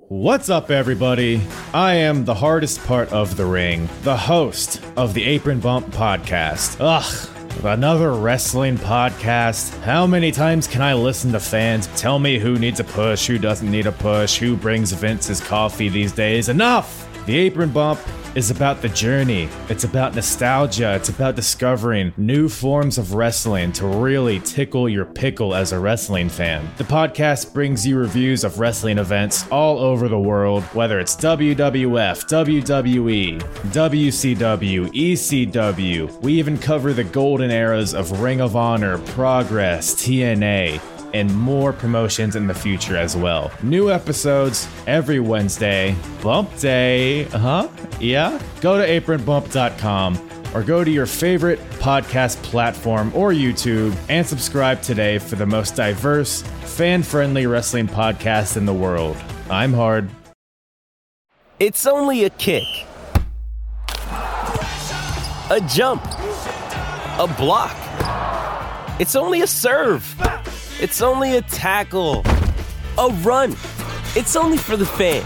What's 0.10 0.50
up, 0.50 0.72
everybody? 0.72 1.42
I 1.74 1.96
am 1.96 2.26
the 2.26 2.34
hardest 2.34 2.82
part 2.86 3.12
of 3.12 3.36
the 3.36 3.46
ring, 3.46 3.90
the 4.04 4.16
host 4.16 4.82
of 4.96 5.14
the 5.14 5.24
Apron 5.26 5.60
Bump 5.60 5.88
podcast. 5.88 6.78
Ugh, 6.80 7.37
another 7.66 8.14
wrestling 8.14 8.78
podcast. 8.78 9.78
How 9.82 10.06
many 10.06 10.32
times 10.32 10.68
can 10.68 10.82
I 10.82 10.94
listen 10.94 11.32
to 11.32 11.40
fans 11.40 11.88
tell 11.96 12.20
me 12.20 12.40
who 12.40 12.58
needs 12.58 12.80
a 12.80 12.84
push, 12.84 13.28
who 13.28 13.38
doesn't 13.38 13.70
need 13.70 13.88
a 13.88 13.92
push, 13.92 14.38
who 14.38 14.56
brings 14.56 14.92
Vince's 14.92 15.42
coffee 15.42 15.90
these 15.90 16.12
days? 16.12 16.50
Enough! 16.50 17.08
The 17.26 17.38
Apron 17.38 17.72
Bump 17.72 18.00
is 18.38 18.52
about 18.52 18.84
the 18.84 18.90
journey. 18.90 19.50
It's 19.68 19.84
about 19.84 20.14
nostalgia. 20.14 20.94
It's 20.94 21.10
about 21.10 21.36
discovering 21.36 22.14
new 22.18 22.48
forms 22.48 23.00
of 23.00 23.16
wrestling 23.16 23.72
to 23.72 23.88
really 23.88 24.40
tickle 24.42 24.88
your 24.88 25.06
pickle 25.06 25.56
as 25.56 25.72
a 25.72 25.80
wrestling 25.80 26.30
fan. 26.30 26.70
The 26.78 26.84
podcast 26.84 27.52
brings 27.52 27.88
you 27.88 27.98
reviews 27.98 28.44
of 28.44 28.60
wrestling 28.60 29.00
events 29.00 29.48
all 29.50 29.80
over 29.80 30.08
the 30.08 30.20
world, 30.20 30.62
whether 30.76 31.00
it's 31.00 31.16
WWF, 31.16 32.28
WWE, 32.30 33.42
WCW, 33.42 34.88
ECW. 34.94 36.22
We 36.22 36.34
even 36.34 36.60
cover 36.60 36.94
the 36.94 37.06
golden 37.06 37.50
eras 37.50 37.96
of 37.96 38.22
Ring 38.22 38.40
of 38.40 38.56
Honor, 38.56 39.00
Progress, 39.00 39.96
TNA 39.96 40.80
and 41.14 41.34
more 41.36 41.74
promotions 41.74 42.36
in 42.36 42.48
the 42.48 42.54
future 42.54 42.98
as 42.98 43.16
well. 43.16 43.52
New 43.64 43.92
episodes 43.92 44.68
every 44.88 45.20
Wednesday. 45.20 45.96
Bump 46.22 46.58
Day, 46.60 47.24
huh? 47.26 47.70
Yeah? 48.00 48.42
Go 48.62 48.78
to 48.78 48.88
apronbump.com 48.88 50.30
or 50.54 50.64
go 50.64 50.84
to 50.84 50.90
your 50.90 51.06
favorite 51.06 51.60
podcast 51.80 52.42
platform 52.44 53.12
or 53.16 53.32
YouTube 53.32 53.96
and 54.10 54.26
subscribe 54.26 54.82
today 54.82 55.18
for 55.20 55.36
the 55.36 55.46
most 55.46 55.76
diverse, 55.76 56.42
fan 56.64 57.04
friendly 57.04 57.46
wrestling 57.48 57.88
podcast 57.88 58.58
in 58.58 58.66
the 58.66 58.74
world. 58.74 59.18
I'm 59.50 59.74
Hard. 59.74 60.10
It's 61.60 61.88
only 61.88 62.24
a 62.24 62.30
kick, 62.30 62.64
a 65.50 65.60
jump, 65.68 66.04
a 66.06 67.34
block. 67.38 67.76
It's 69.00 69.16
only 69.16 69.42
a 69.42 69.48
serve. 69.48 70.04
It's 70.80 71.02
only 71.02 71.38
a 71.38 71.42
tackle, 71.42 72.22
a 73.00 73.10
run. 73.24 73.54
It's 74.16 74.36
only 74.36 74.60
for 74.60 74.78
the 74.78 74.86
fans. 74.86 75.26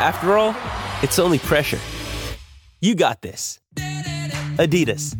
After 0.00 0.38
all, 0.38 0.56
it's 1.02 1.18
only 1.18 1.38
pressure. 1.38 1.78
You 2.80 2.94
got 2.94 3.20
this. 3.20 3.60
Adidas. 4.56 5.14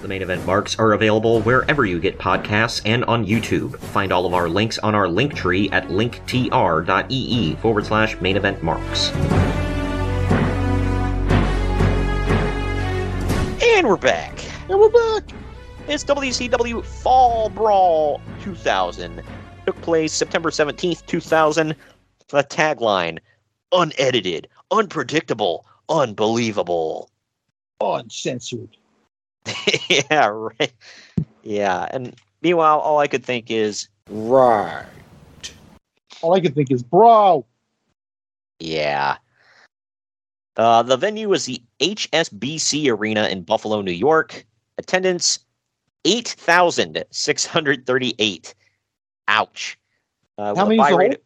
The 0.00 0.08
main 0.08 0.22
event 0.22 0.46
marks 0.46 0.78
are 0.78 0.92
available 0.92 1.42
wherever 1.42 1.84
you 1.84 1.98
get 1.98 2.18
podcasts 2.18 2.82
and 2.84 3.04
on 3.06 3.26
YouTube. 3.26 3.76
Find 3.78 4.12
all 4.12 4.26
of 4.26 4.34
our 4.34 4.48
links 4.48 4.78
on 4.78 4.94
our 4.94 5.08
link 5.08 5.34
tree 5.34 5.68
at 5.70 5.88
linktr.ee 5.88 7.56
forward 7.56 7.86
slash 7.86 8.20
main 8.20 8.36
event 8.36 8.62
marks. 8.62 9.10
And 13.80 13.88
we're 13.88 13.96
back. 13.96 14.38
And 14.68 14.78
we're 14.78 14.90
back. 14.90 15.30
It's 15.88 16.04
WCW 16.04 16.84
Fall 16.84 17.48
Brawl 17.48 18.20
2000. 18.42 19.22
Took 19.64 19.80
place 19.80 20.12
September 20.12 20.50
17th, 20.50 21.06
2000. 21.06 21.74
The 22.28 22.44
tagline 22.44 23.20
unedited, 23.72 24.48
unpredictable, 24.70 25.64
unbelievable. 25.88 27.08
Uncensored. 27.80 28.76
yeah, 29.88 30.26
right. 30.26 30.74
Yeah, 31.42 31.88
and 31.90 32.14
meanwhile, 32.42 32.80
all 32.80 32.98
I 32.98 33.06
could 33.06 33.24
think 33.24 33.50
is, 33.50 33.88
right. 34.10 34.84
All 36.20 36.34
I 36.34 36.40
could 36.40 36.54
think 36.54 36.70
is, 36.70 36.82
bro. 36.82 37.46
Yeah. 38.58 39.16
Uh, 40.60 40.82
the 40.82 40.96
venue 40.98 41.30
was 41.30 41.46
the 41.46 41.62
HSBC 41.80 42.90
Arena 42.90 43.28
in 43.28 43.40
Buffalo, 43.40 43.80
New 43.80 43.92
York. 43.92 44.44
Attendance 44.76 45.38
8,638. 46.04 48.54
Ouch. 49.28 49.78
Uh, 50.36 50.54
How 50.54 50.66
many 50.66 50.76
buy 50.76 50.90
rate- 50.90 51.22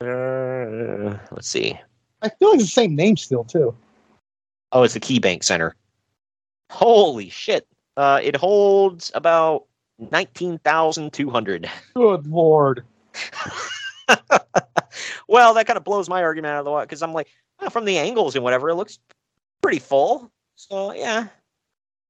Uh, 0.00 1.16
let's 1.30 1.48
see. 1.48 1.78
I 2.22 2.28
feel 2.28 2.50
like 2.50 2.58
it's 2.58 2.68
the 2.68 2.72
same 2.72 2.96
name 2.96 3.16
still, 3.16 3.44
too. 3.44 3.72
Oh, 4.72 4.82
it's 4.82 4.94
the 4.94 5.00
KeyBank 5.00 5.44
Center. 5.44 5.76
Holy 6.72 7.28
shit. 7.28 7.68
Uh, 7.96 8.18
it 8.20 8.34
holds 8.34 9.12
about 9.14 9.66
19,200. 10.10 11.70
Good 11.94 12.26
lord. 12.26 12.84
well, 15.28 15.54
that 15.54 15.68
kind 15.68 15.76
of 15.76 15.84
blows 15.84 16.08
my 16.08 16.24
argument 16.24 16.50
out 16.50 16.58
of 16.58 16.64
the 16.64 16.72
water 16.72 16.86
because 16.86 17.02
I'm 17.02 17.12
like, 17.12 17.28
from 17.70 17.84
the 17.84 17.98
angles 17.98 18.34
and 18.34 18.44
whatever, 18.44 18.68
it 18.68 18.74
looks 18.74 18.98
pretty 19.62 19.78
full. 19.78 20.30
So, 20.56 20.92
yeah. 20.92 21.28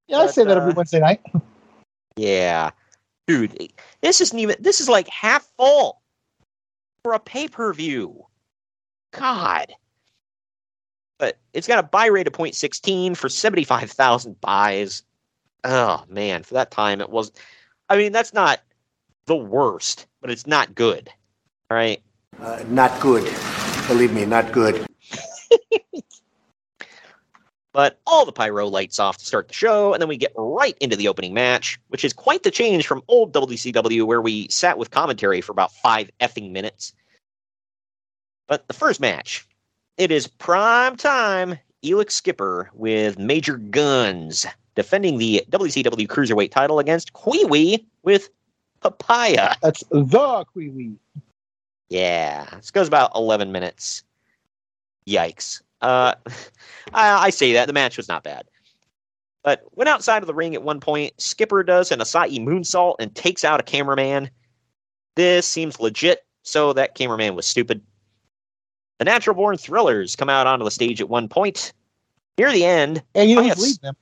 Yeah, 0.07 0.17
I 0.19 0.25
But, 0.25 0.35
say 0.35 0.43
that 0.45 0.57
every 0.57 0.71
uh, 0.71 0.75
Wednesday 0.75 0.99
night. 0.99 1.21
Yeah. 2.15 2.71
Dude, 3.27 3.71
this 4.01 4.21
isn't 4.21 4.39
even, 4.39 4.55
this 4.59 4.81
is 4.81 4.89
like 4.89 5.07
half 5.07 5.47
full 5.55 6.01
for 7.03 7.13
a 7.13 7.19
pay 7.19 7.47
per 7.47 7.71
view. 7.73 8.25
God. 9.11 9.71
But 11.19 11.37
it's 11.53 11.67
got 11.67 11.77
a 11.77 11.83
buy 11.83 12.07
rate 12.07 12.25
of 12.25 12.33
0.16 12.33 13.15
for 13.15 13.29
75,000 13.29 14.41
buys. 14.41 15.03
Oh, 15.63 16.03
man. 16.09 16.41
For 16.41 16.55
that 16.55 16.71
time, 16.71 16.99
it 16.99 17.11
was, 17.11 17.31
I 17.89 17.97
mean, 17.97 18.11
that's 18.11 18.33
not 18.33 18.61
the 19.27 19.35
worst, 19.35 20.07
but 20.19 20.31
it's 20.31 20.47
not 20.47 20.73
good. 20.73 21.09
All 21.69 21.77
right. 21.77 22.01
Uh, 22.41 22.63
not 22.69 22.99
good. 22.99 23.31
Believe 23.87 24.11
me, 24.11 24.25
not 24.25 24.51
good. 24.51 24.87
But 27.77 27.99
all 28.07 28.25
the 28.25 28.31
pyro 28.31 28.65
lights 28.65 28.97
off 28.97 29.19
to 29.19 29.25
start 29.25 29.49
the 29.49 29.53
show, 29.53 29.93
and 29.93 30.01
then 30.01 30.09
we 30.09 30.17
get 30.17 30.33
right 30.35 30.75
into 30.81 30.95
the 30.95 31.07
opening 31.07 31.35
match, 31.35 31.79
which 31.89 32.03
is 32.03 32.11
quite 32.11 32.41
the 32.41 32.49
change 32.49 32.87
from 32.87 33.03
old 33.07 33.33
WCW 33.33 34.03
where 34.07 34.19
we 34.19 34.47
sat 34.47 34.79
with 34.79 34.89
commentary 34.89 35.41
for 35.41 35.51
about 35.51 35.71
five 35.71 36.09
effing 36.19 36.49
minutes. 36.49 36.91
But 38.47 38.67
the 38.67 38.73
first 38.73 38.99
match, 38.99 39.47
it 39.97 40.09
is 40.11 40.25
prime 40.25 40.95
time 40.95 41.59
Elix 41.83 42.13
Skipper 42.13 42.71
with 42.73 43.19
Major 43.19 43.57
Gunns 43.57 44.47
defending 44.73 45.19
the 45.19 45.43
WCW 45.51 46.07
Cruiserweight 46.07 46.49
title 46.49 46.79
against 46.79 47.13
Kwee 47.13 47.85
with 48.01 48.29
Papaya. 48.81 49.53
That's 49.61 49.83
the 49.91 50.45
Kwee 50.51 50.69
Wee. 50.69 50.95
Yeah, 51.89 52.47
this 52.55 52.71
goes 52.71 52.87
about 52.87 53.11
11 53.13 53.51
minutes. 53.51 54.03
Yikes. 55.07 55.61
Uh, 55.81 56.13
I, 56.93 57.25
I 57.27 57.29
say 57.29 57.53
that. 57.53 57.67
The 57.67 57.73
match 57.73 57.97
was 57.97 58.07
not 58.07 58.23
bad. 58.23 58.45
But 59.43 59.63
went 59.75 59.87
outside 59.87 60.23
of 60.23 60.27
the 60.27 60.33
ring 60.33 60.55
at 60.55 60.63
one 60.63 60.79
point. 60.79 61.13
Skipper 61.21 61.63
does 61.63 61.91
an 61.91 61.99
Asai 61.99 62.37
moonsault 62.39 62.95
and 62.99 63.15
takes 63.15 63.45
out 63.45 63.59
a 63.59 63.63
cameraman. 63.63 64.29
This 65.15 65.47
seems 65.47 65.79
legit, 65.79 66.25
so 66.43 66.73
that 66.73 66.95
cameraman 66.95 67.35
was 67.35 67.45
stupid. 67.45 67.81
The 68.99 69.05
Natural 69.05 69.35
Born 69.35 69.57
Thrillers 69.57 70.15
come 70.15 70.29
out 70.29 70.47
onto 70.47 70.65
the 70.65 70.71
stage 70.71 70.99
at 71.01 71.07
one 71.09 71.29
point. 71.29 71.71
Near 72.37 72.51
the 72.51 72.65
end, 72.65 73.01
And 73.15 73.29
you 73.29 73.41
who's 73.41 73.77
them? 73.79 73.95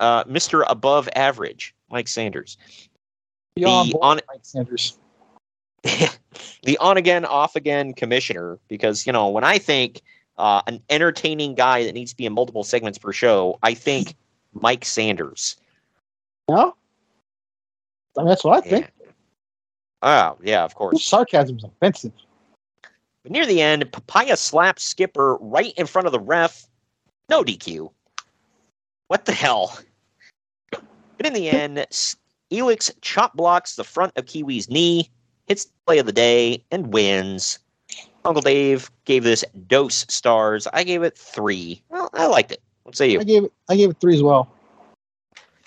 uh, 0.00 0.24
Mr. 0.24 0.64
Above 0.68 1.08
Average, 1.14 1.74
Mike 1.90 2.08
Sanders. 2.08 2.58
Beyond 3.54 3.92
the 3.92 3.98
on 3.98 4.20
Mike 4.28 4.40
Sanders. 4.42 4.98
the 6.62 6.78
on 6.78 6.96
again, 6.96 7.24
off 7.24 7.56
again 7.56 7.94
commissioner. 7.94 8.58
Because 8.68 9.06
you 9.06 9.12
know, 9.12 9.28
when 9.28 9.44
I 9.44 9.58
think 9.58 10.02
uh, 10.38 10.62
an 10.66 10.80
entertaining 10.90 11.54
guy 11.54 11.84
that 11.84 11.94
needs 11.94 12.12
to 12.12 12.16
be 12.16 12.26
in 12.26 12.32
multiple 12.32 12.64
segments 12.64 12.98
per 12.98 13.12
show, 13.12 13.58
I 13.62 13.74
think 13.74 14.14
Mike 14.54 14.84
Sanders. 14.84 15.56
No? 16.48 16.74
I 18.16 18.20
mean, 18.20 18.28
that's 18.28 18.44
what 18.44 18.64
I 18.64 18.68
think. 18.68 18.90
Oh 20.02 20.36
yeah, 20.42 20.64
of 20.64 20.74
course. 20.74 21.04
sarcasm 21.04 21.58
is 21.58 21.64
offensive. 21.64 22.12
But 23.22 23.32
near 23.32 23.46
the 23.46 23.62
end, 23.62 23.90
Papaya 23.92 24.36
slaps 24.36 24.82
Skipper 24.82 25.36
right 25.36 25.72
in 25.76 25.86
front 25.86 26.06
of 26.06 26.12
the 26.12 26.20
ref. 26.20 26.66
No 27.28 27.44
DQ. 27.44 27.90
What 29.06 29.26
the 29.26 29.32
hell? 29.32 29.78
But 30.70 31.26
in 31.26 31.34
the 31.34 31.48
end, 31.48 31.86
Elix 32.50 32.90
chop 33.00 33.34
blocks 33.34 33.76
the 33.76 33.84
front 33.84 34.12
of 34.16 34.26
Kwee 34.26 34.42
Wee's 34.42 34.68
knee, 34.68 35.08
hits 35.52 35.66
the 35.66 35.72
play 35.86 35.98
of 35.98 36.06
the 36.06 36.12
day, 36.12 36.64
and 36.70 36.94
wins. 36.94 37.58
Uncle 38.24 38.40
Dave 38.40 38.90
gave 39.04 39.22
this 39.22 39.44
dose 39.66 40.06
stars. 40.08 40.66
I 40.72 40.82
gave 40.82 41.02
it 41.02 41.18
three. 41.18 41.82
Well, 41.90 42.08
I 42.14 42.26
liked 42.26 42.52
it. 42.52 42.62
What 42.84 42.96
say 42.96 43.10
you? 43.10 43.20
I 43.20 43.24
gave 43.24 43.44
it 43.44 43.52
I 43.68 43.76
gave 43.76 43.90
it 43.90 44.00
three 44.00 44.14
as 44.14 44.22
well. 44.22 44.50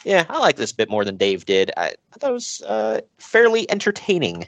yeah, 0.04 0.26
I 0.28 0.40
like 0.40 0.56
this 0.56 0.72
bit 0.72 0.90
more 0.90 1.06
than 1.06 1.18
Dave 1.18 1.46
did. 1.46 1.70
I, 1.78 1.90
I 2.14 2.18
thought 2.18 2.32
it 2.32 2.34
was 2.34 2.64
uh, 2.66 3.02
fairly 3.20 3.70
entertaining. 3.70 4.48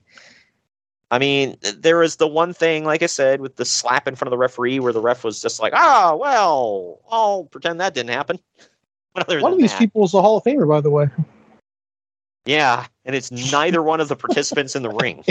I 1.12 1.20
mean, 1.20 1.56
there 1.62 2.00
was 2.00 2.16
the 2.16 2.28
one 2.28 2.52
thing, 2.52 2.84
like 2.84 3.04
I 3.04 3.06
said, 3.06 3.40
with 3.40 3.58
the 3.58 3.64
slap 3.64 4.08
in 4.08 4.16
front 4.16 4.28
of 4.28 4.32
the 4.32 4.38
referee, 4.40 4.80
where 4.80 4.92
the 4.92 5.02
ref 5.02 5.24
was 5.24 5.40
just 5.40 5.60
like, 5.60 5.74
"Ah, 5.76 6.16
well, 6.16 7.00
I'll 7.12 7.44
pretend 7.44 7.80
that 7.80 7.94
didn't 7.94 8.10
happen." 8.10 8.40
one 9.14 9.54
of 9.54 9.60
these 9.60 9.72
that, 9.72 9.80
people 9.80 10.04
is 10.04 10.16
a 10.16 10.22
Hall 10.22 10.38
of 10.38 10.44
Famer, 10.44 10.68
by 10.68 10.82
the 10.82 10.90
way. 10.90 11.08
Yeah, 12.48 12.86
and 13.04 13.14
it's 13.14 13.30
neither 13.30 13.84
one 13.84 14.00
of 14.00 14.08
the 14.08 14.16
participants 14.16 14.76
in 14.76 14.82
the 14.82 14.90
ring. 14.90 15.24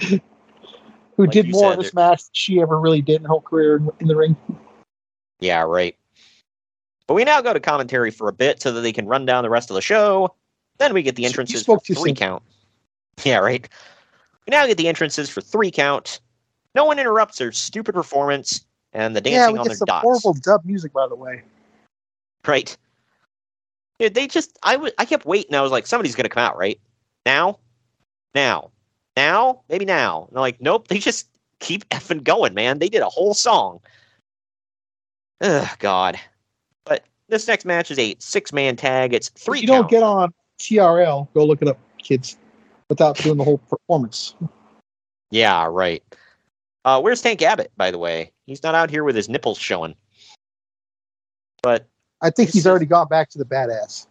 Who 0.00 0.20
like 1.24 1.30
did 1.30 1.50
more 1.50 1.72
in 1.72 1.80
this 1.80 1.92
match 1.92 2.22
than 2.22 2.30
she 2.32 2.60
ever 2.60 2.78
really 2.78 3.02
did 3.02 3.16
in 3.16 3.22
her 3.22 3.28
whole 3.28 3.40
career 3.40 3.82
in 3.98 4.06
the 4.06 4.14
ring. 4.14 4.36
Yeah, 5.40 5.62
right. 5.62 5.96
But 7.08 7.14
we 7.14 7.24
now 7.24 7.40
go 7.40 7.52
to 7.52 7.58
commentary 7.58 8.10
for 8.10 8.28
a 8.28 8.32
bit 8.32 8.62
so 8.62 8.70
that 8.72 8.82
they 8.82 8.92
can 8.92 9.06
run 9.06 9.26
down 9.26 9.42
the 9.42 9.50
rest 9.50 9.70
of 9.70 9.74
the 9.74 9.82
show. 9.82 10.34
Then 10.78 10.94
we 10.94 11.02
get 11.02 11.16
the 11.16 11.24
entrances 11.24 11.64
for 11.64 11.80
three 11.80 11.96
soon. 11.96 12.14
count. 12.14 12.42
Yeah, 13.24 13.38
right. 13.38 13.68
We 14.46 14.52
now 14.52 14.66
get 14.66 14.76
the 14.76 14.88
entrances 14.88 15.28
for 15.28 15.40
three 15.40 15.70
count. 15.70 16.20
No 16.74 16.84
one 16.84 16.98
interrupts 16.98 17.38
their 17.38 17.50
stupid 17.50 17.94
performance 17.94 18.64
and 18.92 19.16
the 19.16 19.20
dancing 19.20 19.56
yeah, 19.56 19.60
on 19.60 19.66
their 19.66 19.76
some 19.76 19.86
dots. 19.86 20.02
Horrible 20.02 20.34
dub 20.34 20.64
music, 20.64 20.92
by 20.92 21.08
the 21.08 21.16
way. 21.16 21.42
Right. 22.46 22.76
Dude, 23.98 24.14
they 24.14 24.26
just 24.26 24.58
I 24.62 24.76
was 24.76 24.92
I 24.98 25.04
kept 25.04 25.24
waiting. 25.24 25.54
I 25.54 25.62
was 25.62 25.72
like, 25.72 25.86
somebody's 25.86 26.14
gonna 26.14 26.28
come 26.28 26.42
out, 26.42 26.56
right? 26.56 26.80
Now? 27.24 27.58
Now. 28.34 28.70
Now? 29.16 29.62
Maybe 29.68 29.84
now. 29.84 30.26
And 30.28 30.36
they're 30.36 30.40
like, 30.40 30.60
nope, 30.60 30.88
they 30.88 30.98
just 30.98 31.28
keep 31.60 31.88
effing 31.90 32.22
going, 32.22 32.54
man. 32.54 32.78
They 32.78 32.88
did 32.88 33.02
a 33.02 33.08
whole 33.08 33.34
song. 33.34 33.80
Ugh, 35.40 35.68
God. 35.78 36.18
But 36.84 37.04
this 37.28 37.46
next 37.48 37.64
match 37.64 37.90
is 37.90 37.98
a 37.98 38.16
six 38.18 38.52
man 38.52 38.76
tag. 38.76 39.14
It's 39.14 39.28
three. 39.30 39.58
If 39.58 39.62
you 39.62 39.68
count. 39.68 39.82
don't 39.82 39.90
get 39.90 40.02
on 40.02 40.34
TRL, 40.58 41.28
go 41.34 41.44
look 41.44 41.62
it 41.62 41.68
up, 41.68 41.78
kids, 41.98 42.36
without 42.88 43.16
doing 43.16 43.36
the 43.36 43.44
whole 43.44 43.58
performance. 43.58 44.34
Yeah, 45.30 45.66
right. 45.68 46.02
Uh, 46.84 47.00
where's 47.00 47.20
Tank 47.20 47.42
Abbott, 47.42 47.72
by 47.76 47.90
the 47.90 47.98
way? 47.98 48.32
He's 48.46 48.62
not 48.62 48.74
out 48.74 48.90
here 48.90 49.04
with 49.04 49.16
his 49.16 49.28
nipples 49.28 49.58
showing. 49.58 49.94
But 51.62 51.88
I 52.22 52.30
think 52.30 52.50
he's 52.50 52.66
already 52.66 52.86
gone 52.86 53.08
back 53.08 53.30
to 53.30 53.38
the 53.38 53.44
badass. 53.44 54.06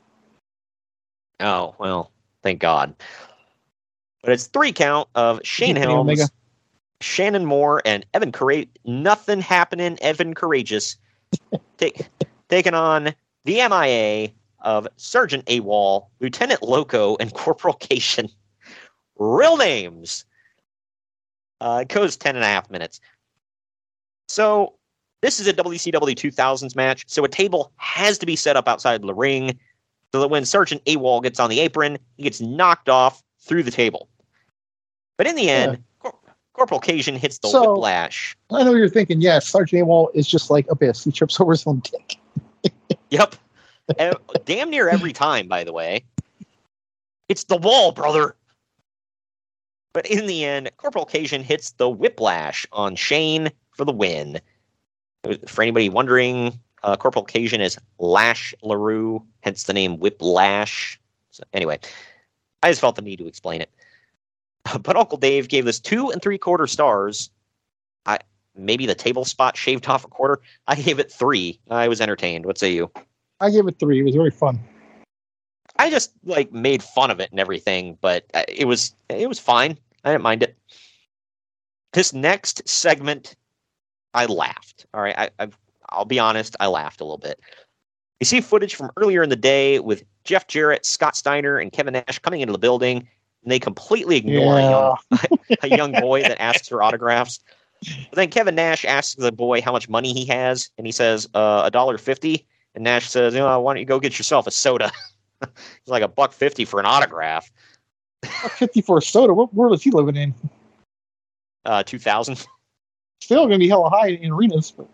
Oh, 1.39 1.75
well, 1.79 2.11
thank 2.43 2.59
God. 2.59 2.95
But 4.21 4.33
it's 4.33 4.47
three 4.47 4.71
count 4.71 5.09
of 5.15 5.39
Shane 5.43 5.75
Helms, 5.75 6.31
Shannon 7.01 7.45
Moore, 7.45 7.81
and 7.85 8.05
Evan 8.13 8.31
Karagias. 8.31 8.69
Nothing 8.85 9.41
happening, 9.41 9.97
Evan 10.01 10.33
Karagias. 10.33 10.97
take, 11.77 12.07
taking 12.49 12.73
on 12.73 13.13
the 13.43 13.67
MIA 13.67 14.29
of 14.61 14.87
Sergeant 14.97 15.45
AWOL, 15.45 16.07
Lieutenant 16.19 16.63
Loco, 16.63 17.17
and 17.19 17.33
Corporal 17.35 17.75
Cajun. 17.75 18.29
Real 19.17 19.57
names. 19.57 20.25
Uh, 21.61 21.79
it 21.83 21.89
goes 21.89 22.17
10 22.17 22.35
and 22.35 22.43
a 22.43 22.47
half 22.47 22.69
minutes. 22.69 22.99
So 24.27 24.73
this 25.25 25.39
is 25.39 25.47
a 25.47 25.53
WCW 25.53 26.13
2000s 26.13 26.75
match, 26.75 27.03
so 27.07 27.25
a 27.25 27.27
table 27.27 27.71
has 27.77 28.19
to 28.19 28.27
be 28.27 28.35
set 28.35 28.55
up 28.55 28.67
outside 28.67 29.01
the 29.01 29.11
ring 29.11 29.57
so 30.11 30.19
that 30.19 30.27
when 30.27 30.45
Sergeant 30.45 30.85
AWOL 30.85 31.23
gets 31.23 31.39
on 31.39 31.49
the 31.49 31.61
apron, 31.61 31.97
he 32.15 32.23
gets 32.23 32.39
knocked 32.39 32.89
off 32.89 33.23
through 33.39 33.63
the 33.63 33.71
table. 33.71 34.07
But 35.17 35.25
in 35.25 35.35
the 35.35 35.49
end, 35.49 35.71
yeah. 35.71 35.79
Cor- 35.97 36.19
Corporal 36.53 36.79
Cajun 36.79 37.15
hits 37.15 37.39
the 37.39 37.47
so, 37.47 37.73
whiplash. 37.73 38.37
I 38.51 38.61
know 38.61 38.75
you're 38.75 38.87
thinking, 38.87 39.19
yes, 39.19 39.47
Sergeant 39.47 39.87
AWOL 39.87 40.09
is 40.13 40.27
just 40.27 40.51
like 40.51 40.67
Abyss. 40.69 41.03
He 41.03 41.11
trips 41.11 41.39
over 41.41 41.55
some 41.55 41.79
dick. 41.79 42.17
yep. 43.09 43.35
damn 44.45 44.69
near 44.69 44.89
every 44.89 45.11
time, 45.11 45.47
by 45.47 45.63
the 45.63 45.73
way. 45.73 46.03
It's 47.29 47.45
the 47.45 47.57
wall, 47.57 47.91
brother. 47.91 48.35
But 49.91 50.05
in 50.05 50.27
the 50.27 50.45
end, 50.45 50.69
Corporal 50.77 51.05
Cajun 51.05 51.41
hits 51.41 51.71
the 51.71 51.89
whiplash 51.89 52.67
on 52.71 52.95
Shane 52.95 53.49
for 53.71 53.85
the 53.85 53.91
win. 53.91 54.39
For 55.47 55.61
anybody 55.61 55.89
wondering, 55.89 56.59
uh, 56.83 56.95
Corporal 56.97 57.25
Cajun 57.25 57.61
is 57.61 57.77
Lash 57.99 58.53
LaRue, 58.61 59.23
hence 59.41 59.63
the 59.63 59.73
name 59.73 59.97
Whiplash. 59.97 60.99
So 61.31 61.43
anyway, 61.53 61.79
I 62.61 62.69
just 62.69 62.81
felt 62.81 62.95
the 62.95 63.01
need 63.01 63.19
to 63.19 63.27
explain 63.27 63.61
it. 63.61 63.69
But 64.81 64.95
Uncle 64.95 65.17
Dave 65.17 65.47
gave 65.47 65.65
this 65.65 65.79
two 65.79 66.09
and 66.09 66.21
three 66.21 66.37
quarter 66.37 66.65
stars. 66.65 67.29
I 68.05 68.19
maybe 68.55 68.85
the 68.85 68.95
table 68.95 69.25
spot 69.25 69.57
shaved 69.57 69.87
off 69.87 70.05
a 70.05 70.07
quarter. 70.07 70.41
I 70.67 70.75
gave 70.75 70.99
it 70.99 71.11
three. 71.11 71.59
I 71.69 71.87
was 71.87 72.01
entertained. 72.01 72.45
What 72.45 72.57
say 72.57 72.73
you? 72.73 72.91
I 73.39 73.49
gave 73.51 73.67
it 73.67 73.79
three. 73.79 73.99
It 73.99 74.03
was 74.03 74.15
very 74.15 74.31
fun. 74.31 74.59
I 75.77 75.89
just 75.89 76.13
like 76.23 76.51
made 76.51 76.81
fun 76.81 77.11
of 77.11 77.19
it 77.19 77.31
and 77.31 77.39
everything, 77.39 77.97
but 78.01 78.25
uh, 78.33 78.43
it 78.47 78.65
was 78.65 78.93
it 79.09 79.27
was 79.27 79.39
fine. 79.39 79.77
I 80.03 80.11
didn't 80.11 80.23
mind 80.23 80.43
it. 80.43 80.57
This 81.93 82.13
next 82.13 82.67
segment 82.67 83.35
I 84.15 84.25
laughed. 84.25 84.85
All 84.93 85.01
right, 85.01 85.15
I, 85.17 85.29
I 85.39 85.49
I'll 85.89 86.05
be 86.05 86.17
honest, 86.17 86.55
I 86.59 86.67
laughed 86.67 87.01
a 87.01 87.03
little 87.03 87.19
bit. 87.19 87.39
You 88.19 88.25
see 88.25 88.41
footage 88.41 88.73
from 88.73 88.91
earlier 88.97 89.21
in 89.21 89.29
the 89.29 89.35
day 89.35 89.79
with 89.79 90.03
Jeff 90.23 90.47
Jarrett, 90.47 90.85
Scott 90.85 91.15
Steiner, 91.15 91.57
and 91.57 91.71
Kevin 91.71 91.93
Nash 91.93 92.17
coming 92.19 92.41
into 92.41 92.53
the 92.53 92.57
building, 92.57 93.07
and 93.43 93.51
they 93.51 93.59
completely 93.59 94.15
ignore 94.15 94.57
yeah. 94.57 94.95
a, 95.11 95.27
young, 95.29 95.39
a 95.63 95.67
young 95.77 95.91
boy 96.01 96.21
that 96.21 96.41
asks 96.41 96.69
for 96.69 96.81
autographs. 96.81 97.41
But 97.81 98.15
then 98.15 98.29
Kevin 98.29 98.55
Nash 98.55 98.85
asks 98.85 99.15
the 99.15 99.33
boy 99.33 99.61
how 99.61 99.73
much 99.73 99.89
money 99.89 100.13
he 100.13 100.25
has, 100.25 100.71
and 100.77 100.87
he 100.87 100.91
says 100.91 101.27
uh, 101.35 101.63
a 101.65 101.71
dollar 101.71 101.97
fifty. 101.97 102.47
And 102.73 102.83
Nash 102.83 103.09
says, 103.09 103.33
"You 103.33 103.41
know, 103.41 103.59
why 103.59 103.73
don't 103.73 103.79
you 103.79 103.85
go 103.85 103.99
get 103.99 104.17
yourself 104.17 104.47
a 104.47 104.51
soda?" 104.51 104.91
it's 105.41 105.87
like 105.87 106.03
a 106.03 106.07
buck 106.07 106.31
fifty 106.31 106.63
for 106.63 106.79
an 106.79 106.85
autograph. 106.85 107.51
fifty 108.23 108.81
for 108.81 108.97
a 108.97 109.01
soda. 109.01 109.33
What 109.33 109.53
world 109.53 109.73
is 109.73 109.83
he 109.83 109.91
living 109.91 110.15
in? 110.15 110.33
Uh, 111.65 111.83
two 111.83 111.99
thousand 111.99 112.45
still 113.21 113.47
going 113.47 113.59
to 113.59 113.59
be 113.59 113.69
hella 113.69 113.89
high 113.89 114.09
in 114.09 114.31
arenas. 114.31 114.71
But. 114.71 114.87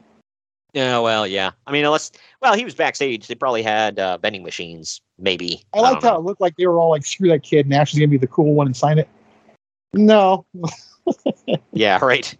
Yeah, 0.73 0.99
well, 0.99 1.27
yeah. 1.27 1.52
I 1.68 1.72
mean, 1.72 1.84
unless 1.84 2.11
well, 2.41 2.56
he 2.56 2.64
was 2.64 2.76
backstage. 2.76 3.27
They 3.27 3.35
probably 3.35 3.64
had 3.64 3.99
uh, 3.99 4.18
vending 4.18 4.43
machines, 4.43 5.02
maybe. 5.19 5.64
I 5.73 5.81
liked 5.81 6.03
I 6.03 6.10
how 6.10 6.18
it 6.18 6.23
looked 6.23 6.41
like 6.41 6.56
they 6.56 6.65
were 6.68 6.80
all 6.80 6.91
like, 6.91 7.06
"Screw 7.06 7.30
that 7.30 7.43
kid! 7.43 7.68
Nash 7.68 7.93
is 7.93 7.99
going 7.99 8.10
to 8.10 8.11
be 8.11 8.18
the 8.18 8.27
cool 8.27 8.53
one 8.53 8.68
and 8.68 8.76
sign 8.76 8.98
it." 8.98 9.10
No. 9.93 10.45
yeah, 11.73 11.99
right. 12.02 12.34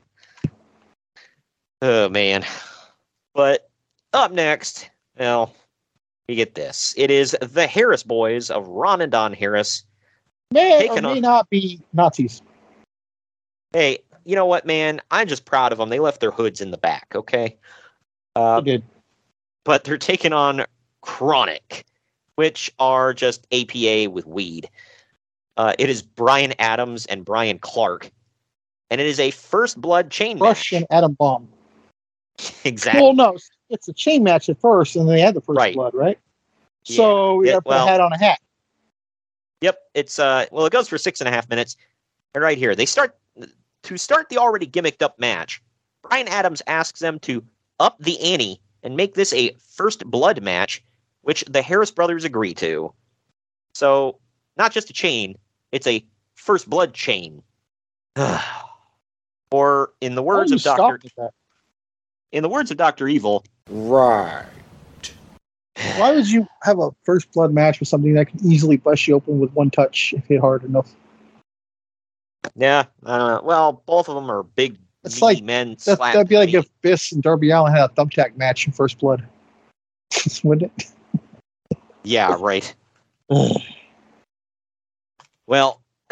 Oh 1.82 2.10
man. 2.10 2.46
But 3.34 3.70
up 4.14 4.32
next, 4.32 4.90
well, 5.18 5.54
we 6.28 6.36
get 6.36 6.56
this. 6.56 6.94
It 6.98 7.12
is 7.12 7.36
the 7.42 7.68
Harris 7.68 8.04
boys 8.04 8.50
of 8.50 8.68
Ron 8.68 9.02
and 9.02 9.12
Don 9.12 9.34
Harris. 9.34 9.84
May 10.52 10.90
or 10.90 11.02
may 11.02 11.16
on... 11.16 11.22
not 11.22 11.50
be 11.50 11.82
Nazis. 11.94 12.42
Hey, 13.74 14.00
you 14.26 14.36
know 14.36 14.46
what, 14.46 14.66
man? 14.66 15.02
I'm 15.12 15.28
just 15.28 15.46
proud 15.46 15.72
of 15.72 15.78
them. 15.78 15.90
They 15.90 16.00
left 16.00 16.20
their 16.20 16.32
hoods 16.32 16.62
in 16.62 16.72
the 16.72 16.78
back, 16.78 17.08
okay? 17.16 17.58
Uh, 18.36 18.62
they 18.62 18.72
did. 18.72 18.84
But 19.64 19.84
they're 19.84 19.98
taking 19.98 20.34
on 20.34 20.66
Chronic, 21.02 21.86
which 22.36 22.72
are 22.80 23.14
just 23.14 23.48
APA 23.52 24.10
with 24.10 24.26
weed. 24.26 24.70
Uh, 25.58 25.74
it 25.78 25.90
is 25.90 26.02
Brian 26.02 26.54
Adams 26.60 27.06
and 27.08 27.26
Brian 27.26 27.60
Clark, 27.60 28.10
and 28.90 29.02
it 29.02 29.08
is 29.08 29.20
a 29.20 29.32
first 29.32 29.80
blood 29.80 30.10
chain 30.10 30.40
Russian 30.40 30.82
match. 30.82 30.88
atom 30.92 31.14
bomb. 31.14 31.50
exactly. 32.64 33.02
Well, 33.02 33.14
no, 33.14 33.38
it's 33.70 33.88
a 33.88 33.94
chain 33.94 34.24
match 34.24 34.50
at 34.50 34.60
first, 34.60 34.96
and 34.96 35.08
they 35.08 35.20
had 35.20 35.34
the 35.34 35.42
first 35.42 35.58
right. 35.58 35.74
blood, 35.74 35.94
right? 35.94 36.18
Yeah. 36.86 36.96
So 36.96 37.36
we 37.36 37.50
have 37.50 37.64
to 37.64 37.70
well, 37.70 37.86
put 37.86 37.90
a 37.90 37.92
hat 37.92 38.02
on 38.02 38.14
a 38.14 38.18
hat. 38.18 38.40
Yep, 39.62 39.78
it's 39.94 40.18
uh 40.18 40.46
well, 40.52 40.66
it 40.66 40.74
goes 40.74 40.88
for 40.88 40.98
six 40.98 41.22
and 41.22 41.28
a 41.28 41.32
half 41.32 41.48
minutes. 41.50 41.78
And 42.34 42.44
right 42.44 42.58
here, 42.58 42.76
they 42.76 42.86
start 42.86 43.16
to 43.84 43.98
start 43.98 44.30
the 44.30 44.38
already 44.38 44.68
gimmicked 44.68 45.02
up 45.02 45.20
match, 45.20 45.62
Brian 46.02 46.28
Adams 46.28 46.62
asks 46.68 47.00
them 47.00 47.20
to 47.20 47.44
up 47.80 47.98
the 48.00 48.20
ante 48.20 48.60
and 48.84 48.96
make 48.96 49.14
this 49.14 49.34
a 49.34 49.54
first 49.60 50.06
blood 50.06 50.42
match, 50.42 50.84
which 51.22 51.44
the 51.50 51.62
Harris 51.62 51.92
brothers 51.92 52.24
agree 52.24 52.54
to. 52.56 52.94
So, 53.74 54.20
not 54.58 54.72
just 54.72 54.90
a 54.90 54.94
chain, 54.94 55.36
it's 55.72 55.88
a 55.88 56.04
first 56.36 56.70
blood 56.70 56.94
chain. 56.94 57.44
or 59.52 59.94
in 60.02 60.16
the 60.16 60.24
words 60.24 60.52
of 60.52 60.62
Doctor 60.62 61.00
In 62.32 62.44
the 62.44 62.50
words 62.50 62.72
of 62.72 62.78
Doctor 62.78 63.08
Evil, 63.08 63.44
right. 63.70 64.46
Why 65.98 66.12
would 66.12 66.30
you 66.30 66.48
have 66.64 66.80
a 66.80 66.92
first 67.04 67.32
blood 67.32 67.54
match 67.54 67.80
with 67.80 67.90
something 67.90 68.14
that 68.14 68.28
can 68.28 68.46
easily 68.46 68.78
bust 68.78 69.08
you 69.08 69.16
open 69.16 69.40
with 69.40 69.52
one 69.54 69.72
touch 69.72 70.14
if 70.16 70.26
hit 70.26 70.40
hard 70.40 70.64
enough? 70.64 70.94
Yeah, 72.56 72.86
I 73.06 73.18
don't 73.18 73.28
know. 73.28 73.42
Well, 73.44 73.84
both 73.86 74.10
of 74.10 74.16
them 74.16 74.30
are 74.30 74.44
big. 74.44 74.78
It's 75.04 75.22
like 75.22 75.44
men. 75.44 75.78
That, 75.86 76.00
would 76.16 76.28
be 76.28 76.38
like 76.38 76.54
if 76.54 76.70
Biss 76.84 77.12
and 77.12 77.24
Darby 77.24 77.50
Allin 77.50 77.74
had 77.74 77.90
a 77.90 77.94
thumbtack 77.94 78.38
match 78.38 78.68
in 78.68 78.74
First 78.74 79.00
Blood, 79.00 79.26
wouldn't 80.44 80.72
it? 80.78 80.92
Yeah, 82.04 82.36
right. 82.40 82.74
well, 85.48 85.82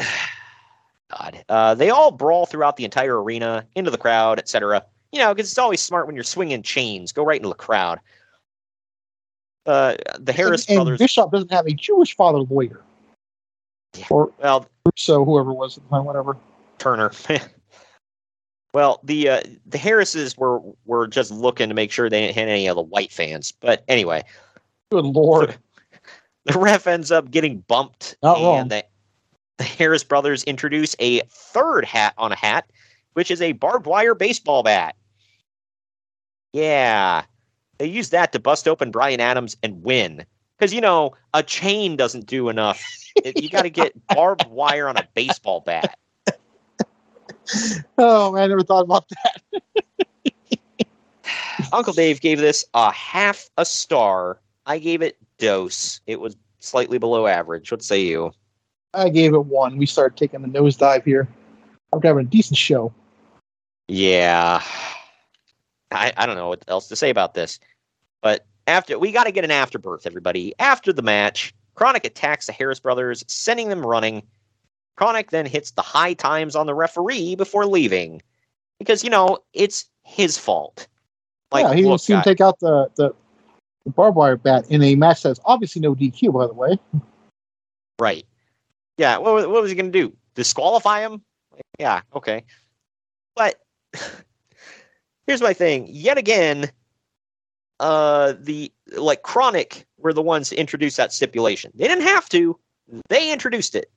God, 1.09 1.43
uh, 1.49 1.75
they 1.75 1.89
all 1.89 2.11
brawl 2.11 2.45
throughout 2.45 2.77
the 2.77 2.85
entire 2.85 3.21
arena, 3.21 3.65
into 3.75 3.91
the 3.91 3.97
crowd, 3.97 4.39
etc. 4.39 4.85
You 5.11 5.19
know, 5.19 5.33
because 5.33 5.49
it's 5.49 5.57
always 5.57 5.81
smart 5.81 6.05
when 6.05 6.15
you're 6.15 6.23
swinging 6.23 6.61
chains, 6.61 7.11
go 7.11 7.23
right 7.23 7.37
into 7.37 7.49
the 7.49 7.55
crowd. 7.55 7.99
Uh, 9.65 9.95
the 10.19 10.33
Harris 10.33 10.65
and, 10.65 10.77
and 10.77 10.85
brothers. 10.85 10.99
Bischoff 10.99 11.31
doesn't 11.31 11.51
have 11.51 11.67
a 11.67 11.73
Jewish 11.73 12.15
father 12.15 12.39
lawyer. 12.39 12.81
Or 14.09 14.31
well, 14.39 14.67
so 14.95 15.25
whoever 15.25 15.53
was 15.53 15.77
at 15.77 15.83
the 15.83 15.89
time, 15.89 16.05
whatever. 16.05 16.37
Turner. 16.77 17.11
well, 18.73 18.99
the 19.03 19.29
uh, 19.29 19.41
the 19.65 19.77
Harrises 19.77 20.37
were 20.37 20.61
were 20.85 21.07
just 21.07 21.31
looking 21.31 21.69
to 21.69 21.75
make 21.75 21.91
sure 21.91 22.09
they 22.09 22.21
didn't 22.21 22.35
hit 22.35 22.47
any 22.47 22.67
of 22.67 22.75
the 22.75 22.81
white 22.81 23.11
fans. 23.11 23.51
But 23.51 23.83
anyway, 23.87 24.23
good 24.91 25.05
lord, 25.05 25.57
the 26.45 26.57
ref 26.57 26.87
ends 26.87 27.11
up 27.11 27.31
getting 27.31 27.59
bumped, 27.59 28.15
Not 28.23 28.37
and 28.37 28.45
wrong. 28.45 28.67
The, 28.69 28.85
the 29.57 29.63
Harris 29.63 30.03
brothers 30.03 30.43
introduce 30.45 30.95
a 30.99 31.21
third 31.29 31.85
hat 31.85 32.13
on 32.17 32.31
a 32.31 32.35
hat, 32.35 32.69
which 33.13 33.29
is 33.29 33.41
a 33.41 33.51
barbed 33.53 33.85
wire 33.85 34.15
baseball 34.15 34.63
bat. 34.63 34.95
Yeah, 36.53 37.23
they 37.77 37.87
use 37.87 38.09
that 38.09 38.31
to 38.31 38.39
bust 38.39 38.67
open 38.67 38.91
Brian 38.91 39.19
Adams 39.19 39.57
and 39.61 39.83
win. 39.83 40.25
Because 40.59 40.73
you 40.73 40.81
know 40.81 41.13
a 41.33 41.41
chain 41.41 41.95
doesn't 41.95 42.25
do 42.25 42.49
enough. 42.49 42.83
You 43.23 43.49
got 43.49 43.61
to 43.61 43.69
get 43.69 43.93
barbed 44.07 44.45
wire 44.47 44.89
on 44.89 44.97
a 44.97 45.07
baseball 45.15 45.61
bat. 45.61 45.97
Oh 47.97 48.31
man, 48.31 48.43
I 48.43 48.47
never 48.47 48.61
thought 48.61 48.83
about 48.83 49.09
that. 49.09 49.63
Uncle 51.73 51.93
Dave 51.93 52.21
gave 52.21 52.37
this 52.37 52.63
a 52.75 52.91
half 52.91 53.49
a 53.57 53.65
star. 53.65 54.39
I 54.67 54.77
gave 54.77 55.01
it 55.01 55.17
dose. 55.39 55.99
It 56.05 56.21
was 56.21 56.37
slightly 56.59 56.99
below 56.99 57.25
average. 57.25 57.71
What 57.71 57.81
say 57.81 58.01
you? 58.01 58.31
I 58.93 59.09
gave 59.09 59.33
it 59.33 59.45
one. 59.45 59.77
We 59.77 59.87
started 59.87 60.15
taking 60.15 60.43
the 60.43 60.47
nosedive 60.47 61.03
here. 61.03 61.27
I'm 61.91 62.01
having 62.03 62.27
a 62.27 62.29
decent 62.29 62.57
show. 62.57 62.93
Yeah. 63.87 64.61
I, 65.89 66.13
I 66.15 66.25
don't 66.27 66.35
know 66.35 66.49
what 66.49 66.63
else 66.67 66.87
to 66.89 66.95
say 66.95 67.09
about 67.09 67.33
this. 67.33 67.59
But 68.21 68.45
after 68.69 68.97
we 68.97 69.11
got 69.11 69.25
to 69.25 69.31
get 69.31 69.43
an 69.43 69.51
afterbirth, 69.51 70.05
everybody. 70.05 70.53
After 70.59 70.93
the 70.93 71.01
match, 71.01 71.53
Chronic 71.75 72.05
attacks 72.05 72.45
the 72.45 72.53
Harris 72.53 72.79
brothers, 72.79 73.23
sending 73.27 73.69
them 73.69 73.85
running. 73.85 74.23
Chronic 74.95 75.31
then 75.31 75.45
hits 75.45 75.71
the 75.71 75.81
high 75.81 76.13
times 76.13 76.55
on 76.55 76.67
the 76.67 76.75
referee 76.75 77.35
before 77.35 77.65
leaving. 77.65 78.21
Because, 78.77 79.03
you 79.03 79.09
know, 79.09 79.39
it's 79.53 79.85
his 80.03 80.37
fault. 80.37 80.87
Like, 81.51 81.65
yeah, 81.65 81.73
he 81.73 81.83
look, 81.83 81.91
didn't 81.91 82.01
see 82.01 82.13
him 82.13 82.21
take 82.21 82.41
out 82.41 82.59
the, 82.59 82.89
the 82.95 83.13
the 83.85 83.91
barbed 83.91 84.17
wire 84.17 84.37
bat 84.37 84.65
in 84.69 84.83
a 84.83 84.95
match 84.95 85.23
that's 85.23 85.39
obviously 85.45 85.81
no 85.81 85.95
DQ, 85.95 86.33
by 86.33 86.45
the 86.45 86.53
way. 86.53 86.77
Right. 87.97 88.25
Yeah. 88.97 89.17
What, 89.17 89.33
wa- 89.33 89.51
what 89.51 89.61
was 89.61 89.71
he 89.71 89.75
going 89.75 89.91
to 89.91 89.99
do? 89.99 90.15
Disqualify 90.35 91.01
him? 91.01 91.23
Yeah. 91.79 92.01
Okay. 92.13 92.43
But 93.35 93.55
here's 95.27 95.41
my 95.41 95.53
thing. 95.53 95.87
Yet 95.89 96.17
again, 96.17 96.71
uh, 97.79 98.33
the 98.39 98.71
like 98.97 99.23
Chronic 99.23 99.85
were 99.97 100.13
the 100.13 100.21
ones 100.21 100.49
to 100.49 100.55
introduce 100.55 100.95
that 100.97 101.13
stipulation. 101.13 101.71
They 101.75 101.87
didn't 101.87 102.05
have 102.05 102.27
to. 102.29 102.59
They 103.09 103.31
introduced 103.31 103.75
it. 103.75 103.91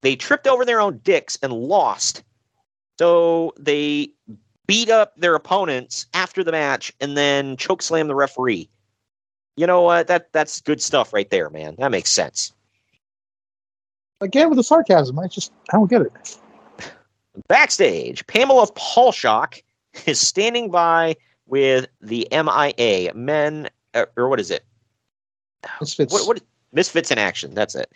They 0.00 0.16
tripped 0.16 0.46
over 0.46 0.64
their 0.64 0.80
own 0.80 0.98
dicks 0.98 1.38
and 1.42 1.52
lost. 1.52 2.22
So 2.98 3.52
they 3.58 4.08
beat 4.66 4.90
up 4.90 5.14
their 5.16 5.34
opponents 5.34 6.06
after 6.14 6.42
the 6.42 6.52
match 6.52 6.92
and 7.00 7.16
then 7.16 7.56
choke 7.56 7.82
slam 7.82 8.08
the 8.08 8.14
referee. 8.14 8.68
You 9.56 9.66
know 9.66 9.82
what? 9.82 10.06
That 10.06 10.32
that's 10.32 10.60
good 10.60 10.80
stuff 10.80 11.12
right 11.12 11.28
there, 11.30 11.50
man. 11.50 11.76
That 11.78 11.90
makes 11.90 12.10
sense. 12.10 12.52
Again 14.20 14.48
with 14.48 14.56
the 14.56 14.64
sarcasm, 14.64 15.18
I 15.18 15.26
just 15.26 15.52
I 15.72 15.76
don't 15.76 15.90
get 15.90 16.02
it. 16.02 16.38
Backstage, 17.48 18.26
Pamela 18.26 18.66
Paulshock 18.72 19.62
is 20.06 20.20
standing 20.20 20.70
by 20.70 21.16
with 21.52 21.86
the 22.00 22.26
MIA 22.32 23.12
men, 23.14 23.68
uh, 23.92 24.06
or 24.16 24.30
what 24.30 24.40
is 24.40 24.50
it? 24.50 24.64
Misfits. 25.80 26.10
What, 26.10 26.26
what 26.26 26.42
Misfits 26.72 27.10
in 27.10 27.18
action? 27.18 27.52
That's 27.52 27.74
it. 27.74 27.92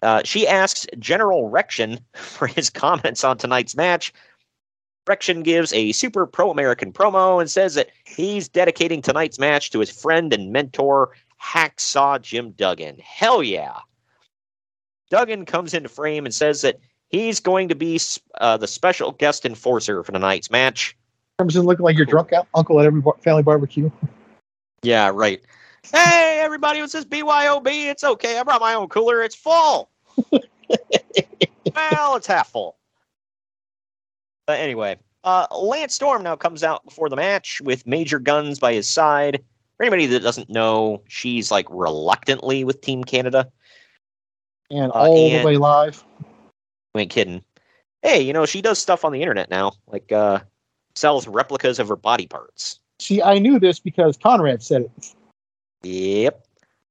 Uh, 0.00 0.22
she 0.24 0.46
asks 0.46 0.86
General 1.00 1.50
Rection 1.50 1.98
for 2.14 2.46
his 2.46 2.70
comments 2.70 3.24
on 3.24 3.36
tonight's 3.36 3.74
match. 3.74 4.12
Rection 5.06 5.42
gives 5.42 5.72
a 5.72 5.90
super 5.90 6.24
pro 6.24 6.52
American 6.52 6.92
promo 6.92 7.40
and 7.40 7.50
says 7.50 7.74
that 7.74 7.90
he's 8.04 8.48
dedicating 8.48 9.02
tonight's 9.02 9.40
match 9.40 9.72
to 9.72 9.80
his 9.80 9.90
friend 9.90 10.32
and 10.32 10.52
mentor, 10.52 11.10
Hacksaw 11.42 12.22
Jim 12.22 12.52
Duggan. 12.52 12.96
Hell 13.00 13.42
yeah. 13.42 13.80
Duggan 15.10 15.46
comes 15.46 15.74
into 15.74 15.88
frame 15.88 16.24
and 16.24 16.32
says 16.32 16.60
that 16.60 16.78
he's 17.08 17.40
going 17.40 17.68
to 17.68 17.74
be 17.74 17.98
uh, 18.40 18.56
the 18.56 18.68
special 18.68 19.10
guest 19.10 19.44
enforcer 19.44 20.04
for 20.04 20.12
tonight's 20.12 20.48
match. 20.48 20.96
Comes 21.38 21.56
in 21.56 21.62
looking 21.62 21.84
like 21.84 21.96
your 21.96 22.06
drunk 22.06 22.32
out- 22.32 22.46
uncle 22.54 22.78
at 22.80 22.86
every 22.86 23.00
bar- 23.00 23.16
family 23.22 23.42
barbecue. 23.42 23.90
Yeah, 24.82 25.10
right. 25.12 25.40
Hey, 25.92 26.40
everybody, 26.42 26.80
what's 26.80 26.92
this 26.92 27.04
BYOB? 27.04 27.66
It's 27.90 28.04
okay. 28.04 28.38
I 28.38 28.42
brought 28.42 28.60
my 28.60 28.74
own 28.74 28.88
cooler. 28.88 29.22
It's 29.22 29.34
full. 29.34 29.90
well, 30.30 32.16
it's 32.16 32.26
half 32.26 32.50
full. 32.50 32.76
But 34.46 34.60
anyway, 34.60 34.98
uh, 35.24 35.46
Lance 35.56 35.94
Storm 35.94 36.22
now 36.22 36.36
comes 36.36 36.62
out 36.62 36.84
before 36.84 37.08
the 37.08 37.16
match 37.16 37.60
with 37.62 37.86
Major 37.86 38.18
Gunns 38.18 38.58
by 38.58 38.74
his 38.74 38.88
side. 38.88 39.42
For 39.76 39.84
anybody 39.84 40.06
that 40.06 40.20
doesn't 40.20 40.50
know, 40.50 41.02
she's 41.08 41.50
like 41.50 41.66
reluctantly 41.70 42.64
with 42.64 42.80
Team 42.82 43.02
Canada. 43.02 43.50
And 44.70 44.92
Uh, 44.92 44.94
all 44.94 45.30
and- 45.30 45.40
the 45.42 45.46
way 45.46 45.56
live. 45.56 46.04
I 46.94 47.00
ain't 47.00 47.10
kidding. 47.10 47.42
Hey, 48.02 48.20
you 48.20 48.32
know, 48.32 48.44
she 48.46 48.60
does 48.60 48.78
stuff 48.78 49.04
on 49.04 49.12
the 49.12 49.22
internet 49.22 49.48
now, 49.48 49.72
like 49.86 50.10
uh, 50.12 50.40
sells 50.94 51.26
replicas 51.26 51.78
of 51.78 51.88
her 51.88 51.96
body 51.96 52.26
parts. 52.26 52.80
See, 52.98 53.22
I 53.22 53.38
knew 53.38 53.58
this 53.58 53.80
because 53.80 54.16
Conrad 54.16 54.62
said 54.62 54.82
it. 54.82 55.14
Yep. 55.82 56.46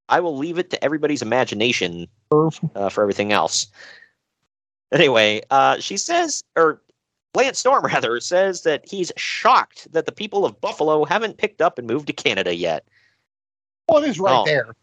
I 0.10 0.20
will 0.20 0.36
leave 0.38 0.58
it 0.58 0.70
to 0.72 0.84
everybody's 0.84 1.22
imagination 1.22 2.08
uh, 2.32 2.90
for 2.90 3.02
everything 3.02 3.32
else. 3.32 3.68
Anyway, 4.92 5.42
uh, 5.52 5.80
she 5.80 5.96
says, 5.96 6.44
or 6.58 6.82
Lance 7.34 7.60
Storm 7.60 7.86
rather, 7.94 8.20
says 8.20 8.64
that 8.64 8.88
he's 8.90 9.12
shocked 9.16 9.92
that 9.94 10.06
the 10.06 10.12
people 10.12 10.46
of 10.46 10.60
Buffalo 10.60 11.06
haven't 11.06 11.38
picked 11.38 11.62
up 11.62 11.78
and 11.78 11.88
moved 11.88 12.08
to 12.08 12.14
Canada 12.14 12.54
yet. 12.54 12.86
Well, 13.88 14.04
it 14.04 14.10
is 14.10 14.20
right 14.20 14.36
Oh. 14.42 14.46
there. 14.46 14.76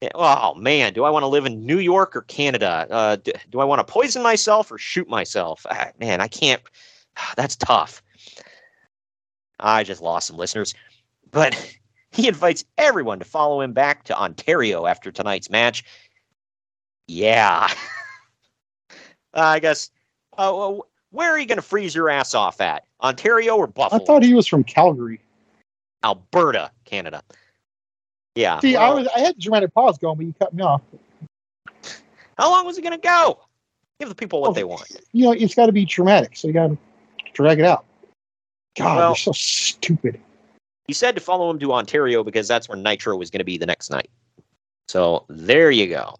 Yeah, 0.00 0.08
Oh 0.14 0.54
man, 0.54 0.94
do 0.94 1.04
I 1.04 1.10
want 1.10 1.22
to 1.24 1.28
live 1.28 1.46
in 1.46 1.64
New 1.66 1.78
York 1.78 2.16
or 2.16 2.22
Canada? 2.22 2.86
Uh, 2.90 3.16
do, 3.16 3.32
do 3.50 3.60
I 3.60 3.64
want 3.64 3.86
to 3.86 3.92
poison 3.92 4.22
myself 4.22 4.72
or 4.72 4.78
shoot 4.78 5.08
myself? 5.08 5.64
Ah, 5.70 5.90
man, 6.00 6.20
I 6.20 6.26
can't. 6.28 6.62
That's 7.36 7.54
tough. 7.54 8.02
I 9.60 9.84
just 9.84 10.00
lost 10.02 10.26
some 10.28 10.36
listeners, 10.36 10.74
but 11.30 11.54
he 12.12 12.28
invites 12.28 12.64
everyone 12.78 13.18
to 13.18 13.24
follow 13.24 13.60
him 13.60 13.72
back 13.72 14.04
to 14.04 14.16
Ontario 14.18 14.86
after 14.86 15.10
tonight's 15.12 15.50
match. 15.50 15.84
Yeah, 17.06 17.68
I 19.34 19.58
guess. 19.60 19.90
Uh, 20.38 20.76
where 21.10 21.30
are 21.30 21.38
you 21.38 21.46
going 21.46 21.56
to 21.58 21.62
freeze 21.62 21.94
your 21.94 22.08
ass 22.08 22.34
off 22.34 22.60
at? 22.60 22.84
Ontario 23.02 23.56
or 23.56 23.66
Buffalo? 23.66 24.00
I 24.00 24.04
thought 24.04 24.22
he 24.22 24.32
was 24.34 24.46
from 24.46 24.62
Calgary. 24.64 25.20
Alberta, 26.04 26.70
Canada. 26.84 27.22
Yeah. 28.36 28.60
See, 28.60 28.76
I 28.76 28.90
was 28.90 29.08
I 29.14 29.18
had 29.20 29.38
dramatic 29.38 29.74
pause 29.74 29.98
going, 29.98 30.16
but 30.16 30.26
you 30.26 30.34
cut 30.38 30.54
me 30.54 30.62
off. 30.62 30.82
How 32.38 32.50
long 32.50 32.64
was 32.64 32.78
it 32.78 32.82
going 32.82 32.98
to 32.98 32.98
go? 32.98 33.40
Give 33.98 34.08
the 34.08 34.14
people 34.14 34.40
what 34.40 34.50
Oh. 34.50 34.54
they 34.54 34.64
want. 34.64 34.86
You 35.12 35.24
know, 35.24 35.32
it's 35.32 35.54
got 35.54 35.66
to 35.66 35.72
be 35.72 35.84
traumatic, 35.84 36.36
so 36.36 36.48
you 36.48 36.54
got 36.54 36.68
to 36.68 36.78
drag 37.34 37.58
it 37.58 37.66
out. 37.66 37.84
God, 38.76 38.96
Well- 38.96 39.08
you're 39.08 39.16
so 39.16 39.32
stupid. 39.32 40.20
He 40.86 40.92
said 40.94 41.14
to 41.14 41.20
follow 41.20 41.48
him 41.50 41.58
to 41.60 41.72
Ontario 41.72 42.24
because 42.24 42.48
that's 42.48 42.68
where 42.68 42.76
Nitro 42.76 43.16
was 43.16 43.30
going 43.30 43.38
to 43.38 43.44
be 43.44 43.56
the 43.56 43.66
next 43.66 43.90
night. 43.90 44.10
So 44.88 45.24
there 45.28 45.70
you 45.70 45.86
go. 45.86 46.16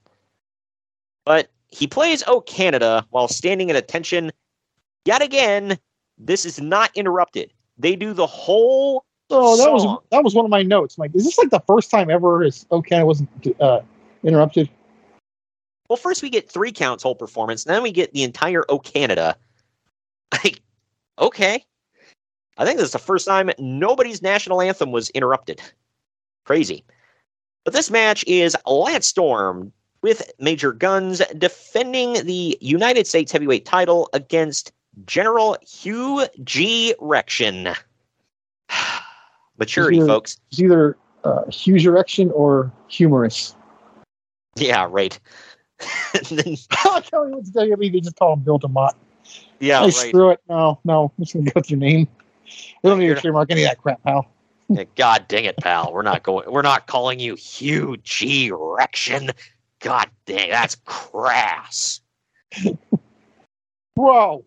But 1.25 1.51
he 1.69 1.89
plays 1.89 2.23
Oh 2.27 2.41
Canada 2.43 3.05
while 3.11 3.27
standing 3.27 3.69
at 3.71 3.77
attention. 3.77 4.31
Yet 5.05 5.23
again, 5.23 5.77
this 6.19 6.45
is 6.45 6.61
not 6.61 6.91
interrupted. 6.95 7.53
They 7.79 7.97
do 7.97 8.13
the 8.13 8.27
whole 8.27 9.05
Oh, 9.33 9.57
that 9.57 9.73
was 9.73 10.01
that 10.11 10.25
was 10.25 10.35
one 10.35 10.45
of 10.45 10.51
my 10.51 10.63
notes. 10.63 10.99
I'm 10.99 11.03
like, 11.03 11.15
is 11.15 11.25
this 11.25 11.39
like 11.39 11.51
the 11.51 11.61
first 11.61 11.91
time 11.91 12.11
ever 12.11 12.43
his 12.43 12.67
Canada 12.85 13.07
wasn't 13.07 13.61
uh, 13.61 13.81
interrupted? 14.25 14.69
Well, 15.89 15.97
first 15.97 16.23
we 16.23 16.31
get 16.31 16.51
three 16.51 16.73
counts 16.73 17.03
whole 17.03 17.15
performance, 17.15 17.65
then 17.65 17.83
we 17.83 17.93
get 17.93 18.13
the 18.13 18.25
entire 18.25 18.65
Oh 18.69 18.79
Canada. 18.79 19.37
Like, 20.45 20.61
okay. 21.19 21.65
I 22.59 22.65
think 22.65 22.79
this 22.79 22.87
is 22.87 22.93
the 22.93 22.99
first 22.99 23.27
time 23.27 23.51
nobody's 23.59 24.23
national 24.23 24.61
anthem 24.61 24.93
was 24.93 25.11
interrupted. 25.11 25.61
Crazy. 26.45 26.85
But 27.65 27.75
this 27.75 27.91
match 27.91 28.25
is 28.27 28.57
Lance 28.67 29.07
Storm 29.07 29.73
with 30.03 30.31
Major 30.39 30.73
Gunns 30.73 31.21
defending 31.39 32.25
the 32.25 32.57
United 32.61 33.07
States 33.07 33.31
heavyweight 33.33 33.65
title 33.67 34.09
against 34.13 34.73
General 35.07 35.57
Hugh 35.67 36.27
G. 36.45 36.95
Rection. 37.01 37.75
Maturity, 39.59 39.99
It's 39.99 40.05
either- 40.05 40.13
folks. 40.13 40.39
It's 40.51 40.61
either 40.61 40.97
uh, 41.25 41.45
huge 41.51 41.87
erection 41.87 42.31
or 42.33 42.73
humorous. 42.89 43.55
Yeah, 44.57 44.87
right. 44.91 45.19
And 46.15 46.27
then- 46.39 46.57
I 46.71 47.01
tell 47.01 47.29
you 47.29 47.37
what's 47.37 47.51
WWE, 47.53 47.93
they 47.93 48.01
just 48.01 48.17
call 48.17 48.35
him 48.35 48.41
Bill 48.41 48.59
DeMott. 48.59 48.93
yeah, 49.61 49.79
hey, 49.81 49.85
right. 49.85 49.93
screw 49.95 50.31
it. 50.31 50.41
No, 50.49 50.79
no, 50.85 51.13
I'm 51.17 51.25
just 51.25 51.35
gonna 51.35 51.47
go 51.47 51.53
with 51.57 51.71
your 51.71 51.79
name. 51.79 52.09
We 52.83 52.91
don't 52.91 52.99
need 52.99 53.11
a 53.11 53.15
trademark 53.15 53.51
any 53.51 53.65
of 53.65 53.69
that 53.69 53.79
crap, 53.79 54.03
pal. 54.03 54.27
God 54.97 55.27
dang 55.29 55.45
it, 55.45 55.57
pal. 55.57 55.93
We're 55.93 56.03
not 56.03 56.23
going. 56.23 56.51
We're 56.51 56.63
not 56.63 56.87
calling 56.87 57.19
you 57.19 57.35
Hugh 57.35 57.97
G. 58.03 58.51
Rection. 58.53 59.31
God 59.81 60.09
dang, 60.27 60.51
that's 60.51 60.77
crass. 60.85 62.01
Bro, 63.97 64.45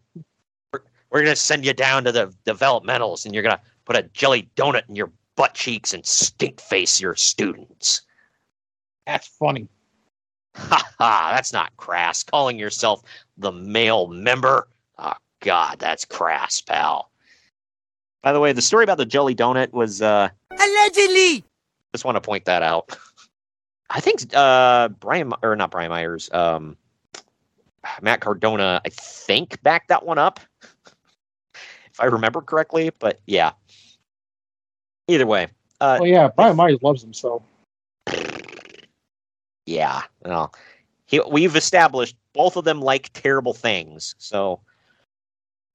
We're 1.11 1.23
gonna 1.23 1.35
send 1.35 1.65
you 1.65 1.73
down 1.73 2.05
to 2.05 2.11
the 2.11 2.33
developmentals, 2.45 3.25
and 3.25 3.33
you're 3.33 3.43
gonna 3.43 3.61
put 3.85 3.97
a 3.97 4.03
jelly 4.13 4.49
donut 4.55 4.87
in 4.87 4.95
your 4.95 5.11
butt 5.35 5.53
cheeks 5.53 5.93
and 5.93 6.05
stink 6.05 6.61
face 6.61 7.01
your 7.01 7.15
students. 7.15 8.01
that's 9.05 9.27
funny. 9.27 9.67
Ha 10.55 10.91
ha! 10.99 11.31
That's 11.35 11.51
not 11.51 11.75
crass. 11.77 12.23
Calling 12.23 12.57
yourself 12.59 13.01
the 13.37 13.51
male 13.51 14.07
member. 14.07 14.67
Oh 14.99 15.13
God, 15.41 15.79
that's 15.79 16.05
crass, 16.05 16.61
pal. 16.61 17.11
By 18.23 18.31
the 18.31 18.39
way, 18.39 18.53
the 18.53 18.61
story 18.61 18.83
about 18.83 18.97
the 18.97 19.05
jelly 19.05 19.35
donut 19.35 19.71
was. 19.73 20.01
uh 20.01 20.29
Allegedly. 20.51 21.43
Just 21.93 22.05
want 22.05 22.15
to 22.15 22.21
point 22.21 22.45
that 22.45 22.63
out. 22.63 22.97
I 23.89 23.99
think 23.99 24.33
uh 24.33 24.89
Brian 24.89 25.31
or 25.43 25.55
not 25.55 25.69
Brian 25.69 25.89
Myers, 25.89 26.29
um 26.33 26.75
Matt 28.01 28.21
Cardona, 28.21 28.81
I 28.85 28.89
think 28.89 29.61
backed 29.61 29.89
that 29.89 30.05
one 30.05 30.17
up. 30.17 30.39
If 31.53 31.99
I 31.99 32.05
remember 32.05 32.41
correctly, 32.41 32.91
but 32.97 33.19
yeah. 33.27 33.51
Either 35.07 35.27
way. 35.27 35.47
Uh 35.81 35.99
oh 36.01 36.05
yeah, 36.05 36.29
Brian 36.29 36.55
Myers 36.55 36.79
loves 36.81 37.03
him 37.03 37.13
so. 37.13 37.43
yeah. 39.65 40.01
Well, 40.23 40.53
he, 41.05 41.21
we've 41.29 41.55
established 41.55 42.15
both 42.33 42.55
of 42.55 42.63
them 42.63 42.81
like 42.81 43.11
terrible 43.13 43.53
things. 43.53 44.15
So 44.17 44.61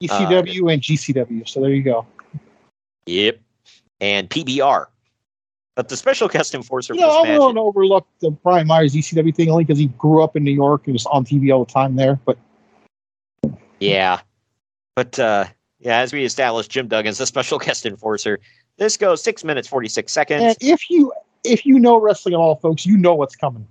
ECW 0.02 0.72
and 0.72 0.82
GCW. 0.82 1.48
So 1.48 1.60
there 1.60 1.70
you 1.70 1.82
go. 1.82 2.06
Yep. 3.08 3.40
And 4.00 4.28
PBR. 4.28 4.86
But 5.74 5.88
the 5.88 5.96
special 5.96 6.28
guest 6.28 6.54
enforcer 6.54 6.94
You 6.94 7.00
for 7.00 7.06
know, 7.06 7.20
I'm 7.20 7.28
match 7.28 7.38
willing 7.38 7.54
to 7.54 7.60
overlook 7.60 8.06
the 8.20 8.30
Brian 8.30 8.66
Myers 8.66 8.94
ECW 8.94 9.34
thing 9.34 9.50
only 9.50 9.64
because 9.64 9.78
he 9.78 9.86
grew 9.86 10.22
up 10.22 10.36
in 10.36 10.44
New 10.44 10.52
York 10.52 10.82
and 10.86 10.92
was 10.92 11.06
on 11.06 11.24
TV 11.24 11.52
all 11.54 11.64
the 11.64 11.72
time 11.72 11.96
there. 11.96 12.18
But 12.24 12.36
Yeah. 13.80 14.20
But 14.94 15.18
uh 15.18 15.46
yeah, 15.80 15.98
as 15.98 16.12
we 16.12 16.24
established, 16.24 16.70
Jim 16.70 16.88
Duggan's 16.88 17.18
the 17.18 17.26
special 17.26 17.58
guest 17.64 17.86
enforcer. 17.86 18.40
This 18.76 18.96
goes 18.96 19.22
six 19.22 19.44
minutes 19.44 19.68
forty 19.68 19.88
six 19.88 20.12
seconds. 20.12 20.42
and 20.42 20.56
if 20.60 20.90
you 20.90 21.12
if 21.44 21.64
you 21.64 21.78
know 21.78 22.00
wrestling 22.00 22.34
at 22.34 22.38
all, 22.38 22.56
folks, 22.56 22.84
you 22.84 22.96
know 22.96 23.14
what's 23.14 23.36
coming. 23.36 23.66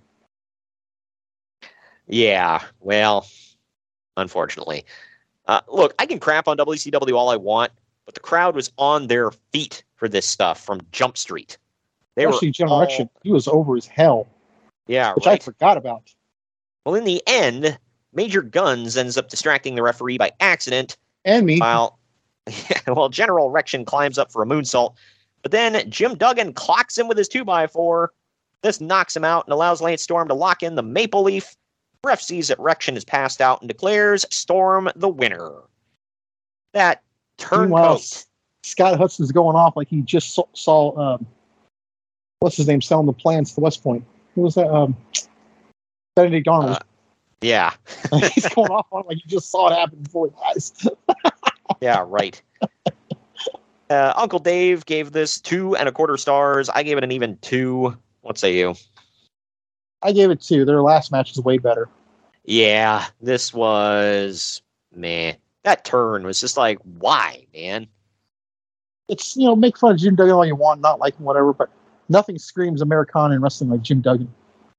Yeah, 2.07 2.63
well, 2.79 3.27
unfortunately. 4.15 4.85
Uh, 5.45 5.59
look, 5.67 5.93
I 5.99 6.05
can 6.05 6.19
crap 6.19 6.47
on 6.47 6.57
WCW 6.57 7.13
all 7.13 7.29
I 7.29 7.35
want, 7.35 7.73
but 8.07 8.15
the 8.15 8.19
crowd 8.21 8.55
was 8.55 8.71
on 8.79 9.05
their 9.07 9.29
feet 9.51 9.83
for 9.97 10.07
this 10.09 10.25
stuff 10.25 10.59
from 10.65 10.79
Jump 10.91 11.17
Street. 11.17 11.57
They 12.15 12.23
Especially 12.25 12.47
were 12.47 12.51
Generation. 12.53 13.09
all- 13.13 13.21
He 13.21 13.31
was 13.31 13.47
over 13.47 13.75
as 13.77 13.85
hell, 13.85 14.25
yeah, 14.87 15.13
which 15.13 15.27
I 15.27 15.37
forgot 15.37 15.77
about. 15.77 16.09
Well, 16.85 16.95
in 16.95 17.03
the 17.03 17.21
end, 17.27 17.77
Major 18.13 18.41
Gunns 18.41 18.95
ends 18.97 19.17
up 19.17 19.27
distracting 19.29 19.75
the 19.75 19.83
referee 19.83 20.17
by 20.17 20.31
accident, 20.39 20.97
And 21.25 21.45
me. 21.45 21.59
while 21.59 21.99
well, 22.87 23.09
General 23.09 23.51
Rection 23.51 23.85
climbs 23.85 24.17
up 24.17 24.31
for 24.31 24.41
a 24.41 24.45
moonsault, 24.45 24.95
but 25.43 25.51
then 25.51 25.87
Jim 25.91 26.15
Duggan 26.15 26.53
clocks 26.53 26.97
him 26.97 27.07
with 27.09 27.17
his 27.17 27.27
two 27.27 27.43
by 27.43 27.67
four. 27.67 28.13
This 28.63 28.79
knocks 28.79 29.15
him 29.15 29.25
out 29.25 29.45
and 29.45 29.53
allows 29.53 29.81
Lance 29.81 30.01
Storm 30.01 30.29
to 30.29 30.33
lock 30.33 30.63
in 30.63 30.75
the 30.75 30.81
Maple 30.81 31.23
Leaf. 31.23 31.55
Ref 32.05 32.21
sees 32.21 32.47
that 32.47 32.57
Rection 32.57 32.95
is 32.95 33.03
passed 33.03 33.41
out 33.41 33.61
and 33.61 33.67
declares 33.67 34.25
Storm 34.31 34.89
the 34.95 35.09
winner. 35.09 35.51
That 36.73 37.03
turncoat. 37.37 38.25
Scott 38.63 38.97
Hudson's 38.97 39.31
going 39.31 39.55
off 39.55 39.77
like 39.77 39.87
he 39.87 40.01
just 40.01 40.33
saw, 40.33 40.43
saw 40.53 40.97
um, 41.15 41.25
what's 42.39 42.57
his 42.57 42.67
name 42.67 42.81
selling 42.81 43.05
the 43.05 43.13
plans 43.13 43.53
to 43.53 43.61
West 43.61 43.83
Point. 43.83 44.03
Who 44.35 44.41
was 44.41 44.55
that? 44.55 44.67
Um, 44.67 44.95
Saturday 46.17 46.41
Garner. 46.41 46.71
Uh, 46.71 46.79
Yeah, 47.41 47.73
He's 48.33 48.49
going 48.49 48.71
off 48.71 48.87
on 48.91 49.03
like 49.07 49.17
he 49.17 49.29
just 49.29 49.51
saw 49.51 49.69
it 49.69 49.75
happen 49.75 49.99
before 49.99 50.31
his 50.53 50.73
eyes. 50.83 50.89
yeah, 51.81 52.03
right. 52.05 52.41
Uh, 53.89 54.13
Uncle 54.15 54.39
Dave 54.39 54.85
gave 54.85 55.11
this 55.11 55.39
two 55.39 55.75
and 55.75 55.87
a 55.87 55.91
quarter 55.91 56.17
stars. 56.17 56.69
I 56.69 56.83
gave 56.83 56.97
it 56.97 57.03
an 57.03 57.11
even 57.11 57.37
two. 57.37 57.95
What 58.21 58.37
say 58.37 58.57
you? 58.57 58.75
I 60.01 60.11
gave 60.11 60.29
it 60.29 60.41
two. 60.41 60.65
Their 60.65 60.81
last 60.81 61.11
match 61.11 61.35
was 61.35 61.43
way 61.43 61.57
better. 61.57 61.87
Yeah, 62.43 63.05
this 63.21 63.53
was 63.53 64.61
meh. 64.93 65.33
That 65.67 65.83
turn 65.83 66.23
was 66.23 66.39
just 66.39 66.55
like, 66.55 66.79
why, 66.97 67.45
man? 67.53 67.87
It's 69.09 69.35
you 69.35 69.47
know 69.47 69.53
make 69.53 69.77
fun 69.77 69.91
of 69.91 69.97
Jim 69.97 70.15
Duggan 70.15 70.31
all 70.31 70.45
you 70.45 70.55
want, 70.55 70.79
not 70.79 71.01
like 71.01 71.19
him, 71.19 71.25
whatever, 71.25 71.51
but 71.51 71.69
nothing 72.07 72.39
screams 72.39 72.81
Americana 72.81 73.35
in 73.35 73.41
wrestling 73.41 73.69
like 73.69 73.81
Jim 73.81 73.99
Duggan. 73.99 74.33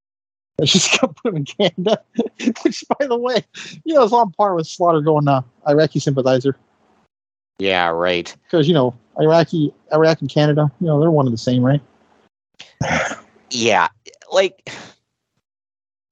Let's 0.58 0.72
just 0.72 0.98
go 0.98 1.08
put 1.08 1.34
him 1.34 1.36
in 1.36 1.44
Canada. 1.44 2.02
Which, 2.62 2.82
by 2.98 3.06
the 3.06 3.18
way, 3.18 3.44
you 3.84 3.96
know, 3.96 4.02
is 4.02 4.14
on 4.14 4.32
par 4.32 4.54
with 4.54 4.66
Slaughter 4.66 5.02
going 5.02 5.28
uh, 5.28 5.42
Iraqi 5.68 5.98
sympathizer 5.98 6.56
Yeah, 7.58 7.88
right. 7.88 8.34
because 8.44 8.66
you 8.66 8.72
know 8.72 8.94
Iraqi, 9.20 9.74
Iraq 9.92 10.22
and 10.22 10.30
Canada, 10.30 10.72
you 10.80 10.86
know, 10.86 10.98
they're 11.00 11.10
one 11.10 11.26
of 11.26 11.32
the 11.32 11.36
same, 11.36 11.62
right? 11.62 11.82
Yeah, 13.50 13.88
like 14.32 14.70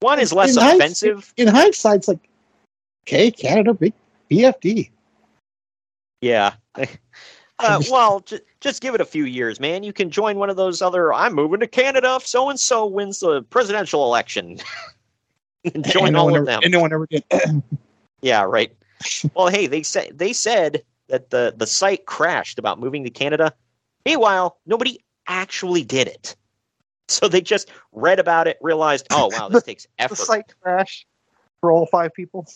one 0.00 0.18
is 0.18 0.34
less 0.34 0.54
In 0.54 0.62
offensive. 0.62 1.32
In 1.38 1.48
hindsight, 1.48 1.96
it's 1.96 2.08
like, 2.08 2.28
okay, 3.06 3.30
Canada, 3.30 3.72
big 3.72 3.94
BFD. 4.30 4.90
Yeah. 6.20 6.54
Uh, 7.58 7.80
well, 7.90 8.20
j- 8.20 8.40
just 8.60 8.82
give 8.82 8.94
it 8.94 9.00
a 9.00 9.04
few 9.06 9.24
years, 9.24 9.58
man. 9.58 9.82
You 9.82 9.92
can 9.92 10.10
join 10.10 10.36
one 10.36 10.50
of 10.50 10.56
those 10.56 10.82
other. 10.82 11.12
I'm 11.12 11.32
moving 11.32 11.60
to 11.60 11.66
Canada 11.66 12.16
if 12.16 12.26
so 12.26 12.50
and 12.50 12.60
so 12.60 12.84
wins 12.84 13.20
the 13.20 13.42
presidential 13.44 14.04
election. 14.04 14.58
and 15.74 15.82
join 15.90 16.12
no 16.12 16.20
all 16.20 16.28
of 16.28 16.36
ever, 16.36 16.44
them. 16.44 16.60
And 16.62 16.72
no 16.72 16.80
one 16.80 16.92
ever 16.92 17.06
did. 17.06 17.24
Yeah, 18.22 18.42
right. 18.42 18.72
well, 19.34 19.48
hey, 19.48 19.66
they 19.66 19.82
said 19.82 20.18
they 20.18 20.32
said 20.32 20.82
that 21.08 21.30
the 21.30 21.54
the 21.56 21.66
site 21.66 22.06
crashed 22.06 22.58
about 22.58 22.80
moving 22.80 23.04
to 23.04 23.10
Canada. 23.10 23.54
Meanwhile, 24.04 24.58
nobody 24.66 24.98
actually 25.28 25.84
did 25.84 26.08
it. 26.08 26.34
So 27.08 27.28
they 27.28 27.40
just 27.40 27.70
read 27.92 28.18
about 28.18 28.48
it, 28.48 28.58
realized, 28.60 29.06
oh 29.10 29.28
wow, 29.32 29.48
this 29.48 29.62
takes 29.62 29.86
effort. 29.98 30.16
the 30.16 30.24
site 30.24 30.54
crash 30.60 31.06
for 31.60 31.70
all 31.70 31.86
five 31.86 32.12
people. 32.14 32.46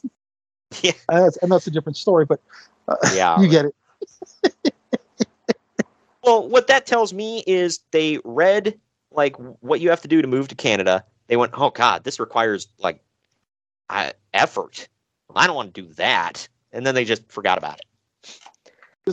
Yeah. 0.83 0.93
And 1.09 1.25
that's, 1.25 1.37
and 1.39 1.51
that's 1.53 1.67
a 1.67 1.71
different 1.71 1.97
story, 1.97 2.25
but 2.25 2.41
uh, 2.89 2.97
Yeah, 3.15 3.41
you 3.41 3.49
get 3.49 3.67
it. 3.67 3.75
Well, 6.23 6.47
what 6.49 6.67
that 6.67 6.85
tells 6.87 7.15
me 7.15 7.43
is 7.47 7.81
they 7.93 8.19
read 8.25 8.79
like 9.11 9.37
what 9.61 9.81
you 9.81 9.89
have 9.89 10.03
to 10.03 10.09
do 10.09 10.21
to 10.21 10.29
move 10.29 10.49
to 10.49 10.55
Canada. 10.55 11.03
They 11.29 11.37
went, 11.37 11.53
oh 11.57 11.71
god, 11.71 12.05
this 12.05 12.21
requires 12.21 12.69
like 12.79 13.03
uh, 13.89 14.11
effort. 14.35 14.87
I 15.35 15.47
don't 15.47 15.57
want 15.57 15.75
to 15.75 15.83
do 15.83 15.93
that, 15.95 16.47
and 16.73 16.85
then 16.87 16.95
they 16.95 17.05
just 17.05 17.31
forgot 17.33 17.57
about 17.57 17.81
it. 17.81 17.87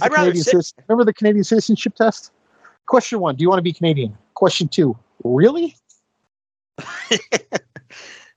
I'd 0.01 0.11
rather 0.11 0.35
sit- 0.35 0.45
citizen- 0.45 0.83
Remember 0.87 1.05
the 1.05 1.13
Canadian 1.13 1.43
citizenship 1.45 1.95
test? 1.95 2.31
Question 2.87 3.19
one: 3.21 3.35
Do 3.35 3.41
you 3.41 3.49
want 3.49 3.59
to 3.59 3.63
be 3.63 3.73
Canadian? 3.73 4.17
Question 4.33 4.67
two: 4.67 4.97
Really? 5.23 5.75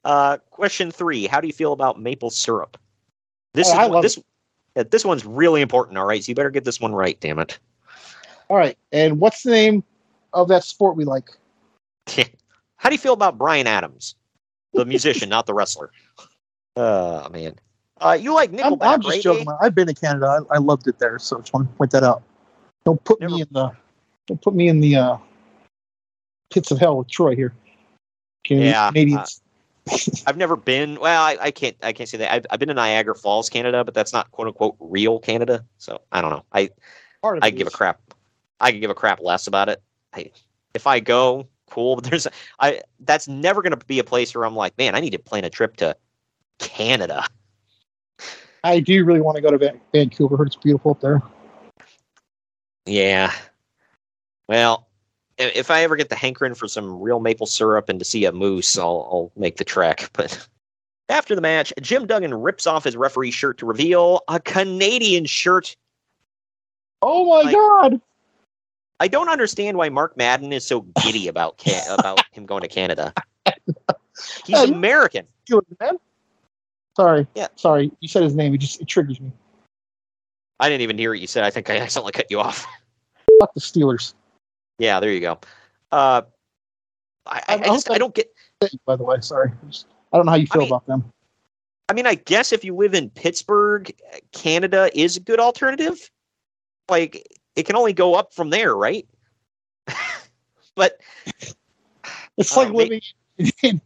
Uh, 0.04 0.38
question 0.50 0.90
three: 0.90 1.26
How 1.26 1.40
do 1.40 1.46
you 1.46 1.52
feel 1.52 1.72
about 1.72 2.00
maple 2.00 2.30
syrup? 2.30 2.78
This 3.54 3.68
Oh, 3.68 3.72
is 3.72 3.78
I 3.78 3.86
love 3.86 4.02
this. 4.02 4.18
yeah, 4.76 4.84
this 4.90 5.04
one's 5.04 5.24
really 5.24 5.60
important. 5.60 5.98
All 5.98 6.06
right, 6.06 6.22
so 6.22 6.30
you 6.30 6.34
better 6.34 6.50
get 6.50 6.64
this 6.64 6.80
one 6.80 6.94
right. 6.94 7.18
Damn 7.20 7.38
it! 7.38 7.58
All 8.48 8.56
right. 8.56 8.76
And 8.92 9.20
what's 9.20 9.42
the 9.42 9.50
name 9.50 9.84
of 10.32 10.48
that 10.48 10.64
sport 10.64 10.96
we 10.96 11.04
like? 11.04 11.30
How 12.76 12.88
do 12.88 12.94
you 12.94 12.98
feel 12.98 13.12
about 13.12 13.36
Bryan 13.38 13.66
Adams, 13.66 14.14
the 14.72 14.84
musician, 14.84 15.28
not 15.28 15.46
the 15.46 15.54
wrestler? 15.54 15.90
Oh 16.76 17.28
man, 17.32 17.56
uh, 18.00 18.16
you 18.20 18.32
like 18.32 18.50
I'm, 18.50 18.56
Nickelback, 18.74 18.86
I'm 18.86 19.00
just 19.02 19.14
right? 19.14 19.22
joking. 19.22 19.48
I've 19.60 19.74
been 19.74 19.86
to 19.88 19.94
Canada. 19.94 20.44
I, 20.50 20.56
I 20.56 20.58
loved 20.58 20.86
it 20.86 20.98
there, 20.98 21.18
so 21.18 21.36
I 21.38 21.40
just 21.40 21.52
want 21.52 21.70
to 21.70 21.76
point 21.76 21.90
that 21.90 22.04
out. 22.04 22.22
Don't 22.84 23.02
put 23.04 23.20
me 23.20 23.42
in 23.42 23.48
the 23.50 23.70
don't 24.26 24.40
put 24.40 24.54
me 24.54 24.68
in 24.68 24.80
the 24.80 24.96
uh, 24.96 25.16
pits 26.52 26.70
of 26.70 26.78
hell 26.78 26.98
with 26.98 27.08
Troy 27.08 27.34
here. 27.34 27.52
Canadian, 28.44 28.72
Yeah, 28.72 28.84
uh, 28.86 28.90
Canadians. 28.92 29.42
I've 30.26 30.36
never 30.36 30.56
been. 30.56 31.00
Well, 31.00 31.22
I, 31.22 31.36
I 31.40 31.50
can't. 31.50 31.76
I 31.82 31.92
can't 31.92 32.08
say 32.08 32.18
that. 32.18 32.32
I've, 32.32 32.46
I've 32.50 32.58
been 32.58 32.68
to 32.68 32.74
Niagara 32.74 33.14
Falls, 33.14 33.48
Canada, 33.48 33.84
but 33.84 33.94
that's 33.94 34.12
not 34.12 34.30
quote 34.30 34.48
unquote 34.48 34.76
real 34.78 35.18
Canada. 35.18 35.64
So 35.78 36.00
I 36.12 36.20
don't 36.20 36.30
know. 36.30 36.44
I 36.52 36.70
I 37.22 37.50
give 37.50 37.66
a 37.66 37.70
crap. 37.70 38.00
I 38.60 38.70
give 38.72 38.90
a 38.90 38.94
crap 38.94 39.20
less 39.20 39.46
about 39.46 39.68
it. 39.68 39.82
I, 40.14 40.30
if 40.74 40.86
I 40.86 41.00
go, 41.00 41.48
cool. 41.68 41.96
But 42.00 42.04
there's 42.04 42.26
I. 42.58 42.82
That's 43.00 43.26
never 43.26 43.62
going 43.62 43.76
to 43.76 43.84
be 43.86 43.98
a 43.98 44.04
place 44.04 44.34
where 44.34 44.44
I'm 44.44 44.56
like, 44.56 44.76
man, 44.78 44.94
I 44.94 45.00
need 45.00 45.10
to 45.10 45.18
plan 45.18 45.44
a 45.44 45.50
trip 45.50 45.76
to 45.76 45.96
Canada. 46.58 47.26
I 48.62 48.80
do 48.80 49.04
really 49.04 49.20
want 49.20 49.36
to 49.36 49.42
go 49.42 49.50
to 49.50 49.58
Van- 49.58 49.80
Vancouver. 49.92 50.44
It's 50.44 50.56
beautiful 50.56 50.92
up 50.92 51.00
there. 51.00 51.22
Yeah. 52.84 53.32
Well, 54.48 54.89
if 55.40 55.70
I 55.70 55.82
ever 55.82 55.96
get 55.96 56.08
the 56.08 56.14
hankering 56.16 56.54
for 56.54 56.68
some 56.68 57.00
real 57.00 57.20
maple 57.20 57.46
syrup 57.46 57.88
and 57.88 57.98
to 57.98 58.04
see 58.04 58.24
a 58.24 58.32
moose, 58.32 58.76
I'll, 58.78 59.08
I'll 59.10 59.32
make 59.36 59.56
the 59.56 59.64
trek. 59.64 60.10
But 60.20 60.46
after 61.08 61.34
the 61.34 61.40
match, 61.40 61.72
Jim 61.80 62.06
Duggan 62.06 62.32
rips 62.34 62.66
off 62.68 62.84
his 62.84 62.96
referee 62.96 63.32
shirt 63.32 63.58
to 63.58 63.66
reveal 63.66 64.20
a 64.28 64.38
Canadian 64.38 65.24
shirt. 65.26 65.74
Oh 67.02 67.24
my 67.26 67.42
Like- 67.50 67.54
god! 67.54 68.00
I 69.00 69.08
don't 69.08 69.30
understand 69.30 69.78
why 69.78 69.88
Mark 69.88 70.16
Madden 70.16 70.52
is 70.52 70.64
so 70.66 70.82
giddy 71.02 71.26
about 71.26 71.56
Ca- 71.58 71.94
about 71.98 72.20
him 72.32 72.44
going 72.46 72.60
to 72.60 72.68
Canada. 72.68 73.14
He's 74.44 74.58
American. 74.58 75.26
Steelers, 75.48 75.62
man. 75.80 75.96
Sorry. 76.96 77.26
Yeah. 77.34 77.48
Sorry. 77.56 77.90
You 78.00 78.08
said 78.08 78.22
his 78.22 78.34
name. 78.36 78.52
It 78.54 78.58
just 78.58 78.80
it 78.80 78.86
triggers 78.86 79.18
me. 79.20 79.32
I 80.60 80.68
didn't 80.68 80.82
even 80.82 80.98
hear 80.98 81.10
what 81.10 81.20
you 81.20 81.26
said. 81.26 81.44
I 81.44 81.50
think 81.50 81.70
I 81.70 81.78
accidentally 81.78 82.12
cut 82.12 82.30
you 82.30 82.38
off. 82.40 82.66
Fuck 83.40 83.54
the 83.54 83.60
Steelers. 83.60 84.12
Yeah, 84.80 84.98
there 84.98 85.12
you 85.12 85.20
go. 85.20 85.38
Uh, 85.92 86.22
I, 87.26 87.42
I, 87.48 87.54
I 87.54 87.58
just 87.58 87.90
I 87.90 87.98
don't 87.98 88.14
get. 88.14 88.32
By 88.86 88.96
the 88.96 89.04
way, 89.04 89.20
sorry. 89.20 89.52
I 90.12 90.16
don't 90.16 90.24
know 90.24 90.32
how 90.32 90.38
you 90.38 90.46
feel 90.46 90.62
mean- 90.62 90.70
about 90.70 90.86
them. 90.86 91.04
I 91.88 91.92
mean, 91.92 92.06
I 92.06 92.14
guess 92.14 92.52
if 92.52 92.64
you 92.64 92.74
live 92.76 92.94
in 92.94 93.10
Pittsburgh, 93.10 93.92
Canada 94.32 94.90
is 94.94 95.16
a 95.16 95.20
good 95.20 95.40
alternative. 95.40 96.08
Like 96.88 97.26
it 97.56 97.66
can 97.66 97.76
only 97.76 97.92
go 97.92 98.14
up 98.14 98.32
from 98.32 98.50
there, 98.50 98.74
right? 98.74 99.06
but 100.76 100.98
It's 102.38 102.56
like 102.56 102.68
ma- 102.70 102.74
living 102.78 103.00
in, 103.62 103.80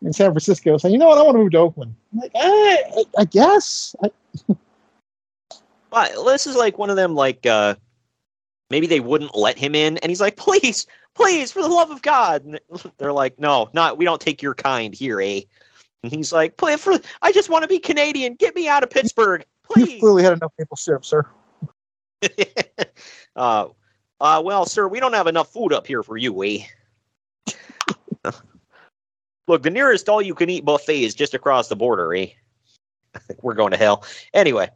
in 0.00 0.12
San 0.12 0.30
Francisco 0.30 0.78
saying, 0.78 0.92
you 0.92 0.98
know 0.98 1.08
what, 1.08 1.18
I 1.18 1.22
want 1.22 1.34
to 1.34 1.38
move 1.38 1.50
to 1.52 1.58
Oakland. 1.58 1.94
I'm 2.12 2.20
like, 2.20 2.32
eh, 2.34 2.38
I, 2.40 3.04
I 3.18 3.24
guess. 3.24 3.96
I, 4.02 4.10
But 5.90 6.12
this 6.24 6.46
is 6.46 6.54
like 6.56 6.78
one 6.78 6.88
of 6.88 6.96
them, 6.96 7.14
like 7.16 7.44
uh, 7.46 7.74
maybe 8.70 8.86
they 8.86 9.00
wouldn't 9.00 9.36
let 9.36 9.58
him 9.58 9.74
in, 9.74 9.98
and 9.98 10.10
he's 10.10 10.20
like, 10.20 10.36
"Please, 10.36 10.86
please, 11.14 11.52
for 11.52 11.62
the 11.62 11.68
love 11.68 11.90
of 11.90 12.02
God!" 12.02 12.44
And 12.44 12.60
they're 12.98 13.12
like, 13.12 13.38
"No, 13.38 13.68
not 13.72 13.98
we 13.98 14.04
don't 14.04 14.20
take 14.20 14.42
your 14.42 14.54
kind 14.54 14.94
here, 14.94 15.20
eh?" 15.20 15.42
And 16.02 16.12
he's 16.12 16.32
like, 16.32 16.56
"Please, 16.56 16.80
for 16.80 16.98
I 17.22 17.32
just 17.32 17.50
want 17.50 17.62
to 17.62 17.68
be 17.68 17.78
Canadian. 17.78 18.34
Get 18.34 18.54
me 18.54 18.68
out 18.68 18.82
of 18.82 18.90
Pittsburgh, 18.90 19.44
please." 19.62 20.00
clearly 20.00 20.22
had 20.22 20.32
enough 20.32 20.52
maple 20.58 20.76
syrup, 20.76 21.04
sir. 21.04 21.26
uh, 23.36 23.66
uh, 24.20 24.42
well, 24.44 24.66
sir, 24.66 24.86
we 24.86 25.00
don't 25.00 25.14
have 25.14 25.26
enough 25.26 25.52
food 25.52 25.72
up 25.72 25.86
here 25.86 26.02
for 26.02 26.16
you, 26.16 26.42
eh? 26.44 26.58
Look, 29.48 29.62
the 29.62 29.70
nearest 29.70 30.08
all-you-can-eat 30.08 30.64
buffet 30.64 31.02
is 31.02 31.14
just 31.14 31.34
across 31.34 31.68
the 31.68 31.76
border, 31.76 32.14
eh? 32.14 32.26
We're 33.42 33.54
going 33.54 33.72
to 33.72 33.76
hell. 33.76 34.04
Anyway. 34.34 34.68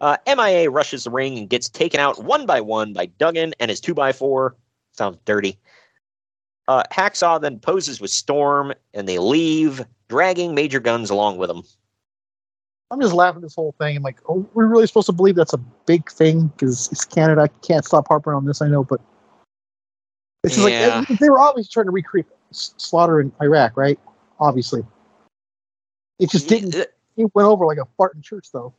Uh, 0.00 0.16
MIA 0.26 0.70
rushes 0.70 1.04
the 1.04 1.10
ring 1.10 1.38
and 1.38 1.48
gets 1.48 1.68
taken 1.68 1.98
out 1.98 2.22
one 2.22 2.46
by 2.46 2.60
one 2.60 2.92
by 2.92 3.06
Duggan 3.06 3.54
and 3.58 3.68
his 3.70 3.80
2x4. 3.80 4.52
Sounds 4.92 5.18
dirty. 5.24 5.58
Uh, 6.68 6.82
Hacksaw 6.92 7.40
then 7.40 7.58
poses 7.58 8.00
with 8.00 8.10
Storm 8.10 8.72
and 8.94 9.08
they 9.08 9.18
leave, 9.18 9.84
dragging 10.08 10.54
Major 10.54 10.80
Gunns 10.80 11.10
along 11.10 11.38
with 11.38 11.48
them. 11.48 11.62
I'm 12.90 13.00
just 13.00 13.14
laughing 13.14 13.38
at 13.38 13.42
this 13.42 13.54
whole 13.54 13.74
thing. 13.78 13.96
I'm 13.96 14.02
like, 14.02 14.18
oh, 14.28 14.48
we're 14.54 14.66
really 14.66 14.86
supposed 14.86 15.06
to 15.06 15.12
believe 15.12 15.34
that's 15.34 15.52
a 15.52 15.58
big 15.58 16.10
thing 16.10 16.48
because 16.48 16.90
it's 16.90 17.04
Canada. 17.04 17.42
I 17.42 17.48
can't 17.66 17.84
stop 17.84 18.08
harping 18.08 18.32
on 18.32 18.46
this. 18.46 18.62
I 18.62 18.68
know, 18.68 18.84
but 18.84 19.00
it's 20.44 20.54
just 20.54 20.68
Yeah. 20.68 21.04
like 21.08 21.18
they 21.18 21.28
were 21.28 21.40
obviously 21.40 21.70
trying 21.72 21.86
to 21.86 21.92
recreate 21.92 22.26
slaughter 22.52 23.20
in 23.20 23.32
Iraq, 23.42 23.76
right? 23.76 23.98
Obviously, 24.40 24.82
it 26.18 26.30
just 26.30 26.48
didn't. 26.48 26.74
It 26.74 27.34
went 27.34 27.48
over 27.48 27.66
like 27.66 27.78
a 27.78 27.86
fart 27.96 28.14
in 28.14 28.22
church, 28.22 28.52
though. 28.52 28.72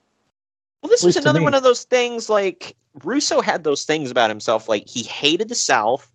Well, 0.82 0.90
this 0.90 1.04
was 1.04 1.18
another 1.18 1.42
one 1.42 1.54
of 1.54 1.64
those 1.64 1.84
things 1.84 2.30
like 2.30 2.76
Russo 3.04 3.42
had 3.42 3.64
those 3.64 3.84
things 3.84 4.10
about 4.12 4.30
himself. 4.30 4.70
Like 4.70 4.88
he 4.88 5.04
hated 5.04 5.50
the 5.50 5.56
South, 5.56 6.10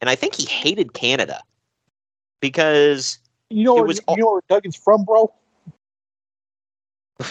and 0.00 0.08
I 0.08 0.14
think 0.14 0.34
he 0.34 0.46
hated 0.46 0.92
Canada 0.94 1.42
because 2.40 3.18
You 3.50 3.64
know, 3.64 3.76
It 3.76 3.80
where, 3.80 3.86
was 3.86 4.00
you 4.08 4.16
know 4.16 4.32
where 4.32 4.42
Duggan's 4.60 4.76
from, 4.76 5.04
bro? 5.04 5.32
uh, 7.20 7.24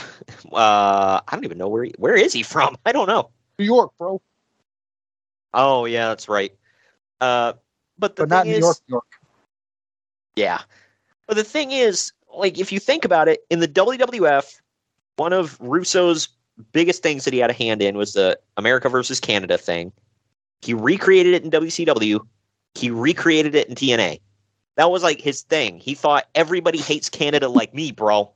I 0.51 1.23
don't 1.31 1.45
even 1.45 1.57
know 1.57 1.68
where 1.68 1.85
he, 1.85 1.93
where 1.97 2.15
is 2.15 2.34
he 2.34 2.43
from. 2.43 2.76
I 2.85 2.91
don't 2.91 3.07
know. 3.07 3.30
New 3.60 3.65
York, 3.65 3.91
bro. 3.97 4.22
Oh 5.53 5.85
yeah, 5.85 6.10
that's 6.10 6.27
right. 6.27 6.53
Uh, 7.22 7.53
but 7.97 8.15
the 8.15 8.23
But 8.23 8.30
not 8.30 8.43
thing 8.43 8.51
New 8.51 8.57
is, 8.57 8.61
York, 8.61 8.77
New 8.89 8.93
York. 8.95 9.05
Yeah. 10.35 10.61
But 11.27 11.38
the 11.38 11.43
thing 11.43 11.72
is, 11.72 12.11
like, 12.35 12.60
if 12.60 12.72
you 12.72 12.80
think 12.80 13.05
about 13.05 13.27
it, 13.30 13.45
in 13.49 13.60
the 13.60 13.68
WWF, 13.68 14.60
one 15.15 15.31
of 15.31 15.57
Russo's 15.61 16.27
biggest 16.71 17.03
things 17.03 17.25
that 17.25 17.34
he 17.34 17.39
had 17.39 17.49
a 17.49 17.53
hand 17.53 17.81
in 17.81 17.97
was 17.97 18.13
the 18.13 18.39
America 18.57 18.89
versus 18.89 19.19
Canada 19.19 19.57
thing. 19.57 19.91
He 20.61 20.73
recreated 20.73 21.34
it 21.34 21.43
in 21.43 21.51
WCW. 21.51 22.19
He 22.75 22.89
recreated 22.89 23.55
it 23.55 23.67
in 23.67 23.75
TNA. 23.75 24.19
That 24.75 24.89
was 24.89 25.03
like 25.03 25.21
his 25.21 25.41
thing. 25.43 25.77
He 25.80 25.93
thought 25.93 26.27
everybody 26.35 26.80
hates 26.80 27.09
Canada 27.09 27.47
like 27.49 27.73
me, 27.73 27.91
bro. 27.91 28.31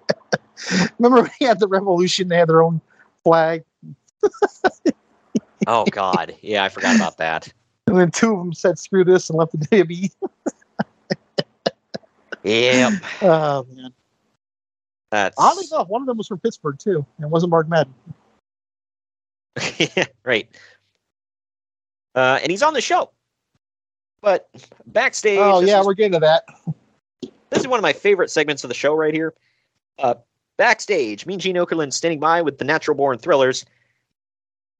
Remember 0.98 1.22
when 1.22 1.30
he 1.38 1.44
had 1.44 1.60
the 1.60 1.68
revolution? 1.68 2.28
They 2.28 2.36
had 2.36 2.48
their 2.48 2.62
own 2.62 2.80
flag, 3.24 3.64
Oh 5.66 5.84
God, 5.90 6.34
yeah, 6.40 6.64
I 6.64 6.68
forgot 6.70 6.96
about 6.96 7.18
that. 7.18 7.52
and 7.86 7.98
then 7.98 8.10
two 8.10 8.32
of 8.32 8.38
them 8.38 8.52
said 8.54 8.78
"screw 8.78 9.04
this" 9.04 9.28
and 9.28 9.38
left 9.38 9.52
the 9.52 9.58
WWE. 9.58 10.10
Yep, 12.42 12.92
Oh 13.22 13.66
man! 13.70 13.92
That's 15.10 15.34
Oddly 15.38 15.64
enough, 15.72 15.88
one 15.88 16.02
of 16.02 16.06
them 16.06 16.16
was 16.16 16.26
from 16.28 16.38
Pittsburgh 16.38 16.78
too, 16.78 17.04
and 17.16 17.24
it 17.24 17.28
wasn't 17.30 17.50
Mark 17.50 17.68
Madden. 17.68 17.92
right. 20.24 20.48
Uh, 22.14 22.38
and 22.42 22.50
he's 22.50 22.62
on 22.62 22.74
the 22.74 22.80
show. 22.80 23.10
But 24.22 24.48
backstage, 24.86 25.38
Oh 25.38 25.60
yeah, 25.60 25.80
is- 25.80 25.86
we're 25.86 25.94
getting 25.94 26.12
to 26.12 26.18
that. 26.20 26.44
This 27.50 27.60
is 27.60 27.68
one 27.68 27.78
of 27.78 27.82
my 27.82 27.92
favorite 27.92 28.30
segments 28.30 28.62
of 28.64 28.68
the 28.68 28.74
show 28.74 28.94
right 28.94 29.14
here. 29.14 29.34
Uh, 29.98 30.14
backstage, 30.56 31.26
Mean 31.26 31.38
Gene 31.40 31.56
Okerlund 31.56 31.92
standing 31.92 32.20
by 32.20 32.42
with 32.42 32.58
the 32.58 32.64
Natural 32.64 32.96
Born 32.96 33.18
Thrillers. 33.18 33.64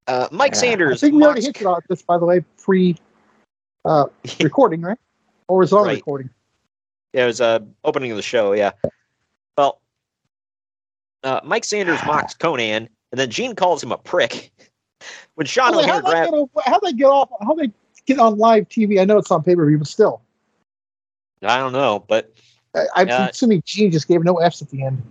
Uh, 0.07 0.29
Mike 0.31 0.55
I 0.55 0.59
Sanders. 0.59 1.01
think 1.01 1.15
we 1.15 1.23
already 1.25 1.43
hinted 1.43 1.67
on 1.67 1.81
this, 1.89 2.03
by 2.03 2.19
the 2.19 2.25
way, 2.27 2.45
pre 2.63 2.97
uh, 3.85 4.07
recording, 4.41 4.83
right? 4.83 4.99
Or 5.49 5.59
was 5.59 5.73
it 5.73 5.77
on 5.77 5.87
Right. 5.87 5.97
recording? 5.97 6.31
Yeah, 7.13 7.25
it 7.25 7.27
was 7.27 7.41
uh, 7.41 7.59
opening 7.85 8.11
of 8.13 8.17
the 8.17 8.23
show. 8.23 8.53
Yeah. 8.53 8.71
Well, 9.59 9.81
uh, 11.25 11.41
Mike 11.45 11.65
Sanders 11.65 12.01
mocks 12.07 12.35
Konnan, 12.35 12.89
and 13.13 13.21
then 13.21 13.31
Gene 13.31 13.55
calls 13.55 13.83
him 13.83 13.93
a 13.93 13.99
prick. 13.99 14.51
When 15.37 15.47
Sean 15.47 15.75
Wait, 15.75 15.85
O'Haire 15.85 15.95
how'd, 15.95 16.05
they 16.05 16.11
grabs, 16.11 16.31
get, 16.31 16.67
how'd 16.67 16.83
they 16.83 16.93
get 16.93 17.07
off? 17.07 17.31
How 17.41 17.55
they 17.55 17.73
get 18.05 18.19
on 18.19 18.37
live 18.37 18.69
TV? 18.69 19.01
I 19.01 19.05
know 19.07 19.17
it's 19.17 19.31
on 19.31 19.43
pay 19.43 19.57
per 19.57 19.67
view, 19.67 19.79
but 19.79 19.87
still, 19.87 20.21
I 21.43 21.57
don't 21.57 21.73
know, 21.73 22.05
but 22.07 22.35
I, 22.75 22.85
I'm 22.97 23.09
Uh, 23.09 23.29
assuming 23.31 23.63
Gene 23.65 23.91
just 23.91 24.09
gave 24.09 24.23
no 24.23 24.37
F's 24.37 24.61
at 24.61 24.69
the 24.69 24.85
end. 24.85 25.03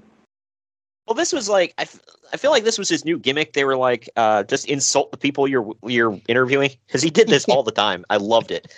well, 1.07 1.15
this 1.15 1.33
was 1.33 1.49
like 1.49 1.73
I, 1.79 1.83
f- 1.83 1.99
I 2.31 2.37
feel 2.37 2.51
like 2.51 2.63
this 2.65 2.77
was 2.77 2.87
his 2.87 3.03
new 3.03 3.17
gimmick. 3.17 3.53
They 3.53 3.63
were 3.63 3.77
like, 3.77 4.07
uh, 4.15 4.43
just 4.43 4.67
insult 4.67 5.09
the 5.09 5.17
people 5.17 5.47
you're 5.47 5.73
you're 5.83 6.19
interviewing 6.27 6.69
because 6.85 7.01
he 7.01 7.09
did 7.09 7.27
this 7.27 7.45
all 7.49 7.63
the 7.63 7.71
time. 7.71 8.05
I 8.11 8.17
loved 8.17 8.51
it. 8.51 8.71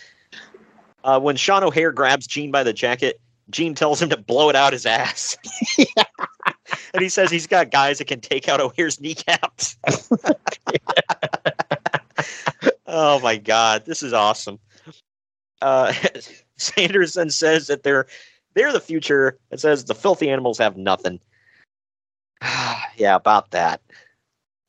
Uh, 1.03 1.19
when 1.19 1.35
Sean 1.35 1.61
O'Haire 1.63 1.91
grabs 1.91 2.25
Gene 2.25 2.51
by 2.51 2.63
the 2.63 2.71
jacket, 2.71 3.19
Gene 3.49 3.75
tells 3.75 4.01
him 4.01 4.07
to 4.09 4.17
blow 4.17 4.49
it 4.49 4.55
out 4.55 4.71
his 4.71 4.85
ass. 4.85 5.37
and 6.93 7.01
he 7.01 7.09
says 7.09 7.31
he's 7.31 7.47
got 7.47 7.71
guys 7.71 7.97
that 7.97 8.05
can 8.05 8.19
take 8.19 8.47
out 8.47 8.61
O'Haire's 8.61 8.99
kneecaps. 8.99 9.77
oh 12.87 13.19
my 13.19 13.37
god, 13.37 13.85
this 13.85 14.03
is 14.03 14.13
awesome. 14.13 14.59
Uh, 15.61 15.93
Sanders 16.57 17.13
then 17.13 17.29
says 17.29 17.67
that 17.67 17.83
they're 17.83 18.07
they're 18.53 18.73
the 18.73 18.79
future. 18.79 19.37
It 19.51 19.59
says 19.59 19.85
the 19.85 19.95
filthy 19.95 20.29
animals 20.29 20.57
have 20.57 20.77
nothing. 20.77 21.19
yeah, 22.95 23.15
about 23.15 23.51
that. 23.51 23.81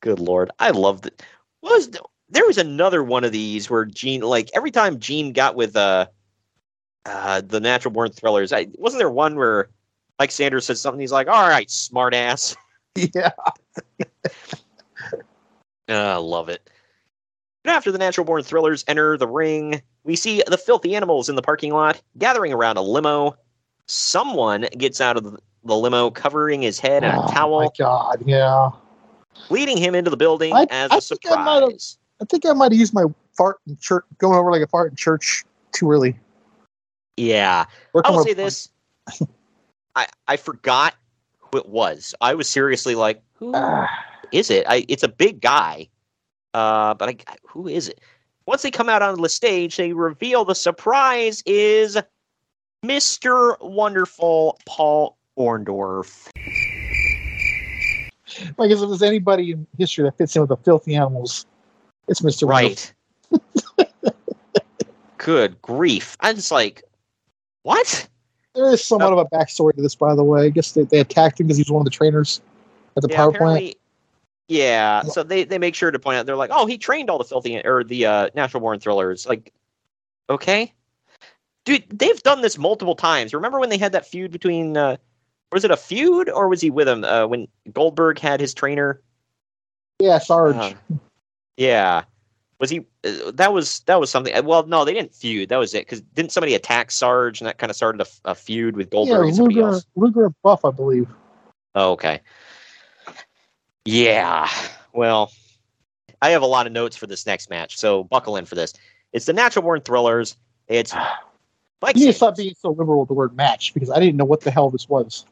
Good 0.00 0.18
lord, 0.18 0.50
I 0.58 0.70
loved 0.70 1.06
it. 1.06 1.22
Was 1.62 1.90
there 2.28 2.46
was 2.46 2.58
another 2.58 3.02
one 3.02 3.24
of 3.24 3.32
these 3.32 3.70
where 3.70 3.84
Gene, 3.84 4.22
like 4.22 4.50
every 4.54 4.70
time 4.70 4.98
Gene 4.98 5.32
got 5.32 5.54
with 5.54 5.76
uh, 5.76 6.06
uh 7.04 7.42
the 7.42 7.60
Natural 7.60 7.92
Born 7.92 8.10
Thrillers, 8.10 8.52
I 8.52 8.68
wasn't 8.74 9.00
there 9.00 9.10
one 9.10 9.36
where 9.36 9.68
Mike 10.22 10.30
Sanders 10.30 10.64
said 10.66 10.78
something. 10.78 11.00
He's 11.00 11.10
like, 11.10 11.26
"All 11.26 11.48
right, 11.48 11.68
smart 11.68 12.14
ass." 12.14 12.54
Yeah. 12.94 13.30
I 13.98 14.04
ah, 15.88 16.18
love 16.18 16.48
it. 16.48 16.70
And 17.64 17.72
after 17.74 17.90
the 17.90 17.96
Natural 17.98 18.24
Born 18.24 18.42
Thrillers 18.44 18.84
enter 18.86 19.16
the 19.16 19.26
ring, 19.26 19.82
we 20.04 20.14
see 20.14 20.44
the 20.46 20.58
filthy 20.58 20.94
animals 20.94 21.28
in 21.30 21.34
the 21.34 21.42
parking 21.42 21.72
lot 21.72 22.00
gathering 22.18 22.52
around 22.52 22.76
a 22.76 22.82
limo. 22.82 23.34
Someone 23.88 24.66
gets 24.76 25.00
out 25.00 25.16
of 25.16 25.24
the 25.24 25.74
limo 25.76 26.10
covering 26.10 26.60
his 26.62 26.78
head 26.78 27.02
in 27.02 27.10
a 27.10 27.18
Oh, 27.18 27.22
my 27.24 27.32
towel, 27.32 27.72
God, 27.78 28.22
yeah. 28.26 28.70
leading 29.48 29.76
him 29.78 29.94
into 29.96 30.10
the 30.10 30.16
building 30.18 30.52
I- 30.54 30.66
as 30.70 30.90
I 30.92 30.98
a 30.98 31.00
think 31.00 31.26
I 31.26 31.30
surprise. 31.30 31.98
I 32.20 32.26
think 32.26 32.44
I 32.46 32.52
might 32.52 32.70
have 32.72 32.78
used 32.78 32.92
my 32.94 33.04
fart 33.36 33.56
in 33.66 33.76
church, 33.78 34.04
going 34.18 34.38
over 34.38 34.52
like 34.52 34.62
a 34.62 34.68
fart 34.68 34.90
in 34.90 34.96
church 34.96 35.44
too 35.72 35.90
early. 35.90 36.16
Yeah. 37.16 37.64
Working 37.94 38.08
I 38.10 38.12
will 38.12 38.18
on- 38.20 38.24
say 38.26 38.34
this. 38.34 38.68
I 39.97 40.06
I 40.28 40.36
forgot 40.36 40.94
who 41.39 41.59
it 41.59 41.69
was. 41.69 42.14
I 42.20 42.35
was 42.35 42.48
seriously 42.48 42.94
like, 42.94 43.23
who 43.35 43.55
is 44.32 44.51
it? 44.51 44.66
I 44.69 44.85
it's 44.89 45.02
a 45.02 45.09
big 45.09 45.40
guy. 45.40 45.89
Uh, 46.55 46.94
but 46.94 47.09
I 47.09 47.16
who 47.44 47.69
is 47.69 47.89
it? 47.89 48.01
Once 48.47 48.62
they 48.62 48.70
come 48.70 48.89
out 48.89 49.02
onto 49.02 49.23
the 49.23 49.28
stage, 49.28 49.77
they 49.77 49.93
reveal 49.93 50.44
the 50.44 50.55
surprise 50.55 51.43
is 51.47 51.97
Mr. 52.85 53.56
Wonderful 53.60 54.59
Paul 54.66 55.16
Orndorff. 55.39 56.28
Like, 58.59 58.70
if 58.70 58.81
there's 58.81 59.02
anybody 59.02 59.52
in 59.52 59.66
history 59.78 60.05
that 60.05 60.16
fits 60.19 60.35
in 60.35 60.43
with 60.43 60.48
the 60.48 60.56
filthy 60.56 60.97
animals, 60.97 61.47
It's 62.09 62.20
Mr. 62.23 62.48
Right. 62.48 62.93
Good 65.19 65.60
grief. 65.62 66.16
I'm 66.20 66.35
just 66.35 66.51
like, 66.51 66.82
what? 67.62 68.09
There 68.54 68.68
is 68.70 68.84
somewhat 68.84 69.12
of 69.12 69.18
a 69.18 69.24
backstory 69.26 69.74
to 69.74 69.82
this, 69.82 69.94
by 69.94 70.14
the 70.14 70.24
way. 70.24 70.44
I 70.44 70.48
guess 70.50 70.72
they, 70.72 70.82
they 70.82 71.00
attacked 71.00 71.40
him 71.40 71.46
because 71.46 71.56
he 71.56 71.62
was 71.62 71.70
one 71.70 71.80
of 71.80 71.84
the 71.84 71.90
trainers 71.90 72.40
at 72.96 73.02
the 73.02 73.08
Yeah, 73.08 73.16
power 73.16 73.32
plant. 73.32 73.42
apparently- 73.42 73.76
Yeah, 74.48 75.02
so 75.04 75.22
they, 75.22 75.44
they 75.44 75.58
make 75.58 75.74
sure 75.74 75.90
to 75.90 75.98
point 75.98 76.18
out 76.18 76.26
they're 76.26 76.36
like, 76.36 76.50
oh, 76.52 76.66
he 76.66 76.76
trained 76.76 77.08
all 77.08 77.16
the 77.18 77.24
filthy 77.24 77.58
or 77.64 77.82
the 77.82 78.04
uh, 78.06 78.28
natural 78.34 78.60
born 78.60 78.78
thrillers. 78.80 79.26
Like, 79.26 79.52
okay, 80.28 80.74
dude, 81.64 81.84
they've 81.88 82.22
done 82.22 82.42
this 82.42 82.58
multiple 82.58 82.94
times. 82.94 83.32
Remember 83.32 83.58
when 83.58 83.70
they 83.70 83.78
had 83.78 83.92
that 83.92 84.06
feud 84.06 84.30
between? 84.30 84.76
Uh, 84.76 84.96
was 85.52 85.64
it 85.64 85.70
a 85.70 85.76
feud 85.76 86.28
or 86.28 86.48
was 86.48 86.60
he 86.60 86.70
with 86.70 86.88
him 86.88 87.04
uh, 87.04 87.26
when 87.26 87.46
Goldberg 87.72 88.18
had 88.18 88.40
his 88.40 88.52
trainer? 88.52 89.00
Yeah, 90.00 90.18
Sarge. 90.18 90.56
Uh, 90.56 90.72
yeah, 91.56 92.04
was 92.62 92.70
he? 92.70 92.86
Uh, 93.02 93.32
that 93.34 93.52
was 93.52 93.80
that 93.80 93.98
was 93.98 94.09
something. 94.09 94.32
uh, 94.32 94.40
Well, 94.40 94.64
no, 94.66 94.84
they 94.84 94.94
didn't 94.94 95.12
feud. 95.12 95.48
That 95.48 95.56
was 95.59 95.74
it. 95.74 95.84
Because 95.84 96.01
didn't 96.01 96.30
somebody 96.30 96.55
attack 96.55 96.93
Sarge 96.93 97.40
and 97.40 97.48
that 97.48 97.59
kind 97.59 97.70
of 97.70 97.76
started 97.76 98.06
a 98.24 98.36
feud 98.36 98.76
with 98.76 98.89
Goldberg 98.89 99.26
and 99.26 99.34
somebody 99.34 99.60
Luger? 99.60 99.80
Luger 99.97 100.30
Buff, 100.44 100.64
I 100.64 100.70
believe. 100.70 101.09
Oh, 101.74 101.90
okay. 101.93 102.20
Yeah. 103.84 104.48
Well, 104.93 105.32
I 106.22 106.30
have 106.30 106.43
a 106.43 106.47
lot 106.47 106.68
of 106.68 106.72
notes 106.72 106.97
for 106.97 107.09
this 107.09 107.26
next 107.26 107.51
match, 107.51 107.76
so 107.78 108.05
buckle 108.05 108.36
in 108.36 108.44
for 108.44 108.55
this. 108.55 108.74
It's 109.12 109.26
the 109.26 109.32
Natural 109.32 109.64
Born 109.64 109.80
Thrillers. 109.80 110.36
It's 110.68 110.94
Mike. 111.82 111.97
You 111.97 112.06
need 112.06 112.12
to 112.12 112.16
stop 112.16 112.36
being 112.36 112.55
so 112.56 112.70
liberal 112.70 113.01
with 113.01 113.09
the 113.09 113.14
word 113.14 113.36
match 113.36 113.74
because 113.74 113.90
I 113.90 113.98
didn't 113.98 114.16
know 114.16 114.24
what 114.24 114.43
the 114.43 114.52
hell 114.52 114.70
this 114.70 114.89
was. 114.89 115.26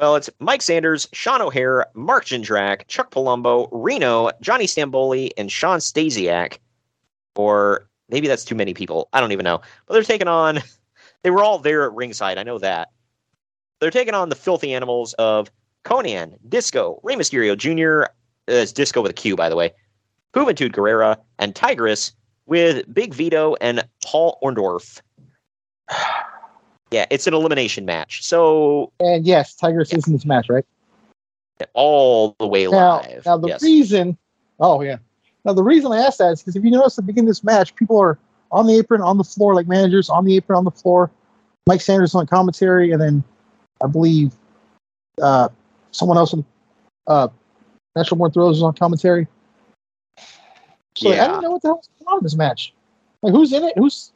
Well, 0.00 0.16
it's 0.16 0.30
Mike 0.38 0.62
Sanders, 0.62 1.06
Sean 1.12 1.42
O'Haire, 1.42 1.84
Mark 1.92 2.24
Jindrak, 2.24 2.88
Chuck 2.88 3.10
Palumbo, 3.10 3.68
Reno, 3.70 4.30
Johnny 4.40 4.64
Stamboli, 4.64 5.30
and 5.36 5.52
Shawn 5.52 5.78
Stasiak. 5.78 6.58
Or 7.36 7.86
maybe 8.08 8.26
that's 8.26 8.44
too 8.44 8.54
many 8.54 8.72
people. 8.72 9.10
I 9.12 9.20
don't 9.20 9.32
even 9.32 9.44
know. 9.44 9.60
But 9.86 9.94
they're 9.94 10.02
taking 10.02 10.28
on. 10.28 10.60
They 11.22 11.30
were 11.30 11.44
all 11.44 11.58
there 11.58 11.84
at 11.84 11.92
ringside. 11.92 12.38
I 12.38 12.44
know 12.44 12.58
that. 12.60 12.88
They're 13.78 13.90
taking 13.90 14.14
on 14.14 14.30
the 14.30 14.34
filthy 14.34 14.72
animals 14.72 15.12
of 15.18 15.50
Konnan, 15.84 16.38
Disco, 16.48 16.98
Rey 17.02 17.14
Mysterio 17.14 17.54
Jr. 17.54 18.10
Uh, 18.48 18.64
Disco 18.72 19.02
with 19.02 19.10
a 19.10 19.12
Q, 19.12 19.36
by 19.36 19.50
the 19.50 19.56
way. 19.56 19.70
Juventud 20.32 20.72
Guerrera 20.72 21.18
and 21.38 21.54
Tygress 21.54 22.12
with 22.46 22.86
Big 22.94 23.12
Vito 23.12 23.54
and 23.60 23.86
Paul 24.02 24.38
Orndorff. 24.42 25.02
Yeah, 26.90 27.06
it's 27.10 27.26
an 27.26 27.34
elimination 27.34 27.84
match. 27.84 28.24
So 28.24 28.92
And 29.00 29.24
yes, 29.26 29.56
Tygress 29.56 29.96
is 29.96 30.06
in 30.06 30.12
this 30.12 30.24
match, 30.24 30.48
right? 30.48 30.64
all 31.74 32.34
the 32.38 32.46
way 32.46 32.66
Now, 32.66 33.00
live. 33.00 33.26
now 33.26 33.36
the 33.36 33.48
yes. 33.48 33.62
reason, 33.62 34.16
oh 34.60 34.80
yeah, 34.80 34.96
now 35.44 35.52
the 35.52 35.62
reason 35.62 35.92
I 35.92 35.98
asked 35.98 36.18
that 36.18 36.32
is 36.32 36.40
because 36.40 36.56
if 36.56 36.64
you 36.64 36.70
notice 36.70 36.98
at 36.98 37.04
the 37.04 37.06
beginning 37.06 37.28
of 37.28 37.32
this 37.36 37.44
match, 37.44 37.74
people 37.74 37.98
are 38.00 38.18
on 38.50 38.66
the 38.66 38.76
apron, 38.76 39.02
on 39.02 39.18
the 39.18 39.24
floor, 39.24 39.54
like 39.54 39.68
managers 39.68 40.08
on 40.08 40.24
the 40.24 40.36
apron, 40.36 40.56
on 40.58 40.64
the 40.64 40.70
floor. 40.70 41.10
Mike 41.66 41.80
Sanders 41.80 42.14
on 42.14 42.26
commentary, 42.26 42.90
and 42.90 43.00
then 43.00 43.22
I 43.84 43.86
believe 43.86 44.32
uh, 45.22 45.48
someone 45.92 46.16
else 46.16 46.32
on 46.34 46.44
uh, 47.06 47.28
National 47.94 48.18
Born 48.18 48.32
Throws 48.32 48.56
is 48.56 48.62
on 48.62 48.74
commentary. 48.74 49.28
So 50.96 51.10
like, 51.10 51.18
I 51.18 51.22
Yeah. 51.22 51.26
didn't 51.28 51.42
know 51.42 51.50
what 51.50 51.62
the 51.62 51.68
hell 51.68 51.74
hell's 51.76 51.88
going 51.98 52.12
on 52.12 52.18
in 52.18 52.24
this 52.24 52.36
match. 52.36 52.72
Like, 53.22 53.34
who's 53.34 53.52
in 53.52 53.62
it? 53.64 53.74
Who's 53.76 54.12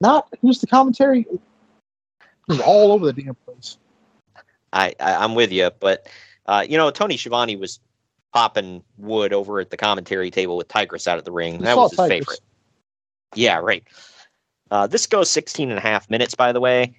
not? 0.00 0.28
Who's 0.42 0.60
the 0.60 0.66
commentary? 0.66 1.26
It 2.48 2.52
was 2.52 2.60
all 2.60 2.92
over 2.92 3.10
the 3.10 3.22
damn 3.22 3.34
place. 3.34 3.78
I, 4.72 4.94
I 5.00 5.16
I'm 5.16 5.34
with 5.34 5.52
you, 5.52 5.70
but 5.80 6.08
uh, 6.46 6.64
you 6.68 6.76
know 6.76 6.90
Tony 6.90 7.16
Schiavone 7.16 7.56
was 7.56 7.80
popping 8.32 8.82
wood 8.96 9.32
over 9.32 9.60
at 9.60 9.70
the 9.70 9.76
commentary 9.76 10.30
table 10.30 10.56
with 10.56 10.68
Tygress 10.68 11.06
out 11.06 11.18
of 11.18 11.24
the 11.24 11.32
ring. 11.32 11.58
We 11.58 11.64
That 11.64 11.76
was 11.76 11.90
his 11.90 12.00
Tygress. 12.00 12.08
favorite. 12.08 12.40
Yeah, 13.34 13.58
right. 13.58 13.84
Uh, 14.70 14.86
this 14.86 15.06
goes 15.06 15.28
16 15.30 15.68
and 15.68 15.78
a 15.78 15.82
half 15.82 16.08
minutes, 16.08 16.34
by 16.34 16.50
the 16.52 16.60
way. 16.60 16.96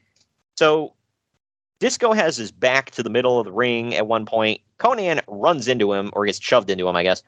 So 0.57 0.93
Disco 1.79 2.13
has 2.13 2.37
his 2.37 2.51
back 2.51 2.91
to 2.91 3.03
the 3.03 3.09
middle 3.09 3.39
of 3.39 3.45
the 3.45 3.51
ring 3.51 3.95
at 3.95 4.05
one 4.07 4.25
point. 4.25 4.61
Konnan 4.79 5.21
runs 5.27 5.67
into 5.67 5.91
him 5.91 6.11
or 6.13 6.25
gets 6.25 6.39
shoved 6.39 6.69
into 6.69 6.87
him, 6.87 6.95
I 6.95 7.03
guess. 7.03 7.23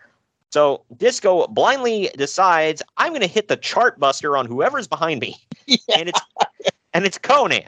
So 0.51 0.85
Disco 0.95 1.47
blindly 1.47 2.09
decides, 2.15 2.81
I'm 2.97 3.09
going 3.09 3.21
to 3.21 3.27
hit 3.27 3.47
the 3.47 3.57
chart 3.57 3.99
buster 3.99 4.37
on 4.37 4.45
whoever's 4.45 4.87
behind 4.87 5.19
me. 5.21 5.35
And 5.97 6.09
it's 6.09 6.21
and 6.93 7.05
it's 7.05 7.17
Konnan. 7.17 7.67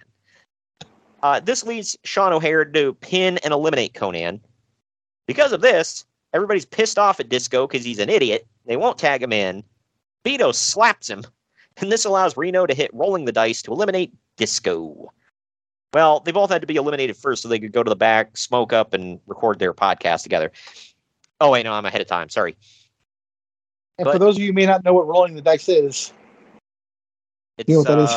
Uh, 1.23 1.39
this 1.39 1.63
leads 1.63 1.97
Sean 2.03 2.33
O'Haire 2.33 2.65
to 2.65 2.93
pin 2.95 3.37
and 3.39 3.53
eliminate 3.53 3.93
Konnan. 3.93 4.39
Because 5.27 5.51
of 5.51 5.61
this, 5.61 6.05
everybody's 6.33 6.65
pissed 6.65 6.99
off 6.99 7.19
at 7.19 7.29
Disco 7.29 7.67
because 7.67 7.83
he's 7.83 7.99
an 7.99 8.09
idiot. 8.09 8.45
They 8.65 8.77
won't 8.77 8.97
tag 8.97 9.21
him 9.23 9.33
in. 9.33 9.63
Vito 10.23 10.51
slaps 10.51 11.09
him, 11.09 11.23
and 11.77 11.91
this 11.91 12.05
allows 12.05 12.37
Reno 12.37 12.65
to 12.65 12.73
hit 12.73 12.93
rolling 12.93 13.25
the 13.25 13.31
dice 13.31 13.61
to 13.63 13.71
eliminate 13.71 14.13
Disco. 14.37 15.11
Well, 15.93 16.19
they 16.19 16.31
both 16.31 16.51
had 16.51 16.61
to 16.61 16.67
be 16.67 16.75
eliminated 16.75 17.15
first 17.17 17.41
so 17.41 17.47
they 17.49 17.59
could 17.59 17.71
go 17.71 17.81
to 17.81 17.89
the 17.89 17.95
back, 17.95 18.35
smoke 18.37 18.73
up, 18.73 18.93
and 18.93 19.19
record 19.25 19.57
their 19.57 19.73
podcast 19.73 20.23
together. 20.23 20.51
Oh, 21.39 21.51
wait, 21.51 21.63
no, 21.63 21.73
I'm 21.73 21.85
ahead 21.85 22.01
of 22.01 22.07
time. 22.07 22.29
Sorry. 22.29 22.55
And 23.97 24.05
But- 24.05 24.13
for 24.13 24.19
those 24.19 24.35
of 24.35 24.41
you 24.41 24.47
who 24.47 24.53
may 24.53 24.65
not 24.65 24.83
know 24.83 24.93
what 24.93 25.07
rolling 25.07 25.35
the 25.35 25.41
dice 25.41 25.69
is, 25.69 26.13
It's 27.57 27.67
You 27.69 27.75
know 27.75 27.79
what 27.79 27.87
that 27.87 27.99
is? 27.99 28.09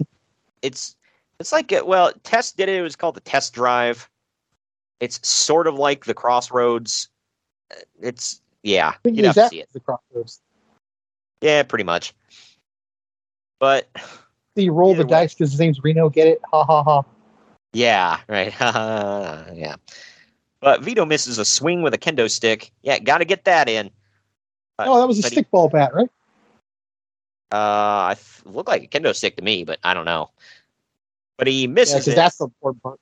uh, 0.00 0.04
it's 0.62 0.96
it's 1.42 1.52
like 1.52 1.70
a, 1.72 1.84
well, 1.84 2.12
Test 2.22 2.56
did 2.56 2.68
it. 2.68 2.76
It 2.76 2.82
was 2.82 2.96
called 2.96 3.16
the 3.16 3.20
Test 3.20 3.52
Drive. 3.52 4.08
It's 5.00 5.20
sort 5.28 5.66
of 5.66 5.74
like 5.74 6.04
the 6.06 6.14
Crossroads. 6.14 7.08
Uh, 7.70 7.80
It's 8.00 8.40
yeah, 8.62 8.94
you'd 9.04 9.24
have 9.24 9.34
to 9.34 9.48
see 9.48 9.60
it. 9.60 9.68
the 9.72 9.80
crossroads. 9.80 10.40
Yeah, 11.40 11.64
pretty 11.64 11.82
much. 11.84 12.14
But 13.58 13.88
So 13.96 14.62
you 14.62 14.72
roll 14.72 14.94
the 14.94 15.02
way. 15.02 15.08
dice 15.08 15.34
because 15.34 15.50
his 15.50 15.58
name's 15.58 15.82
Reno. 15.82 16.08
Get 16.08 16.28
it? 16.28 16.40
Ha 16.52 16.62
ha 16.64 16.82
ha. 16.84 17.02
yeah, 17.72 18.20
right. 18.28 18.54
yeah. 18.60 19.74
But 20.60 20.82
Vito 20.82 21.04
misses 21.04 21.38
a 21.38 21.44
swing 21.44 21.82
with 21.82 21.92
a 21.94 21.98
kendo 21.98 22.30
stick. 22.30 22.70
Yeah, 22.82 23.00
got 23.00 23.18
to 23.18 23.24
get 23.24 23.44
that 23.46 23.68
in. 23.68 23.90
Oh, 24.78 25.00
that 25.00 25.08
was 25.08 25.18
a 25.24 25.28
stickball 25.28 25.70
bat, 25.70 25.92
right? 25.92 26.08
Uh, 27.52 28.14
I 28.14 28.16
th- 28.16 28.54
looked 28.54 28.68
like 28.68 28.84
a 28.84 28.86
kendo 28.86 29.12
stick 29.14 29.36
to 29.36 29.42
me, 29.42 29.64
but 29.64 29.78
I 29.82 29.92
don't 29.94 30.04
know. 30.06 30.30
But 31.38 31.46
he 31.46 31.66
misses 31.66 31.94
because 31.94 32.08
it. 32.08 32.16
that's 32.16 32.36
the 32.36 32.44
important 32.44 32.82
part. 32.82 33.00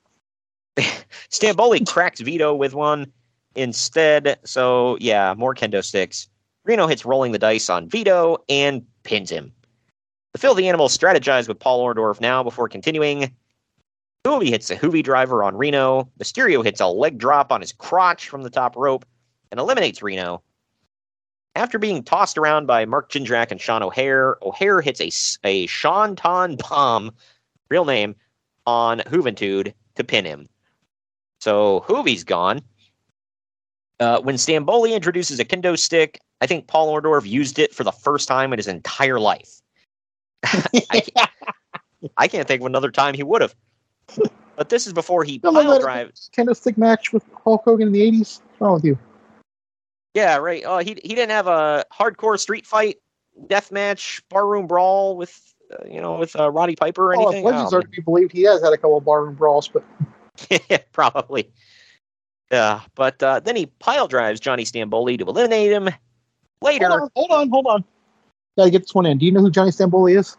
Stamboli 1.29 1.87
cracks 1.87 2.21
Vito 2.21 2.55
with 2.55 2.73
one 2.73 3.11
instead. 3.55 4.39
So 4.45 4.97
yeah, 4.99 5.33
more 5.37 5.53
kendo 5.53 5.83
sticks. 5.83 6.27
Reno 6.63 6.87
hits 6.87 7.05
rolling 7.05 7.31
the 7.31 7.39
dice 7.39 7.69
on 7.69 7.89
Vito 7.89 8.37
and 8.47 8.85
pins 9.03 9.29
him. 9.29 9.51
The 10.33 10.39
filthy 10.39 10.67
animals 10.67 10.97
strategize 10.97 11.47
with 11.47 11.59
Paul 11.59 11.83
Orndorff 11.83 12.21
now 12.21 12.43
before 12.43 12.69
continuing. 12.69 13.35
Juvi 14.23 14.49
hits 14.49 14.69
a 14.69 14.77
Juvi 14.77 15.03
driver 15.03 15.43
on 15.43 15.57
Reno. 15.57 16.09
Mysterio 16.19 16.63
hits 16.63 16.79
a 16.79 16.87
leg 16.87 17.17
drop 17.17 17.51
on 17.51 17.61
his 17.61 17.73
crotch 17.73 18.29
from 18.29 18.43
the 18.43 18.49
top 18.49 18.75
rope 18.75 19.05
and 19.49 19.59
eliminates 19.59 20.03
Reno. 20.03 20.43
After 21.55 21.77
being 21.79 22.03
tossed 22.03 22.37
around 22.37 22.65
by 22.65 22.85
Mark 22.85 23.11
Jindrak 23.11 23.51
and 23.51 23.59
Sean 23.59 23.83
O'Haire, 23.83 24.37
O'Haire 24.41 24.79
hits 24.79 25.01
a, 25.01 25.67
Seanton 25.67 26.57
bomb, 26.57 27.11
real 27.71 27.85
name, 27.85 28.15
on 28.67 28.99
Juventud 28.99 29.73
to 29.95 30.03
pin 30.03 30.25
him. 30.25 30.47
So 31.39 31.83
Juvi's 31.87 32.23
gone. 32.23 32.61
Uh, 33.99 34.19
when 34.21 34.35
Stamboli 34.35 34.93
introduces 34.93 35.39
a 35.39 35.45
kendo 35.45 35.77
stick, 35.77 36.19
I 36.41 36.47
think 36.47 36.67
Paul 36.67 36.93
Orndorff 36.93 37.25
used 37.25 37.59
it 37.59 37.73
for 37.73 37.83
the 37.83 37.91
first 37.91 38.27
time 38.27 38.51
in 38.51 38.59
his 38.59 38.67
entire 38.67 39.19
life. 39.19 39.61
I, 40.43 41.01
can't, 41.01 41.29
I 42.17 42.27
can't 42.27 42.47
think 42.47 42.61
of 42.61 42.65
another 42.65 42.91
time 42.91 43.13
he 43.13 43.23
would 43.23 43.41
have. 43.41 43.55
But 44.55 44.69
this 44.69 44.85
is 44.85 44.93
before 44.93 45.23
he 45.23 45.39
Remember 45.43 45.69
pile 45.69 45.79
drives. 45.79 46.29
kendo 46.35 46.55
stick 46.55 46.77
match 46.77 47.13
with 47.13 47.23
Hulk 47.43 47.63
Hogan 47.63 47.87
in 47.87 47.93
the 47.93 48.01
'80s? 48.01 48.41
What's 48.41 48.61
wrong 48.61 48.73
with 48.73 48.85
you? 48.85 48.97
Yeah, 50.13 50.37
right. 50.37 50.63
Oh, 50.65 50.79
he 50.79 50.97
he 51.03 51.15
didn't 51.15 51.29
have 51.29 51.47
a 51.47 51.85
hardcore 51.93 52.39
street 52.39 52.65
fight, 52.65 52.97
death 53.47 53.71
match, 53.71 54.21
barroom 54.29 54.67
brawl 54.67 55.15
with 55.15 55.39
uh, 55.60 55.60
you 55.89 56.01
know 56.01 56.17
with 56.17 56.35
uh, 56.39 56.49
Roddy 56.51 56.75
Piper 56.75 57.13
or 57.13 57.15
Oh, 57.17 57.21
anything. 57.27 57.45
legends 57.45 57.73
are 57.73 57.81
to 57.81 57.87
be 57.87 58.01
believed, 58.01 58.31
he 58.31 58.43
has 58.43 58.61
had 58.63 58.73
a 58.73 58.77
couple 58.77 58.97
of 58.97 59.05
barroom 59.05 59.35
brawls, 59.35 59.67
but 59.67 59.83
Probably. 60.91 61.51
Yeah, 62.51 62.81
but 62.95 63.21
uh, 63.23 63.39
then 63.39 63.55
he 63.55 63.67
pile 63.79 64.07
drives 64.07 64.39
Johnny 64.39 64.63
Stamboli 64.63 65.17
to 65.17 65.25
eliminate 65.25 65.71
him. 65.71 65.89
Later, 66.61 66.89
hold 66.89 67.01
on, 67.01 67.09
hold 67.15 67.31
on, 67.31 67.49
hold 67.49 67.67
on. 67.67 67.83
Gotta 68.57 68.69
get 68.71 68.81
this 68.83 68.93
one 68.93 69.05
in. 69.05 69.17
Do 69.17 69.25
you 69.25 69.31
know 69.31 69.39
who 69.41 69.49
Johnny 69.49 69.71
Stamboli 69.71 70.17
is? 70.17 70.35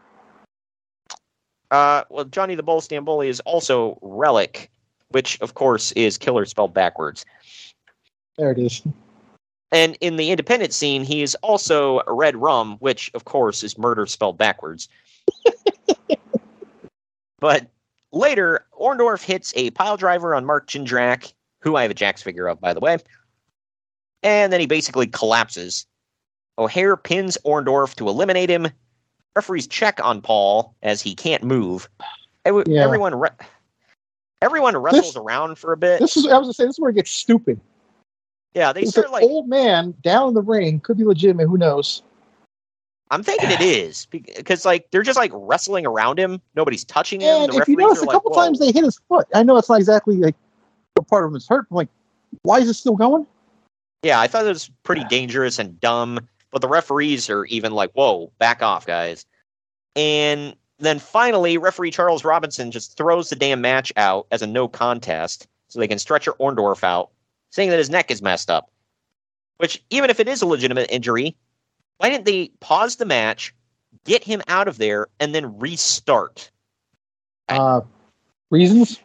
uh, 1.70 2.04
well, 2.10 2.24
Johnny 2.26 2.54
the 2.54 2.62
Bull 2.62 2.80
Stamboli 2.80 3.28
is 3.28 3.40
also 3.40 3.98
Relic, 4.02 4.70
which 5.08 5.40
of 5.40 5.54
course 5.54 5.92
is 5.92 6.18
killer 6.18 6.44
spelled 6.44 6.74
backwards. 6.74 7.24
There 8.36 8.50
it 8.52 8.58
is. 8.58 8.82
And 9.70 9.96
in 10.02 10.16
the 10.16 10.30
independent 10.30 10.74
scene, 10.74 11.02
he 11.02 11.22
is 11.22 11.34
also 11.36 12.02
Red 12.06 12.36
Rum, 12.36 12.76
which 12.80 13.10
of 13.14 13.24
course 13.24 13.62
is 13.62 13.78
murder 13.78 14.04
spelled 14.06 14.36
backwards. 14.36 14.88
But 17.40 17.66
later, 18.12 18.64
Orndorff 18.80 19.24
hits 19.24 19.52
a 19.56 19.70
pile 19.70 19.96
driver 19.96 20.32
on 20.34 20.44
Mark 20.44 20.68
Jindrak, 20.68 21.32
who 21.60 21.74
I 21.74 21.82
have 21.82 21.90
a 21.90 21.94
Jakks 21.94 22.22
figure 22.22 22.46
of, 22.46 22.60
by 22.60 22.72
the 22.72 22.78
way. 22.78 22.98
And 24.22 24.52
then 24.52 24.60
he 24.60 24.66
basically 24.66 25.08
collapses. 25.08 25.84
O'Haire 26.56 26.96
pins 26.96 27.36
Orndorff 27.44 27.96
to 27.96 28.08
eliminate 28.08 28.48
him. 28.48 28.68
Referees 29.34 29.66
check 29.66 29.98
on 30.04 30.22
Paul 30.22 30.76
as 30.82 31.02
he 31.02 31.16
can't 31.16 31.42
move. 31.42 31.88
Yeah. 32.46 32.84
Everyone, 32.84 33.14
re- 33.16 33.30
everyone 34.40 34.76
wrestles 34.76 35.16
around 35.16 35.58
for 35.58 35.72
a 35.72 35.76
bit. 35.76 35.98
This 35.98 36.16
is 36.16 36.26
I 36.26 36.38
was 36.38 36.46
gonna 36.46 36.54
say 36.54 36.64
this 36.66 36.74
is 36.74 36.80
where 36.80 36.90
it 36.90 36.94
gets 36.96 37.10
stupid. 37.10 37.58
yeah, 38.54 38.72
they 38.72 38.82
It's 38.82 38.90
start 38.92 39.10
like 39.10 39.24
old 39.24 39.48
man 39.48 39.94
down 40.02 40.28
in 40.28 40.34
the 40.34 40.42
ring 40.42 40.78
could 40.78 40.98
be 40.98 41.04
legitimate. 41.04 41.48
Who 41.48 41.56
knows? 41.58 42.02
I'm 43.12 43.22
thinking 43.22 43.50
it 43.50 43.60
ah. 43.60 43.64
is 43.64 44.06
because 44.06 44.64
like 44.64 44.90
they're 44.90 45.02
just 45.02 45.18
like 45.18 45.30
wrestling 45.34 45.84
around 45.84 46.18
him. 46.18 46.40
Nobody's 46.56 46.82
touching 46.82 47.20
him. 47.20 47.42
And 47.42 47.54
if 47.54 47.68
you 47.68 47.76
notice, 47.76 48.02
a 48.02 48.06
couple 48.06 48.30
"Whoa." 48.30 48.42
times 48.42 48.58
they 48.58 48.72
hit 48.72 48.84
his 48.84 48.98
foot. 49.06 49.28
I 49.34 49.42
know 49.42 49.58
it's 49.58 49.68
not 49.68 49.78
exactly 49.78 50.16
like 50.16 50.34
part 51.08 51.24
of 51.24 51.30
him 51.30 51.36
is 51.36 51.46
hurt. 51.46 51.66
But 51.68 51.76
like, 51.76 51.88
why 52.40 52.58
is 52.58 52.70
it 52.70 52.74
still 52.74 52.96
going? 52.96 53.26
Yeah, 54.02 54.18
I 54.18 54.28
thought 54.28 54.46
it 54.46 54.48
was 54.48 54.70
pretty 54.82 55.04
dangerous 55.04 55.58
and 55.58 55.78
dumb, 55.78 56.26
but 56.50 56.62
the 56.62 56.68
referees 56.68 57.28
are 57.28 57.44
even 57.44 57.72
like, 57.72 57.92
whoa, 57.92 58.32
back 58.38 58.62
off, 58.62 58.86
guys. 58.86 59.26
And 59.94 60.56
then 60.78 60.98
finally, 60.98 61.58
referee 61.58 61.90
Charles 61.90 62.24
Robinson 62.24 62.70
just 62.70 62.96
throws 62.96 63.28
the 63.28 63.36
damn 63.36 63.60
match 63.60 63.92
out 63.96 64.26
as 64.30 64.40
a 64.40 64.46
no 64.46 64.68
contest 64.68 65.46
so 65.68 65.78
they 65.78 65.86
can 65.86 65.98
stretch 65.98 66.26
Orndorff 66.26 66.82
out, 66.82 67.10
saying 67.50 67.68
that 67.70 67.78
his 67.78 67.90
neck 67.90 68.10
is 68.10 68.22
messed 68.22 68.50
up. 68.50 68.70
Which, 69.58 69.84
even 69.90 70.08
if 70.08 70.18
it 70.18 70.28
is 70.28 70.40
a 70.40 70.46
legitimate 70.46 70.90
injury, 70.90 71.36
why 71.98 72.10
didn't 72.10 72.24
they 72.24 72.50
pause 72.60 72.96
the 72.96 73.04
match, 73.04 73.54
get 74.04 74.24
him 74.24 74.42
out 74.48 74.68
of 74.68 74.78
there, 74.78 75.06
and 75.20 75.34
then 75.34 75.58
restart? 75.58 76.50
Uh, 77.48 77.80
reasons? 78.50 79.00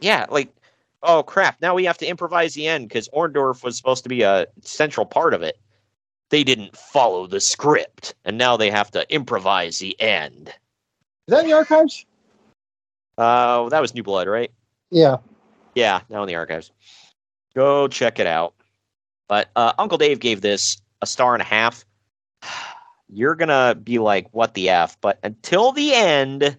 Yeah, 0.00 0.26
like, 0.30 0.54
oh 1.02 1.22
crap, 1.22 1.60
now 1.60 1.74
we 1.74 1.84
have 1.84 1.98
to 1.98 2.06
improvise 2.06 2.54
the 2.54 2.66
end 2.66 2.88
because 2.88 3.08
Orndorff 3.10 3.62
was 3.62 3.76
supposed 3.76 4.02
to 4.04 4.08
be 4.08 4.22
a 4.22 4.46
central 4.62 5.06
part 5.06 5.34
of 5.34 5.42
it. 5.42 5.58
They 6.30 6.44
didn't 6.44 6.76
follow 6.76 7.26
the 7.26 7.40
script, 7.40 8.14
and 8.24 8.36
now 8.36 8.56
they 8.56 8.70
have 8.70 8.90
to 8.92 9.10
improvise 9.12 9.78
the 9.78 9.98
end. 10.00 10.48
Is 10.48 11.32
that 11.32 11.44
in 11.44 11.50
the 11.50 11.56
archives? 11.56 12.04
Uh, 13.16 13.68
that 13.70 13.80
was 13.80 13.94
New 13.94 14.02
Blood, 14.02 14.28
right? 14.28 14.50
Yeah. 14.90 15.16
Yeah, 15.74 16.00
now 16.08 16.22
in 16.22 16.28
the 16.28 16.36
archives. 16.36 16.70
Go 17.54 17.88
check 17.88 18.18
it 18.18 18.26
out. 18.26 18.54
But 19.28 19.50
uh, 19.56 19.72
Uncle 19.78 19.98
Dave 19.98 20.20
gave 20.20 20.40
this 20.40 20.80
a 21.02 21.06
star 21.06 21.34
and 21.34 21.42
a 21.42 21.46
half. 21.46 21.84
You're 23.08 23.34
gonna 23.34 23.74
be 23.74 23.98
like, 23.98 24.28
"What 24.32 24.54
the 24.54 24.68
f?" 24.68 25.00
But 25.00 25.18
until 25.22 25.72
the 25.72 25.94
end, 25.94 26.56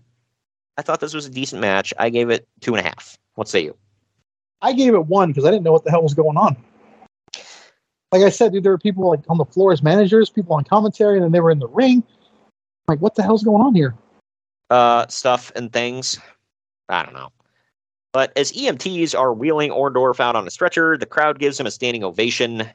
I 0.77 0.81
thought 0.81 0.99
this 0.99 1.13
was 1.13 1.25
a 1.25 1.29
decent 1.29 1.61
match. 1.61 1.93
I 1.99 2.09
gave 2.09 2.29
it 2.29 2.47
two 2.61 2.75
and 2.75 2.85
a 2.85 2.89
half. 2.89 3.17
What 3.35 3.47
say 3.47 3.63
you? 3.63 3.75
I 4.61 4.73
gave 4.73 4.93
it 4.93 5.05
one 5.05 5.29
because 5.29 5.45
I 5.45 5.51
didn't 5.51 5.63
know 5.63 5.71
what 5.71 5.83
the 5.83 5.91
hell 5.91 6.03
was 6.03 6.13
going 6.13 6.37
on. 6.37 6.57
Like 8.11 8.23
I 8.23 8.29
said, 8.29 8.51
dude, 8.51 8.63
there 8.63 8.71
were 8.71 8.79
people 8.79 9.07
like 9.07 9.21
on 9.29 9.37
the 9.37 9.45
floor 9.45 9.71
as 9.71 9.83
managers, 9.83 10.29
people 10.29 10.55
on 10.55 10.63
commentary, 10.63 11.15
and 11.15 11.23
then 11.23 11.31
they 11.31 11.39
were 11.39 11.51
in 11.51 11.59
the 11.59 11.67
ring. 11.67 12.03
Like, 12.87 12.99
what 12.99 13.13
the 13.13 13.21
hell's 13.21 13.43
going 13.43 13.61
on 13.61 13.75
here? 13.75 13.95
uh, 14.69 15.07
stuff 15.07 15.51
and 15.55 15.71
things. 15.71 16.19
I 16.87 17.03
don't 17.03 17.13
know. 17.13 17.29
But 18.11 18.35
as 18.35 18.51
EMTs 18.51 19.17
are 19.17 19.33
wheeling 19.33 19.71
Orndorff 19.71 20.19
out 20.19 20.35
on 20.35 20.47
a 20.47 20.51
stretcher, 20.51 20.97
the 20.97 21.05
crowd 21.05 21.39
gives 21.39 21.59
him 21.59 21.67
a 21.67 21.71
standing 21.71 22.03
ovation. 22.03 22.67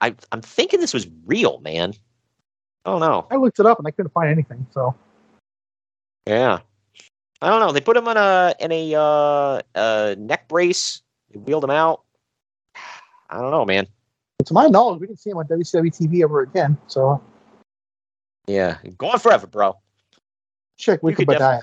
I, 0.00 0.14
I'm 0.32 0.42
thinking 0.42 0.80
this 0.80 0.94
was 0.94 1.08
real, 1.26 1.60
man. 1.60 1.94
I 2.84 2.90
don't 2.90 3.00
know. 3.00 3.26
I 3.30 3.36
looked 3.36 3.58
it 3.58 3.66
up 3.66 3.78
and 3.78 3.86
I 3.86 3.90
couldn't 3.90 4.12
find 4.12 4.30
anything. 4.30 4.66
So 4.72 4.94
Yeah, 6.26 6.60
I 7.42 7.48
don't 7.48 7.60
know. 7.60 7.72
They 7.72 7.80
put 7.80 7.96
him 7.96 8.08
in 8.08 8.16
a 8.16 8.54
in 8.60 8.72
a 8.72 8.94
uh, 8.94 9.60
uh, 9.74 10.14
neck 10.18 10.48
brace. 10.48 11.02
They 11.30 11.38
wheeled 11.38 11.64
him 11.64 11.70
out. 11.70 12.02
I 13.30 13.40
don't 13.40 13.50
know, 13.50 13.64
man. 13.64 13.86
to 14.44 14.54
my 14.54 14.68
knowledge, 14.68 15.00
we 15.00 15.06
didn't 15.06 15.20
see 15.20 15.30
him 15.30 15.38
on 15.38 15.46
WCW 15.46 15.94
TV 15.94 16.22
ever 16.22 16.40
again. 16.40 16.78
So 16.86 17.22
Yeah, 18.46 18.78
gone 18.96 19.18
forever, 19.18 19.46
bro. 19.46 19.76
check 20.78 21.00
You 21.02 21.14
could 21.14 21.28
Wikipedia. 21.28 21.62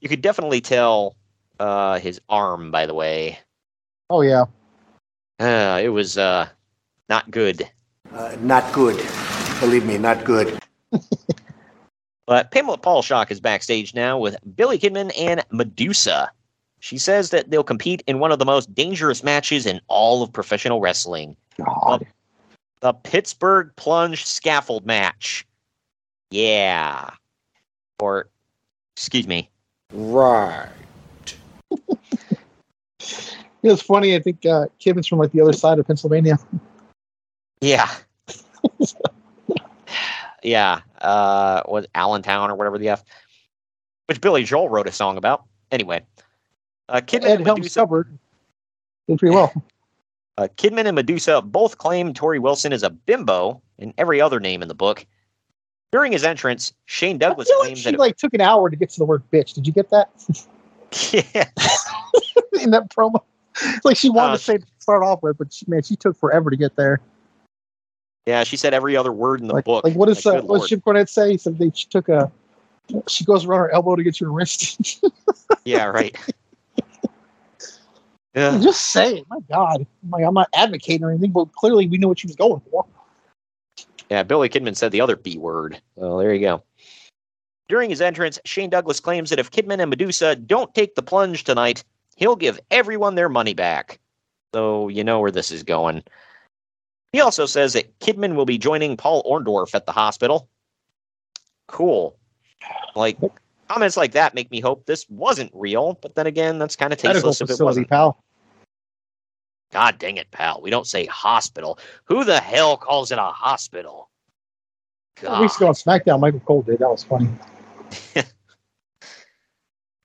You 0.00 0.08
could 0.08 0.20
definitely 0.20 0.60
tell 0.60 1.16
uh, 1.58 1.98
his 1.98 2.20
arm, 2.28 2.70
by 2.70 2.86
the 2.86 2.94
way. 2.94 3.38
Oh 4.10 4.20
yeah. 4.20 4.44
Uh, 5.40 5.80
it 5.82 5.88
was 5.88 6.18
uh, 6.18 6.48
not 7.08 7.30
good. 7.30 7.68
Uh, 8.12 8.36
not 8.40 8.72
good. 8.72 8.96
Believe 9.60 9.84
me, 9.84 9.98
not 9.98 10.24
good. 10.24 10.58
But 12.26 12.50
Pamela 12.50 12.78
Paulshock 12.78 13.30
is 13.30 13.40
backstage 13.40 13.94
now 13.94 14.18
with 14.18 14.36
Billy 14.56 14.78
Kidman 14.78 15.12
and 15.18 15.44
Madusa. 15.52 16.28
She 16.80 16.98
says 16.98 17.30
that 17.30 17.50
they'll 17.50 17.64
compete 17.64 18.02
in 18.06 18.18
one 18.18 18.32
of 18.32 18.38
the 18.38 18.44
most 18.44 18.74
dangerous 18.74 19.22
matches 19.22 19.66
in 19.66 19.80
all 19.88 20.22
of 20.22 20.32
professional 20.32 20.80
wrestling. 20.80 21.36
God. 21.58 22.06
The 22.80 22.92
Pittsburgh 22.92 23.70
Plunge 23.76 24.24
Scaffold 24.24 24.86
Match. 24.86 25.46
Yeah. 26.30 27.10
Or, 28.00 28.28
excuse 28.96 29.26
me. 29.26 29.50
Right. 29.92 30.68
It's 33.66 33.80
funny. 33.80 34.14
I 34.14 34.20
think 34.20 34.44
uh, 34.44 34.66
Kidman's 34.78 35.06
from 35.06 35.18
like 35.18 35.32
the 35.32 35.40
other 35.40 35.54
side 35.54 35.78
of 35.78 35.86
Pennsylvania. 35.86 36.36
Yeah. 37.64 37.88
yeah. 40.42 40.80
Uh, 41.00 41.62
was 41.66 41.86
Allentown 41.94 42.50
or 42.50 42.56
whatever 42.56 42.76
the 42.78 42.90
F. 42.90 43.02
Which 44.06 44.20
Billy 44.20 44.44
Joel 44.44 44.68
wrote 44.68 44.86
a 44.86 44.92
song 44.92 45.16
about. 45.16 45.44
Anyway. 45.70 46.04
Uh, 46.90 47.00
Kidman 47.00 47.24
Ed 47.24 47.40
and 47.40 47.46
Madusa. 47.46 47.74
covered. 47.76 48.18
Did 49.08 49.18
pretty 49.18 49.34
well. 49.34 49.52
Uh, 50.36 50.48
Kidman 50.56 50.84
and 50.84 50.98
Madusa 50.98 51.44
both 51.44 51.78
claim 51.78 52.12
Torrie 52.12 52.40
Wilson 52.40 52.72
is 52.72 52.82
a 52.82 52.90
bimbo 52.90 53.62
and 53.78 53.94
every 53.98 54.20
other 54.20 54.40
name 54.40 54.62
in 54.62 54.68
the 54.68 54.74
book. 54.74 55.06
During 55.92 56.10
his 56.10 56.24
entrance, 56.24 56.72
Shane 56.86 57.14
I 57.14 57.18
Douglas 57.18 57.46
feel 57.46 57.60
like 57.60 57.76
she 57.76 57.92
that. 57.92 57.98
like 58.00 58.16
took 58.16 58.34
an 58.34 58.40
hour 58.40 58.68
to 58.68 58.74
get 58.74 58.90
to 58.90 58.98
the 58.98 59.04
word 59.04 59.22
bitch. 59.32 59.54
Did 59.54 59.64
you 59.64 59.72
get 59.72 59.90
that 59.90 60.10
yeah, 61.12 61.48
in 62.60 62.72
that 62.72 62.90
promo? 62.90 63.22
like 63.84 63.96
she 63.96 64.10
wanted 64.10 64.32
Uh, 64.32 64.36
to 64.38 64.42
say 64.42 64.58
to 64.58 64.66
start 64.80 65.04
off 65.04 65.22
with, 65.22 65.38
but 65.38 65.52
she, 65.52 65.66
man, 65.68 65.84
she 65.84 65.94
took 65.94 66.16
forever 66.16 66.50
to 66.50 66.56
get 66.56 66.74
there. 66.74 67.00
Yeah, 68.26 68.44
she 68.44 68.56
said 68.56 68.72
every 68.72 68.96
other 68.96 69.12
word 69.12 69.40
in 69.40 69.48
the 69.48 69.54
Like, 69.54 69.64
book. 69.64 69.84
like 69.84 69.94
what 69.94 70.06
does 70.06 70.24
uh, 70.26 70.32
good 70.32 70.44
what 70.44 70.58
lord. 70.58 70.68
Jim 70.68 70.80
Cornette 70.80 71.08
say? 71.08 71.36
They 71.36 71.70
she 71.74 71.86
took 71.88 72.08
a. 72.08 72.30
She 73.06 73.24
goes 73.24 73.44
around 73.44 73.60
her 73.60 73.70
elbow 73.70 73.96
to 73.96 74.02
get 74.02 74.20
your 74.20 74.30
wrist. 74.30 75.04
Yeah, 75.64 75.86
right. 75.86 76.16
yeah. 78.34 78.60
Just 78.62 78.92
say 78.92 79.18
it. 79.18 79.26
My 79.28 79.38
God, 79.50 79.86
I'm, 80.02 80.10
like, 80.10 80.24
I'm 80.24 80.34
not 80.34 80.48
advocating 80.54 81.04
or 81.04 81.10
anything, 81.10 81.30
but 81.30 81.52
clearly 81.52 81.86
we 81.86 81.96
knew 81.96 82.08
what 82.08 82.18
she 82.18 82.26
was 82.26 82.36
going 82.36 82.60
for. 82.70 82.84
Yeah, 84.10 84.22
Billy 84.22 84.48
Kidman 84.48 84.76
said 84.76 84.92
the 84.92 85.00
other 85.00 85.16
B 85.16 85.38
word. 85.38 85.80
Well, 85.96 86.18
there 86.18 86.34
you 86.34 86.40
go. 86.40 86.62
During 87.68 87.88
his 87.88 88.02
entrance, 88.02 88.38
Shane 88.44 88.68
Douglas 88.68 89.00
claims 89.00 89.30
that 89.30 89.38
if 89.38 89.50
Kidman 89.50 89.80
and 89.80 89.92
Madusa 89.92 90.46
don't 90.46 90.74
take 90.74 90.94
the 90.94 91.02
plunge 91.02 91.44
tonight, 91.44 91.82
he'll 92.16 92.36
give 92.36 92.60
everyone 92.70 93.14
their 93.14 93.30
money 93.30 93.54
back. 93.54 93.98
So 94.54 94.88
you 94.88 95.02
know 95.02 95.20
where 95.20 95.30
this 95.30 95.50
is 95.50 95.62
going. 95.62 96.02
He 97.14 97.20
also 97.20 97.46
says 97.46 97.74
that 97.74 97.96
Kidman 98.00 98.34
will 98.34 98.44
be 98.44 98.58
joining 98.58 98.96
Paul 98.96 99.22
Orndorff 99.22 99.72
at 99.72 99.86
the 99.86 99.92
hospital. 99.92 100.48
Cool. 101.68 102.18
Like 102.96 103.16
comments 103.68 103.96
like 103.96 104.10
that 104.12 104.34
make 104.34 104.50
me 104.50 104.58
hope 104.58 104.84
this 104.86 105.08
wasn't 105.08 105.52
real, 105.54 105.96
but 106.02 106.16
then 106.16 106.26
again, 106.26 106.58
that's 106.58 106.74
kind 106.74 106.92
of 106.92 106.98
tasteless 106.98 107.40
if 107.40 107.50
it 107.50 107.60
wasn't. 107.60 107.88
pal. 107.88 108.20
God 109.70 109.96
dang 110.00 110.16
it, 110.16 110.28
pal. 110.32 110.60
We 110.60 110.70
don't 110.70 110.88
say 110.88 111.06
hospital. 111.06 111.78
Who 112.06 112.24
the 112.24 112.40
hell 112.40 112.76
calls 112.76 113.12
it 113.12 113.18
a 113.18 113.22
hospital? 113.22 114.10
A 115.24 115.40
weeks 115.40 115.56
ago 115.56 115.68
on 115.68 115.74
SmackDown, 115.74 116.18
Michael 116.18 116.40
Cole 116.40 116.62
did. 116.62 116.80
That 116.80 116.90
was 116.90 117.04
funny. 117.04 117.28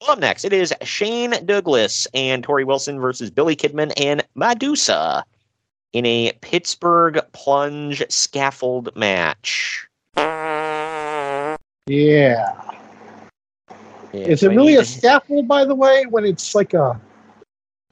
Well, 0.01 0.11
up 0.11 0.19
next, 0.19 0.45
it 0.45 0.53
is 0.53 0.73
Shane 0.83 1.45
Douglas 1.45 2.07
and 2.13 2.41
Torrie 2.41 2.65
Wilson 2.65 3.01
versus 3.01 3.29
Billy 3.29 3.53
Kidman 3.53 3.91
and 3.97 4.23
Madusa 4.33 5.23
in 5.93 6.05
a 6.05 6.31
Pittsburgh 6.41 7.19
plunge 7.31 8.03
scaffold 8.09 8.95
match. 8.95 9.87
Yeah. 11.87 12.55
Yeah, 14.11 14.21
Is 14.25 14.43
it 14.43 14.51
I 14.51 14.55
really 14.55 14.75
a 14.75 14.85
scaffold, 14.85 15.47
by 15.47 15.65
the 15.65 15.75
way, 15.75 16.05
when 16.09 16.25
it's 16.25 16.55
like 16.55 16.73
a, 16.73 16.99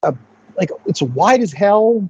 a 0.02 0.16
like 0.56 0.72
it's 0.88 1.02
wide 1.02 1.42
as 1.42 1.52
hell? 1.52 2.10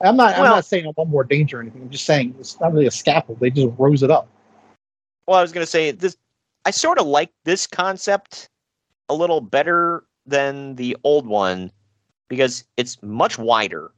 I'm 0.00 0.16
not. 0.16 0.34
I'm 0.34 0.44
not 0.44 0.64
saying 0.64 0.86
I 0.86 0.92
want 0.96 1.10
more 1.10 1.24
danger 1.24 1.58
or 1.58 1.62
anything. 1.62 1.82
I'm 1.82 1.90
just 1.90 2.06
saying 2.06 2.34
it's 2.40 2.58
not 2.58 2.72
really 2.72 2.86
a 2.86 2.90
scaffold. 2.90 3.38
They 3.38 3.50
just 3.50 3.68
rose 3.78 4.02
it 4.02 4.10
up. 4.10 4.28
Well, 5.26 5.38
I 5.38 5.42
was 5.42 5.52
going 5.52 5.64
to 5.64 5.70
say 5.70 5.92
this. 5.92 6.16
I 6.64 6.72
sort 6.72 6.98
of 6.98 7.06
like 7.06 7.30
this 7.44 7.66
concept 7.66 8.48
a 9.08 9.14
little 9.14 9.40
better 9.40 10.04
than 10.26 10.74
the 10.74 10.96
old 11.04 11.26
one 11.26 11.70
because 12.28 12.64
it's 12.76 13.00
much 13.02 13.38
wider 13.38 13.92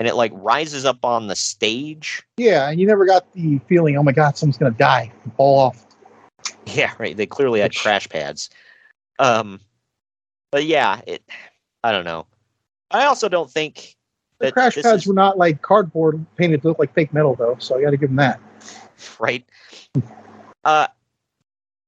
and 0.00 0.08
it 0.08 0.14
like 0.16 0.32
rises 0.34 0.84
up 0.86 1.04
on 1.04 1.28
the 1.28 1.36
stage. 1.36 2.22
Yeah, 2.38 2.70
and 2.70 2.80
you 2.80 2.86
never 2.86 3.04
got 3.04 3.30
the 3.34 3.60
feeling, 3.68 3.96
oh 3.96 4.02
my 4.02 4.12
god, 4.12 4.36
someone's 4.36 4.56
gonna 4.56 4.70
die, 4.72 5.12
fall 5.36 5.58
off. 5.60 5.86
Yeah, 6.66 6.92
right. 6.98 7.16
They 7.16 7.26
clearly 7.26 7.60
had 7.60 7.74
crash 7.76 8.08
pads. 8.08 8.48
Um, 9.18 9.60
but 10.50 10.64
yeah, 10.64 11.02
it. 11.06 11.22
I 11.84 11.92
don't 11.92 12.04
know. 12.06 12.26
I 12.90 13.04
also 13.04 13.28
don't 13.28 13.50
think 13.50 13.94
The 14.38 14.50
crash 14.52 14.76
pads 14.76 15.02
is- 15.02 15.06
were 15.06 15.14
not 15.14 15.36
like 15.38 15.60
cardboard 15.62 16.24
painted 16.36 16.62
to 16.62 16.68
look 16.68 16.78
like 16.78 16.94
fake 16.94 17.12
metal, 17.12 17.34
though. 17.34 17.56
So 17.58 17.78
I 17.78 17.82
got 17.82 17.90
to 17.90 17.96
give 17.98 18.08
them 18.08 18.16
that. 18.16 18.40
right? 19.20 19.44
Uh, 20.64 20.86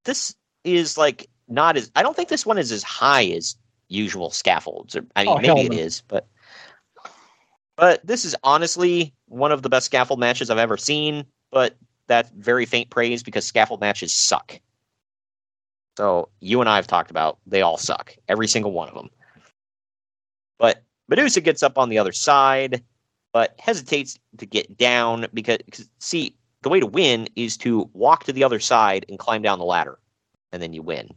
this 0.04 0.34
is 0.64 0.98
like 0.98 1.28
not 1.48 1.76
as. 1.78 1.90
I 1.96 2.02
don't 2.02 2.14
think 2.14 2.28
this 2.28 2.44
one 2.44 2.58
is 2.58 2.72
as 2.72 2.82
high 2.82 3.24
as 3.26 3.56
usual 3.88 4.30
scaffolds. 4.30 4.96
Or, 4.96 5.04
I 5.16 5.24
mean, 5.24 5.32
Oh, 5.32 5.38
maybe 5.38 5.66
it 5.66 5.72
no. 5.72 5.78
is, 5.78 6.02
but 6.08 6.26
but 7.76 8.06
this 8.06 8.24
is 8.24 8.36
honestly 8.42 9.12
one 9.26 9.52
of 9.52 9.62
the 9.62 9.68
best 9.68 9.86
scaffold 9.86 10.20
matches 10.20 10.50
I've 10.50 10.58
ever 10.58 10.76
seen. 10.76 11.24
But 11.50 11.76
that's 12.06 12.30
very 12.30 12.66
faint 12.66 12.90
praise 12.90 13.22
because 13.22 13.46
scaffold 13.46 13.80
matches 13.80 14.12
suck. 14.12 14.58
So 15.96 16.28
you 16.40 16.60
and 16.60 16.68
I 16.68 16.76
have 16.76 16.86
talked 16.86 17.10
about 17.10 17.38
they 17.46 17.62
all 17.62 17.76
suck, 17.76 18.16
every 18.28 18.48
single 18.48 18.72
one 18.72 18.88
of 18.88 18.94
them. 18.94 19.10
But 20.58 20.82
Madusa 21.10 21.42
gets 21.42 21.62
up 21.62 21.76
on 21.76 21.90
the 21.90 21.98
other 21.98 22.12
side, 22.12 22.82
but 23.32 23.54
hesitates 23.58 24.18
to 24.38 24.46
get 24.46 24.78
down 24.78 25.26
because, 25.34 25.58
see, 25.98 26.34
the 26.62 26.68
way 26.68 26.80
to 26.80 26.86
win 26.86 27.28
is 27.36 27.56
to 27.58 27.90
walk 27.92 28.24
to 28.24 28.32
the 28.32 28.44
other 28.44 28.60
side 28.60 29.04
and 29.08 29.18
climb 29.18 29.42
down 29.42 29.58
the 29.58 29.64
ladder, 29.64 29.98
and 30.52 30.62
then 30.62 30.72
you 30.72 30.82
win. 30.82 31.10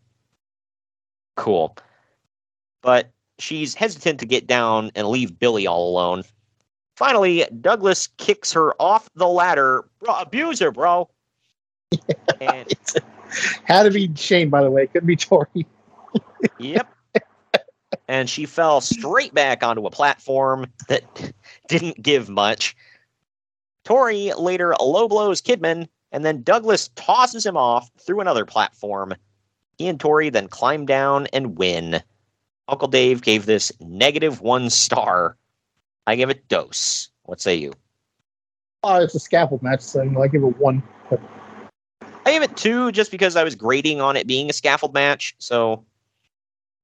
Cool. 1.38 1.78
But 2.82 3.12
she's 3.40 3.76
hesitant 3.76 4.20
to 4.20 4.26
get 4.26 4.48
down 4.48 4.92
and 4.96 5.08
leave 5.08 5.40
Billy 5.40 5.68
all 5.68 5.90
alone. 5.90 6.24
Finally, 6.96 7.46
Douglas 7.62 8.08
kicks 8.18 8.52
her 8.54 8.74
off 8.82 9.10
the 9.16 9.28
ladder. 9.28 9.86
Bro, 10.00 10.16
abuse 10.20 10.60
her, 10.60 10.72
bro. 10.72 11.10
and 12.42 12.72
Had 13.64 13.84
to 13.84 13.92
be 13.92 14.14
Shane, 14.16 14.50
by 14.50 14.64
the 14.64 14.72
way. 14.72 14.88
Couldn't 14.88 15.08
be 15.08 15.16
Torrie. 15.18 15.66
Yep. 16.60 16.88
and 18.08 18.30
she 18.30 18.46
fell 18.46 18.80
straight 18.80 19.34
back 19.34 19.64
onto 19.64 19.86
a 19.86 19.92
platform 19.92 20.68
that 20.88 21.04
didn't 21.68 22.02
give 22.02 22.30
much. 22.30 22.76
Torrie 23.84 24.38
later 24.40 24.76
low 24.80 25.08
blows 25.08 25.42
Kidman, 25.42 25.88
and 26.12 26.24
then 26.24 26.44
Douglas 26.44 26.90
tosses 26.96 27.46
him 27.46 27.58
off 27.58 27.90
through 28.00 28.22
another 28.22 28.46
platform. 28.46 29.16
He 29.78 29.88
and 29.88 30.00
Torrie 30.00 30.32
then 30.32 30.48
climb 30.48 30.86
down 30.86 31.28
and 31.34 31.58
win. 31.58 32.02
Uncle 32.68 32.88
Dave 32.88 33.22
gave 33.22 33.46
this 33.46 33.72
negative 33.80 34.42
one 34.42 34.70
star. 34.70 35.36
I 36.08 36.16
give 36.16 36.30
it 36.30 36.48
dose. 36.48 37.10
What 37.24 37.42
say 37.42 37.56
you? 37.56 37.74
Oh, 38.84 39.02
it's 39.02 39.16
a 39.16 39.20
scaffold 39.20 39.64
match, 39.64 39.82
so 39.82 40.02
I 40.22 40.28
give 40.28 40.44
it 40.44 40.58
one. 40.60 40.84
I 42.26 42.32
give 42.32 42.44
it 42.44 42.56
two 42.56 42.92
just 42.92 43.12
because 43.12 43.36
I 43.36 43.44
was 43.44 43.56
grading 43.56 44.02
on 44.02 44.16
it 44.16 44.28
being 44.28 44.50
a 44.50 44.54
scaffold 44.54 44.94
match. 44.94 45.36
So 45.38 45.86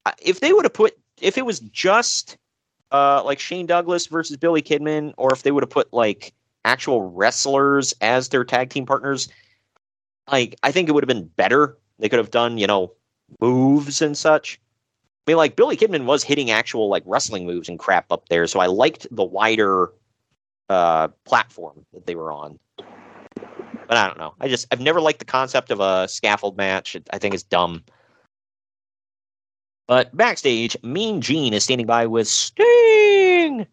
uh, 0.06 0.12
if 0.22 0.40
they 0.40 0.54
would 0.54 0.66
have 0.66 0.74
put, 0.74 0.98
if 1.20 1.38
it 1.38 1.46
was 1.46 1.60
just 1.60 2.38
uh, 2.92 3.24
like 3.24 3.40
Shane 3.40 3.66
Douglas 3.66 4.08
versus 4.08 4.38
Billy 4.38 4.62
Kidman, 4.62 5.14
or 5.18 5.34
if 5.34 5.44
they 5.44 5.52
would 5.52 5.64
have 5.64 5.70
put 5.70 5.92
like 5.94 6.34
actual 6.66 7.10
wrestlers 7.10 7.94
as 8.02 8.30
their 8.30 8.44
tag 8.44 8.70
team 8.70 8.86
partners, 8.86 9.30
like 10.32 10.56
I 10.64 10.72
think 10.72 10.90
it 10.90 10.94
would 10.94 11.04
have 11.04 11.08
been 11.08 11.28
better. 11.36 11.78
They 12.00 12.10
could 12.10 12.20
have 12.20 12.32
done, 12.32 12.58
you 12.58 12.68
know, 12.68 12.94
moves 13.40 14.02
and 14.02 14.18
such. 14.18 14.60
I 15.28 15.32
mean, 15.32 15.38
like 15.38 15.56
Billy 15.56 15.78
Kidman 15.78 16.06
was 16.06 16.24
hitting 16.24 16.50
actual 16.50 16.90
like 16.90 17.04
wrestling 17.06 17.46
moves 17.46 17.70
and 17.70 17.78
crap 17.78 18.12
up 18.12 18.28
there, 18.30 18.48
so 18.48 18.60
I 18.60 18.66
liked 18.66 19.06
the 19.12 19.24
wider 19.24 19.92
uh, 20.70 21.10
platform 21.26 21.86
that 21.94 22.08
they 22.08 22.16
were 22.16 22.32
on. 22.32 22.58
But 23.88 23.98
I 23.98 24.08
don't 24.08 24.18
know. 24.18 24.34
I 24.40 24.48
just 24.48 24.68
I've 24.72 24.80
never 24.80 25.00
liked 25.00 25.20
the 25.20 25.26
concept 25.26 25.70
of 25.70 25.80
a 25.80 26.08
scaffold 26.08 26.58
match. 26.58 26.98
I 27.12 27.20
think 27.20 27.34
it's 27.36 27.44
dumb. 27.44 27.84
But 29.88 30.16
backstage, 30.16 30.78
Mean 30.84 31.22
Gene 31.22 31.54
is 31.54 31.66
standing 31.66 31.86
by 31.86 32.08
with 32.08 32.28
Sting. 32.28 33.68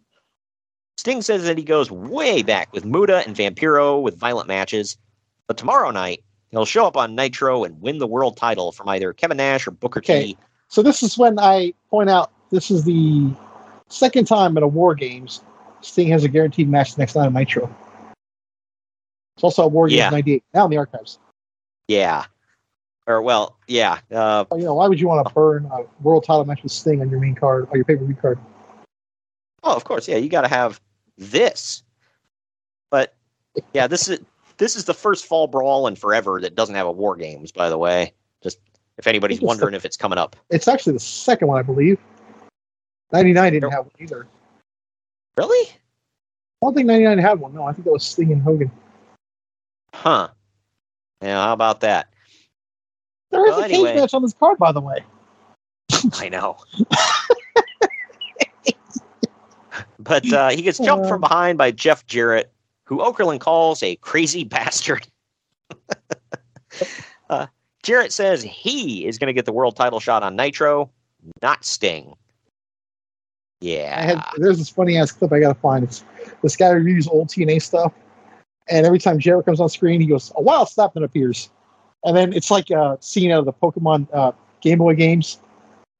Sting 0.96 1.22
says 1.22 1.44
that 1.44 1.56
he 1.56 1.62
goes 1.62 1.90
way 1.90 2.42
back 2.42 2.72
with 2.72 2.84
Muta 2.84 3.22
and 3.24 3.36
Vampiro 3.36 4.02
with 4.02 4.18
violent 4.18 4.48
matches. 4.48 4.98
But 5.46 5.56
tomorrow 5.56 5.92
night, 5.92 6.24
he'll 6.50 6.64
show 6.64 6.86
up 6.86 6.96
on 6.96 7.14
Nitro 7.14 7.62
and 7.62 7.80
win 7.80 7.98
the 7.98 8.06
world 8.06 8.36
title 8.36 8.72
from 8.72 8.88
either 8.88 9.12
Kevin 9.12 9.36
Nash 9.36 9.66
or 9.66 9.70
Booker 9.70 10.00
Okay. 10.00 10.34
T. 10.34 10.38
so 10.68 10.82
this 10.82 11.02
is 11.02 11.18
when 11.18 11.38
I 11.38 11.74
point 11.90 12.10
out 12.10 12.30
this 12.50 12.70
is 12.70 12.84
the 12.84 13.30
second 13.88 14.26
time 14.26 14.56
in 14.56 14.62
a 14.62 14.68
War 14.68 14.94
Games 14.94 15.42
Sting 15.80 16.08
has 16.08 16.24
a 16.24 16.28
guaranteed 16.28 16.68
match 16.68 16.94
the 16.94 17.00
next 17.02 17.14
night 17.14 17.26
on 17.26 17.32
Nitro. 17.34 17.74
It's 19.36 19.44
also 19.44 19.64
a 19.64 19.68
War 19.68 19.88
Games 19.88 19.98
Yeah. 19.98 20.10
'98 20.10 20.44
now 20.54 20.64
in 20.64 20.70
the 20.70 20.76
archives. 20.76 21.18
Yeah. 21.86 22.24
Or 23.06 23.22
well, 23.22 23.56
yeah. 23.68 24.00
Uh, 24.10 24.44
You 24.52 24.64
know, 24.64 24.74
why 24.74 24.88
would 24.88 25.00
you 25.00 25.08
want 25.08 25.26
to 25.26 25.32
burn 25.32 25.66
a 25.72 25.84
world 26.02 26.24
title 26.24 26.44
match 26.44 26.62
with 26.62 26.72
Sting 26.72 27.00
on 27.00 27.08
your 27.10 27.20
main 27.20 27.34
card 27.34 27.68
or 27.70 27.76
your 27.76 27.84
pay 27.84 27.96
per 27.96 28.04
view 28.04 28.14
card? 28.14 28.38
Oh, 29.62 29.74
of 29.74 29.84
course, 29.84 30.08
yeah. 30.08 30.16
You 30.16 30.28
got 30.28 30.42
to 30.42 30.48
have 30.48 30.80
this. 31.16 31.82
But 32.90 33.14
yeah, 33.72 33.86
this 33.86 34.08
is 34.08 34.20
this 34.58 34.76
is 34.76 34.84
the 34.84 34.94
first 34.94 35.26
fall 35.26 35.46
brawl 35.46 35.86
in 35.86 35.94
forever 35.96 36.40
that 36.40 36.54
doesn't 36.54 36.74
have 36.74 36.86
a 36.86 36.92
war 36.92 37.16
games. 37.16 37.52
By 37.52 37.70
the 37.70 37.78
way, 37.78 38.12
just 38.42 38.58
if 38.98 39.06
anybody's 39.06 39.38
I 39.38 39.40
think 39.40 39.42
it's 39.44 39.48
wondering 39.48 39.74
if 39.74 39.84
it's 39.84 39.96
coming 39.96 40.18
up. 40.18 40.36
It's 40.50 40.68
actually 40.68 40.92
the 40.94 41.00
second 41.00 41.48
one, 41.48 41.58
I 41.58 41.62
believe. 41.62 41.98
'99 43.12 43.52
didn't 43.52 43.70
have 43.70 43.84
one 43.84 43.92
either. 44.00 44.26
Really? 45.36 45.68
I 45.70 46.66
don't 46.66 46.74
think 46.74 46.86
'99 46.86 47.18
had 47.18 47.40
one. 47.40 47.54
No, 47.54 47.64
I 47.64 47.72
think 47.72 47.84
that 47.84 47.92
was 47.92 48.04
Sting 48.04 48.32
and 48.32 48.42
Hogan. 48.42 48.70
Huh. 49.94 50.28
Yeah. 51.22 51.42
How 51.44 51.52
about 51.52 51.80
that? 51.80 52.08
There 53.30 53.44
is 53.46 53.50
Well, 53.50 53.60
a 53.60 53.62
cage 53.68 53.74
anyway. 53.74 53.94
match 53.96 54.14
on 54.14 54.22
this 54.22 54.32
card, 54.34 54.58
by 54.58 54.72
the 54.72 54.80
way. 54.80 55.04
I 56.14 56.28
know. 56.28 56.56
but 59.98 60.30
uh, 60.32 60.50
he 60.50 60.62
gets 60.62 60.78
jumped 60.78 61.08
from 61.08 61.20
behind 61.20 61.58
by 61.58 61.70
Jeff 61.70 62.06
Jarrett, 62.06 62.52
who 62.84 62.98
Okerlund 62.98 63.40
calls 63.40 63.82
a 63.82 63.96
crazy 63.96 64.44
bastard. 64.48 65.06
uh, 67.30 67.46
Jarrett 67.88 68.12
says 68.12 68.42
he 68.42 69.06
is 69.06 69.16
going 69.16 69.28
to 69.28 69.32
get 69.32 69.46
the 69.46 69.52
world 69.52 69.74
title 69.74 69.98
shot 69.98 70.22
on 70.22 70.36
Nitro, 70.36 70.90
not 71.40 71.64
Sting. 71.64 72.12
Yeah. 73.62 73.94
I 73.96 74.02
had 74.02 74.22
there's 74.36 74.58
this 74.58 74.68
funny 74.68 74.98
ass 74.98 75.10
clip 75.10 75.32
I 75.32 75.40
gotta 75.40 75.58
find. 75.58 75.84
It's 75.84 76.04
this 76.42 76.54
guy 76.54 76.68
reviews 76.68 77.08
old 77.08 77.28
TNA 77.28 77.62
stuff, 77.62 77.94
and 78.68 78.84
every 78.84 78.98
time 78.98 79.18
Jarrett 79.18 79.46
comes 79.46 79.58
on 79.58 79.70
screen, 79.70 80.02
he 80.02 80.06
goes, 80.06 80.30
"A 80.36 80.42
wild 80.42 80.68
slap 80.68 80.92
that 80.94 81.02
appears," 81.02 81.48
and 82.04 82.14
then 82.14 82.34
it's 82.34 82.50
like 82.50 82.68
a 82.68 82.98
scene 83.00 83.30
out 83.30 83.38
of 83.38 83.46
the 83.46 83.54
Pokemon 83.54 84.06
uh, 84.12 84.32
Game 84.60 84.78
Boy 84.78 84.94
games. 84.94 85.38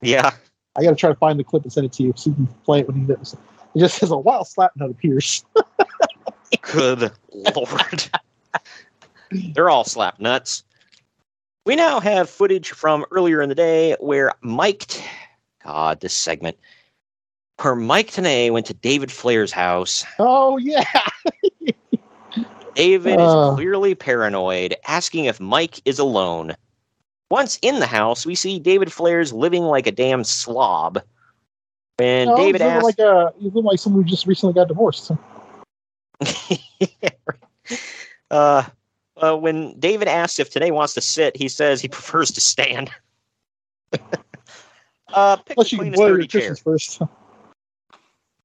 Yeah. 0.02 0.32
I 0.76 0.82
gotta 0.82 0.94
try 0.94 1.08
to 1.08 1.16
find 1.16 1.40
the 1.40 1.44
clip 1.44 1.62
and 1.62 1.72
send 1.72 1.86
it 1.86 1.92
to 1.94 2.02
you 2.02 2.12
so 2.16 2.28
you 2.28 2.36
can 2.36 2.46
play 2.66 2.80
it 2.80 2.86
when 2.86 2.98
he 3.00 3.06
does. 3.06 3.34
It 3.74 3.78
just 3.78 3.96
says 3.96 4.10
a 4.10 4.18
wild 4.18 4.46
slap 4.46 4.72
appears. 4.78 5.42
Good 6.60 7.10
lord. 7.32 8.10
They're 9.30 9.70
all 9.70 9.84
slap 9.84 10.20
nuts. 10.20 10.64
We 11.68 11.76
now 11.76 12.00
have 12.00 12.30
footage 12.30 12.70
from 12.70 13.04
earlier 13.10 13.42
in 13.42 13.50
the 13.50 13.54
day 13.54 13.94
where 14.00 14.32
Mike, 14.40 14.86
T- 14.86 15.04
God, 15.62 16.00
this 16.00 16.14
segment, 16.14 16.56
where 17.60 17.74
Mike 17.74 18.10
Tenay 18.10 18.50
went 18.50 18.64
to 18.66 18.72
David 18.72 19.12
Flair's 19.12 19.52
house. 19.52 20.02
oh 20.18 20.56
yeah, 20.56 20.82
David 22.74 23.20
Uh. 23.20 23.50
is 23.50 23.54
clearly 23.54 23.94
paranoid, 23.94 24.76
asking 24.86 25.26
if 25.26 25.40
Mike 25.40 25.82
is 25.84 25.98
alone. 25.98 26.54
Once 27.30 27.58
in 27.60 27.80
the 27.80 27.86
house, 27.86 28.24
we 28.24 28.34
see 28.34 28.58
David 28.58 28.90
Flair's 28.90 29.34
living 29.34 29.64
like 29.64 29.86
a 29.86 29.92
damn 29.92 30.24
slob. 30.24 31.02
And 31.98 32.30
No, 32.30 32.36
David 32.36 32.62
he's 32.62 32.62
living 32.62 32.76
asks, 32.76 32.98
like 32.98 32.98
a 32.98 33.34
he's 33.38 33.52
living 33.52 33.64
like 33.64 33.78
someone 33.78 34.04
who 34.04 34.08
just 34.08 34.26
recently 34.26 34.54
got 34.54 34.68
divorced. 34.68 35.04
So. 36.20 36.28
uh, 38.30 38.64
uh, 39.22 39.36
when 39.36 39.78
David 39.78 40.08
asks 40.08 40.38
if 40.38 40.50
Tenay 40.50 40.70
wants 40.72 40.94
to 40.94 41.00
sit, 41.00 41.36
he 41.36 41.48
says 41.48 41.80
he 41.80 41.88
prefers 41.88 42.30
to 42.32 42.40
stand. 42.40 42.90
uh, 45.12 45.36
pick 45.36 45.56
Unless 45.56 45.70
the 45.70 45.76
you 45.76 45.82
can 45.82 45.92
cleanest 45.92 46.00
your 46.00 46.16
dirty 46.16 46.26
chair. 46.26 46.56
first. 46.56 47.02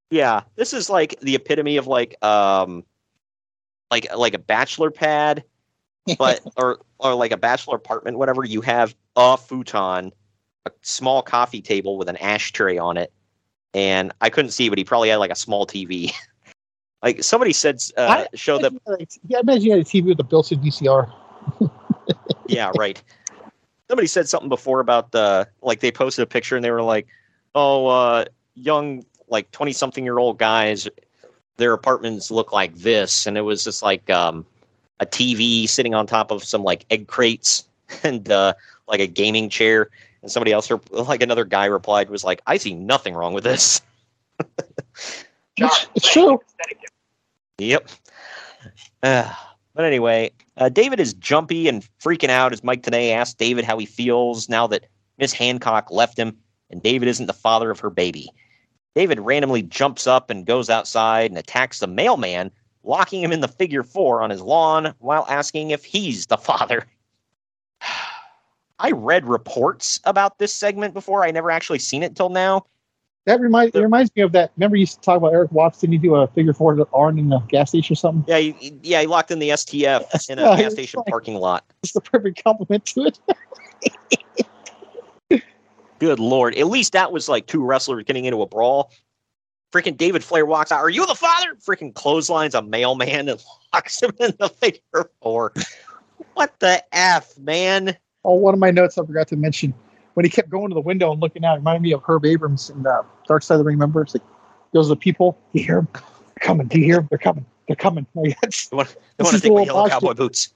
Yeah, 0.10 0.44
this 0.58 0.74
is 0.74 0.92
like 0.92 1.20
the 1.22 1.34
epitome 1.34 1.76
of 1.78 1.88
like 1.88 2.24
um, 2.24 2.84
like 3.90 4.16
like 4.16 4.36
a 4.36 4.38
bachelor 4.38 4.92
pad, 4.92 5.44
but 6.20 6.40
or 6.56 6.82
or 7.00 7.16
like 7.16 7.32
a 7.32 7.38
bachelor 7.38 7.78
apartment, 7.78 8.20
whatever. 8.20 8.46
You 8.46 8.62
have 8.62 8.94
a 9.16 9.38
futon, 9.38 10.12
a 10.68 10.72
small 10.84 11.24
coffee 11.24 11.64
table 11.64 11.98
with 11.98 12.10
an 12.10 12.18
ashtray 12.18 12.78
on 12.78 12.96
it, 12.96 13.12
and 13.74 14.12
I 14.22 14.30
couldn't 14.30 14.52
see, 14.52 14.70
but 14.70 14.78
he 14.78 14.84
probably 14.84 15.10
had 15.10 15.16
like 15.16 15.32
a 15.32 15.36
small 15.36 15.66
TV. 15.66 16.14
Like 17.04 17.22
somebody 17.22 17.52
said, 17.52 17.84
uh, 17.98 18.26
I- 18.32 18.36
show 18.36 18.58
that 18.60 18.72
Yeah, 19.28 19.38
I 19.38 19.42
imagine 19.42 19.64
you 19.64 19.72
had 19.72 19.82
a 19.82 19.84
TV 19.84 20.08
with 20.08 20.20
a 20.20 20.24
built-in 20.24 20.60
VCR. 20.62 21.12
yeah, 22.48 22.72
right. 22.78 23.02
Somebody 23.90 24.08
said 24.08 24.28
something 24.30 24.50
before 24.50 24.80
about 24.80 25.12
the 25.12 25.48
like 25.62 25.82
they 25.82 25.92
posted 25.92 26.24
a 26.24 26.26
picture 26.26 26.56
and 26.56 26.64
they 26.64 26.72
were 26.72 26.82
like, 26.82 27.06
"Oh, 27.54 27.88
uh, 27.88 28.26
young 28.56 29.06
like 29.28 29.52
twenty 29.52 29.74
something 29.74 30.06
year 30.06 30.18
old 30.18 30.40
guys, 30.40 30.88
their 31.58 31.74
apartments 31.74 32.32
look 32.32 32.54
like 32.54 32.74
this," 32.76 33.28
and 33.28 33.38
it 33.38 33.42
was 33.42 33.66
just 33.66 33.84
like 33.84 34.10
um, 34.10 34.46
a 35.02 35.06
TV 35.06 35.68
sitting 35.68 35.94
on 35.94 36.08
top 36.08 36.32
of 36.32 36.44
some 36.44 36.64
like 36.64 36.86
egg 36.90 37.08
crates 37.08 37.66
and 38.04 38.32
uh, 38.32 38.54
like 38.88 39.02
a 39.02 39.08
gaming 39.08 39.50
chair. 39.50 39.90
And 40.22 40.32
somebody 40.32 40.54
else, 40.54 40.72
like 40.92 41.22
another 41.22 41.44
guy, 41.44 41.66
replied 41.66 42.10
was 42.10 42.24
like, 42.24 42.42
"I 42.48 42.56
see 42.56 42.74
nothing 42.74 43.14
wrong 43.14 43.34
with 43.34 43.44
this." 43.44 43.82
It's 45.58 46.12
true. 46.12 46.40
Yep. 47.60 47.90
Uh, 49.02 49.32
but 49.74 49.86
anyway, 49.86 50.32
uh, 50.58 50.70
David 50.70 51.00
is 51.00 51.14
jumpy 51.14 51.68
and 51.68 51.88
freaking 52.02 52.30
out 52.30 52.54
as 52.54 52.64
Mike 52.64 52.84
Tenay 52.84 53.14
asks 53.14 53.36
David 53.36 53.66
how 53.66 53.78
he 53.78 53.86
feels 53.86 54.50
now 54.50 54.68
that 54.68 54.86
Miss 55.18 55.34
Hancock 55.34 55.92
left 55.92 56.18
him 56.18 56.38
and 56.70 56.82
David 56.82 57.08
isn't 57.08 57.28
the 57.28 57.34
father 57.34 57.70
of 57.70 57.80
her 57.80 57.90
baby. 57.90 58.30
David 58.96 59.20
randomly 59.20 59.62
jumps 59.64 60.08
up 60.08 60.30
and 60.30 60.46
goes 60.46 60.70
outside 60.70 61.32
and 61.32 61.38
attacks 61.38 61.80
the 61.80 61.88
mailman, 61.88 62.52
locking 62.84 63.24
him 63.24 63.32
in 63.32 63.42
the 63.42 63.48
figure 63.48 63.84
four 63.84 64.22
on 64.22 64.30
his 64.30 64.42
lawn 64.42 64.94
while 65.00 65.26
asking 65.30 65.72
if 65.72 65.84
he's 65.84 66.28
the 66.28 66.38
father. 66.38 66.86
I 68.80 68.92
read 68.92 69.26
reports 69.26 70.00
about 70.04 70.40
this 70.40 70.54
segment 70.54 70.94
before. 70.94 71.24
I 71.24 71.32
never 71.32 71.52
actually 71.52 71.80
seen 71.80 72.04
it 72.04 72.16
till 72.16 72.30
now. 72.30 72.66
That 73.26 73.40
reminds 73.40 73.74
it 73.76 73.80
reminds 73.80 74.14
me 74.16 74.22
of 74.22 74.34
that. 74.34 74.52
Remember, 74.58 74.76
you 74.76 74.82
used 74.82 74.96
to 74.96 75.02
talk 75.02 75.18
about 75.18 75.32
Erik 75.34 75.52
Watts. 75.52 75.80
Didn't 75.80 75.94
he 75.94 75.98
do 76.00 76.16
a 76.16 76.28
figure 76.28 76.52
four 76.54 76.76
to 76.76 76.86
Arn 76.94 77.18
in 77.18 77.30
the 77.30 77.40
gas 77.48 77.70
station 77.70 77.94
or 77.94 77.96
something? 77.96 78.26
Yeah, 78.28 78.40
he, 78.40 78.78
yeah, 78.84 79.00
he 79.02 79.08
locked 79.08 79.32
in 79.32 79.40
the 79.40 79.50
STF 79.50 80.04
in 80.30 80.40
a 80.40 80.42
Yeah, 80.42 80.58
gas 80.64 80.74
station 80.74 80.98
like- 81.00 81.08
parking 81.08 81.36
lot. 81.36 81.64
It's 81.84 81.94
the 81.94 82.02
perfect 82.02 82.44
compliment 82.44 82.86
to 82.88 83.06
it. 83.06 83.20
Good 86.00 86.20
lord. 86.20 86.56
At 86.56 86.68
least 86.68 86.94
that 86.94 87.12
was 87.14 87.30
like 87.30 87.48
two 87.48 87.64
wrestlers 87.64 88.04
getting 88.04 88.26
into 88.26 88.42
a 88.42 88.46
brawl. 88.48 88.92
Freaking 89.72 89.96
David 89.96 90.24
Flair 90.24 90.46
walks 90.46 90.72
out. 90.72 90.80
Are 90.80 90.90
you 90.90 91.06
the 91.06 91.16
father? 91.16 91.56
Freaking 91.56 91.94
clotheslines 91.94 92.54
a 92.56 92.62
mailman 92.62 93.30
and 93.30 93.42
locks 93.74 94.02
him 94.04 94.12
in 94.20 94.34
the 94.38 94.50
figure 94.50 95.10
four. 95.22 95.54
What 96.34 96.60
the 96.60 96.84
F, 96.94 97.38
man? 97.40 97.96
Oh, 98.26 98.36
one 98.36 98.54
of 98.54 98.60
my 98.60 98.70
notes 98.72 98.98
I 98.98 99.06
forgot 99.06 99.28
to 99.30 99.36
mention 99.38 99.74
when 100.14 100.26
he 100.26 100.30
kept 100.30 100.50
going 100.50 100.70
to 100.70 100.74
the 100.76 100.82
window 100.82 101.12
and 101.12 101.22
looking 101.22 101.44
out. 101.46 101.54
It 101.56 101.58
reminded 101.60 101.82
me 101.82 101.94
of 101.94 102.02
Herb 102.06 102.26
Abrams 102.26 102.70
in 102.70 102.86
uh, 102.86 103.04
Dark 103.28 103.44
Side 103.44 103.56
of 103.56 103.60
the 103.60 103.66
Ring. 103.66 103.76
Remember, 103.78 104.02
it's 104.02 104.14
like 104.16 104.24
those 104.74 104.88
are 104.88 104.90
the 104.90 104.96
people. 104.96 105.38
You 105.54 105.64
hear 105.64 105.76
them? 105.76 105.88
They're 105.94 106.42
coming. 106.42 106.68
Do 106.68 106.80
you 106.80 106.86
hear 106.86 106.96
them? 106.98 107.08
They're 107.10 107.18
coming. 107.20 107.46
They're 107.68 107.76
coming. 107.76 108.06
Like, 108.16 108.38
that's, 108.42 108.68
They 108.70 108.78
want, 108.78 108.96
they 109.18 109.24
want 109.24 109.32
to 109.32 109.36
is 109.36 109.42
take 109.42 109.54
my 109.54 109.60
the 109.62 109.66
yellow 109.66 109.84
little 109.84 109.90
cowboy 109.90 110.08
posture. 110.10 110.24
boots. 110.24 110.54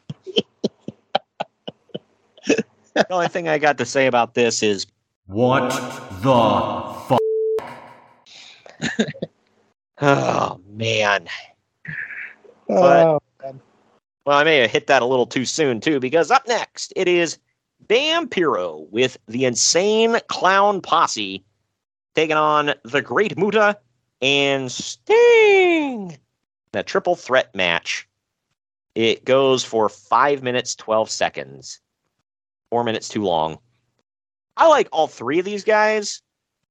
the 2.94 3.14
only 3.14 3.28
thing 3.28 3.48
I 3.48 3.58
got 3.58 3.78
to 3.78 3.86
say 3.86 4.08
about 4.08 4.34
this 4.34 4.62
is 4.64 4.88
What 5.28 5.70
the 6.22 6.96
fuck? 7.08 7.20
oh 10.02 10.60
man. 10.70 11.28
uh, 12.70 13.18
Well, 14.26 14.38
I 14.38 14.44
may 14.44 14.58
have 14.58 14.72
hit 14.72 14.88
that 14.88 15.02
a 15.02 15.06
little 15.06 15.26
too 15.26 15.46
soon 15.46 15.80
too, 15.80 16.00
because 16.00 16.32
up 16.32 16.48
next 16.48 16.92
it 16.96 17.08
is 17.08 17.38
Vampiro 17.86 18.90
with 18.91 19.18
the 19.28 19.45
insane 19.45 20.18
clown 20.28 20.82
posse 20.82 21.44
taking 22.16 22.36
on 22.36 22.74
the 22.84 23.02
Great 23.02 23.38
Muta 23.38 23.78
and 24.22 24.72
Sting. 24.72 26.18
A 26.74 26.84
triple 26.84 27.16
threat 27.16 27.54
match. 27.56 28.08
It 28.94 29.26
goes 29.26 29.64
for 29.64 29.90
five 29.90 30.44
minutes 30.44 30.76
twelve 30.76 31.10
seconds. 31.10 31.80
Four 32.70 32.84
minutes 32.84 33.08
too 33.08 33.24
long. 33.24 33.58
I 34.58 34.68
like 34.68 34.90
all 34.91 35.08
three 35.08 35.40
of 35.40 35.45
these 35.45 35.64
guys. 35.64 36.22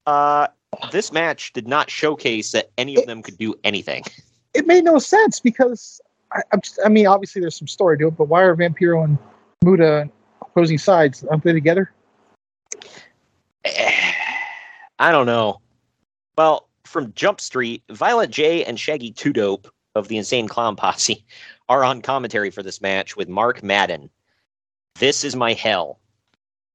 Uh, 0.06 0.48
this 0.92 1.12
match 1.12 1.52
did 1.52 1.66
not 1.66 1.90
showcase 1.90 2.52
that 2.52 2.70
any 2.76 2.96
of 2.96 3.06
them 3.06 3.22
could 3.22 3.38
do 3.38 3.54
anything. 3.64 4.04
it 4.54 4.66
made 4.66 4.84
no 4.84 4.98
sense 4.98 5.40
because 5.40 6.00
I, 6.32 6.56
just, 6.58 6.78
I 6.84 6.88
mean, 6.88 7.06
obviously 7.06 7.40
there's 7.40 7.56
some 7.56 7.68
story 7.68 7.98
to 7.98 8.08
it, 8.08 8.16
but 8.16 8.28
why 8.28 8.42
are 8.42 8.54
Vampiro 8.56 9.04
and 9.04 9.18
Muta 9.64 10.10
opposing 10.56 10.78
sides? 10.78 11.22
Aren't 11.24 11.44
they 11.44 11.52
together? 11.52 11.92
I 14.98 15.12
don't 15.12 15.26
know. 15.26 15.60
Well, 16.38 16.68
from 16.84 17.12
Jump 17.14 17.40
Street, 17.40 17.82
Violent 17.90 18.32
J 18.32 18.64
and 18.64 18.80
Shaggy 18.80 19.12
Two 19.12 19.32
Dope 19.32 19.68
of 19.94 20.08
the 20.08 20.16
Insane 20.16 20.48
Clown 20.48 20.76
Posse 20.76 21.24
are 21.68 21.84
on 21.84 22.00
commentary 22.00 22.50
for 22.50 22.62
this 22.62 22.80
match 22.80 23.16
with 23.16 23.28
Mark 23.28 23.62
Madden. 23.62 24.08
This 24.98 25.24
is 25.24 25.36
my 25.36 25.52
hell. 25.52 26.00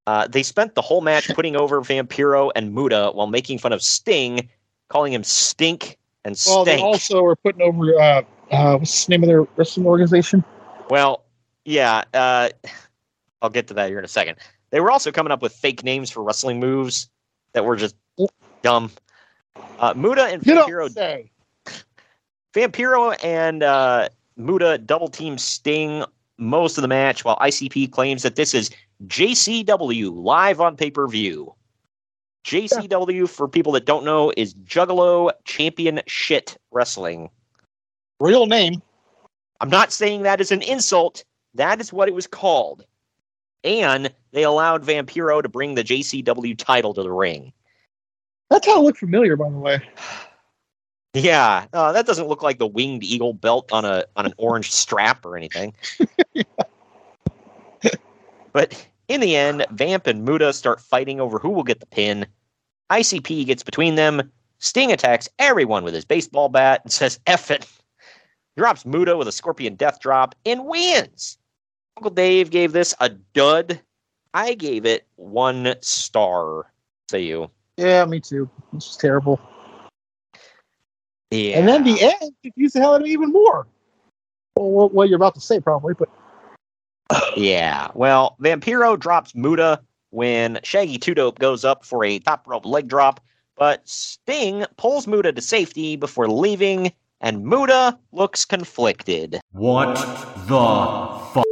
Uh, 0.06 0.28
they 0.28 0.44
spent 0.44 0.76
the 0.76 0.82
whole 0.82 1.02
match 1.02 1.30
putting 1.36 1.56
over 1.56 1.82
Vampiro 1.82 2.52
and 2.56 2.74
Muta 2.74 3.12
while 3.14 3.28
making 3.28 3.58
fun 3.58 3.74
of 3.74 3.82
Sting, 3.82 4.50
calling 4.90 5.14
him 5.14 5.24
Stink 5.24 5.98
and 6.24 6.40
Well, 6.46 6.66
they 6.66 6.80
also 6.80 7.24
were 7.24 7.36
putting 7.36 7.64
over 7.64 8.00
uh, 8.00 8.22
uh, 8.52 8.78
what's 8.78 9.06
the 9.06 9.12
name 9.12 9.24
of 9.24 9.28
their 9.28 9.44
wrestling 9.56 9.88
organization? 9.88 10.44
Well, 10.90 11.24
yeah, 11.66 12.04
uh, 12.14 12.50
I'll 13.42 13.50
get 13.50 13.68
to 13.68 13.74
that 13.76 13.90
here 13.90 14.00
in 14.00 14.06
a 14.06 14.10
second. 14.10 14.38
They 14.70 14.80
were 14.80 14.92
also 14.92 15.12
coming 15.12 15.32
up 15.32 15.42
with 15.42 15.54
fake 15.54 15.84
names 15.84 16.10
for 16.12 16.24
wrestling 16.24 16.60
moves 16.60 17.10
that 17.54 17.66
were 17.66 17.76
just 17.76 17.96
dumb. 18.62 18.92
Uh, 19.80 19.94
Muta 19.96 20.26
and 20.26 20.46
You 20.46 20.56
Vampiro. 20.56 21.28
Vampiro 22.54 23.24
and 23.24 23.64
uh, 23.64 24.10
Muta 24.38 24.78
double 24.78 25.08
team 25.08 25.38
Sting 25.38 26.04
most 26.38 26.78
of 26.78 26.82
the 26.82 26.88
match, 26.88 27.24
while 27.24 27.38
ICP 27.38 27.92
claims 27.92 28.24
that 28.24 28.36
this 28.36 28.54
is 28.54 28.72
JCW 29.08 30.12
live 30.14 30.62
on 30.62 30.76
pay 30.76 30.92
per 30.92 31.08
view. 31.08 31.54
JCW, 32.44 33.30
for 33.30 33.48
people 33.48 33.72
that 33.74 33.86
don't 33.86 34.04
know, 34.04 34.34
is 34.36 34.56
Juggalo 34.56 35.32
Champion 35.46 36.02
Shit 36.08 36.58
Wrestling. 36.72 37.30
Real 38.20 38.48
name. 38.48 38.82
I'm 39.60 39.70
not 39.70 39.92
saying 39.92 40.24
that 40.24 40.42
as 40.42 40.52
an 40.52 40.64
insult. 40.64 41.24
That 41.54 41.80
is 41.80 41.94
what 41.94 42.08
it 42.08 42.16
was 42.16 42.26
called. 42.26 42.86
And 43.64 44.12
they 44.32 44.44
allowed 44.44 44.84
Vampiro 44.84 45.42
to 45.42 45.50
bring 45.50 45.76
the 45.76 45.84
JCW 45.84 46.58
title 46.58 46.94
to 46.94 47.04
the 47.04 47.12
ring. 47.12 47.54
That's 48.50 48.66
how 48.66 48.82
it 48.82 48.84
looked 48.84 49.00
familiar, 49.00 49.36
by 49.36 49.50
the 49.50 49.58
way. 49.58 49.82
Yeah, 51.14 51.66
uh, 51.74 51.92
that 51.92 52.06
doesn't 52.06 52.28
look 52.28 52.42
like 52.42 52.58
the 52.58 52.68
winged 52.68 53.04
eagle 53.04 53.34
belt 53.34 53.72
on 53.74 53.84
a 53.84 54.06
on 54.16 54.26
an 54.26 54.34
orange 54.38 54.72
strap 54.72 55.26
or 55.26 55.36
anything. 55.36 55.74
but 58.54 58.88
in 59.08 59.20
the 59.20 59.36
end, 59.36 59.66
Vamp 59.72 60.08
and 60.08 60.24
Muta 60.24 60.54
start 60.54 60.80
fighting 60.80 61.20
over 61.20 61.38
who 61.38 61.50
will 61.50 61.64
get 61.64 61.82
the 61.82 61.86
pin. 61.86 62.26
ICP 62.90 63.46
gets 63.46 63.64
between 63.64 63.96
them. 63.96 64.32
Sting 64.60 64.92
attacks 64.92 65.28
everyone 65.40 65.84
with 65.84 65.94
his 65.94 66.06
baseball 66.06 66.48
bat 66.48 66.82
and 66.84 66.94
says 66.94 67.20
"F 67.28 67.52
it." 67.52 67.68
Drops 68.58 68.86
Muta 68.86 69.18
with 69.18 69.28
a 69.28 69.32
scorpion 69.32 69.76
death 69.76 70.00
drop 70.00 70.36
and 70.46 70.66
wins. 70.66 71.38
Uncle 71.98 72.12
Dave 72.12 72.50
gave 72.50 72.72
this 72.72 72.96
a 73.00 73.10
dud. 73.10 73.80
I 74.34 74.54
gave 74.54 74.86
it 74.86 75.06
one 75.16 75.76
star. 75.82 76.72
Say 77.10 77.24
you. 77.24 77.50
Yeah, 77.78 78.06
me 78.06 78.20
too. 78.20 78.50
This 78.74 78.92
is 78.92 78.98
terrible. 78.98 79.40
Yeah. 81.32 81.60
And 81.60 81.68
then 81.68 81.84
the 81.84 82.02
end 82.02 82.34
confused 82.44 82.76
the 82.76 82.80
hell 82.80 82.94
out 82.94 83.02
of 83.02 83.08
me 83.08 83.12
even 83.12 83.32
more. 83.32 83.68
Well, 84.56 84.70
what, 84.70 84.94
what 84.94 85.10
you're 85.10 85.16
about 85.18 85.36
to 85.36 85.42
say, 85.42 85.60
probably, 85.60 85.94
but 85.94 86.10
Yeah. 87.38 87.90
Well, 87.94 88.36
Vampiro 88.42 89.00
drops 89.00 89.36
Muta 89.36 89.82
when 90.10 90.60
Shaggy 90.64 90.98
Two 90.98 91.16
Dope 91.16 91.40
goes 91.40 91.64
up 91.66 91.86
for 91.86 92.04
a 92.04 92.20
top 92.20 92.48
rope 92.48 92.66
leg 92.66 92.88
drop, 92.88 93.22
but 93.58 93.88
Sting 93.88 94.66
pulls 94.78 95.08
Muta 95.08 95.32
to 95.32 95.42
safety 95.42 95.96
before 95.96 96.28
leaving, 96.28 96.92
and 97.22 97.46
Muta 97.46 97.98
looks 98.12 98.46
conflicted. 98.46 99.40
What 99.52 99.96
the 100.48 101.34
fuck? 101.34 101.46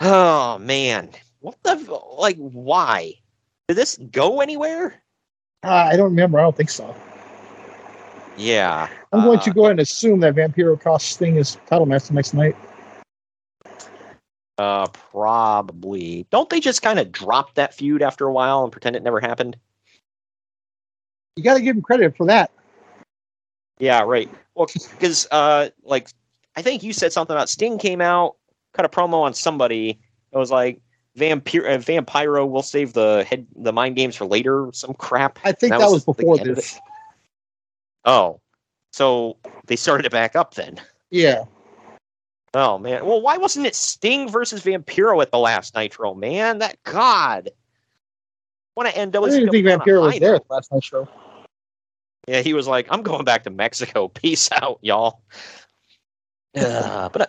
Oh 0.00 0.58
man, 0.58 1.10
what 1.40 1.56
the 1.62 1.74
like? 2.18 2.36
Why 2.36 3.14
did 3.68 3.76
this 3.76 3.96
go 4.10 4.40
anywhere? 4.40 5.02
uh, 5.62 5.68
I 5.68 5.96
don't 5.96 6.10
remember. 6.10 6.38
I 6.38 6.42
don't 6.42 6.56
think 6.56 6.70
so. 6.70 6.94
Yeah. 8.36 8.88
I'm 9.12 9.22
going 9.22 9.38
uh, 9.38 9.42
to 9.42 9.50
go 9.52 9.62
ahead 9.62 9.72
and 9.72 9.80
assume 9.80 10.20
that 10.20 10.34
Vampiro 10.34 10.80
costs 10.80 11.16
thing 11.16 11.36
is 11.36 11.58
title 11.66 11.86
match 11.86 12.10
next 12.10 12.32
night. 12.32 12.56
Uh, 14.56 14.86
probably. 14.88 16.26
Don't 16.30 16.48
they 16.48 16.60
just 16.60 16.82
kind 16.82 16.98
of 16.98 17.12
drop 17.12 17.54
that 17.54 17.74
feud 17.74 18.02
after 18.02 18.26
a 18.26 18.32
while 18.32 18.62
and 18.62 18.72
pretend 18.72 18.96
it 18.96 19.02
never 19.02 19.20
happened? 19.20 19.56
You 21.36 21.42
got 21.42 21.54
to 21.54 21.62
give 21.62 21.76
him 21.76 21.82
credit 21.82 22.16
for 22.16 22.26
that. 22.26 22.50
Yeah, 23.78 24.02
right. 24.02 24.30
Well, 24.54 24.68
because 24.90 25.26
uh, 25.30 25.70
like 25.82 26.08
I 26.56 26.62
think 26.62 26.82
you 26.82 26.92
said 26.92 27.12
something 27.12 27.34
about 27.34 27.48
Sting 27.48 27.78
came 27.78 28.00
out, 28.00 28.36
cut 28.72 28.84
a 28.84 28.88
promo 28.88 29.22
on 29.22 29.34
somebody. 29.34 29.98
It 30.32 30.38
was 30.38 30.50
like 30.50 30.80
Vampire, 31.16 31.66
uh, 31.66 31.78
Vampiro 31.78 32.48
will 32.48 32.62
save 32.62 32.92
the 32.92 33.24
head, 33.28 33.46
the 33.56 33.72
mind 33.72 33.96
games 33.96 34.16
for 34.16 34.26
later. 34.26 34.68
Some 34.72 34.94
crap. 34.94 35.38
I 35.44 35.52
think 35.52 35.72
And 35.72 35.82
that 35.82 35.90
was 35.90 36.04
the 36.04 36.12
before 36.12 36.38
this. 36.38 36.78
Oh, 38.04 38.40
so 38.92 39.36
they 39.66 39.76
started 39.76 40.06
it 40.06 40.12
back 40.12 40.36
up 40.36 40.54
then. 40.54 40.80
Yeah. 41.10 41.44
Oh 42.54 42.78
man. 42.78 43.04
Well, 43.06 43.20
why 43.20 43.36
wasn't 43.36 43.66
it 43.66 43.74
Sting 43.74 44.28
versus 44.28 44.62
Vampiro 44.62 45.20
at 45.22 45.30
the 45.30 45.38
last 45.38 45.74
Nitro? 45.74 46.14
Man, 46.14 46.58
that 46.58 46.82
God. 46.84 47.50
Want 48.76 48.88
to 48.88 48.96
end 48.96 49.14
I 49.16 49.20
didn't 49.28 49.50
think 49.50 49.66
Vampiro 49.66 50.02
was 50.02 50.18
there 50.18 50.36
at 50.36 50.46
the 50.46 50.54
last 50.54 50.72
night 50.72 50.84
show. 50.84 51.08
Yeah, 52.28 52.40
he 52.42 52.54
was 52.54 52.66
like, 52.66 52.86
"I'm 52.90 53.02
going 53.02 53.24
back 53.24 53.44
to 53.44 53.50
Mexico. 53.50 54.08
Peace 54.08 54.48
out, 54.52 54.78
y'all." 54.82 55.22
Uh, 56.52 57.08
but 57.10 57.22
uh, 57.22 57.26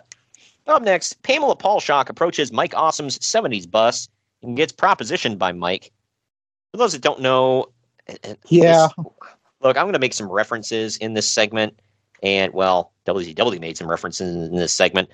up 0.68 0.82
next, 0.84 1.22
Pamela 1.24 1.56
Paulshock 1.56 2.10
approaches 2.10 2.52
Mike 2.52 2.74
Awesome's 2.74 3.18
'70s 3.20 3.70
bus 3.70 4.08
and 4.44 4.56
gets 4.58 4.72
propositioned 4.72 5.38
by 5.38 5.52
Mike. 5.52 5.92
For 6.72 6.78
those 6.78 6.94
that 6.94 7.02
don't 7.02 7.22
know, 7.22 7.66
uh, 8.10 8.16
uh, 8.24 8.34
Yeah. 8.48 8.88
this- 8.98 9.06
look, 9.62 9.78
I'm 9.78 9.84
going 9.84 9.94
to 9.94 10.00
make 10.00 10.14
some 10.14 10.30
references 10.32 10.98
in 10.98 11.14
this 11.14 11.28
segment, 11.28 11.80
and 12.24 12.54
well, 12.54 12.92
WCW 13.06 13.60
made 13.60 13.78
some 13.78 13.90
references 13.90 14.36
in 14.50 14.56
this 14.56 14.74
segment 14.74 15.10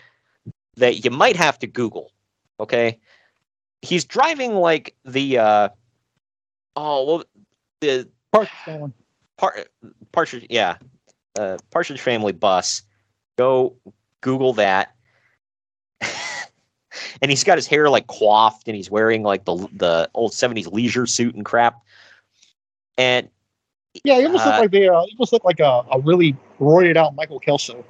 that 0.75 1.03
you 1.03 1.11
might 1.11 1.35
have 1.35 1.57
to 1.59 1.67
Google. 1.67 2.11
Okay, 2.59 2.99
he's 3.81 4.05
driving 4.05 4.55
like 4.55 4.95
the 5.05 5.37
uh, 5.37 5.69
oh 6.75 7.05
well, 7.05 7.23
the 7.81 8.07
Partridge 8.31 8.51
family. 8.65 8.91
Par- 9.37 9.65
Partridge, 10.11 10.47
yeah, 10.49 10.77
uh, 11.39 11.57
Partridge 11.71 12.01
Family 12.01 12.33
bus. 12.33 12.81
Go 13.37 13.75
Google 14.21 14.53
that. 14.53 14.95
and 17.21 17.31
he's 17.31 17.43
got 17.43 17.57
his 17.57 17.67
hair 17.67 17.89
like 17.89 18.07
coiffed, 18.07 18.67
and 18.67 18.75
he's 18.75 18.91
wearing 18.91 19.23
like 19.23 19.45
the 19.45 19.55
the 19.73 20.09
old 20.13 20.31
'70s 20.31 20.71
leisure 20.71 21.05
suit 21.05 21.35
and 21.35 21.45
crap. 21.45 21.81
And 22.97 23.29
Yeah, 24.03 24.19
he 24.19 24.25
almost 24.25 24.45
Uh, 24.45 24.49
looked 24.49 24.59
like 24.59 24.71
they 24.71 24.87
uh, 24.87 25.03
he 25.05 25.15
almost 25.17 25.33
looked 25.33 25.45
like 25.45 25.59
a, 25.59 25.85
a 25.91 25.99
really 25.99 26.35
roided 26.59 26.97
out 26.97 27.15
Michael 27.15 27.39
Kelso. 27.39 27.83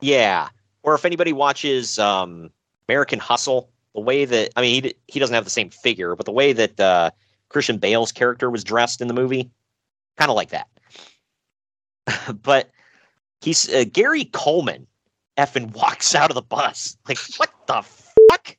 Yeah. 0.00 0.48
Or 0.82 0.94
if 0.94 1.04
anybody 1.04 1.32
watches 1.32 1.98
um, 1.98 2.50
American 2.88 3.18
Hustle, 3.18 3.70
the 3.94 4.00
way 4.00 4.24
that 4.24 4.50
I 4.56 4.62
mean, 4.62 4.82
he 4.82 4.94
he 5.08 5.20
doesn't 5.20 5.34
have 5.34 5.44
the 5.44 5.50
same 5.50 5.70
figure, 5.70 6.16
but 6.16 6.26
the 6.26 6.32
way 6.32 6.52
that 6.52 6.80
uh, 6.80 7.10
Christian 7.48 7.78
Bale's 7.78 8.12
character 8.12 8.50
was 8.50 8.64
dressed 8.64 9.00
in 9.00 9.08
the 9.08 9.14
movie, 9.14 9.50
kind 10.16 10.30
of 10.30 10.36
like 10.36 10.50
that. 10.50 10.68
but 12.42 12.70
he's 13.42 13.72
uh, 13.72 13.84
Gary 13.92 14.24
Coleman 14.24 14.86
effing 15.36 15.72
walks 15.74 16.14
out 16.14 16.30
of 16.30 16.34
the 16.34 16.42
bus. 16.42 16.96
Like, 17.08 17.18
what 17.36 17.50
the 17.66 17.82
fuck? 17.82 18.56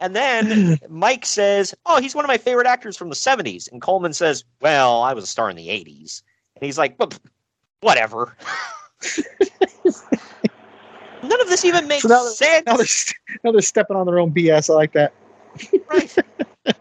and, 0.00 0.16
then, 0.16 0.78
Mike 0.88 1.26
says, 1.26 1.74
"Oh, 1.86 2.00
he's 2.00 2.14
one 2.14 2.24
of 2.24 2.28
my 2.28 2.38
favorite 2.38 2.66
actors 2.66 2.96
from 2.96 3.08
the 3.10 3.14
'70s," 3.14 3.70
and 3.70 3.82
Coleman 3.82 4.12
says, 4.12 4.44
"Well, 4.60 5.02
I 5.02 5.12
was 5.12 5.24
a 5.24 5.26
star 5.26 5.50
in 5.50 5.56
the 5.56 5.68
'80s." 5.68 6.22
And 6.56 6.64
he's 6.64 6.78
like, 6.78 6.98
"Well, 6.98 7.10
whatever." 7.80 8.36
None 11.22 11.40
of 11.42 11.48
this 11.48 11.64
even 11.66 11.86
makes 11.86 12.02
So 12.02 12.08
now 12.08 12.22
they're- 12.22 12.32
sense. 12.32 12.66
Now 12.66 12.76
they're, 12.76 12.86
now 13.44 13.52
they're 13.52 13.60
stepping 13.60 13.96
on 13.96 14.06
their 14.06 14.18
own 14.18 14.32
BS. 14.32 14.70
I 14.70 14.74
like 14.74 14.92
that. 14.92 15.12
Right. 15.90 16.16
well, 16.64 16.74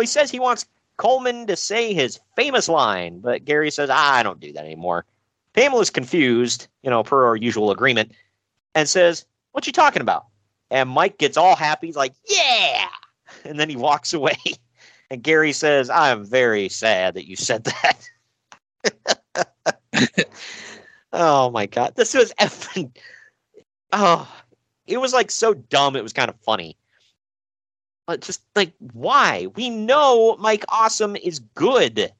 he 0.00 0.06
says 0.06 0.30
he 0.30 0.38
wants 0.40 0.66
Coleman 0.98 1.46
to 1.46 1.56
say 1.56 1.94
his 1.94 2.20
famous 2.36 2.68
line, 2.68 3.20
but 3.20 3.44
Gary 3.46 3.70
says, 3.70 3.88
ah, 3.90 4.14
I 4.16 4.22
don't 4.22 4.40
do 4.40 4.52
that 4.52 4.64
anymore. 4.64 5.06
Pamela's 5.54 5.90
confused, 5.90 6.68
you 6.82 6.90
know, 6.90 7.02
per 7.02 7.26
our 7.26 7.36
usual 7.36 7.70
agreement, 7.70 8.12
and 8.74 8.88
says, 8.88 9.26
What 9.52 9.66
you 9.66 9.72
talking 9.72 10.02
about? 10.02 10.26
And 10.70 10.88
Mike 10.88 11.18
gets 11.18 11.36
all 11.36 11.56
happy. 11.56 11.88
He's 11.88 11.96
like, 11.96 12.14
Yeah. 12.28 12.86
And 13.44 13.58
then 13.58 13.70
he 13.70 13.76
walks 13.76 14.12
away. 14.12 14.36
And 15.10 15.22
Gary 15.22 15.52
says, 15.52 15.90
I'm 15.90 16.24
very 16.24 16.70
sad 16.70 17.12
that 17.14 17.28
you 17.28 17.36
said 17.36 17.64
that. 17.64 18.08
oh 21.12 21.50
my 21.50 21.66
God. 21.66 21.92
This 21.96 22.14
was 22.14 22.32
effing. 22.40 22.96
Oh, 23.92 24.26
it 24.86 24.96
was 24.96 25.12
like 25.12 25.30
so 25.30 25.52
dumb. 25.52 25.96
It 25.96 26.02
was 26.02 26.14
kind 26.14 26.30
of 26.30 26.40
funny. 26.40 26.78
But 28.06 28.22
just 28.22 28.40
like, 28.56 28.72
why? 28.94 29.48
We 29.54 29.68
know 29.68 30.36
Mike 30.38 30.64
Awesome 30.70 31.14
is 31.16 31.40
good. 31.40 32.10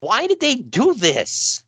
Why 0.00 0.26
did 0.26 0.40
they 0.40 0.56
do 0.56 0.92
this? 0.92 1.64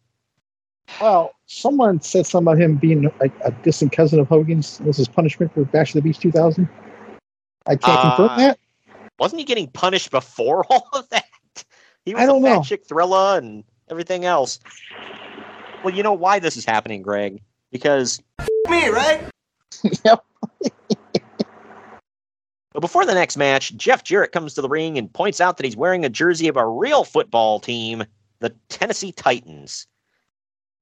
Well, 1.01 1.35
someone 1.47 2.01
said 2.01 2.27
something 2.27 2.53
about 2.53 2.61
him 2.63 2.77
being 2.77 3.11
like 3.21 3.33
a 3.45 3.51
distant 3.63 3.93
cousin 3.93 4.21
of 4.21 4.29
Hogan's. 4.29 4.79
This 4.79 4.99
is 4.99 5.09
punishment 5.09 5.53
for 5.53 5.65
Bash 5.65 5.91
of 5.91 6.03
the 6.03 6.09
Beach 6.09 6.19
2000. 6.19 6.69
I 7.67 7.77
can't 7.77 7.83
Uh, 7.85 8.17
confirm 8.17 8.39
that. 8.39 8.59
Wasn't 9.19 9.39
he 9.39 9.45
getting 9.45 9.69
punished 9.69 10.11
before 10.11 10.65
all 10.71 10.89
of 10.93 11.09
that? 11.11 11.25
He 12.05 12.15
was 12.15 12.23
I 12.25 12.27
don't 12.27 12.45
a 12.45 12.47
fat 12.49 12.57
know. 12.57 12.63
chick 12.63 12.85
thriller 12.87 13.39
and 13.39 13.65
everything 13.91 14.25
else. 14.25 14.59
Well, 15.85 15.95
you 15.95 16.03
know 16.03 16.13
why 16.13 16.39
this 16.39 16.57
is 16.57 16.65
happening, 16.65 17.03
Greg? 17.03 17.41
Because 17.71 18.21
Me, 18.69 18.89
right? 18.89 19.25
yep. 20.05 20.25
But 22.75 22.81
before 22.81 23.05
the 23.05 23.13
next 23.13 23.37
match, 23.37 23.77
Jeff 23.77 24.03
Jarrett 24.03 24.33
comes 24.33 24.55
to 24.55 24.63
the 24.63 24.69
ring 24.69 24.97
and 24.97 25.13
points 25.13 25.43
out 25.43 25.59
that 25.59 25.65
he's 25.67 25.77
wearing 25.77 26.07
a 26.07 26.09
jersey 26.09 26.49
of 26.49 26.57
a 26.57 26.67
real 26.67 27.05
football 27.05 27.61
team, 27.61 28.03
the 28.39 28.49
Tennessee 28.71 29.13
Titans. 29.13 29.87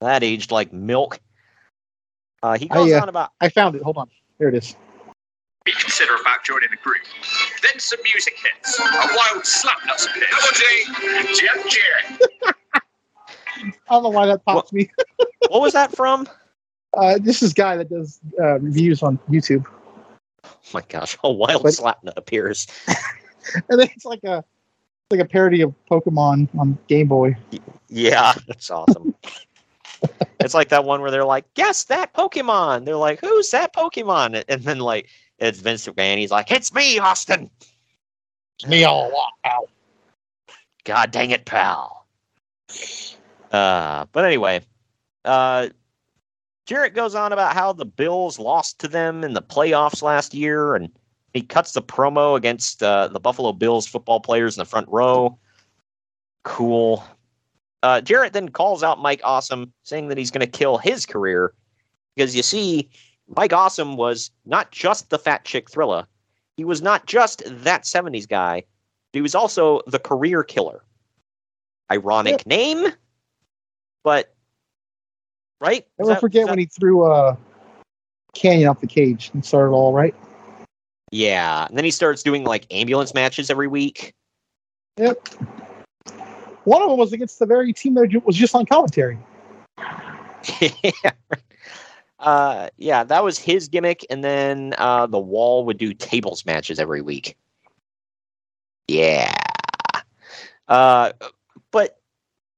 That 0.01 0.23
aged 0.23 0.51
like 0.51 0.73
milk. 0.73 1.21
Uh, 2.43 2.57
he 2.57 2.69
goes 2.69 2.93
I, 2.93 2.97
uh, 2.99 3.03
on 3.03 3.09
about 3.09 3.33
I 3.41 3.49
found 3.49 3.77
it. 3.77 3.83
Hold 3.83 3.99
on. 3.99 4.09
There 4.39 4.49
it 4.49 4.55
is. 4.55 4.75
be 5.65 5.73
consider 5.73 6.15
about 6.15 6.43
joining 6.45 6.71
the 6.71 6.77
group. 6.77 7.03
Then 7.63 7.79
some 7.79 7.99
music 8.03 8.35
hits. 8.43 8.79
A 8.79 8.83
wild 8.83 9.43
slapnuts 9.45 10.07
appears. 10.09 10.31
Double 10.31 11.27
G, 11.27 11.41
Jeff 11.41 11.69
Jarrett. 11.69 12.21
I 13.63 13.71
don't 13.91 14.05
know 14.05 14.09
why 14.09 14.27
that 14.27 14.43
pops 14.45 14.73
me. 14.73 14.91
what 15.49 15.61
was 15.61 15.75
that 15.75 15.95
from? 15.95 16.27
Uh, 16.95 17.19
this 17.21 17.43
is 17.43 17.53
guy 17.53 17.77
that 17.77 17.91
does 17.91 18.19
uh, 18.41 18.59
reviews 18.59 19.03
on 19.03 19.19
YouTube, 19.29 19.67
Oh 20.45 20.57
my 20.75 20.83
gosh, 20.89 21.17
a 21.23 21.31
wild 21.31 21.63
But- 21.63 21.73
slapnut 21.73 22.17
appears. 22.17 22.67
and 23.69 23.81
then 23.81 23.89
it's 23.95 24.05
like 24.05 24.23
a 24.25 24.45
like 25.11 25.21
a 25.21 25.25
parody 25.25 25.61
of 25.61 25.75
Pokemon 25.91 26.49
on 26.57 26.79
Game 26.87 27.09
Boy. 27.09 27.37
Yeah, 27.89 28.33
that's 28.47 28.71
awesome. 28.71 29.15
It's 30.41 30.55
like 30.55 30.69
that 30.71 30.85
one 30.85 31.01
where 31.01 31.11
they're 31.11 31.25
like, 31.25 31.53
guess 31.55 31.85
that 31.85 32.15
Pokemon. 32.15 32.85
They're 32.85 32.97
like, 32.97 33.21
who's 33.21 33.51
that 33.51 33.75
Pokemon? 33.75 34.45
And 34.49 34.63
then 34.63 34.79
like 34.79 35.09
it's 35.39 35.61
Vince 35.61 35.87
McMahon. 35.87 36.19
He's 36.19 36.31
like, 36.31 36.51
it's 36.51 36.73
me, 36.73 36.99
Austin. 36.99 37.51
It's 38.59 38.69
me 38.69 38.85
all 38.85 39.13
out. 39.45 39.71
God 40.85 41.11
dang 41.11 41.31
it, 41.31 41.45
pal. 41.45 42.07
Uh, 43.53 44.07
but 44.13 44.25
anyway, 44.25 44.61
uh, 45.25 45.69
Jarrett 46.67 46.95
goes 46.95 47.15
on 47.15 47.33
about 47.33 47.55
how 47.55 47.73
the 47.73 47.85
Bills 47.85 48.39
lost 48.39 48.79
to 48.81 48.89
them 48.89 49.25
in 49.25 49.35
the 49.35 49.43
playoffs 49.43 50.03
last 50.03 50.35
year, 50.35 50.75
and 50.75 50.91
he 51.35 51.43
cuts 51.43 51.73
the 51.73 51.83
promo 51.83 52.37
against 52.37 52.83
uh, 52.83 53.09
the 53.09 53.21
Buffalo 53.21 53.53
Bills 53.53 53.87
football 53.87 54.21
players 54.21 54.57
in 54.57 54.61
the 54.61 54.67
front 54.67 54.89
row. 54.89 55.39
Cool. 56.45 57.05
Uh, 57.83 58.01
Jarrett 58.01 58.33
then 58.33 58.49
calls 58.51 58.83
out 58.83 59.01
Mike 59.01 59.21
Awesome, 59.25 59.73
saying 59.85 60.09
that 60.09 60.19
he's 60.19 60.31
going 60.31 60.41
to 60.41 60.59
kill 60.59 60.77
his 60.79 61.07
career 61.07 61.55
because 62.15 62.37
you 62.37 62.43
see, 62.43 62.91
Mike 63.37 63.53
Awesome 63.53 63.97
was 63.97 64.31
not 64.45 64.71
just 64.71 65.11
the 65.11 65.19
fat 65.19 65.45
chick 65.45 65.71
thriller. 65.71 66.07
He 66.57 66.65
was 66.65 66.83
not 66.83 67.07
just 67.07 67.43
that 67.47 67.85
70s 67.85 68.29
guy. 68.29 68.65
He 69.13 69.23
was 69.23 69.35
also 69.35 69.81
the 69.87 69.99
career 69.99 70.43
killer. 70.43 70.85
Ironic 71.91 72.47
name, 72.47 72.89
but 74.05 74.35
right? 75.61 75.87
Never 75.99 76.11
that- 76.11 76.21
forget 76.21 76.47
that- 76.47 76.51
when 76.51 76.59
he 76.59 76.67
threw 76.67 77.11
uh, 77.11 77.35
Kanyon 78.37 78.71
off 78.71 78.81
the 78.81 78.87
cage 78.87 79.31
and 79.33 79.45
started 79.45 79.73
all 79.73 79.93
right. 79.93 80.15
Yeah, 81.11 81.67
and 81.67 81.77
then 81.77 81.85
he 81.85 81.91
starts 81.91 82.23
doing 82.23 82.45
like 82.45 82.67
ambulance 82.71 83.15
matches 83.15 83.51
every 83.51 83.67
week. 83.67 84.13
Yep. 84.99 85.29
One 86.65 86.83
of 86.83 86.91
them 86.91 86.99
was 86.99 87.13
against 87.13 87.39
the 87.39 87.47
very 87.47 87.73
team 87.73 87.95
that 87.95 88.23
was 88.25 88.37
just 88.37 88.55
on 88.55 88.67
commentary. 88.67 89.19
yeah. 90.61 91.13
Uh, 92.19 92.69
yeah, 92.77 93.03
that 93.03 93.25
was 93.25 93.39
his 93.39 93.69
gimmick, 93.69 94.05
and 94.11 94.23
then 94.23 94.75
uh, 94.77 95.07
the 95.07 95.19
Wall 95.19 95.65
would 95.65 95.79
do 95.79 95.95
tables 95.95 96.45
matches 96.45 96.79
every 96.79 97.01
week. 97.01 97.37
Yeah. 98.89 99.33
Uh, 100.69 101.13
but 101.71 101.99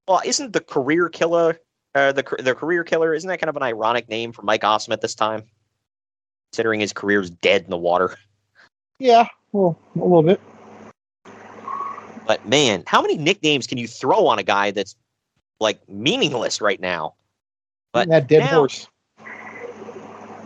well, 0.09 0.21
isn't 0.25 0.53
the 0.53 0.61
career 0.61 1.09
killer, 1.09 1.61
uh, 1.95 2.13
the 2.13 2.25
the 2.41 2.55
career 2.55 2.83
killer, 2.83 3.15
isn't 3.15 3.29
that 3.29 3.39
kind 3.39 3.49
of 3.49 3.57
an 3.57 3.63
ironic 3.63 4.09
name 4.09 4.33
for 4.33 4.43
Mike 4.43 4.65
Awesome 4.65 4.93
at 4.93 5.01
this 5.01 5.15
time, 5.15 5.45
considering 6.51 6.81
his 6.81 6.93
career's 6.93 7.31
dead 7.31 7.63
in 7.63 7.71
the 7.71 7.77
water? 7.77 8.17
Yeah, 8.99 9.29
well, 9.53 9.79
a 9.95 9.99
little 9.99 10.23
bit. 10.23 10.41
But 12.33 12.49
man, 12.49 12.83
how 12.87 13.03
many 13.03 13.19
nicknames 13.19 13.67
can 13.67 13.77
you 13.77 13.87
throw 13.87 14.27
on 14.27 14.39
a 14.39 14.43
guy 14.43 14.71
that's 14.71 14.97
like 15.61 15.87
meaningless 15.87 16.63
right 16.63 16.81
now? 16.81 17.13
But 17.93 18.09
that 18.09 18.27
dead 18.27 18.39
now- 18.39 18.61
horse. 18.61 18.89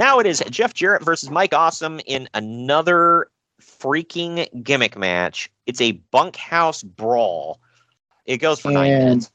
Now 0.00 0.18
it 0.18 0.26
is 0.26 0.42
Jeff 0.50 0.74
Jarrett 0.74 1.04
versus 1.04 1.30
Mike 1.30 1.54
Awesome 1.54 2.00
in 2.06 2.28
another 2.34 3.30
freaking 3.62 4.48
gimmick 4.64 4.96
match. 4.98 5.48
It's 5.66 5.80
a 5.80 5.92
bunkhouse 6.10 6.82
brawl. 6.82 7.60
It 8.24 8.38
goes 8.38 8.58
for 8.58 8.72
nine 8.72 8.90
And 8.90 9.04
minutes. 9.04 9.30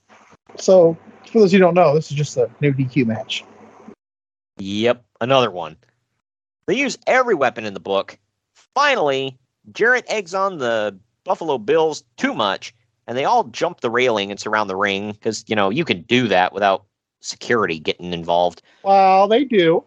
so, 0.58 0.98
for 1.32 1.40
those 1.40 1.54
who 1.54 1.58
don't 1.58 1.74
know, 1.74 1.96
this 1.96 2.12
is 2.12 2.18
just 2.18 2.36
a 2.36 2.50
new 2.60 2.74
DQ 2.74 3.06
match. 3.08 3.46
Yep, 4.58 5.06
another 5.22 5.52
one. 5.52 5.78
They 6.68 6.76
use 6.76 6.98
every 7.08 7.34
weapon 7.34 7.66
in 7.66 7.74
the 7.74 7.80
book. 7.80 8.20
Finally, 8.76 9.40
Jarrett 9.72 10.04
eggs 10.10 10.34
on 10.34 10.58
the 10.58 11.00
Buffalo 11.24 11.58
Bills 11.58 12.04
too 12.18 12.34
much, 12.34 12.74
and 13.08 13.18
they 13.18 13.26
all 13.26 13.46
jump 13.46 13.82
the 13.82 13.90
railing 13.90 14.32
and 14.32 14.40
surround 14.40 14.70
the 14.70 14.76
ring 14.76 15.12
because, 15.12 15.44
you 15.48 15.56
know, 15.56 15.70
you 15.70 15.86
can 15.86 16.02
do 16.04 16.28
that 16.28 16.54
without 16.54 16.86
security 17.22 17.80
getting 17.80 18.14
involved. 18.14 18.62
Well, 18.84 19.28
they 19.28 19.44
do. 19.44 19.84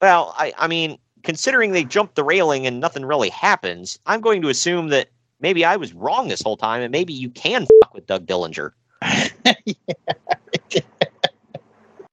Well, 0.00 0.34
I, 0.36 0.52
I 0.58 0.66
mean, 0.66 0.98
considering 1.22 1.72
they 1.72 1.84
jumped 1.84 2.14
the 2.14 2.24
railing 2.24 2.66
and 2.66 2.80
nothing 2.80 3.04
really 3.04 3.30
happens, 3.30 3.98
I'm 4.06 4.20
going 4.20 4.42
to 4.42 4.48
assume 4.48 4.88
that 4.88 5.08
maybe 5.40 5.64
I 5.64 5.76
was 5.76 5.92
wrong 5.92 6.28
this 6.28 6.42
whole 6.42 6.56
time, 6.56 6.82
and 6.82 6.92
maybe 6.92 7.12
you 7.12 7.30
can 7.30 7.66
fuck 7.82 7.94
with 7.94 8.06
Doug 8.06 8.26
Dillinger. 8.26 8.72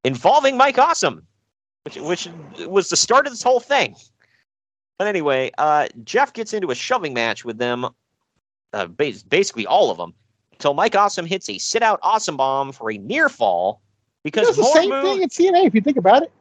Involving 0.03 0.57
Mike 0.57 0.77
Awesome, 0.77 1.25
which 1.84 1.95
which 1.95 2.27
was 2.67 2.89
the 2.89 2.97
start 2.97 3.25
of 3.25 3.31
this 3.31 3.41
whole 3.43 3.61
thing. 3.61 3.95
But 4.98 5.07
anyway, 5.07 5.52
uh, 5.57 5.88
Jeff 6.03 6.34
gets 6.34 6.53
into 6.53 6.72
a 6.72 6.76
shoving 6.76 7.14
match 7.14 7.44
with 7.44 7.57
them, 7.57 7.88
uh, 8.74 8.86
basically 8.88 9.65
all 9.65 9.90
of 9.91 9.98
them, 9.98 10.14
until 10.53 10.74
Mike 10.74 10.95
Awesome 10.95 11.26
hits 11.26 11.49
a 11.49 11.57
sit 11.57 11.82
out 11.84 11.99
awesome 12.03 12.38
bomb 12.38 12.72
for 12.72 12.91
a 12.91 12.98
near 12.98 13.28
fall 13.30 13.82
because 14.24 14.48
It's 14.49 14.57
the 14.57 14.64
same 14.65 14.90
move- 14.90 15.03
thing 15.03 15.24
at 15.24 15.32
TNA 15.32 15.65
if 15.65 15.76
you 15.76 15.82
think 15.82 15.98
about 15.98 16.24
it. 16.24 16.32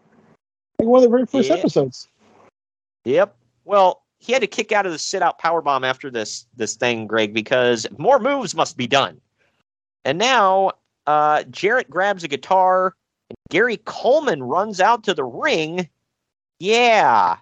Like 0.79 0.89
one 0.89 0.99
of 0.99 1.03
the 1.05 1.09
very 1.11 1.27
first 1.27 1.49
Yeah. 1.49 1.57
episodes. 1.57 2.09
Yep. 3.05 3.37
Well, 3.65 4.03
he 4.21 4.33
had 4.33 4.43
to 4.43 4.47
kick 4.47 4.71
out 4.71 4.87
of 4.87 4.93
the 4.93 4.99
sit 4.99 5.23
out 5.23 5.39
power 5.39 5.61
bomb 5.63 5.83
after 5.85 6.11
this 6.11 6.47
this 6.57 6.77
thing, 6.77 7.07
Greg, 7.07 7.33
because 7.35 7.87
more 7.99 8.19
moves 8.19 8.55
must 8.55 8.77
be 8.77 8.87
done. 8.87 9.21
And 10.05 10.19
now 10.19 10.73
uh, 11.07 11.43
Jarrett 11.45 11.91
grabs 11.91 12.23
a 12.23 12.29
guitar 12.29 12.95
and 13.29 13.37
Gary 13.51 13.79
Coleman 13.79 14.43
runs 14.43 14.81
out 14.81 15.03
to 15.05 15.15
the 15.15 15.25
ring. 15.25 15.89
Yeah. 16.61 17.39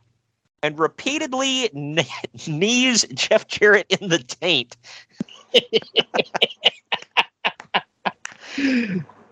And 0.63 0.79
repeatedly 0.79 1.71
kn- 1.71 2.07
knees 2.47 3.05
Jeff 3.15 3.47
Jarrett 3.47 3.87
in 4.01 4.09
the 4.09 4.19
taint. 4.19 4.77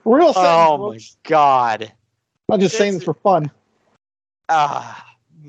Real 0.05 0.33
Oh 0.37 0.89
my 0.91 0.99
god. 1.25 1.93
I'm 2.51 2.61
just 2.61 2.77
saying 2.77 2.95
this 2.95 3.05
for 3.05 3.15
fun. 3.15 3.51
Ah, 4.49 5.07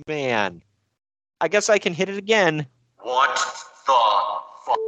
man. 0.07 0.61
I 1.39 1.47
guess 1.47 1.69
I 1.69 1.77
can 1.77 1.93
hit 1.93 2.09
it 2.09 2.17
again. 2.17 2.67
What 2.99 3.33
the 3.87 3.93
fuck? 4.65 4.81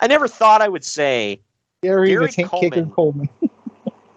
I 0.00 0.06
never 0.06 0.28
thought 0.28 0.60
I 0.60 0.68
would 0.68 0.84
say 0.84 1.40
Gary, 1.82 2.08
Gary 2.08 2.26
the 2.26 2.32
tank 2.32 2.50
kicker 2.50 2.86
Coleman. 2.86 3.28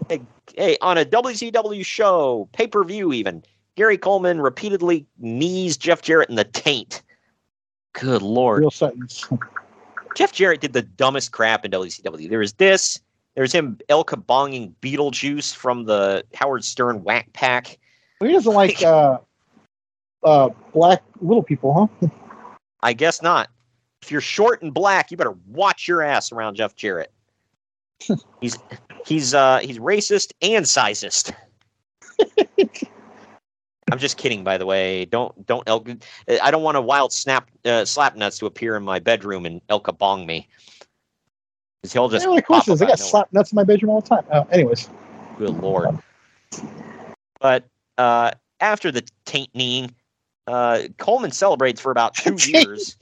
hey, 0.58 0.78
on 0.82 0.98
a 0.98 1.06
WCW 1.06 1.86
show, 1.86 2.50
pay 2.52 2.68
per 2.68 2.84
view, 2.84 3.14
even 3.14 3.44
Gary 3.76 3.98
Coleman 3.98 4.42
repeatedly 4.42 5.06
knees 5.20 5.78
Jeff 5.78 6.02
Jarrett 6.02 6.30
in 6.30 6.36
the 6.36 6.46
taint. 6.46 7.04
Good 7.94 8.22
lord, 8.22 8.62
Real 8.62 8.72
sentence. 8.72 9.28
Jeff 10.16 10.32
Jarrett 10.32 10.62
did 10.62 10.74
the 10.74 10.82
dumbest 10.82 11.32
crap 11.32 11.66
in 11.66 11.72
WCW. 11.72 12.30
There 12.30 12.40
was 12.40 12.54
this. 12.54 13.00
There's 13.36 13.52
him 13.52 13.78
El 13.90 14.06
Kabonging 14.06 14.74
Beetlejuice 14.82 15.54
from 15.54 15.86
the 15.86 16.24
Howard 16.34 16.64
Stern 16.64 17.04
Whack 17.04 17.32
Pack. 17.34 17.78
He 18.22 18.32
doesn't 18.32 18.54
like 18.54 18.82
uh, 18.82 19.20
uh, 20.24 20.50
black 20.74 21.04
little 21.22 21.44
people, 21.44 21.90
huh? 22.02 22.08
I 22.82 22.94
guess 22.94 23.22
not. 23.22 23.50
If 24.02 24.12
you're 24.12 24.22
short 24.22 24.62
and 24.62 24.74
black, 24.74 25.12
you 25.12 25.18
better 25.18 25.36
watch 25.48 25.88
your 25.88 26.02
ass 26.02 26.32
around 26.32 26.56
Jeff 26.56 26.76
Jarrett. 26.76 27.12
he's 28.42 28.58
he's 29.06 29.34
uh 29.34 29.60
he's 29.60 29.80
racist 29.80 30.32
and 30.42 30.66
sizist. 30.66 31.34
I'm 33.92 34.00
just 34.00 34.18
kidding, 34.18 34.44
by 34.44 34.58
the 34.58 34.66
way. 34.66 35.06
Don't 35.06 35.46
don't 35.46 35.64
El- 35.68 35.86
I 36.42 36.50
don't 36.52 36.64
want 36.64 36.76
a 36.78 36.82
wild 36.82 37.14
snap 37.14 37.50
uh, 37.66 37.86
slap 37.86 38.16
nuts 38.16 38.40
to 38.40 38.48
appear 38.48 38.76
in 38.76 38.84
my 38.84 38.98
bedroom 39.00 39.46
and 39.46 39.62
El 39.70 39.80
Kabong 39.80 40.26
me. 40.26 40.48
'Cause 41.84 41.94
he'll 41.94 42.10
just 42.10 42.26
Yeah, 42.26 42.42
pop. 42.42 42.68
I 42.68 42.76
got 42.76 42.98
slap 43.00 43.32
nuts 43.32 43.52
in 43.52 43.56
my 43.58 43.64
bedroom 43.64 43.92
all 43.92 44.02
the 44.02 44.10
time. 44.10 44.26
Uh, 44.32 44.44
anyways, 44.52 44.90
Good 45.38 45.62
lord. 45.62 46.00
But 47.40 47.66
uh, 48.00 48.32
after 48.60 48.92
the 48.92 49.04
taint 49.26 49.50
kneeing, 49.54 49.94
uh, 50.48 50.84
Coleman 50.98 51.30
celebrates 51.32 51.80
for 51.80 51.92
about 51.92 52.16
two 52.16 52.38
years. 52.48 52.98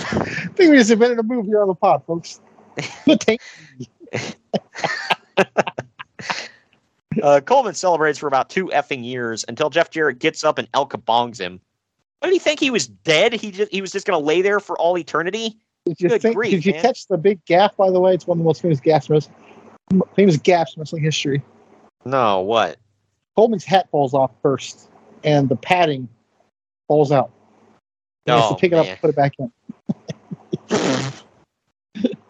I 0.00 0.24
think 0.54 0.70
we 0.70 0.76
just 0.76 0.90
invented 0.90 1.18
a 1.18 1.22
movie 1.22 1.48
here 1.48 1.62
on 1.62 1.68
the 1.68 1.74
pod, 1.74 2.04
folks. 2.06 2.40
The 3.06 3.16
tank. 3.16 3.40
Uh, 7.22 7.40
Coleman 7.40 7.74
celebrates 7.74 8.18
for 8.18 8.26
about 8.26 8.50
two 8.50 8.66
effing 8.66 9.04
years 9.04 9.44
until 9.48 9.70
Jeff 9.70 9.90
Jarrett 9.90 10.18
gets 10.18 10.44
up 10.44 10.58
and 10.58 10.68
El 10.74 10.86
Kabongs 10.86 11.38
him. 11.38 11.60
What 12.20 12.28
did 12.28 12.34
he 12.34 12.38
think? 12.38 12.60
He 12.60 12.70
was 12.70 12.86
dead? 12.86 13.32
He 13.32 13.50
just 13.50 13.72
he 13.72 13.80
was 13.80 13.92
just 13.92 14.06
going 14.06 14.18
to 14.18 14.24
lay 14.24 14.42
there 14.42 14.60
for 14.60 14.78
all 14.78 14.96
eternity? 14.98 15.56
Did 15.84 16.00
you, 16.00 16.08
Good 16.08 16.22
think, 16.22 16.36
grief, 16.36 16.50
did 16.50 16.66
you 16.66 16.72
man. 16.72 16.82
catch 16.82 17.06
the 17.06 17.16
big 17.16 17.44
gaff, 17.44 17.76
by 17.76 17.90
the 17.90 18.00
way? 18.00 18.14
It's 18.14 18.26
one 18.26 18.36
of 18.36 18.40
the 18.40 18.44
most 18.44 18.62
famous 18.62 18.80
gaffs, 18.80 19.08
in 19.08 20.02
famous 20.16 20.36
gaffs 20.36 20.74
in 20.74 20.80
wrestling 20.80 21.02
history. 21.02 21.42
No, 22.04 22.40
what? 22.40 22.78
Coleman's 23.36 23.64
hat 23.64 23.88
falls 23.90 24.12
off 24.12 24.32
first, 24.42 24.90
and 25.22 25.48
the 25.48 25.54
padding 25.56 26.08
falls 26.88 27.12
out. 27.12 27.30
He 28.24 28.32
has 28.32 28.42
Oh, 28.44 28.54
to 28.54 28.60
pick 28.60 28.72
it 28.72 28.78
up 28.78 28.86
and 28.86 29.00
put 29.00 29.10
it 29.10 29.16
back 29.16 29.34
in. 29.38 29.52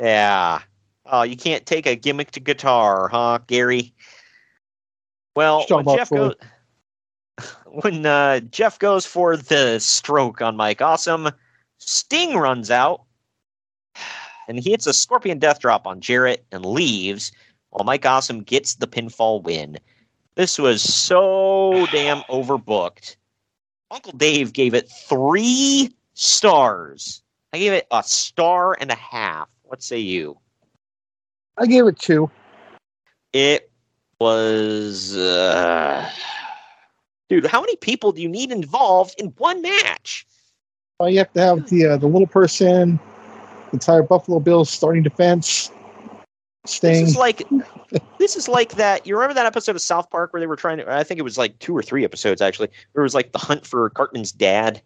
Yeah. 0.01 0.61
Oh, 1.07 1.23
you 1.23 1.37
can't 1.37 1.65
take 1.65 1.87
a 1.87 1.97
gimmick 1.97 2.33
to 2.33 2.41
guitar, 2.41 3.09
huh, 3.09 3.39
Gary? 3.47 3.95
Well, 5.37 5.67
when 5.69 5.85
Jeff 5.85 6.09
goes, 6.09 6.35
when 7.67 8.07
uh, 8.07 8.41
Jeff 8.41 8.79
goes 8.79 9.05
for 9.05 9.37
the 9.37 9.79
stroke 9.79 10.41
on 10.41 10.57
Mike 10.57 10.81
Awesome, 10.81 11.29
Sting 11.77 12.39
runs 12.39 12.71
out 12.71 13.03
and 14.49 14.59
he 14.59 14.71
hits 14.71 14.87
a 14.87 14.95
Scorpion 14.95 15.39
Death 15.39 15.61
Drop 15.61 15.87
on 15.87 16.01
Jarrett 16.01 16.47
and 16.51 16.65
leaves, 16.65 17.33
while 17.69 17.85
Mike 17.85 18.07
Awesome 18.07 18.43
gets 18.43 18.77
the 18.77 18.87
pinfall 18.87 19.43
win. 19.43 19.79
This 20.37 20.59
was 20.59 20.83
so 20.83 21.87
damn 21.93 22.23
overbooked. 22.23 23.17
Uncle 23.91 24.13
Dave 24.13 24.55
gave 24.55 24.73
it 24.73 24.91
three 24.91 25.95
stars. 26.15 27.23
I 27.53 27.59
gave 27.59 27.73
it 27.73 27.87
a 27.91 28.03
star 28.03 28.77
and 28.81 28.91
a 28.91 28.97
half. 28.97 29.49
What 29.63 29.83
say 29.83 29.99
you? 29.99 30.39
I 31.59 31.67
gave 31.67 31.87
it 31.87 31.99
two. 31.99 32.31
It 33.33 33.71
was. 34.21 35.17
Uh... 35.17 36.09
Dude, 37.29 37.47
how 37.47 37.61
many 37.61 37.77
people 37.77 38.13
do 38.13 38.23
you 38.23 38.29
need 38.29 38.53
involved 38.53 39.15
in 39.19 39.29
one 39.39 39.63
match? 39.63 40.27
Well, 41.01 41.11
you 41.11 41.19
have 41.19 41.33
to 41.35 41.41
have 41.41 41.69
the 41.69 41.87
uh, 41.87 41.97
the 41.97 42.07
little 42.07 42.27
person, 42.27 42.99
the 43.67 43.73
entire 43.75 44.03
Buffalo 44.03 44.41
Bills 44.41 44.71
starting 44.71 45.03
defense, 45.03 45.71
Sting. 46.65 46.93
This 47.05 47.11
is 47.11 47.17
like 47.17 47.43
this 48.19 48.37
is 48.37 48.49
like 48.49 48.75
that. 48.75 49.07
You 49.07 49.15
remember 49.15 49.35
that 49.35 49.47
episode 49.47 49.77
of 49.77 49.83
South 49.83 50.11
Park 50.11 50.33
where 50.33 50.41
they 50.41 50.47
were 50.47 50.57
trying 50.57 50.79
to? 50.79 50.91
I 50.91 51.05
think 51.05 51.19
it 51.19 51.23
was 51.23 51.39
like 51.39 51.59
two 51.59 51.77
or 51.77 51.83
three 51.83 52.05
episodes 52.05 52.41
actually. 52.41 52.69
Where 52.93 53.03
it 53.03 53.07
was 53.07 53.15
like 53.15 53.33
the 53.33 53.39
hunt 53.39 53.67
for 53.67 53.91
Cartman's 53.91 54.33
dad, 54.33 54.81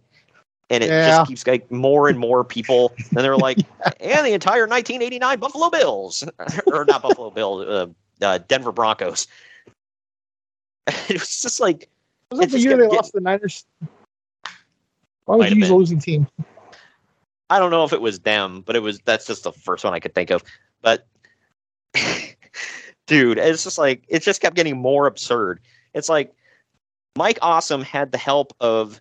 and 0.68 0.84
it 0.84 0.90
Yeah. 0.90 1.18
just 1.18 1.28
keeps 1.28 1.46
like 1.46 1.70
more 1.70 2.08
and 2.08 2.18
more 2.18 2.44
people. 2.44 2.92
And 2.98 3.18
they're 3.18 3.36
like, 3.36 3.58
and 4.00 4.26
the 4.26 4.32
entire 4.32 4.66
1989 4.66 5.38
Buffalo 5.38 5.70
Bills, 5.70 6.24
or 6.66 6.84
not 6.84 7.02
Buffalo 7.02 7.30
Bills, 7.30 7.66
uh, 7.66 7.86
uh, 8.22 8.38
Denver 8.38 8.72
Broncos. 8.72 9.26
It 11.08 11.20
was 11.20 11.42
just 11.42 11.60
like 11.60 11.88
was 12.30 12.40
that 12.40 12.50
the 12.50 12.58
year 12.58 12.76
they 12.76 12.88
lost 12.88 13.12
the 13.12 13.20
Niners? 13.20 13.64
Why 15.24 15.46
you 15.48 15.56
use 15.56 15.70
a 15.70 15.74
losing 15.74 16.00
team? 16.00 16.26
I 17.50 17.58
don't 17.58 17.70
know 17.70 17.84
if 17.84 17.92
it 17.92 18.00
was 18.00 18.20
them, 18.20 18.62
but 18.64 18.76
it 18.76 18.80
was 18.80 19.00
that's 19.04 19.26
just 19.26 19.44
the 19.44 19.52
first 19.52 19.84
one 19.84 19.94
I 19.94 20.00
could 20.00 20.14
think 20.14 20.30
of. 20.30 20.42
But 20.82 21.06
dude, 23.06 23.38
it's 23.38 23.64
just 23.64 23.78
like 23.78 24.04
it 24.08 24.22
just 24.22 24.40
kept 24.40 24.56
getting 24.56 24.76
more 24.76 25.06
absurd. 25.06 25.60
It's 25.94 26.08
like 26.08 26.32
Mike 27.16 27.38
Awesome 27.42 27.82
had 27.82 28.12
the 28.12 28.18
help 28.18 28.52
of 28.60 29.00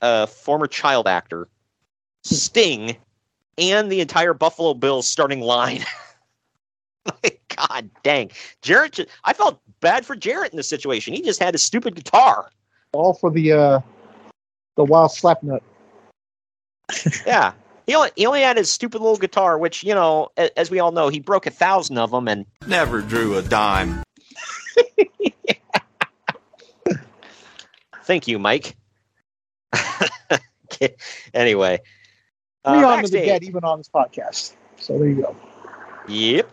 a 0.00 0.26
former 0.26 0.66
child 0.66 1.06
actor, 1.06 1.48
Sting, 2.24 2.96
and 3.58 3.92
the 3.92 4.00
entire 4.00 4.34
Buffalo 4.34 4.74
Bills 4.74 5.06
starting 5.06 5.40
line. 5.40 5.84
Like, 7.24 7.41
God 7.56 7.90
dang. 8.02 8.30
Jarrett 8.62 8.92
ju- 8.92 9.06
I 9.24 9.32
felt 9.32 9.60
bad 9.80 10.04
for 10.06 10.16
Jarrett 10.16 10.52
in 10.52 10.56
this 10.56 10.68
situation. 10.68 11.14
He 11.14 11.22
just 11.22 11.40
had 11.42 11.54
a 11.54 11.58
stupid 11.58 11.94
guitar. 11.94 12.50
All 12.92 13.14
for 13.14 13.30
the 13.30 13.52
uh, 13.52 13.80
the 14.76 14.84
wild 14.84 15.12
slap 15.12 15.42
nut. 15.42 15.62
Yeah. 17.26 17.52
He 17.86 17.94
only, 17.96 18.10
he 18.14 18.26
only 18.26 18.42
had 18.42 18.56
his 18.56 18.70
stupid 18.70 19.00
little 19.00 19.16
guitar, 19.16 19.58
which, 19.58 19.82
you 19.82 19.92
know, 19.94 20.28
a- 20.36 20.56
as 20.58 20.70
we 20.70 20.78
all 20.78 20.92
know, 20.92 21.08
he 21.08 21.18
broke 21.18 21.46
a 21.46 21.50
thousand 21.50 21.98
of 21.98 22.10
them 22.12 22.28
and 22.28 22.46
Never 22.66 23.00
drew 23.00 23.36
a 23.36 23.42
dime. 23.42 24.02
thank 28.04 28.28
you, 28.28 28.38
Mike. 28.38 28.76
anyway. 31.34 31.80
Uh, 32.64 32.74
we 32.78 32.84
honor 32.84 33.08
the 33.08 33.18
dead 33.18 33.42
even 33.42 33.64
on 33.64 33.78
this 33.78 33.88
podcast. 33.88 34.52
So 34.76 34.98
there 34.98 35.08
you 35.08 35.22
go. 35.22 35.36
Yep. 36.08 36.50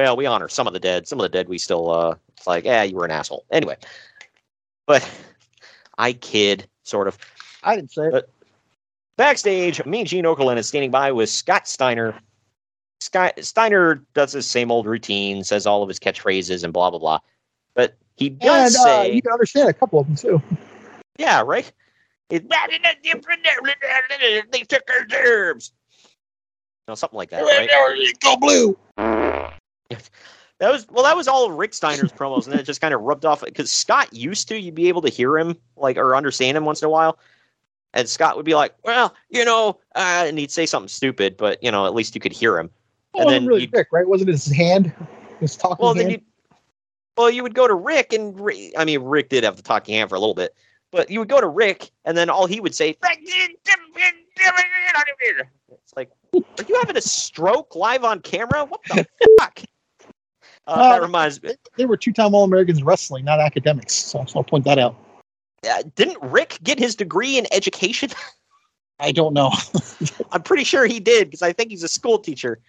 Well, 0.00 0.16
we 0.16 0.24
honor 0.24 0.48
some 0.48 0.66
of 0.66 0.72
the 0.72 0.80
dead. 0.80 1.06
Some 1.06 1.20
of 1.20 1.24
the 1.24 1.28
dead 1.28 1.46
we 1.46 1.58
still 1.58 1.90
uh 1.90 2.14
it's 2.34 2.46
like, 2.46 2.64
yeah, 2.64 2.84
you 2.84 2.96
were 2.96 3.04
an 3.04 3.10
asshole. 3.10 3.44
Anyway. 3.50 3.76
But 4.86 5.06
I 5.98 6.14
kid, 6.14 6.66
sort 6.84 7.06
of. 7.06 7.18
I 7.62 7.76
didn't 7.76 7.92
say 7.92 8.06
it. 8.06 8.12
But 8.12 8.30
backstage, 9.18 9.84
Mean 9.84 10.06
Gene 10.06 10.24
Okerlund 10.24 10.56
is 10.56 10.66
standing 10.66 10.90
by 10.90 11.12
with 11.12 11.28
Scott 11.28 11.68
Steiner. 11.68 12.14
Sky, 13.00 13.34
Steiner 13.40 14.02
does 14.14 14.32
his 14.32 14.46
same 14.46 14.70
old 14.70 14.86
routine, 14.86 15.44
says 15.44 15.66
all 15.66 15.82
of 15.82 15.88
his 15.90 15.98
catchphrases 15.98 16.64
and 16.64 16.72
blah 16.72 16.88
blah 16.88 16.98
blah. 16.98 17.18
But 17.74 17.94
he 18.16 18.28
And 18.28 18.40
does 18.40 18.76
uh, 18.76 18.84
say, 18.84 19.12
you 19.12 19.20
can 19.20 19.32
understand 19.32 19.68
a 19.68 19.74
couple 19.74 20.00
of 20.00 20.06
them 20.06 20.16
too. 20.16 20.42
yeah, 21.18 21.42
right. 21.42 21.70
It, 22.30 22.48
they 24.50 24.62
took 24.62 24.88
our 24.88 25.04
germs. 25.04 25.72
No, 26.88 26.94
something 26.94 27.18
like 27.18 27.28
that, 27.30 27.42
right? 27.42 27.68
Go 28.22 28.38
blue. 28.38 28.78
That 30.60 30.70
was 30.70 30.86
well. 30.90 31.04
That 31.04 31.16
was 31.16 31.26
all 31.26 31.50
Rick 31.50 31.72
Steiner's 31.72 32.12
promos, 32.12 32.44
and 32.44 32.52
then 32.52 32.60
it 32.60 32.64
just 32.64 32.82
kind 32.82 32.92
of 32.92 33.00
rubbed 33.00 33.24
off 33.24 33.42
because 33.42 33.72
Scott 33.72 34.12
used 34.12 34.46
to 34.48 34.60
you'd 34.60 34.74
be 34.74 34.88
able 34.88 35.00
to 35.00 35.08
hear 35.08 35.38
him 35.38 35.56
like 35.76 35.96
or 35.96 36.14
understand 36.14 36.54
him 36.54 36.66
once 36.66 36.82
in 36.82 36.86
a 36.86 36.90
while, 36.90 37.18
and 37.94 38.06
Scott 38.06 38.36
would 38.36 38.44
be 38.44 38.54
like, 38.54 38.74
"Well, 38.84 39.14
you 39.30 39.42
know," 39.42 39.80
uh, 39.94 40.24
and 40.26 40.38
he'd 40.38 40.50
say 40.50 40.66
something 40.66 40.88
stupid, 40.88 41.38
but 41.38 41.62
you 41.62 41.70
know, 41.70 41.86
at 41.86 41.94
least 41.94 42.14
you 42.14 42.20
could 42.20 42.32
hear 42.32 42.58
him. 42.58 42.68
Well, 43.14 43.28
and 43.28 43.30
then 43.30 43.46
really 43.46 43.70
Rick, 43.72 43.88
right? 43.90 44.06
Wasn't 44.06 44.28
it 44.28 44.32
his 44.32 44.46
hand? 44.52 44.92
His 45.40 45.56
talking 45.56 45.82
well, 45.82 45.94
then 45.94 46.10
hand. 46.10 46.20
you 46.20 46.56
well, 47.16 47.30
you 47.30 47.42
would 47.42 47.54
go 47.54 47.66
to 47.66 47.74
Rick, 47.74 48.12
and 48.12 48.38
I 48.76 48.84
mean, 48.84 49.00
Rick 49.02 49.30
did 49.30 49.44
have 49.44 49.56
the 49.56 49.62
talking 49.62 49.94
hand 49.94 50.10
for 50.10 50.16
a 50.16 50.20
little 50.20 50.34
bit, 50.34 50.54
but 50.90 51.10
you 51.10 51.20
would 51.20 51.28
go 51.28 51.40
to 51.40 51.48
Rick, 51.48 51.90
and 52.04 52.18
then 52.18 52.28
all 52.28 52.44
he 52.44 52.60
would 52.60 52.74
say, 52.74 52.90
"It's 55.70 55.96
like, 55.96 56.10
are 56.34 56.64
you 56.68 56.78
having 56.80 56.98
a 56.98 57.00
stroke 57.00 57.74
live 57.74 58.04
on 58.04 58.20
camera? 58.20 58.66
What 58.66 58.82
the 58.84 59.06
fuck?" 59.40 59.62
Uh, 60.70 60.74
Uh, 60.74 60.88
that 60.90 61.02
reminds 61.02 61.42
me. 61.42 61.50
They 61.76 61.84
were 61.84 61.96
two-time 61.96 62.34
All-Americans 62.34 62.78
in 62.78 62.84
wrestling, 62.84 63.24
not 63.24 63.40
academics. 63.40 63.92
So, 63.94 64.24
so 64.26 64.38
I'll 64.38 64.44
point 64.44 64.64
that 64.64 64.78
out. 64.78 64.94
Uh, 65.68 65.82
didn't 65.96 66.22
Rick 66.22 66.58
get 66.62 66.78
his 66.78 66.94
degree 66.94 67.36
in 67.38 67.46
education? 67.52 68.10
I 69.00 69.12
don't 69.12 69.32
know. 69.34 69.50
I'm 70.30 70.42
pretty 70.42 70.64
sure 70.64 70.86
he 70.86 71.00
did 71.00 71.28
because 71.28 71.42
I 71.42 71.52
think 71.52 71.70
he's 71.70 71.82
a 71.82 71.88
school 71.88 72.18
teacher. 72.18 72.60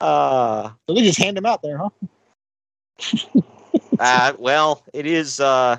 Uh, 0.00 0.70
So 0.88 0.94
they 0.94 1.02
just 1.02 1.18
hand 1.18 1.36
him 1.38 1.46
out 1.46 1.62
there, 1.62 1.78
huh? 1.78 1.90
uh 4.00 4.32
well, 4.38 4.82
it 4.92 5.06
is 5.06 5.38
uh, 5.40 5.76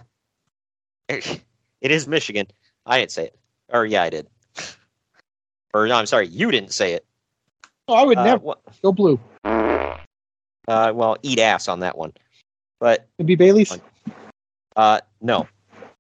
it 1.10 1.42
is 1.82 2.08
Michigan. 2.08 2.48
I 2.86 3.00
didn't 3.00 3.12
say 3.12 3.26
it, 3.26 3.40
or 3.70 3.86
yeah, 3.86 4.04
I 4.04 4.10
did. 4.10 4.28
Or 5.74 5.88
no, 5.88 5.96
I'm 5.96 6.06
sorry, 6.06 6.28
you 6.28 6.50
didn't 6.52 6.74
say 6.74 6.94
it. 6.94 7.06
Oh, 7.88 7.96
I 7.96 8.04
would 8.04 8.18
Uh, 8.18 8.24
never 8.24 8.44
wha- 8.44 8.56
go 8.84 8.92
blue. 8.92 9.20
Uh, 10.70 10.94
well, 10.94 11.18
eat 11.24 11.40
ass 11.40 11.68
on 11.68 11.80
that 11.80 11.98
one. 11.98 12.14
But 12.80 13.08
It'd 13.18 13.28
be 13.28 13.36
Bailey's. 13.36 13.78
uh, 14.76 15.02
no, 15.20 15.48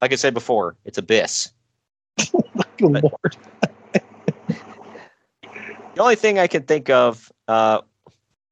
like 0.02 0.14
I 0.14 0.16
said 0.16 0.34
before, 0.34 0.76
it's 0.86 0.98
Abyss. 0.98 1.52
Good 2.78 3.04
lord. 3.04 3.38
The 5.96 6.04
only 6.04 6.16
thing 6.16 6.40
I 6.40 6.48
can 6.48 6.64
think 6.64 6.90
of 6.90 7.30
uh, 7.50 7.82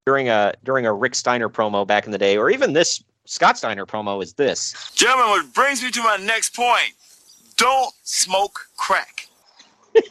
during 0.06 0.28
a 0.28 0.54
during 0.66 0.86
a 0.86 0.92
Rick 0.92 1.16
Steiner 1.16 1.48
promo 1.48 1.88
back 1.88 2.06
in 2.06 2.12
the 2.12 2.18
day, 2.18 2.36
or 2.36 2.50
even 2.50 2.74
this 2.74 3.02
Scott 3.24 3.58
Steiner 3.58 3.86
promo, 3.86 4.22
is 4.22 4.34
this. 4.34 4.92
Gentlemen, 4.94 5.30
what 5.30 5.54
brings 5.54 5.82
me 5.82 5.90
to 5.92 6.04
my 6.04 6.18
next 6.18 6.54
point. 6.54 6.92
Don't 7.56 7.94
smoke 8.04 8.68
crack. 8.76 9.30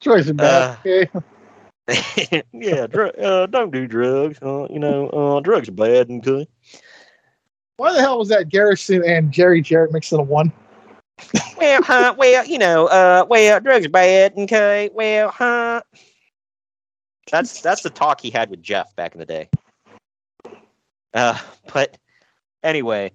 Choice 0.00 0.26
is 0.26 0.32
bad. 0.32 0.62
Uh, 0.62 0.76
okay. 0.86 1.08
yeah, 2.52 2.86
dr- 2.86 3.18
uh, 3.18 3.46
don't 3.46 3.70
do 3.70 3.86
drugs. 3.86 4.38
Uh, 4.42 4.66
you 4.70 4.78
know, 4.78 5.08
uh, 5.10 5.40
drugs 5.40 5.68
are 5.68 5.72
bad. 5.72 6.08
and 6.08 6.22
good. 6.22 6.48
Why 7.76 7.92
the 7.92 8.00
hell 8.00 8.18
was 8.18 8.28
that 8.28 8.48
Garrison 8.48 9.04
and 9.04 9.30
Jerry 9.30 9.60
Jarrett 9.60 9.92
mixed 9.92 10.12
into 10.12 10.24
one? 10.24 10.52
Well, 11.58 11.82
huh? 11.82 12.14
Well, 12.16 12.46
you 12.46 12.58
know, 12.58 12.86
uh, 12.86 13.24
well, 13.28 13.60
drugs 13.60 13.86
are 13.86 13.90
bad. 13.90 14.34
Okay. 14.36 14.90
Well, 14.92 15.30
huh? 15.30 15.82
That's 17.30 17.60
that's 17.60 17.82
the 17.82 17.90
talk 17.90 18.20
he 18.20 18.30
had 18.30 18.50
with 18.50 18.62
Jeff 18.62 18.94
back 18.96 19.14
in 19.14 19.18
the 19.18 19.26
day. 19.26 19.48
Uh, 21.14 21.38
but 21.72 21.96
anyway, 22.62 23.12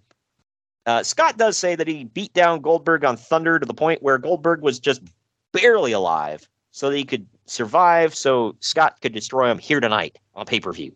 uh, 0.86 1.04
Scott 1.04 1.38
does 1.38 1.58
say 1.58 1.76
that 1.76 1.88
he 1.88 2.06
beat 2.06 2.34
down 2.34 2.62
Goldberg 2.62 3.06
on 3.06 3.16
Thunder 3.16 3.60
to 3.60 3.66
the 3.66 3.74
point 3.74 4.02
where 4.02 4.18
Goldberg 4.18 4.62
was 4.62 4.80
just 4.80 5.02
barely 5.54 5.92
alive, 5.92 6.50
so 6.72 6.90
that 6.90 6.98
he 6.98 7.06
could 7.06 7.28
survive. 7.52 8.16
So 8.16 8.56
Scott 8.60 9.02
could 9.02 9.14
destroy 9.14 9.50
him 9.50 9.60
here 9.60 9.80
tonight 9.80 10.18
on 10.34 10.46
pay 10.46 10.60
per 10.60 10.72
view, 10.72 10.96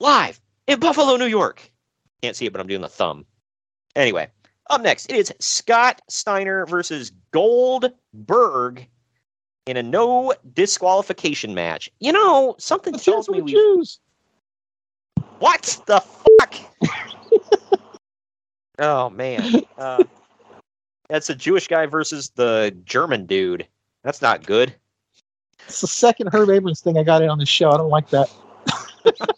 live 0.00 0.40
in 0.66 0.80
Buffalo, 0.80 1.16
New 1.16 1.26
York. 1.26 1.70
Can't 2.22 2.36
see 2.36 2.46
it, 2.46 2.52
but 2.52 2.60
I'm 2.60 2.66
doing 2.66 2.80
the 2.80 2.88
thumb. 2.88 3.26
Anyway, 3.94 4.28
up 4.70 4.80
next, 4.80 5.10
it 5.10 5.16
is 5.16 5.32
Scott 5.38 6.00
Steiner 6.08 6.66
versus 6.66 7.12
Goldberg 7.30 8.86
in 9.66 9.76
a 9.76 9.82
no 9.82 10.32
disqualification 10.54 11.54
match. 11.54 11.90
You 12.00 12.12
know, 12.12 12.54
something 12.58 12.94
tells 12.94 13.28
me 13.28 13.42
we. 13.42 13.52
Jews. 13.52 14.00
What 15.38 15.78
the 15.86 16.00
fuck? 16.00 16.54
oh 18.78 19.10
man, 19.10 19.62
uh, 19.76 20.04
that's 21.10 21.28
a 21.28 21.34
Jewish 21.34 21.68
guy 21.68 21.86
versus 21.86 22.30
the 22.30 22.74
German 22.84 23.26
dude. 23.26 23.66
That's 24.02 24.22
not 24.22 24.46
good. 24.46 24.74
It's 25.68 25.80
the 25.80 25.86
second 25.86 26.28
Herb 26.32 26.50
Abrams 26.50 26.80
thing 26.80 26.96
I 26.96 27.02
got 27.02 27.22
in 27.22 27.28
on 27.28 27.38
the 27.38 27.46
show. 27.46 27.70
I 27.70 27.76
don't 27.76 27.90
like 27.90 28.08
that. 28.10 28.30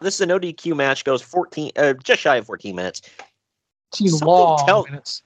This 0.00 0.16
is 0.16 0.20
an 0.20 0.28
ODQ 0.28 0.76
match. 0.76 1.02
Goes 1.04 1.22
fourteen, 1.22 1.70
uh, 1.76 1.94
just 1.94 2.20
shy 2.20 2.36
of 2.36 2.44
fourteen 2.44 2.76
minutes. 2.76 3.00
Too 3.92 4.08
Something 4.08 4.26
long 4.28 4.66
tell- 4.66 4.84
minutes. 4.84 5.22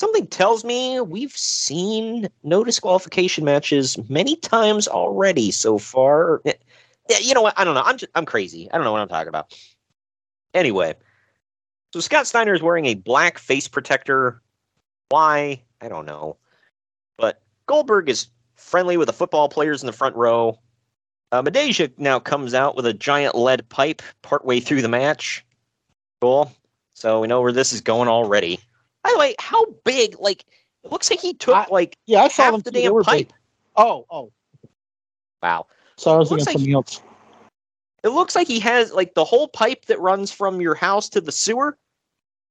Something 0.00 0.28
tells 0.28 0.64
me 0.64 1.00
we've 1.00 1.32
seen 1.36 2.28
no 2.44 2.62
disqualification 2.62 3.44
matches 3.44 3.98
many 4.08 4.36
times 4.36 4.86
already 4.86 5.50
so 5.50 5.78
far. 5.78 6.42
You 7.20 7.34
know 7.34 7.42
what? 7.42 7.58
I 7.58 7.64
don't 7.64 7.74
know. 7.74 7.82
I'm 7.84 7.96
just, 7.96 8.12
I'm 8.14 8.24
crazy. 8.24 8.70
I 8.70 8.76
don't 8.76 8.84
know 8.84 8.92
what 8.92 9.00
I'm 9.00 9.08
talking 9.08 9.28
about. 9.28 9.52
Anyway, 10.52 10.94
so 11.92 11.98
Scott 11.98 12.28
Steiner 12.28 12.54
is 12.54 12.62
wearing 12.62 12.86
a 12.86 12.94
black 12.94 13.38
face 13.38 13.66
protector. 13.66 14.40
Why? 15.08 15.60
I 15.80 15.88
don't 15.88 16.06
know. 16.06 16.36
But 17.18 17.42
Goldberg 17.66 18.08
is 18.08 18.28
friendly 18.74 18.96
with 18.96 19.06
the 19.06 19.12
football 19.12 19.48
players 19.48 19.84
in 19.84 19.86
the 19.86 19.92
front 19.92 20.16
row. 20.16 20.58
Uh, 21.30 21.40
Midajah 21.40 21.92
now 21.96 22.18
comes 22.18 22.54
out 22.54 22.74
with 22.74 22.84
a 22.86 22.92
giant 22.92 23.36
lead 23.36 23.68
pipe 23.68 24.02
partway 24.22 24.58
through 24.58 24.82
the 24.82 24.88
match. 24.88 25.44
Cool. 26.20 26.50
So 26.94 27.20
we 27.20 27.28
know 27.28 27.40
where 27.40 27.52
this 27.52 27.72
is 27.72 27.80
going 27.80 28.08
already. 28.08 28.58
By 29.04 29.10
the 29.12 29.18
way, 29.20 29.36
how 29.38 29.64
big? 29.84 30.18
Like, 30.18 30.44
it 30.82 30.90
looks 30.90 31.08
like 31.08 31.20
he 31.20 31.34
took 31.34 31.70
like 31.70 31.96
Yeah, 32.06 32.22
I 32.24 32.26
saw 32.28 32.42
half 32.42 32.52
them 32.52 32.62
the 32.62 32.72
damn 32.72 33.00
pipe. 33.04 33.28
big. 33.28 33.32
Oh, 33.76 34.06
oh. 34.10 34.32
Wow. 35.40 35.68
So 35.96 36.12
I 36.12 36.16
was 36.16 36.32
looking 36.32 36.46
like- 36.46 36.54
something 36.54 36.74
else. 36.74 37.00
It 38.02 38.08
looks 38.08 38.34
like 38.34 38.48
he 38.48 38.58
has 38.58 38.90
like 38.90 39.14
the 39.14 39.24
whole 39.24 39.46
pipe 39.46 39.84
that 39.86 40.00
runs 40.00 40.32
from 40.32 40.60
your 40.60 40.74
house 40.74 41.08
to 41.10 41.20
the 41.20 41.30
sewer. 41.30 41.78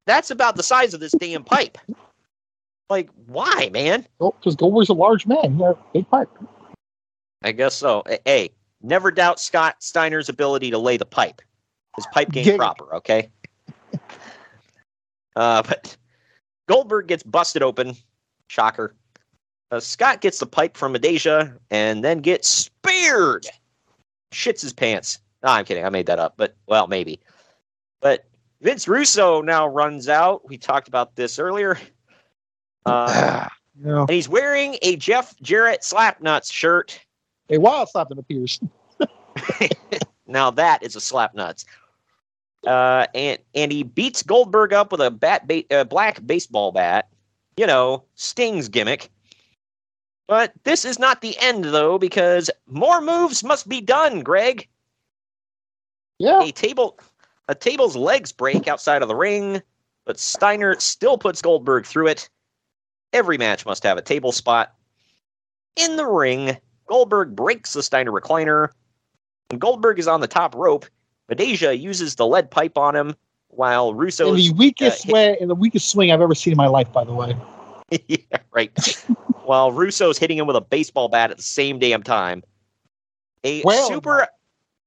That's 0.07 0.31
about 0.31 0.55
the 0.55 0.63
size 0.63 0.93
of 0.93 1.01
this 1.01 1.11
damn 1.11 1.43
pipe. 1.43 1.77
Like, 2.89 3.09
why, 3.27 3.69
man? 3.71 4.05
Oh, 4.19 4.35
because 4.39 4.55
Goldberg's 4.55 4.89
a 4.89 4.93
large 4.93 5.25
man. 5.25 5.55
He 5.55 5.63
had 5.63 5.71
a 5.71 5.77
big 5.93 6.09
pipe. 6.09 6.29
I 7.43 7.51
guess 7.51 7.75
so. 7.75 8.03
Hey, 8.25 8.51
never 8.81 9.11
doubt 9.11 9.39
Scott 9.39 9.77
Steiner's 9.79 10.29
ability 10.29 10.71
to 10.71 10.77
lay 10.77 10.97
the 10.97 11.05
pipe. 11.05 11.41
His 11.95 12.07
pipe 12.11 12.31
game 12.31 12.57
proper, 12.57 12.95
okay? 12.95 13.29
uh, 15.35 15.61
but 15.63 15.95
Goldberg 16.67 17.07
gets 17.07 17.23
busted 17.23 17.61
open. 17.61 17.95
Shocker. 18.47 18.95
Uh, 19.71 19.79
Scott 19.79 20.21
gets 20.21 20.39
the 20.39 20.45
pipe 20.45 20.77
from 20.77 20.93
Midajah 20.93 21.57
and 21.71 22.03
then 22.03 22.19
gets 22.19 22.47
speared. 22.47 23.45
Shits 24.31 24.61
his 24.61 24.73
pants. 24.73 25.19
No, 25.43 25.49
I'm 25.49 25.65
kidding. 25.65 25.85
I 25.85 25.89
made 25.89 26.05
that 26.07 26.19
up, 26.19 26.35
but 26.37 26.55
well, 26.67 26.87
maybe. 26.87 27.19
But 28.01 28.25
Vince 28.61 28.87
Russo 28.87 29.41
now 29.41 29.67
runs 29.67 30.07
out. 30.07 30.47
We 30.47 30.57
talked 30.57 30.87
about 30.87 31.15
this 31.15 31.37
earlier. 31.37 31.77
Uh, 32.85 33.47
Yeah. 33.83 34.01
and 34.01 34.09
he's 34.11 34.29
wearing 34.29 34.77
a 34.83 34.95
Jeff 34.97 35.35
Jarrett 35.41 35.81
Slapnuts 35.81 36.51
shirt. 36.51 36.99
A 37.49 37.57
wild 37.57 37.89
slap 37.89 38.09
that 38.09 38.19
appears. 38.19 38.59
Now 40.27 40.51
that 40.51 40.81
is 40.83 40.95
a 40.95 41.01
slap 41.01 41.35
nuts. 41.35 41.65
Uh, 42.65 43.07
and 43.13 43.39
and 43.53 43.71
he 43.71 43.83
beats 43.83 44.23
Goldberg 44.23 44.73
up 44.73 44.91
with 44.91 45.01
a 45.01 45.11
bat 45.11 45.47
ba- 45.47 45.63
uh, 45.75 45.83
black 45.83 46.25
baseball 46.25 46.71
bat. 46.71 47.09
You 47.57 47.67
know, 47.67 48.03
Sting's 48.15 48.69
gimmick. 48.69 49.09
But 50.27 50.53
this 50.63 50.85
is 50.85 50.97
not 50.97 51.21
the 51.21 51.37
end 51.39 51.65
though, 51.65 51.97
because 51.97 52.49
more 52.67 53.01
moves 53.01 53.43
must 53.43 53.67
be 53.67 53.81
done. 53.81 54.21
Greg, 54.21 54.67
Yeah. 56.19 56.41
a 56.41 56.51
table, 56.51 56.97
a 57.49 57.55
table's 57.55 57.95
legs 57.95 58.31
break 58.31 58.67
outside 58.67 59.01
of 59.01 59.07
the 59.07 59.15
ring, 59.15 59.61
but 60.05 60.17
Steiner 60.19 60.79
still 60.79 61.17
puts 61.17 61.41
Goldberg 61.41 61.85
through 61.85 62.07
it. 62.07 62.29
Every 63.13 63.37
match 63.37 63.65
must 63.65 63.83
have 63.83 63.97
a 63.97 64.01
table 64.01 64.31
spot. 64.31 64.73
In 65.75 65.95
the 65.95 66.07
ring, 66.07 66.57
Goldberg 66.87 67.35
breaks 67.35 67.73
the 67.73 67.83
Steiner 67.83 68.11
recliner. 68.11 68.69
When 69.49 69.59
Goldberg 69.59 69.99
is 69.99 70.07
on 70.07 70.21
the 70.21 70.27
top 70.27 70.55
rope, 70.55 70.85
Midajah 71.31 71.79
uses 71.79 72.15
the 72.15 72.27
lead 72.27 72.51
pipe 72.51 72.77
on 72.77 72.95
him, 72.95 73.15
while 73.49 73.93
Russo. 73.93 74.29
In 74.29 74.35
the 74.35 74.51
weakest 74.51 75.07
uh, 75.09 75.13
way, 75.13 75.37
in 75.39 75.47
the 75.47 75.55
weakest 75.55 75.89
swing 75.89 76.11
I've 76.11 76.21
ever 76.21 76.35
seen 76.35 76.51
in 76.51 76.57
my 76.57 76.67
life, 76.67 76.91
by 76.91 77.03
the 77.03 77.13
way. 77.13 77.35
yeah, 78.07 78.17
right. 78.51 78.71
while 79.45 79.71
Russo's 79.71 80.17
hitting 80.17 80.37
him 80.37 80.47
with 80.47 80.55
a 80.55 80.61
baseball 80.61 81.09
bat 81.09 81.31
at 81.31 81.37
the 81.37 81.43
same 81.43 81.79
damn 81.79 82.03
time. 82.03 82.43
A 83.43 83.61
Well 83.63 83.87
super 83.87 84.27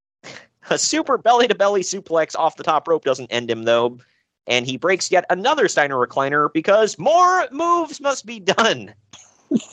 a 0.70 0.78
super 0.78 1.18
belly 1.18 1.46
to 1.48 1.54
belly 1.54 1.82
suplex 1.82 2.34
off 2.36 2.56
the 2.56 2.62
top 2.62 2.88
rope 2.88 3.04
doesn't 3.04 3.30
end 3.30 3.50
him 3.50 3.64
though, 3.64 3.98
and 4.46 4.66
he 4.66 4.76
breaks 4.76 5.10
yet 5.10 5.24
another 5.30 5.68
Steiner 5.68 5.96
recliner 5.96 6.52
because 6.52 6.98
more 6.98 7.48
moves 7.50 8.00
must 8.00 8.26
be 8.26 8.40
done. 8.40 8.94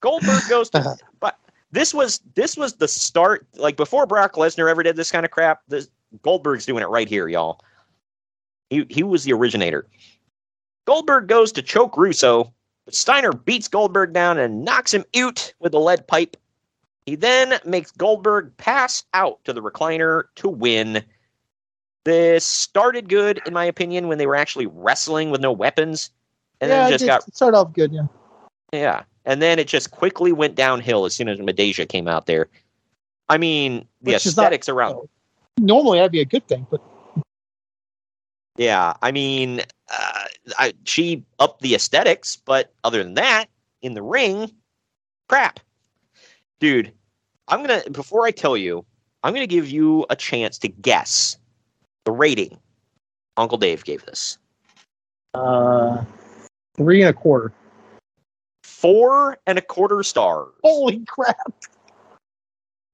Goldberg 0.00 0.42
goes 0.48 0.70
to, 0.70 0.78
uh-huh. 0.78 0.96
but 1.20 1.38
this 1.70 1.94
was 1.94 2.20
this 2.34 2.56
was 2.56 2.74
the 2.74 2.88
start. 2.88 3.46
Like 3.56 3.76
before 3.76 4.06
Brock 4.06 4.34
Lesnar 4.34 4.70
ever 4.70 4.82
did 4.82 4.96
this 4.96 5.10
kind 5.10 5.24
of 5.24 5.30
crap, 5.30 5.60
this 5.68 5.88
Goldberg's 6.22 6.66
doing 6.66 6.82
it 6.82 6.88
right 6.88 7.08
here, 7.08 7.28
y'all. 7.28 7.60
He 8.70 8.86
he 8.90 9.02
was 9.02 9.24
the 9.24 9.32
originator. 9.32 9.86
Goldberg 10.86 11.28
goes 11.28 11.52
to 11.52 11.62
choke 11.62 11.96
Russo, 11.96 12.52
but 12.84 12.94
Steiner 12.94 13.32
beats 13.32 13.68
Goldberg 13.68 14.12
down 14.12 14.38
and 14.38 14.64
knocks 14.64 14.92
him 14.92 15.04
out 15.16 15.54
with 15.58 15.72
a 15.72 15.78
lead 15.78 16.06
pipe. 16.06 16.36
He 17.06 17.16
then 17.16 17.58
makes 17.64 17.90
Goldberg 17.90 18.54
pass 18.56 19.04
out 19.14 19.42
to 19.44 19.52
the 19.52 19.62
recliner 19.62 20.24
to 20.36 20.48
win. 20.48 21.04
This 22.04 22.44
started 22.44 23.08
good, 23.08 23.40
in 23.46 23.54
my 23.54 23.64
opinion, 23.64 24.08
when 24.08 24.18
they 24.18 24.26
were 24.26 24.36
actually 24.36 24.66
wrestling 24.66 25.30
with 25.30 25.40
no 25.40 25.50
weapons, 25.52 26.10
and 26.60 26.68
yeah, 26.68 26.76
then 26.76 26.86
it 26.86 26.90
just 26.90 27.00
did 27.02 27.06
got 27.08 27.34
start 27.34 27.54
off 27.54 27.72
good. 27.72 27.92
Yeah. 27.92 28.06
yeah, 28.72 29.02
and 29.24 29.40
then 29.40 29.58
it 29.58 29.68
just 29.68 29.90
quickly 29.90 30.32
went 30.32 30.54
downhill 30.54 31.06
as 31.06 31.14
soon 31.14 31.28
as 31.28 31.38
Midajah 31.38 31.88
came 31.88 32.06
out 32.06 32.26
there. 32.26 32.48
I 33.30 33.38
mean, 33.38 33.86
the 34.02 34.12
Which 34.12 34.26
is 34.26 34.36
not- 34.36 34.44
aesthetics 34.44 34.68
around. 34.68 35.08
Normally, 35.58 35.98
that'd 35.98 36.12
be 36.12 36.20
a 36.20 36.24
good 36.26 36.46
thing, 36.46 36.66
but 36.70 36.82
Yeah, 38.56 38.94
I 39.02 39.10
mean, 39.10 39.60
uh, 39.90 40.24
I, 40.58 40.74
she 40.84 41.24
upped 41.38 41.62
the 41.62 41.74
aesthetics, 41.74 42.36
but 42.36 42.72
other 42.84 43.02
than 43.02 43.14
that, 43.14 43.46
in 43.82 43.94
the 43.94 44.02
ring, 44.02 44.50
crap. 45.28 45.58
Dude, 46.60 46.92
I'm 47.48 47.62
gonna 47.62 47.82
before 47.90 48.26
I 48.26 48.30
tell 48.30 48.56
you, 48.56 48.84
I'm 49.22 49.32
gonna 49.32 49.46
give 49.46 49.68
you 49.68 50.04
a 50.10 50.16
chance 50.16 50.58
to 50.58 50.68
guess 50.68 51.38
the 52.04 52.12
rating 52.12 52.58
Uncle 53.36 53.58
Dave 53.58 53.84
gave 53.84 54.04
this. 54.06 54.38
uh, 55.34 56.04
three 56.76 57.00
and 57.02 57.10
a 57.10 57.12
quarter. 57.12 57.52
Four 58.62 59.38
and 59.46 59.58
a 59.58 59.62
quarter 59.62 60.02
stars. 60.02 60.52
Holy 60.62 61.04
crap! 61.06 61.54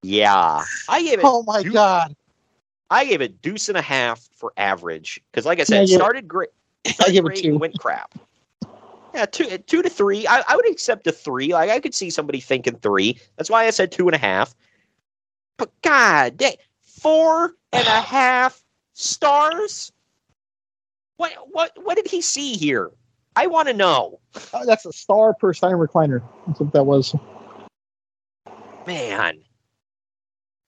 Yeah, 0.02 0.64
I 0.88 1.02
gave 1.02 1.18
it. 1.18 1.24
Oh 1.24 1.42
my 1.42 1.62
god! 1.62 2.14
I 2.90 3.04
gave 3.04 3.20
it 3.20 3.42
deuce 3.42 3.68
and 3.68 3.76
a 3.76 3.82
half 3.82 4.28
for 4.34 4.52
average 4.56 5.20
because, 5.30 5.44
like 5.44 5.60
I 5.60 5.64
said, 5.64 5.80
I 5.80 5.82
it 5.82 5.88
started 5.88 6.28
great. 6.28 6.50
I 6.86 7.10
give 7.10 7.24
it 7.24 7.28
great 7.28 7.42
two. 7.42 7.58
Went 7.58 7.78
crap. 7.78 8.14
Yeah, 9.14 9.26
two 9.26 9.58
two 9.58 9.82
to 9.82 9.90
three. 9.90 10.26
I, 10.26 10.42
I 10.48 10.56
would 10.56 10.70
accept 10.70 11.06
a 11.08 11.12
three. 11.12 11.52
Like 11.52 11.70
I 11.70 11.80
could 11.80 11.94
see 11.94 12.10
somebody 12.10 12.40
thinking 12.40 12.76
three. 12.76 13.18
That's 13.36 13.50
why 13.50 13.66
I 13.66 13.70
said 13.70 13.90
two 13.90 14.06
and 14.06 14.14
a 14.14 14.18
half. 14.18 14.54
But 15.56 15.70
god 15.82 16.36
dang, 16.36 16.54
four 16.82 17.54
and 17.72 17.86
a 17.86 18.00
half 18.00 18.62
stars. 19.01 19.93
What 21.16 21.32
what 21.51 21.72
what 21.82 21.97
did 21.97 22.09
he 22.09 22.22
see 22.22 22.55
here? 22.55 22.90
I 23.36 23.47
want 23.47 23.68
to 23.68 23.74
know, 23.74 24.20
Uh, 24.52 24.64
that's 24.64 24.85
a 24.86 24.93
star 24.93 25.35
per 25.35 25.52
Stein 25.55 25.74
recliner. 25.74 26.22
That's 26.47 26.60
what 26.60 26.72
that 26.72 26.85
was. 26.85 27.14
man. 28.86 29.39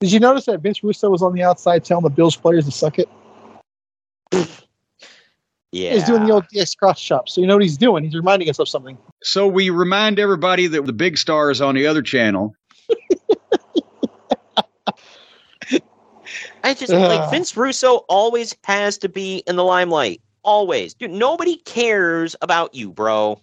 Did 0.01 0.13
you 0.13 0.21
notice 0.21 0.47
that 0.47 0.61
Vince 0.61 0.83
Russo 0.83 1.11
was 1.11 1.23
on 1.23 1.33
the 1.33 1.43
outside 1.43 1.85
telling 1.85 2.03
the 2.03 2.11
Bills 2.11 2.37
players 2.37 2.65
to 2.65 2.73
suck 2.73 2.99
it? 2.99 3.09
Yeah, 5.71 5.95
He's 5.95 6.05
doing 6.05 6.25
the 6.27 6.33
old 6.33 6.45
DX 6.55 6.77
cross 6.77 7.01
chop, 7.01 7.29
so 7.31 7.41
you 7.41 7.47
know 7.47 7.55
what 7.55 7.63
he's 7.63 7.79
doing. 7.79 8.05
He's 8.05 8.15
reminding 8.15 8.51
us 8.51 8.59
of 8.59 8.69
something. 8.69 8.99
So 9.23 9.47
we 9.47 9.71
remind 9.71 10.19
everybody 10.19 10.67
that 10.67 10.85
the 10.85 10.93
big 10.93 11.17
star 11.17 11.51
is 11.51 11.61
on 11.63 11.75
the 11.75 11.87
other 11.87 12.03
channel. 12.03 12.55
I 16.65 16.75
just 16.75 16.93
like 16.93 17.31
Vince 17.31 17.57
Russo 17.57 17.99
always 18.09 18.55
has 18.65 18.99
to 18.99 19.09
be 19.09 19.39
in 19.47 19.57
the 19.57 19.65
limelight. 19.65 20.21
Always. 20.43 20.95
Dude, 20.95 21.11
nobody 21.11 21.57
cares 21.57 22.35
about 22.43 22.75
you, 22.75 22.91
bro. 22.91 23.41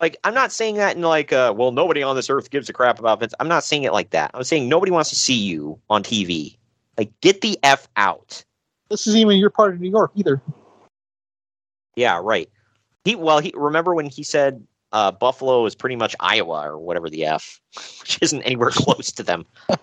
Like, 0.00 0.16
I'm 0.24 0.34
not 0.34 0.52
saying 0.52 0.76
that 0.76 0.96
in 0.96 1.02
like 1.02 1.32
uh 1.32 1.54
well, 1.56 1.72
nobody 1.72 2.02
on 2.02 2.16
this 2.16 2.28
earth 2.28 2.50
gives 2.50 2.68
a 2.68 2.72
crap 2.72 2.98
about 2.98 3.20
Vince. 3.20 3.34
I'm 3.40 3.48
not 3.48 3.64
saying 3.64 3.84
it 3.84 3.92
like 3.92 4.10
that. 4.10 4.30
I'm 4.34 4.44
saying 4.44 4.68
nobody 4.68 4.92
wants 4.92 5.10
to 5.10 5.16
see 5.16 5.36
you 5.36 5.78
on 5.88 6.02
TV. 6.02 6.56
Like, 6.98 7.12
get 7.20 7.40
the 7.40 7.58
F 7.62 7.88
out. 7.96 8.44
This 8.88 9.06
isn't 9.06 9.20
even 9.20 9.38
your 9.38 9.50
part 9.50 9.74
of 9.74 9.80
New 9.80 9.90
York 9.90 10.12
either. 10.14 10.40
Yeah, 11.94 12.20
right. 12.22 12.48
He 13.04 13.14
well, 13.14 13.38
he 13.38 13.52
remember 13.56 13.94
when 13.94 14.06
he 14.06 14.22
said 14.22 14.66
uh 14.92 15.12
Buffalo 15.12 15.64
is 15.64 15.74
pretty 15.74 15.96
much 15.96 16.14
Iowa 16.20 16.70
or 16.70 16.78
whatever 16.78 17.08
the 17.08 17.24
F, 17.24 17.60
which 18.00 18.18
isn't 18.20 18.42
anywhere 18.42 18.70
close 18.74 19.10
to 19.12 19.22
them. 19.22 19.46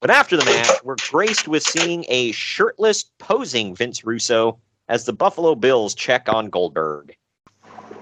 But 0.00 0.10
after 0.10 0.36
the 0.36 0.44
match, 0.46 0.82
we're 0.82 0.96
graced 1.10 1.46
with 1.46 1.62
seeing 1.62 2.06
a 2.08 2.32
shirtless, 2.32 3.04
posing 3.18 3.76
Vince 3.76 4.02
Russo 4.02 4.58
as 4.88 5.04
the 5.04 5.12
Buffalo 5.12 5.54
Bills 5.54 5.94
check 5.94 6.26
on 6.28 6.48
Goldberg. 6.48 7.14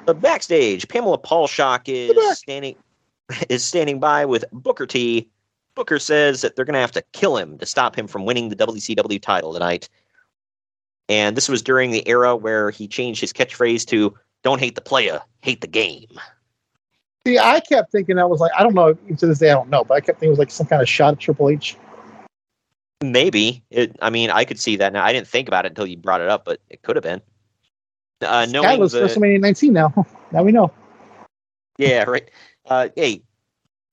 But 0.07 0.21
backstage, 0.21 0.89
Pamela 0.89 1.19
Paulshock 1.19 1.83
is 1.87 2.39
standing 2.39 2.77
is 3.49 3.65
standing 3.65 3.99
by 3.99 4.25
with 4.25 4.45
Booker 4.53 4.87
T. 4.87 5.29
Booker 5.75 5.99
says 5.99 6.41
that 6.41 6.57
they're 6.57 6.65
going 6.65 6.75
to 6.75 6.81
have 6.81 6.93
to 6.93 7.05
kill 7.13 7.37
him 7.37 7.59
to 7.59 7.67
stop 7.67 7.97
him 7.97 8.07
from 8.07 8.25
winning 8.25 8.49
the 8.49 8.57
WCW 8.57 9.21
title 9.21 9.53
tonight. 9.53 9.89
And 11.09 11.37
this 11.37 11.49
was 11.49 11.63
during 11.63 11.91
the 11.91 12.07
era 12.09 12.35
where 12.35 12.71
he 12.71 12.89
changed 12.89 13.21
his 13.21 13.33
catchphrase 13.33 13.85
to 13.87 14.17
"Don't 14.45 14.61
hate 14.61 14.77
the 14.77 14.81
player, 14.81 15.21
hate 15.43 15.63
the 15.63 15.67
game." 15.67 16.09
See, 17.27 17.39
I 17.39 17.61
kept 17.61 17.91
thinking 17.91 18.17
that 18.17 18.31
was 18.31 18.41
like 18.41 18.53
I 18.57 18.63
don't 18.63 18.75
know 18.75 18.95
to 18.95 19.27
this 19.27 19.41
day 19.41 19.51
I 19.51 19.55
don't 19.55 19.69
know, 19.69 19.83
but 19.83 19.95
I 19.95 20.01
kept 20.01 20.21
thinking 20.21 20.29
it 20.29 20.31
was 20.31 20.39
like 20.39 20.53
some 20.53 20.67
kind 20.67 20.81
of 20.81 20.89
shot 20.89 21.15
at 21.15 21.19
Triple 21.19 21.51
H. 21.51 21.77
Maybe 23.03 23.63
it. 23.71 23.97
I 24.03 24.11
mean, 24.11 24.31
I 24.31 24.45
could 24.45 24.59
see 24.59 24.77
that 24.77 24.93
now. 24.93 25.05
I 25.05 25.13
didn't 25.13 25.29
think 25.29 25.47
about 25.49 25.65
it 25.65 25.69
until 25.69 25.87
you 25.87 25.97
brought 25.97 26.21
it 26.21 26.29
up, 26.29 26.45
but 26.45 26.61
it 26.69 26.83
could 26.83 26.97
have 26.97 27.05
been. 27.05 27.21
Uh, 28.21 28.47
knowing 28.51 28.81
was 28.81 28.93
the, 28.93 29.03
WrestleMania 29.03 29.41
19 29.41 29.73
now. 29.73 30.07
now 30.33 30.43
we 30.43 30.51
know. 30.51 30.73
yeah, 31.79 32.03
right. 32.05 32.29
Uh, 32.67 32.89
hey, 32.97 33.23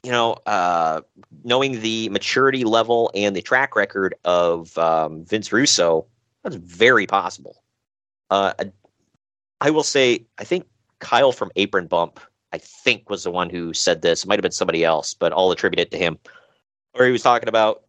you 0.04 0.12
know, 0.12 0.34
uh, 0.46 1.02
knowing 1.44 1.82
the 1.82 2.10
maturity 2.10 2.64
level 2.64 3.12
and 3.14 3.36
the 3.36 3.42
track 3.42 3.76
record 3.76 4.16
of 4.24 4.76
um, 4.78 5.24
Vince 5.26 5.52
Russo, 5.54 6.08
that's 6.44 6.56
very 6.56 7.06
possible. 7.08 7.64
Uh, 8.30 8.54
I- 8.60 8.72
I 9.62 9.70
will 9.70 9.84
say, 9.84 10.26
I 10.38 10.44
think 10.44 10.68
Kyle 11.00 11.32
from 11.32 11.50
Apron 11.56 11.88
Bump, 11.88 12.20
I 12.52 12.58
think 12.58 13.10
was 13.10 13.24
the 13.24 13.32
one 13.32 13.50
who 13.50 13.74
said 13.74 14.02
this. 14.02 14.24
It 14.24 14.28
might 14.28 14.36
have 14.36 14.44
been 14.44 14.52
somebody 14.52 14.84
else, 14.84 15.14
but 15.14 15.32
I'll 15.32 15.50
attribute 15.52 15.80
it 15.80 15.92
to 15.92 15.98
him. 15.98 16.20
Where 16.92 17.06
he 17.06 17.14
was 17.14 17.24
talking 17.24 17.48
about, 17.48 17.85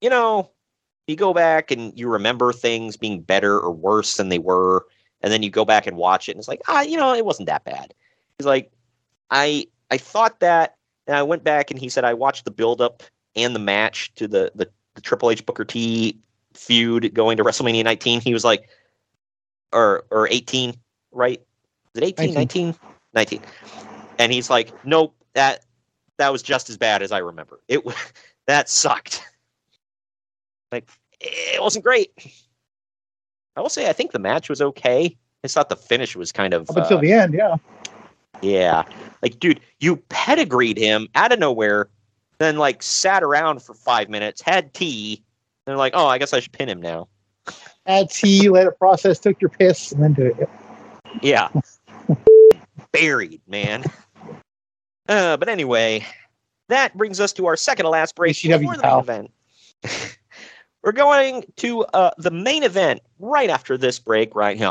you 0.00 0.10
know, 0.10 0.50
you 1.06 1.16
go 1.16 1.32
back 1.32 1.70
and 1.70 1.96
you 1.98 2.08
remember 2.08 2.52
things 2.52 2.96
being 2.96 3.20
better 3.20 3.58
or 3.58 3.70
worse 3.70 4.16
than 4.16 4.28
they 4.28 4.38
were, 4.38 4.86
and 5.22 5.32
then 5.32 5.42
you 5.42 5.50
go 5.50 5.64
back 5.64 5.86
and 5.86 5.96
watch 5.96 6.28
it, 6.28 6.32
and 6.32 6.38
it's 6.38 6.48
like, 6.48 6.62
ah, 6.68 6.82
you 6.82 6.96
know, 6.96 7.14
it 7.14 7.24
wasn't 7.24 7.46
that 7.46 7.64
bad. 7.64 7.94
He's 8.38 8.46
like, 8.46 8.70
I 9.30 9.66
I 9.90 9.98
thought 9.98 10.40
that, 10.40 10.76
and 11.06 11.16
I 11.16 11.22
went 11.22 11.44
back 11.44 11.70
and 11.70 11.78
he 11.78 11.88
said 11.88 12.04
I 12.04 12.14
watched 12.14 12.44
the 12.44 12.50
build 12.50 12.80
up 12.80 13.02
and 13.34 13.54
the 13.54 13.60
match 13.60 14.14
to 14.16 14.28
the 14.28 14.52
the, 14.54 14.68
the 14.94 15.00
Triple 15.00 15.30
H 15.30 15.44
Booker 15.46 15.64
T 15.64 16.18
feud 16.54 17.12
going 17.14 17.36
to 17.36 17.44
WrestleMania 17.44 17.84
19. 17.84 18.20
He 18.20 18.32
was 18.32 18.44
like, 18.44 18.68
or 19.72 20.04
or 20.10 20.28
18, 20.28 20.74
right? 21.12 21.40
Is 21.94 22.02
it 22.02 22.04
18, 22.04 22.34
19? 22.34 22.74
19. 23.14 23.40
And 24.18 24.32
he's 24.32 24.50
like, 24.50 24.72
nope, 24.84 25.14
that 25.34 25.64
that 26.18 26.32
was 26.32 26.42
just 26.42 26.70
as 26.70 26.76
bad 26.76 27.02
as 27.02 27.12
I 27.12 27.18
remember. 27.18 27.60
It 27.68 27.82
that 28.46 28.68
sucked. 28.68 29.22
Like 30.72 30.88
it 31.20 31.60
wasn't 31.60 31.84
great. 31.84 32.12
I 33.56 33.60
will 33.60 33.68
say 33.68 33.88
I 33.88 33.92
think 33.92 34.12
the 34.12 34.18
match 34.18 34.48
was 34.48 34.60
okay. 34.60 35.04
I 35.06 35.46
just 35.46 35.54
thought 35.54 35.68
the 35.68 35.76
finish 35.76 36.16
was 36.16 36.32
kind 36.32 36.52
of 36.54 36.68
Up 36.70 36.76
until 36.76 36.98
uh, 36.98 37.00
the 37.00 37.12
end, 37.12 37.34
yeah. 37.34 37.56
yeah. 38.42 38.84
Like, 39.22 39.38
dude, 39.38 39.60
you 39.80 39.96
pedigreed 40.08 40.76
him 40.76 41.08
out 41.14 41.32
of 41.32 41.38
nowhere, 41.38 41.88
then 42.38 42.56
like 42.56 42.82
sat 42.82 43.22
around 43.22 43.62
for 43.62 43.74
five 43.74 44.08
minutes, 44.08 44.42
had 44.42 44.74
tea, 44.74 45.16
and 45.16 45.72
they're 45.72 45.76
like, 45.76 45.92
oh, 45.94 46.06
I 46.06 46.18
guess 46.18 46.32
I 46.32 46.40
should 46.40 46.52
pin 46.52 46.68
him 46.68 46.82
now. 46.82 47.08
Had 47.86 48.10
tea, 48.10 48.48
let 48.48 48.66
it 48.66 48.78
process, 48.78 49.18
took 49.18 49.40
your 49.40 49.50
piss, 49.50 49.92
and 49.92 50.02
then 50.02 50.12
do 50.14 50.34
it. 50.38 50.48
Yeah. 51.22 51.48
Buried, 52.92 53.40
man. 53.46 53.84
Uh, 55.08 55.36
but 55.36 55.48
anyway, 55.48 56.04
that 56.68 56.96
brings 56.96 57.20
us 57.20 57.32
to 57.34 57.46
our 57.46 57.56
second 57.56 57.84
to 57.84 57.90
last 57.90 58.16
break 58.16 58.40
before 58.42 58.76
the 58.76 58.82
main 58.82 58.98
event. 58.98 59.30
We're 60.86 60.92
going 60.92 61.42
to 61.56 61.82
uh, 61.82 62.12
the 62.16 62.30
main 62.30 62.62
event 62.62 63.00
right 63.18 63.50
after 63.50 63.76
this 63.76 63.98
break 63.98 64.36
right 64.36 64.56
here. 64.56 64.70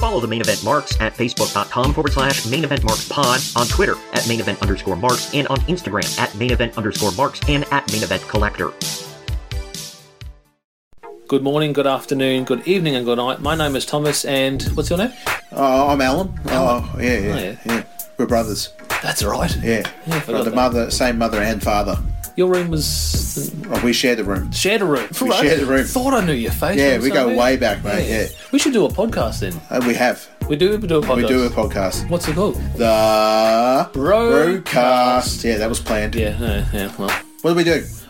Follow 0.00 0.18
the 0.18 0.26
main 0.26 0.40
event 0.40 0.64
marks 0.64 1.00
at 1.00 1.14
facebook.com 1.14 1.94
forward 1.94 2.12
slash 2.12 2.44
main 2.46 2.64
event 2.64 2.82
marks 2.82 3.08
pod, 3.08 3.40
on 3.54 3.68
Twitter 3.68 3.94
at 4.14 4.26
main 4.26 4.40
event 4.40 4.60
underscore 4.62 4.96
marks, 4.96 5.32
and 5.32 5.46
on 5.46 5.58
Instagram 5.60 6.18
at 6.18 6.34
main 6.34 6.50
event 6.50 6.76
underscore 6.76 7.12
marks 7.12 7.38
and 7.48 7.64
at 7.70 7.90
main 7.92 8.02
event 8.02 8.20
collector. 8.22 8.72
Good 11.28 11.44
morning, 11.44 11.72
good 11.72 11.86
afternoon, 11.86 12.42
good 12.42 12.66
evening, 12.66 12.96
and 12.96 13.04
good 13.04 13.18
night. 13.18 13.40
My 13.40 13.54
name 13.54 13.76
is 13.76 13.86
Thomas, 13.86 14.24
and 14.24 14.60
what's 14.74 14.90
your 14.90 14.98
name? 14.98 15.12
Oh, 15.52 15.86
I'm 15.90 16.00
Alan. 16.00 16.34
Oh, 16.46 16.92
yeah, 16.98 17.18
yeah, 17.18 17.32
Oh, 17.32 17.38
yeah. 17.38 17.56
yeah. 17.64 17.84
We're 18.18 18.26
brothers. 18.26 18.72
That's 19.04 19.22
right. 19.22 19.54
Yeah. 19.58 19.88
Yeah, 20.08 20.16
I 20.16 20.20
forgot 20.20 20.38
Got 20.38 20.44
the 20.46 20.50
that. 20.50 20.56
mother, 20.56 20.90
same 20.90 21.18
mother 21.18 21.40
and 21.40 21.62
father. 21.62 21.96
Your 22.36 22.48
room 22.52 22.68
was 22.70 23.50
Oh, 23.70 23.80
we 23.84 23.92
share 23.94 24.14
the 24.14 24.24
room. 24.24 24.52
shared 24.52 24.82
a 24.82 24.84
room. 24.84 25.08
We 25.20 25.30
share 25.32 25.56
the 25.56 25.66
room. 25.66 25.84
Thought 25.84 26.14
I 26.14 26.24
knew 26.24 26.32
your 26.34 26.52
face. 26.52 26.78
Yeah, 26.78 26.98
we 26.98 27.10
go 27.10 27.34
way 27.36 27.56
back, 27.56 27.82
mate. 27.82 28.08
Yeah. 28.08 28.26
We 28.52 28.58
should 28.58 28.72
do 28.74 28.84
a 28.84 28.90
podcast 28.90 29.40
then. 29.40 29.54
Uh, 29.70 29.82
we 29.86 29.94
have. 29.94 30.26
We 30.48 30.56
do 30.56 30.76
we 30.78 30.86
do 30.86 30.98
a 30.98 31.02
podcast. 31.02 31.16
We 31.16 31.26
do 31.26 31.44
a 31.46 31.48
podcast. 31.50 32.08
What's 32.10 32.28
it 32.28 32.34
called? 32.34 32.56
The 32.76 33.88
Broadcast. 33.92 33.94
Broadcast. 33.94 35.44
Yeah, 35.44 35.58
that 35.58 35.68
was 35.68 35.80
planned. 35.80 36.14
Yeah, 36.14 36.38
yeah, 36.38 36.66
yeah. 36.72 36.92
Well, 36.98 37.10
What 37.42 37.50
do 37.52 37.56
we 37.56 37.64
do? 37.64 37.84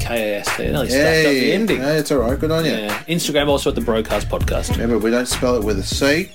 K 0.00 0.34
A 0.34 0.40
S 0.40 0.56
T. 0.56 0.64
Nearly 0.64 0.88
stuffed 0.88 1.26
up 1.26 1.32
the 1.32 1.52
ending. 1.52 1.80
hey, 1.80 1.96
it's 1.98 2.10
all 2.10 2.18
right. 2.18 2.38
Good 2.38 2.50
on 2.50 2.64
you. 2.64 2.72
Yeah. 2.72 3.04
Instagram 3.04 3.48
also 3.48 3.70
at 3.70 3.76
the 3.76 3.80
Broadcast 3.80 4.28
Podcast. 4.28 4.70
Remember, 4.72 4.98
we 4.98 5.10
don't 5.10 5.26
spell 5.26 5.56
it 5.56 5.64
with 5.64 5.78
a 5.78 5.82
C. 5.82 6.30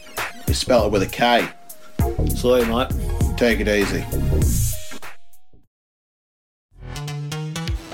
We 0.48 0.54
spell 0.54 0.86
it 0.86 0.92
with 0.92 1.02
a 1.04 1.08
K. 1.08 1.48
Salute, 2.36 2.68
mate. 2.68 3.38
Take 3.38 3.60
it 3.60 3.68
easy. 3.68 4.06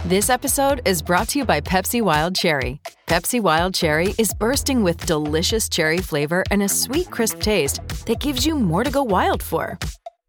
This 0.06 0.30
episode 0.30 0.82
is 0.86 1.02
brought 1.02 1.30
to 1.30 1.40
you 1.40 1.46
by 1.46 1.62
Pepsi 1.62 2.02
Wild 2.02 2.36
Cherry. 2.36 2.82
Pepsi 3.08 3.40
Wild 3.42 3.74
Cherry 3.74 4.14
is 4.18 4.34
bursting 4.34 4.84
with 4.84 5.06
delicious 5.06 5.70
cherry 5.70 6.00
flavor 6.00 6.44
and 6.52 6.64
a 6.64 6.68
sweet, 6.70 7.10
crisp 7.10 7.42
taste 7.42 7.80
that 8.08 8.20
gives 8.20 8.46
you 8.46 8.56
more 8.56 8.84
to 8.84 8.92
go 8.92 9.04
wild 9.04 9.42
for. 9.42 9.80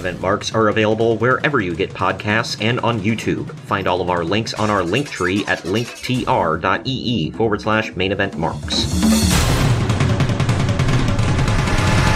Event 0.00 0.20
marks 0.20 0.52
are 0.52 0.68
available 0.68 1.16
wherever 1.18 1.60
you 1.60 1.76
get 1.76 1.90
podcasts 1.90 2.60
and 2.60 2.80
on 2.80 3.00
YouTube. 3.00 3.48
Find 3.60 3.86
all 3.86 4.00
of 4.00 4.10
our 4.10 4.24
links 4.24 4.52
on 4.54 4.70
our 4.70 4.82
link 4.82 5.08
tree 5.08 5.44
at 5.46 5.60
linktr.ee 5.60 7.30
forward 7.30 7.60
slash 7.60 7.94
main 7.94 8.10
event 8.10 8.36
marks. 8.36 8.92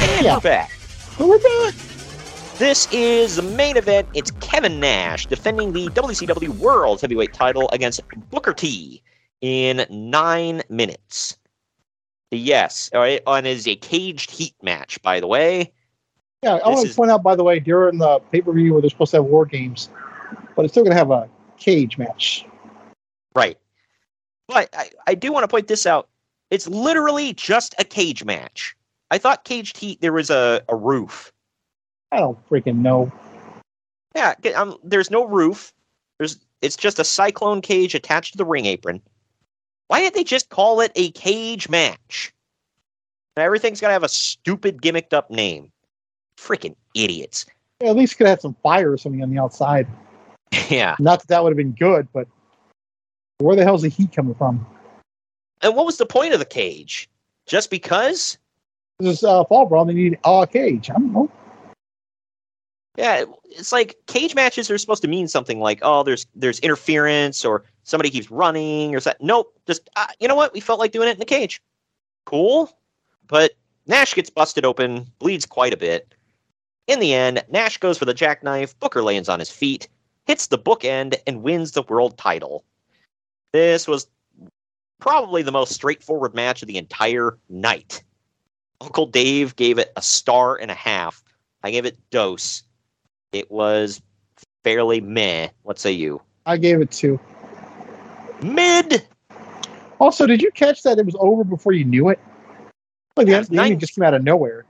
And 0.02 0.26
we're 0.26 0.40
back. 0.40 0.72
We're 1.20 1.38
back. 1.38 1.74
This 2.58 2.88
is 2.92 3.36
the 3.36 3.42
main 3.42 3.76
event. 3.76 4.08
It's 4.14 4.30
Kevin 4.40 4.80
Nash 4.80 5.26
defending 5.26 5.72
the 5.72 5.86
WCW 5.88 6.48
World 6.58 7.00
Heavyweight 7.00 7.32
title 7.32 7.68
against 7.72 8.00
Booker 8.30 8.52
T 8.52 9.02
in 9.40 9.84
nine 9.90 10.62
minutes. 10.68 11.36
Yes, 12.30 12.90
all 12.94 13.00
right, 13.00 13.20
on 13.26 13.44
is 13.44 13.68
a 13.68 13.76
caged 13.76 14.30
heat 14.30 14.54
match, 14.62 15.00
by 15.02 15.20
the 15.20 15.26
way. 15.26 15.72
Yeah, 16.44 16.56
I 16.56 16.68
want 16.68 16.86
to 16.86 16.94
point 16.94 17.10
out, 17.10 17.22
by 17.22 17.34
the 17.36 17.42
way, 17.42 17.58
during 17.58 17.96
the 17.96 18.18
pay 18.30 18.42
per 18.42 18.52
view 18.52 18.74
where 18.74 18.82
they're 18.82 18.90
supposed 18.90 19.12
to 19.12 19.16
have 19.16 19.24
war 19.24 19.46
games, 19.46 19.88
but 20.54 20.66
it's 20.66 20.74
still 20.74 20.84
going 20.84 20.92
to 20.92 20.98
have 20.98 21.10
a 21.10 21.26
cage 21.56 21.96
match. 21.96 22.44
Right. 23.34 23.56
But 24.46 24.68
I, 24.74 24.90
I 25.06 25.14
do 25.14 25.32
want 25.32 25.44
to 25.44 25.48
point 25.48 25.68
this 25.68 25.86
out. 25.86 26.06
It's 26.50 26.68
literally 26.68 27.32
just 27.32 27.74
a 27.78 27.84
cage 27.84 28.26
match. 28.26 28.76
I 29.10 29.16
thought 29.16 29.44
caged 29.44 29.78
heat 29.78 30.02
there 30.02 30.12
was 30.12 30.28
a, 30.28 30.62
a 30.68 30.76
roof. 30.76 31.32
I 32.12 32.18
don't 32.18 32.38
freaking 32.50 32.76
know. 32.76 33.10
Yeah, 34.14 34.34
um, 34.54 34.76
there's 34.84 35.10
no 35.10 35.24
roof. 35.24 35.72
There's 36.18 36.44
it's 36.60 36.76
just 36.76 36.98
a 36.98 37.04
cyclone 37.04 37.62
cage 37.62 37.94
attached 37.94 38.32
to 38.32 38.38
the 38.38 38.44
ring 38.44 38.66
apron. 38.66 39.00
Why 39.88 40.00
didn't 40.00 40.14
they 40.14 40.24
just 40.24 40.50
call 40.50 40.82
it 40.82 40.92
a 40.94 41.10
cage 41.12 41.70
match? 41.70 42.34
Everything's 43.34 43.80
got 43.80 43.88
to 43.88 43.94
have 43.94 44.04
a 44.04 44.08
stupid 44.08 44.82
gimmicked 44.82 45.14
up 45.14 45.30
name. 45.30 45.72
Freaking 46.44 46.76
idiots. 46.94 47.46
Yeah, 47.80 47.90
at 47.90 47.96
least 47.96 48.18
could 48.18 48.26
have 48.26 48.38
had 48.38 48.42
some 48.42 48.56
fire 48.62 48.92
or 48.92 48.98
something 48.98 49.22
on 49.22 49.30
the 49.30 49.38
outside. 49.38 49.86
yeah. 50.68 50.96
Not 50.98 51.20
that 51.20 51.28
that 51.28 51.42
would 51.42 51.50
have 51.50 51.56
been 51.56 51.72
good, 51.72 52.06
but 52.12 52.28
where 53.38 53.56
the 53.56 53.64
hell's 53.64 53.82
the 53.82 53.88
heat 53.88 54.12
coming 54.12 54.34
from? 54.34 54.66
And 55.62 55.74
what 55.74 55.86
was 55.86 55.96
the 55.96 56.06
point 56.06 56.34
of 56.34 56.38
the 56.38 56.44
cage? 56.44 57.08
Just 57.46 57.70
because? 57.70 58.36
This 58.98 59.18
is 59.18 59.24
uh, 59.24 59.44
fall 59.44 59.66
brawl. 59.66 59.84
They 59.86 59.94
need 59.94 60.18
a 60.24 60.46
cage. 60.46 60.90
I 60.90 60.94
don't 60.94 61.12
know. 61.12 61.30
Yeah, 62.96 63.24
it's 63.46 63.72
like 63.72 63.96
cage 64.06 64.34
matches 64.34 64.70
are 64.70 64.78
supposed 64.78 65.02
to 65.02 65.08
mean 65.08 65.26
something 65.26 65.58
like, 65.58 65.80
oh, 65.82 66.04
there's 66.04 66.26
there's 66.36 66.60
interference 66.60 67.44
or 67.44 67.64
somebody 67.82 68.10
keeps 68.10 68.30
running 68.30 68.94
or 68.94 69.00
that. 69.00 69.20
Nope, 69.20 69.52
just 69.66 69.90
uh, 69.96 70.06
you 70.20 70.28
know 70.28 70.36
what? 70.36 70.52
We 70.52 70.60
felt 70.60 70.78
like 70.78 70.92
doing 70.92 71.08
it 71.08 71.12
in 71.12 71.18
the 71.18 71.24
cage. 71.24 71.60
Cool, 72.24 72.70
but 73.26 73.52
Nash 73.86 74.14
gets 74.14 74.30
busted 74.30 74.64
open, 74.64 75.10
bleeds 75.18 75.44
quite 75.44 75.74
a 75.74 75.76
bit. 75.76 76.14
In 76.86 77.00
the 77.00 77.14
end, 77.14 77.42
Nash 77.48 77.78
goes 77.78 77.96
for 77.96 78.04
the 78.04 78.14
jackknife. 78.14 78.78
Booker 78.78 79.02
lands 79.02 79.28
on 79.28 79.38
his 79.38 79.50
feet, 79.50 79.88
hits 80.26 80.48
the 80.48 80.58
bookend, 80.58 81.16
and 81.26 81.42
wins 81.42 81.72
the 81.72 81.82
world 81.82 82.18
title. 82.18 82.64
This 83.52 83.88
was 83.88 84.06
probably 85.00 85.42
the 85.42 85.52
most 85.52 85.72
straightforward 85.72 86.34
match 86.34 86.62
of 86.62 86.68
the 86.68 86.76
entire 86.76 87.38
night. 87.48 88.02
Uncle 88.80 89.06
Dave 89.06 89.56
gave 89.56 89.78
it 89.78 89.92
a 89.96 90.02
star 90.02 90.56
and 90.56 90.70
a 90.70 90.74
half. 90.74 91.24
I 91.62 91.70
gave 91.70 91.86
it 91.86 91.98
dose. 92.10 92.62
It 93.32 93.50
was 93.50 94.02
fairly 94.62 95.00
meh. 95.00 95.48
What 95.62 95.78
say 95.78 95.92
you? 95.92 96.20
I 96.46 96.58
gave 96.58 96.80
it 96.80 96.90
two. 96.90 97.18
Mid. 98.42 99.06
Also, 99.98 100.26
did 100.26 100.42
you 100.42 100.50
catch 100.50 100.82
that 100.82 100.98
it 100.98 101.06
was 101.06 101.16
over 101.18 101.44
before 101.44 101.72
you 101.72 101.84
knew 101.84 102.10
it? 102.10 102.18
Like 103.16 103.26
the 103.26 103.34
ending 103.34 103.78
just 103.78 103.94
came 103.94 104.04
out 104.04 104.12
of 104.12 104.22
nowhere. 104.22 104.66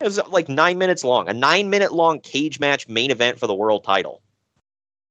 It 0.00 0.04
was 0.04 0.18
uh, 0.18 0.28
like 0.28 0.48
nine 0.48 0.78
minutes 0.78 1.04
long. 1.04 1.28
A 1.28 1.34
nine 1.34 1.70
minute 1.70 1.92
long 1.92 2.20
cage 2.20 2.60
match 2.60 2.88
main 2.88 3.10
event 3.10 3.38
for 3.38 3.46
the 3.46 3.54
world 3.54 3.84
title. 3.84 4.22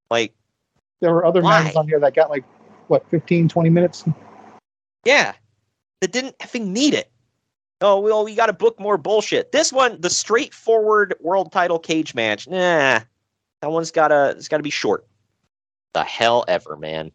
Like, 0.09 0.33
There 0.99 1.13
were 1.13 1.25
other 1.25 1.41
Why? 1.41 1.61
matches 1.61 1.75
on 1.75 1.87
here 1.87 1.99
that 1.99 2.13
got 2.13 2.29
like 2.29 2.43
what 2.87 3.07
15, 3.09 3.47
20 3.47 3.69
minutes. 3.69 4.05
yeah, 5.05 5.33
that 6.01 6.11
didn't 6.11 6.37
effing 6.39 6.67
need 6.67 6.93
it. 6.93 7.09
Oh 7.81 7.99
well, 7.99 8.23
we 8.23 8.31
oh, 8.31 8.35
got 8.35 8.45
to 8.45 8.53
book 8.53 8.79
more 8.79 8.97
bullshit. 8.97 9.51
This 9.51 9.73
one, 9.73 9.99
the 9.99 10.09
straightforward 10.09 11.15
world 11.19 11.51
title 11.51 11.79
cage 11.79 12.15
match, 12.15 12.47
nah, 12.47 13.01
that 13.61 13.71
one's 13.71 13.91
gotta 13.91 14.35
it's 14.37 14.47
gotta 14.47 14.63
be 14.63 14.69
short. 14.69 15.05
The 15.93 16.03
hell 16.03 16.45
ever, 16.47 16.77
man. 16.77 17.11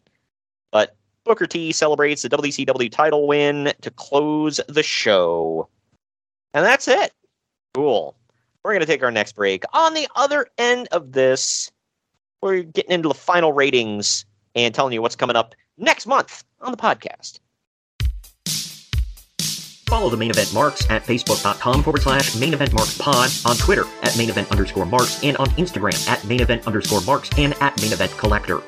But 0.71 0.95
Booker 1.23 1.47
T 1.47 1.71
celebrates 1.71 2.21
the 2.21 2.29
WCW 2.29 2.91
title 2.91 3.27
win 3.27 3.73
to 3.81 3.91
close 3.91 4.59
the 4.67 4.83
show, 4.83 5.69
and 6.53 6.65
that's 6.65 6.87
it. 6.87 7.13
Cool. 7.79 8.13
We're 8.61 8.73
gonna 8.73 8.85
take 8.85 9.03
our 9.03 9.09
next 9.09 9.37
break. 9.37 9.63
On 9.71 9.93
the 9.93 10.05
other 10.17 10.47
end 10.57 10.89
of 10.91 11.13
this, 11.13 11.71
we're 12.41 12.63
getting 12.63 12.91
into 12.91 13.07
the 13.07 13.13
final 13.13 13.53
ratings 13.53 14.25
and 14.53 14.75
telling 14.75 14.91
you 14.91 15.01
what's 15.01 15.15
coming 15.15 15.37
up 15.37 15.55
next 15.77 16.05
month 16.05 16.43
on 16.59 16.71
the 16.71 16.77
podcast. 16.77 17.39
Follow 19.87 20.09
the 20.09 20.17
main 20.17 20.29
event 20.29 20.53
marks 20.53 20.89
at 20.89 21.05
facebook.com 21.05 21.83
forward 21.83 22.01
slash 22.01 22.35
main 22.35 22.53
event 22.53 22.73
marks 22.73 22.97
pod, 22.97 23.31
on 23.45 23.55
Twitter 23.55 23.85
at 24.03 24.17
main 24.17 24.29
event 24.29 24.51
underscore 24.51 24.85
marks, 24.85 25.23
and 25.23 25.37
on 25.37 25.47
Instagram 25.51 26.05
at 26.09 26.21
main 26.25 26.41
event 26.41 26.67
underscore 26.67 26.99
marks 27.03 27.29
and 27.37 27.53
at 27.61 27.81
main 27.81 27.93
event 27.93 28.11
collector. 28.17 28.61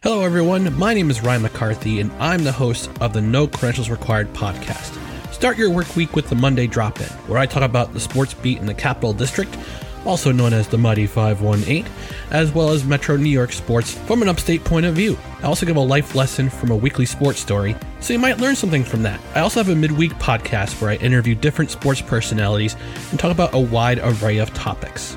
Hello, 0.00 0.22
everyone. 0.22 0.74
My 0.78 0.94
name 0.94 1.10
is 1.10 1.22
Ryan 1.22 1.42
McCarthy, 1.42 2.00
and 2.00 2.10
I'm 2.12 2.44
the 2.44 2.52
host 2.52 2.90
of 3.02 3.12
the 3.12 3.20
No 3.20 3.46
Credentials 3.46 3.90
Required 3.90 4.32
podcast. 4.32 4.98
Start 5.38 5.56
your 5.56 5.70
work 5.70 5.94
week 5.94 6.16
with 6.16 6.28
the 6.28 6.34
Monday 6.34 6.66
Drop 6.66 7.00
In, 7.00 7.06
where 7.28 7.38
I 7.38 7.46
talk 7.46 7.62
about 7.62 7.92
the 7.92 8.00
sports 8.00 8.34
beat 8.34 8.58
in 8.58 8.66
the 8.66 8.74
Capital 8.74 9.12
District, 9.12 9.56
also 10.04 10.32
known 10.32 10.52
as 10.52 10.66
the 10.66 10.78
Mighty 10.78 11.06
518, 11.06 11.86
as 12.32 12.50
well 12.50 12.70
as 12.70 12.84
Metro 12.84 13.16
New 13.16 13.28
York 13.28 13.52
sports 13.52 13.96
from 13.96 14.20
an 14.20 14.28
upstate 14.28 14.64
point 14.64 14.84
of 14.84 14.96
view. 14.96 15.16
I 15.40 15.44
also 15.44 15.64
give 15.64 15.76
a 15.76 15.80
life 15.80 16.16
lesson 16.16 16.50
from 16.50 16.72
a 16.72 16.76
weekly 16.76 17.06
sports 17.06 17.38
story, 17.38 17.76
so 18.00 18.12
you 18.12 18.18
might 18.18 18.38
learn 18.38 18.56
something 18.56 18.82
from 18.82 19.04
that. 19.04 19.20
I 19.36 19.38
also 19.38 19.62
have 19.62 19.68
a 19.68 19.76
midweek 19.76 20.10
podcast 20.14 20.80
where 20.80 20.90
I 20.90 20.96
interview 20.96 21.36
different 21.36 21.70
sports 21.70 22.00
personalities 22.00 22.74
and 23.12 23.20
talk 23.20 23.30
about 23.30 23.54
a 23.54 23.60
wide 23.60 24.00
array 24.00 24.38
of 24.38 24.52
topics. 24.54 25.16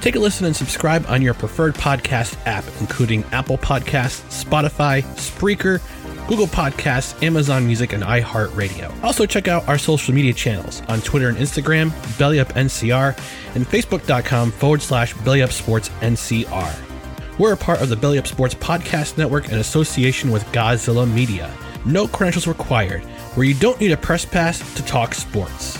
Take 0.00 0.16
a 0.16 0.20
listen 0.20 0.46
and 0.46 0.56
subscribe 0.56 1.04
on 1.06 1.20
your 1.20 1.34
preferred 1.34 1.74
podcast 1.74 2.34
app, 2.46 2.64
including 2.80 3.24
Apple 3.32 3.58
Podcasts, 3.58 4.22
Spotify, 4.42 5.02
Spreaker, 5.16 5.82
Google 6.28 6.46
Podcasts, 6.46 7.20
Amazon 7.22 7.66
Music, 7.66 7.92
and 7.92 8.02
iHeartRadio. 8.02 8.92
Also, 9.02 9.26
check 9.26 9.48
out 9.48 9.66
our 9.68 9.78
social 9.78 10.14
media 10.14 10.32
channels 10.32 10.82
on 10.88 11.00
Twitter 11.00 11.28
and 11.28 11.38
Instagram, 11.38 11.90
BellyUpNCR, 12.18 13.18
and 13.54 13.66
Facebook.com 13.66 14.52
forward 14.52 14.82
slash 14.82 15.14
BellyUpSportsNCR. 15.14 17.38
We're 17.38 17.54
a 17.54 17.56
part 17.56 17.80
of 17.80 17.88
the 17.88 17.96
BellyUp 17.96 18.26
Sports 18.26 18.54
Podcast 18.54 19.16
Network 19.16 19.48
in 19.48 19.58
association 19.58 20.30
with 20.30 20.44
Godzilla 20.52 21.10
Media. 21.10 21.50
No 21.86 22.06
credentials 22.06 22.46
required, 22.46 23.02
where 23.34 23.46
you 23.46 23.54
don't 23.54 23.80
need 23.80 23.92
a 23.92 23.96
press 23.96 24.26
pass 24.26 24.74
to 24.74 24.84
talk 24.84 25.14
sports. 25.14 25.78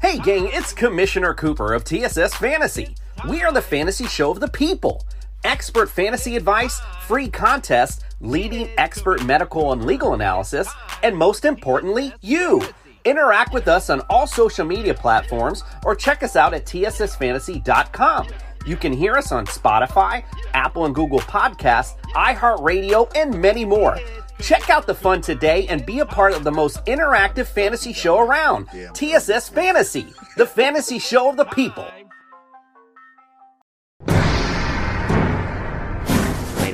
Hey, 0.00 0.18
gang, 0.18 0.48
it's 0.52 0.72
Commissioner 0.72 1.34
Cooper 1.34 1.74
of 1.74 1.84
TSS 1.84 2.34
Fantasy. 2.34 2.94
We 3.28 3.42
are 3.42 3.52
the 3.52 3.60
fantasy 3.60 4.06
show 4.06 4.30
of 4.30 4.40
the 4.40 4.48
people. 4.48 5.04
Expert 5.44 5.88
fantasy 5.88 6.36
advice, 6.36 6.80
free 7.06 7.28
contests, 7.28 8.04
leading 8.20 8.68
expert 8.76 9.24
medical 9.24 9.72
and 9.72 9.84
legal 9.84 10.12
analysis, 10.12 10.68
and 11.02 11.16
most 11.16 11.44
importantly, 11.44 12.12
you. 12.20 12.62
Interact 13.06 13.54
with 13.54 13.66
us 13.66 13.88
on 13.88 14.02
all 14.10 14.26
social 14.26 14.66
media 14.66 14.92
platforms 14.92 15.64
or 15.84 15.94
check 15.94 16.22
us 16.22 16.36
out 16.36 16.52
at 16.52 16.66
tssfantasy.com. 16.66 18.28
You 18.66 18.76
can 18.76 18.92
hear 18.92 19.14
us 19.16 19.32
on 19.32 19.46
Spotify, 19.46 20.22
Apple 20.52 20.84
and 20.84 20.94
Google 20.94 21.20
Podcasts, 21.20 21.96
iHeartRadio, 22.14 23.10
and 23.16 23.40
many 23.40 23.64
more. 23.64 23.98
Check 24.42 24.68
out 24.68 24.86
the 24.86 24.94
fun 24.94 25.22
today 25.22 25.66
and 25.68 25.86
be 25.86 26.00
a 26.00 26.06
part 26.06 26.34
of 26.34 26.44
the 26.44 26.50
most 26.50 26.84
interactive 26.84 27.46
fantasy 27.46 27.94
show 27.94 28.18
around. 28.18 28.68
TSS 28.92 29.48
Fantasy, 29.48 30.06
the 30.36 30.46
fantasy 30.46 30.98
show 30.98 31.30
of 31.30 31.38
the 31.38 31.44
people. 31.46 31.86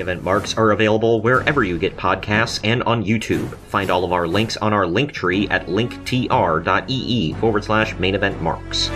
Event 0.06 0.22
marks 0.22 0.56
are 0.56 0.70
available 0.70 1.20
wherever 1.20 1.64
you 1.64 1.78
get 1.78 1.96
podcasts 1.96 2.60
and 2.62 2.80
on 2.84 3.04
YouTube. 3.04 3.48
Find 3.66 3.90
all 3.90 4.04
of 4.04 4.12
our 4.12 4.28
links 4.28 4.56
on 4.56 4.72
our 4.72 4.86
link 4.86 5.10
tree 5.10 5.48
at 5.48 5.66
linktr.ee 5.66 7.32
forward 7.34 7.64
slash 7.64 7.98
main 7.98 8.14
event 8.14 8.40
marks. 8.40 8.88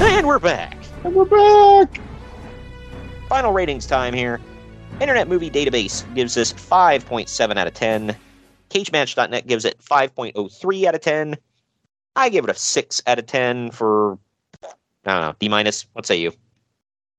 And 0.00 0.24
we're 0.24 0.38
back. 0.38 0.76
And 1.02 1.12
we're 1.12 1.24
back. 1.24 2.00
Final 3.28 3.52
ratings 3.52 3.86
time 3.86 4.14
here. 4.14 4.40
Internet 5.00 5.26
Movie 5.26 5.50
Database 5.50 6.04
gives 6.14 6.34
this 6.34 6.52
5.7 6.52 7.56
out 7.56 7.66
of 7.66 7.74
10. 7.74 8.14
CageMatch.net 8.68 9.48
gives 9.48 9.64
it 9.64 9.76
5.03 9.80 10.84
out 10.84 10.94
of 10.94 11.00
10. 11.00 11.36
I 12.14 12.28
give 12.28 12.44
it 12.44 12.50
a 12.50 12.54
6 12.54 13.02
out 13.08 13.18
of 13.18 13.26
10 13.26 13.72
for, 13.72 14.18
I 14.62 14.68
don't 15.14 15.20
know, 15.22 15.34
D 15.40 15.48
minus. 15.48 15.86
What 15.94 16.06
say 16.06 16.20
you? 16.20 16.32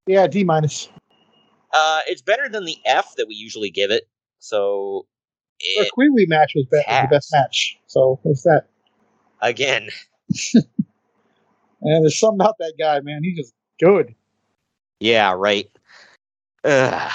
Yeah, 0.07 0.27
D 0.27 0.43
minus. 0.43 0.89
Uh, 1.73 2.01
it's 2.07 2.21
better 2.21 2.49
than 2.49 2.65
the 2.65 2.77
F 2.85 3.15
that 3.17 3.27
we 3.27 3.35
usually 3.35 3.69
give 3.69 3.91
it. 3.91 4.07
So, 4.39 5.05
The 5.77 5.89
Kwee 5.93 6.09
Wee 6.09 6.25
match 6.25 6.53
was, 6.55 6.65
the 6.71 7.07
best 7.09 7.31
match. 7.31 7.77
So 7.88 8.19
there's 8.23 8.43
that. 8.43 8.65
again, 9.41 9.89
And 11.81 12.03
there's 12.03 12.19
something 12.19 12.39
about 12.39 12.57
that 12.59 12.73
guy, 12.77 12.99
man. 12.99 13.23
He's 13.23 13.38
just 13.38 13.53
good. 13.80 14.13
Yeah, 14.99 15.33
right. 15.35 15.69
Ugh. 16.63 17.11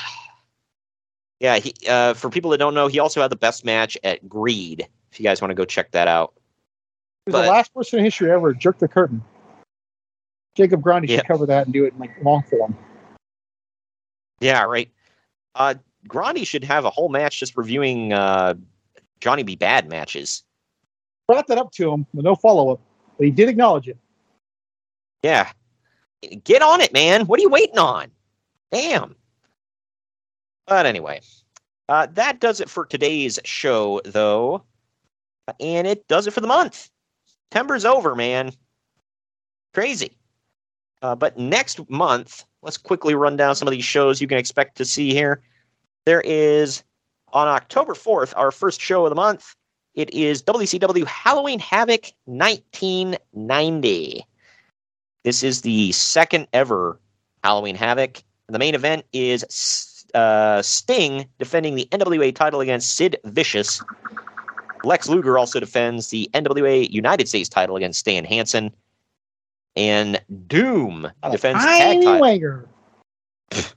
Yeah, 1.38 1.58
he, 1.58 1.74
uh, 1.88 2.14
for 2.14 2.30
people 2.30 2.50
that 2.50 2.58
don't 2.58 2.74
know, 2.74 2.88
he 2.88 2.98
also 2.98 3.20
had 3.20 3.30
the 3.30 3.36
best 3.36 3.64
match 3.64 3.96
at 4.02 4.28
Greed. 4.28 4.88
If 5.12 5.20
you 5.20 5.24
guys 5.24 5.40
want 5.40 5.50
to 5.50 5.54
go 5.54 5.64
check 5.64 5.92
that 5.92 6.08
out. 6.08 6.34
He's 7.26 7.32
But- 7.32 7.42
the 7.42 7.48
last 7.48 7.72
person 7.74 7.98
in 8.00 8.04
history 8.04 8.30
ever 8.30 8.52
jerked 8.54 8.80
the 8.80 8.88
curtain. 8.88 9.22
Jacob 10.56 10.82
Grundy 10.82 11.08
Yeah. 11.08 11.18
should 11.18 11.26
cover 11.28 11.46
that 11.46 11.66
and 11.66 11.72
do 11.72 11.84
it 11.84 11.92
in 11.92 11.98
like 11.98 12.10
long 12.22 12.42
form. 12.42 12.76
Yeah, 14.40 14.62
right. 14.64 14.90
Uh, 15.54 15.74
Grandi 16.08 16.44
should 16.44 16.64
have 16.64 16.84
a 16.84 16.90
whole 16.90 17.08
match 17.08 17.38
just 17.38 17.56
reviewing 17.56 18.12
uh, 18.12 18.54
Johnny 19.20 19.42
B. 19.42 19.56
Badd 19.56 19.88
matches. 19.88 20.42
Brought 21.26 21.46
that 21.48 21.58
up 21.58 21.72
to 21.72 21.92
him 21.92 22.06
with 22.12 22.24
no 22.24 22.36
follow 22.36 22.72
up, 22.72 22.80
but 23.18 23.24
he 23.24 23.30
did 23.30 23.48
acknowledge 23.48 23.88
it. 23.88 23.96
Yeah. 25.22 25.50
Get 26.44 26.62
on 26.62 26.80
it, 26.80 26.92
man. 26.92 27.26
What 27.26 27.38
are 27.40 27.42
you 27.42 27.48
waiting 27.48 27.78
on? 27.78 28.10
Damn. 28.70 29.16
But 30.66 30.86
anyway, 30.86 31.20
uh, 31.88 32.06
that 32.12 32.40
does 32.40 32.60
it 32.60 32.68
for 32.68 32.84
today's 32.84 33.38
show, 33.44 34.00
though. 34.04 34.62
And 35.60 35.86
it 35.86 36.06
does 36.08 36.26
it 36.26 36.32
for 36.32 36.40
the 36.40 36.46
month. 36.48 36.90
September's 37.50 37.84
over, 37.84 38.14
man. 38.14 38.52
Crazy. 39.74 40.16
Uh, 41.06 41.14
but 41.14 41.38
next 41.38 41.88
month, 41.88 42.44
let's 42.62 42.76
quickly 42.76 43.14
run 43.14 43.36
down 43.36 43.54
some 43.54 43.68
of 43.68 43.72
these 43.72 43.84
shows 43.84 44.20
you 44.20 44.26
can 44.26 44.38
expect 44.38 44.76
to 44.76 44.84
see 44.84 45.14
here. 45.14 45.40
There 46.04 46.20
is, 46.22 46.82
on 47.32 47.46
October 47.46 47.94
4th, 47.94 48.32
our 48.36 48.50
first 48.50 48.80
show 48.80 49.06
of 49.06 49.10
the 49.10 49.14
month. 49.14 49.54
It 49.94 50.12
is 50.12 50.42
WCW 50.42 51.06
Halloween 51.06 51.60
Havoc 51.60 52.06
1990. 52.24 54.26
This 55.22 55.44
is 55.44 55.60
the 55.60 55.92
second 55.92 56.48
ever 56.52 56.98
Halloween 57.44 57.76
Havoc. 57.76 58.24
The 58.48 58.58
main 58.58 58.74
event 58.74 59.04
is 59.12 60.04
uh, 60.12 60.60
Sting 60.60 61.28
defending 61.38 61.76
the 61.76 61.86
NWA 61.92 62.34
title 62.34 62.60
against 62.60 62.96
Sid 62.96 63.16
Vicious. 63.26 63.80
Lex 64.82 65.08
Luger 65.08 65.38
also 65.38 65.60
defends 65.60 66.08
the 66.08 66.28
NWA 66.34 66.90
United 66.90 67.28
States 67.28 67.48
title 67.48 67.76
against 67.76 68.00
Stan 68.00 68.24
Hansen. 68.24 68.74
And 69.76 70.20
Doom 70.46 71.10
defends 71.30 71.62
tag 71.64 72.02
title. 72.02 72.64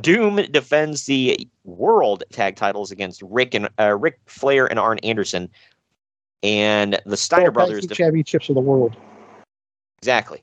Doom 0.00 0.36
defends 0.50 1.04
the 1.04 1.48
world 1.64 2.24
tag 2.32 2.56
titles 2.56 2.90
against 2.90 3.22
Rick 3.22 3.54
and 3.54 3.68
uh, 3.78 3.96
Ric 3.96 4.18
Flair 4.26 4.66
and 4.66 4.78
Arn 4.78 4.98
Anderson. 5.00 5.50
And 6.42 7.00
the 7.06 7.16
Steiner 7.16 7.44
World 7.44 7.54
brothers 7.54 7.86
def- 7.86 7.96
championships 7.96 8.48
of 8.48 8.54
the 8.54 8.60
world. 8.60 8.96
Exactly. 9.98 10.42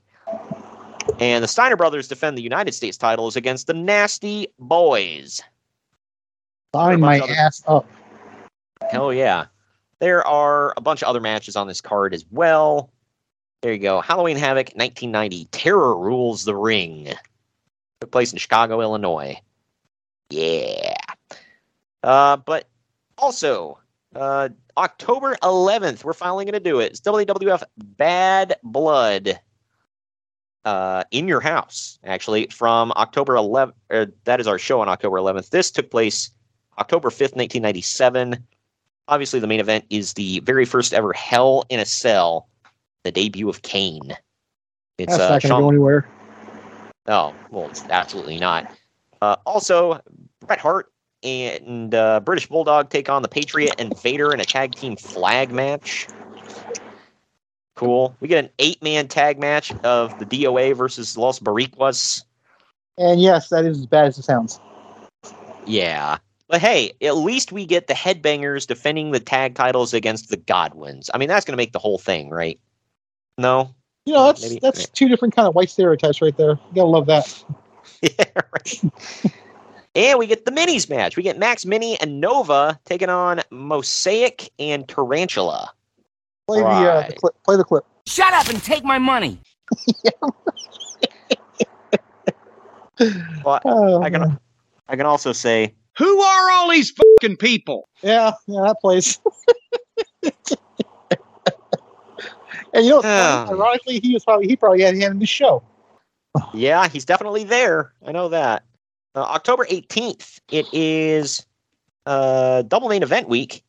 And 1.18 1.42
the 1.44 1.48
Steiner 1.48 1.76
brothers 1.76 2.08
defend 2.08 2.38
the 2.38 2.42
United 2.42 2.72
States 2.72 2.96
titles 2.96 3.36
against 3.36 3.66
the 3.66 3.74
Nasty 3.74 4.48
Boys. 4.58 5.42
Sign 6.74 7.00
my 7.00 7.20
other- 7.20 7.32
ass 7.32 7.62
up. 7.66 7.86
Hell 8.90 9.12
yeah. 9.12 9.46
There 10.00 10.26
are 10.26 10.74
a 10.76 10.80
bunch 10.80 11.02
of 11.02 11.08
other 11.08 11.20
matches 11.20 11.54
on 11.54 11.68
this 11.68 11.80
card 11.80 12.14
as 12.14 12.24
well. 12.30 12.90
There 13.62 13.72
you 13.72 13.78
go. 13.78 14.00
Halloween 14.00 14.36
Havoc 14.36 14.70
1990. 14.74 15.44
Terror 15.46 15.96
rules 15.96 16.44
the 16.44 16.56
ring. 16.56 17.12
Took 18.00 18.10
place 18.10 18.32
in 18.32 18.38
Chicago, 18.38 18.80
Illinois. 18.80 19.40
Yeah. 20.30 20.94
Uh, 22.02 22.38
but 22.38 22.68
also, 23.18 23.78
uh, 24.16 24.48
October 24.76 25.36
11th, 25.44 26.02
we're 26.02 26.12
finally 26.12 26.44
going 26.44 26.54
to 26.54 26.60
do 26.60 26.80
it. 26.80 26.86
It's 26.86 27.00
WWF 27.02 27.62
Bad 27.78 28.56
Blood 28.64 29.38
uh, 30.64 31.04
in 31.12 31.28
your 31.28 31.40
house, 31.40 32.00
actually, 32.04 32.48
from 32.48 32.90
October 32.96 33.34
11th. 33.34 33.74
Uh, 33.90 34.06
that 34.24 34.40
is 34.40 34.48
our 34.48 34.58
show 34.58 34.80
on 34.80 34.88
October 34.88 35.18
11th. 35.18 35.50
This 35.50 35.70
took 35.70 35.88
place 35.88 36.30
October 36.78 37.10
5th, 37.10 37.36
1997. 37.36 38.44
Obviously, 39.06 39.38
the 39.38 39.46
main 39.46 39.60
event 39.60 39.84
is 39.88 40.14
the 40.14 40.40
very 40.40 40.64
first 40.64 40.92
ever 40.92 41.12
Hell 41.12 41.64
in 41.68 41.78
a 41.78 41.86
Cell, 41.86 42.48
the 43.04 43.12
debut 43.12 43.48
of 43.48 43.62
Kane. 43.62 44.16
It's 44.98 45.16
That's 45.16 45.20
uh, 45.20 45.22
not 45.22 45.28
going 45.28 45.40
to 45.40 45.46
Shawn- 45.48 45.62
go 45.62 45.68
anywhere. 45.68 46.08
Oh, 47.08 47.34
well, 47.50 47.68
it's 47.68 47.84
absolutely 47.90 48.38
not. 48.38 48.70
Uh, 49.20 49.36
also, 49.44 50.00
Bret 50.46 50.60
Hart 50.60 50.92
and 51.22 51.94
uh, 51.94 52.20
British 52.20 52.48
Bulldog 52.48 52.90
take 52.90 53.08
on 53.08 53.22
the 53.22 53.28
Patriot 53.28 53.74
and 53.78 53.98
Vader 54.00 54.32
in 54.32 54.40
a 54.40 54.44
tag 54.44 54.74
team 54.74 54.96
flag 54.96 55.50
match. 55.50 56.06
Cool. 57.74 58.14
We 58.20 58.28
get 58.28 58.44
an 58.44 58.50
eight 58.58 58.82
man 58.82 59.08
tag 59.08 59.38
match 59.38 59.72
of 59.82 60.16
the 60.18 60.26
DOA 60.26 60.76
versus 60.76 61.16
Los 61.16 61.40
Boricuas. 61.40 62.24
And 62.98 63.20
yes, 63.20 63.48
that 63.48 63.64
is 63.64 63.78
as 63.80 63.86
bad 63.86 64.06
as 64.06 64.18
it 64.18 64.22
sounds. 64.22 64.60
Yeah. 65.66 66.18
But 66.48 66.60
hey, 66.60 66.92
at 67.00 67.16
least 67.16 67.50
we 67.50 67.64
get 67.64 67.86
the 67.86 67.94
headbangers 67.94 68.66
defending 68.66 69.10
the 69.12 69.20
tag 69.20 69.54
titles 69.54 69.94
against 69.94 70.28
the 70.28 70.36
Godwins. 70.36 71.08
I 71.14 71.18
mean, 71.18 71.28
that's 71.28 71.46
going 71.46 71.54
to 71.54 71.56
make 71.56 71.72
the 71.72 71.78
whole 71.78 71.98
thing, 71.98 72.28
right? 72.28 72.60
No? 73.38 73.74
You 74.04 74.14
know, 74.14 74.26
that's 74.26 74.42
Maybe- 74.42 74.58
that's 74.60 74.88
two 74.88 75.08
different 75.08 75.34
kind 75.34 75.46
of 75.48 75.54
white 75.54 75.70
stereotypes 75.70 76.20
right 76.20 76.36
there. 76.36 76.50
You 76.50 76.74
gotta 76.74 76.88
love 76.88 77.06
that. 77.06 77.44
Yeah, 78.02 78.24
right. 78.52 78.82
and 79.94 80.18
we 80.18 80.26
get 80.26 80.44
the 80.44 80.50
minis 80.50 80.90
match. 80.90 81.16
We 81.16 81.22
get 81.22 81.38
Max 81.38 81.64
Mini 81.64 81.96
and 82.00 82.20
Nova 82.20 82.80
taking 82.84 83.08
on 83.08 83.42
Mosaic 83.52 84.50
and 84.58 84.88
Tarantula. 84.88 85.70
Play 86.48 86.60
the, 86.62 86.66
uh, 86.66 87.06
the 87.06 87.12
clip. 87.12 87.34
Play 87.44 87.56
the 87.56 87.62
clip. 87.64 87.84
Shut 88.08 88.32
up 88.34 88.48
and 88.48 88.60
take 88.60 88.82
my 88.82 88.98
money. 88.98 89.38
But 93.44 93.62
Oh, 93.64 94.02
I 94.02 94.10
can 94.10 94.38
I 94.88 94.96
can 94.96 95.06
also 95.06 95.32
say 95.32 95.74
Who 95.98 96.20
are 96.20 96.50
all 96.50 96.70
these 96.70 96.90
fucking 96.90 97.36
people? 97.36 97.88
Yeah, 98.02 98.32
yeah, 98.48 98.62
that 98.62 98.76
plays. 98.80 99.20
and 102.72 102.84
you 102.84 102.90
know, 102.92 103.02
ironically, 103.02 104.00
he 104.00 104.14
was 104.14 104.24
probably 104.24 104.46
he 104.46 104.56
probably 104.56 104.82
had 104.82 104.94
him 104.94 105.12
in 105.12 105.18
the 105.18 105.26
show. 105.26 105.62
Yeah, 106.54 106.88
he's 106.88 107.04
definitely 107.04 107.44
there. 107.44 107.92
I 108.04 108.12
know 108.12 108.28
that. 108.30 108.64
Uh, 109.14 109.20
October 109.20 109.66
18th, 109.66 110.40
it 110.50 110.66
is 110.72 111.44
uh, 112.06 112.62
double 112.62 112.88
main 112.88 113.02
event 113.02 113.28
week. 113.28 113.62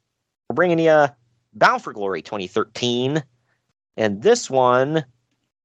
We're 0.49 0.55
bringing 0.55 0.79
you 0.79 1.07
Bound 1.53 1.83
for 1.83 1.93
Glory 1.93 2.21
2013. 2.21 3.23
And 3.97 4.21
this 4.21 4.49
one, 4.49 5.05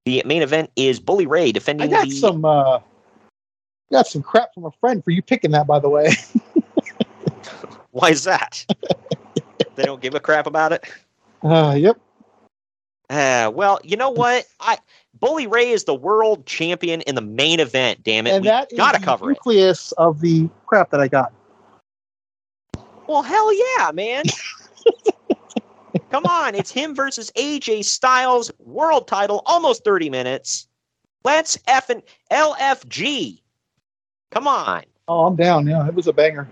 the 0.05 0.21
main 0.25 0.41
event 0.41 0.71
is 0.75 0.99
Bully 0.99 1.25
Ray 1.25 1.51
defending. 1.51 1.87
I 1.87 1.91
got 1.91 2.07
the. 2.07 2.15
some 2.15 2.45
uh 2.45 2.79
got 3.91 4.07
some 4.07 4.21
crap 4.21 4.53
from 4.53 4.65
a 4.65 4.71
friend 4.79 5.03
for 5.03 5.11
you 5.11 5.21
picking 5.21 5.51
that, 5.51 5.65
by 5.65 5.79
the 5.79 5.89
way. 5.89 6.11
Why 7.91 8.09
is 8.09 8.23
that? 8.25 8.65
they 9.75 9.83
don't 9.83 10.01
give 10.01 10.13
a 10.13 10.19
crap 10.19 10.45
about 10.45 10.73
it? 10.73 10.85
Uh, 11.41 11.75
yep. 11.77 11.99
Uh, 13.09 13.51
well, 13.53 13.79
you 13.83 13.97
know 13.97 14.09
what? 14.09 14.45
I 14.59 14.77
Bully 15.19 15.47
Ray 15.47 15.71
is 15.71 15.83
the 15.85 15.95
world 15.95 16.45
champion 16.45 17.01
in 17.01 17.15
the 17.15 17.21
main 17.21 17.59
event. 17.59 18.03
Damn 18.03 18.27
it, 18.27 18.31
and 18.31 18.43
we 18.43 18.49
that 18.49 18.69
gotta 18.75 18.99
the 18.99 19.05
cover 19.05 19.31
it. 19.31 19.35
nucleus 19.35 19.91
of 19.93 20.21
the 20.21 20.49
crap 20.65 20.91
that 20.91 21.01
I 21.01 21.07
got. 21.07 21.33
Well, 23.07 23.23
hell 23.23 23.53
yeah, 23.53 23.91
man. 23.91 24.25
Come 26.11 26.25
on, 26.25 26.55
it's 26.55 26.71
him 26.71 26.95
versus 26.95 27.31
AJ 27.35 27.85
Styles, 27.85 28.51
world 28.59 29.07
title, 29.07 29.41
almost 29.45 29.83
30 29.83 30.09
minutes. 30.09 30.67
Let's 31.23 31.57
F 31.67 31.89
and 31.89 32.01
LFG. 32.31 33.41
Come 34.31 34.47
on. 34.47 34.83
Oh, 35.07 35.25
I'm 35.25 35.35
down. 35.35 35.67
Yeah, 35.67 35.87
it 35.87 35.93
was 35.93 36.07
a 36.07 36.13
banger. 36.13 36.47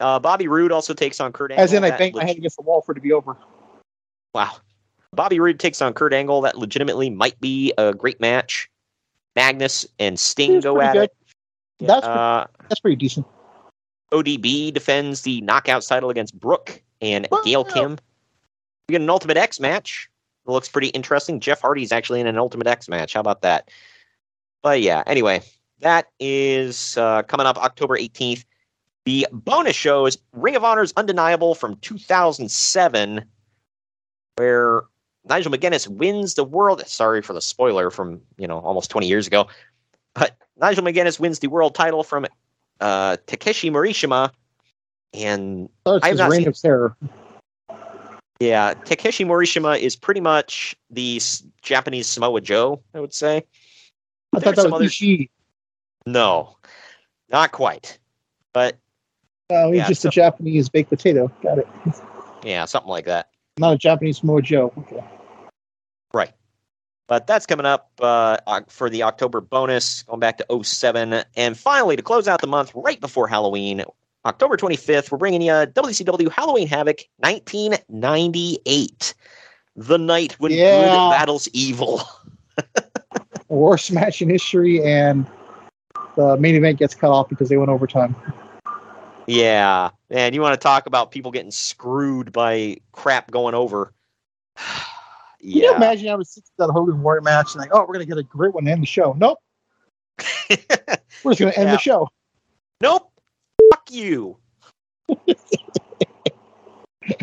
Uh, 0.00 0.18
Bobby 0.18 0.48
Roode 0.48 0.70
also 0.70 0.94
takes 0.94 1.20
on 1.20 1.32
Kurt 1.32 1.50
Angle. 1.50 1.64
As 1.64 1.72
in, 1.72 1.82
I 1.82 1.96
banged 1.96 2.14
my 2.14 2.24
head 2.24 2.36
against 2.36 2.56
the 2.56 2.62
wall 2.62 2.82
for 2.82 2.92
it 2.92 2.96
to 2.96 3.00
be 3.00 3.12
over. 3.12 3.36
Wow. 4.34 4.56
Bobby 5.12 5.40
Roode 5.40 5.58
takes 5.58 5.80
on 5.80 5.94
Kurt 5.94 6.12
Angle. 6.12 6.40
That 6.42 6.58
legitimately 6.58 7.10
might 7.10 7.40
be 7.40 7.72
a 7.78 7.94
great 7.94 8.20
match. 8.20 8.70
Magnus 9.36 9.86
and 9.98 10.18
Sting 10.18 10.60
go 10.60 10.80
at 10.80 10.94
good. 10.94 11.02
it. 11.04 11.16
That's 11.80 12.06
Uh, 12.06 12.46
that's 12.68 12.80
pretty 12.80 12.96
decent. 12.96 13.26
ODB 14.12 14.72
defends 14.72 15.22
the 15.22 15.40
Knockouts 15.42 15.88
title 15.88 16.10
against 16.10 16.38
Brooke 16.38 16.82
and 17.00 17.28
Gail 17.44 17.64
Kim. 17.64 17.98
We 18.88 18.94
get 18.94 19.02
an 19.02 19.10
Ultimate 19.10 19.36
X 19.36 19.60
match. 19.60 20.08
It 20.46 20.50
looks 20.50 20.68
pretty 20.68 20.88
interesting. 20.88 21.40
Jeff 21.40 21.60
Hardy's 21.60 21.92
actually 21.92 22.20
in 22.20 22.26
an 22.26 22.38
Ultimate 22.38 22.66
X 22.66 22.88
match. 22.88 23.12
How 23.14 23.20
about 23.20 23.42
that? 23.42 23.70
But 24.62 24.80
yeah, 24.82 25.02
anyway, 25.06 25.42
that 25.80 26.06
is 26.18 26.96
uh, 26.96 27.22
coming 27.24 27.46
up 27.46 27.58
October 27.58 27.96
18th. 27.96 28.44
The 29.04 29.26
bonus 29.30 29.76
show 29.76 30.06
is 30.06 30.18
Ring 30.32 30.56
of 30.56 30.64
Honor's 30.64 30.92
Undeniable 30.96 31.54
from 31.54 31.76
2007, 31.76 33.24
where 34.36 34.82
Nigel 35.28 35.52
McGuinness 35.52 35.86
wins 35.88 36.34
the 36.34 36.44
world. 36.44 36.86
Sorry 36.86 37.22
for 37.22 37.32
the 37.32 37.40
spoiler 37.40 37.90
from, 37.90 38.20
you 38.38 38.46
know, 38.46 38.58
almost 38.60 38.90
20 38.90 39.06
years 39.06 39.26
ago. 39.26 39.46
But 40.14 40.36
Nigel 40.56 40.84
McGuinness 40.84 41.20
wins 41.20 41.38
the 41.40 41.48
world 41.48 41.74
title 41.74 42.02
from 42.02 42.26
uh, 42.80 43.16
Takeshi 43.26 43.70
Morishima. 43.70 44.30
And 45.14 45.68
Oh, 45.86 45.96
it's 45.96 46.04
I 46.04 46.08
have 46.08 46.12
his 46.14 46.18
not 46.20 46.30
reign 46.30 46.40
seen- 46.40 46.48
of 46.48 46.60
terror. 46.60 46.96
yeah, 48.40 48.74
Takeshi 48.84 49.24
Morishima 49.24 49.78
is 49.78 49.96
pretty 49.96 50.20
much 50.20 50.76
the 50.90 51.16
s- 51.16 51.42
Japanese 51.62 52.06
Samoa 52.06 52.40
Joe, 52.40 52.82
I 52.94 53.00
would 53.00 53.14
say. 53.14 53.44
I 54.34 54.40
thought 54.40 54.56
that 54.56 54.64
was 54.64 54.72
other- 54.72 54.84
Ishii. 54.84 55.30
No, 56.06 56.56
not 57.30 57.52
quite. 57.52 57.98
But 58.52 58.76
Oh, 59.50 59.68
he's 59.72 59.78
Yeah, 59.78 59.88
just 59.88 60.02
so- 60.02 60.08
a 60.08 60.12
Japanese 60.12 60.68
baked 60.68 60.90
potato. 60.90 61.32
Got 61.42 61.58
it. 61.58 61.66
yeah, 62.44 62.66
something 62.66 62.90
like 62.90 63.06
that. 63.06 63.28
Not 63.58 63.72
a 63.74 63.78
Japanese 63.78 64.20
mojo. 64.20 64.76
Okay. 64.78 65.02
Right. 66.12 66.32
But 67.08 67.26
that's 67.26 67.46
coming 67.46 67.66
up 67.66 67.90
uh, 68.00 68.36
for 68.68 68.90
the 68.90 69.02
October 69.02 69.40
bonus, 69.40 70.02
going 70.02 70.20
back 70.20 70.38
to 70.38 70.62
07. 70.62 71.24
And 71.36 71.56
finally, 71.56 71.96
to 71.96 72.02
close 72.02 72.28
out 72.28 72.42
the 72.42 72.46
month 72.46 72.70
right 72.74 73.00
before 73.00 73.26
Halloween, 73.26 73.82
October 74.26 74.58
25th, 74.58 75.10
we're 75.10 75.16
bringing 75.16 75.40
you 75.40 75.52
WCW 75.52 76.30
Halloween 76.30 76.68
Havoc 76.68 77.00
1998. 77.16 79.14
The 79.76 79.96
night 79.96 80.38
when 80.38 80.52
Yeah. 80.52 80.68
good 80.68 81.10
battles 81.10 81.48
evil. 81.54 82.02
Worst 83.48 83.90
match 83.90 84.20
in 84.20 84.28
history, 84.28 84.84
and 84.84 85.26
the 86.16 86.36
main 86.36 86.56
event 86.56 86.78
gets 86.78 86.94
cut 86.94 87.10
off 87.10 87.30
because 87.30 87.48
they 87.48 87.56
went 87.56 87.70
overtime. 87.70 88.14
Yeah. 89.26 89.90
And 90.10 90.34
you 90.34 90.42
want 90.42 90.52
to 90.52 90.62
talk 90.62 90.86
about 90.86 91.10
people 91.10 91.30
getting 91.30 91.52
screwed 91.52 92.32
by 92.32 92.78
crap 92.92 93.30
going 93.30 93.54
over. 93.54 93.94
Can 95.40 95.50
you 95.50 95.64
yeah. 95.64 95.76
imagine 95.76 96.08
having 96.08 96.24
six 96.24 96.50
that 96.58 96.70
Hogan 96.70 97.02
Warrior 97.02 97.20
match 97.20 97.54
and 97.54 97.60
like, 97.60 97.70
oh, 97.72 97.84
we're 97.86 97.94
gonna 97.94 98.06
get 98.06 98.18
a 98.18 98.22
great 98.22 98.54
one 98.54 98.64
to 98.64 98.72
end 98.72 98.82
the 98.82 98.86
show? 98.86 99.14
Nope. 99.16 99.38
we're 101.22 101.32
just 101.32 101.40
gonna 101.40 101.52
end 101.52 101.68
Yeah. 101.68 101.72
the 101.72 101.78
show. 101.78 102.08
Nope. 102.80 103.10
Fuck 103.72 103.90
you. 103.90 104.38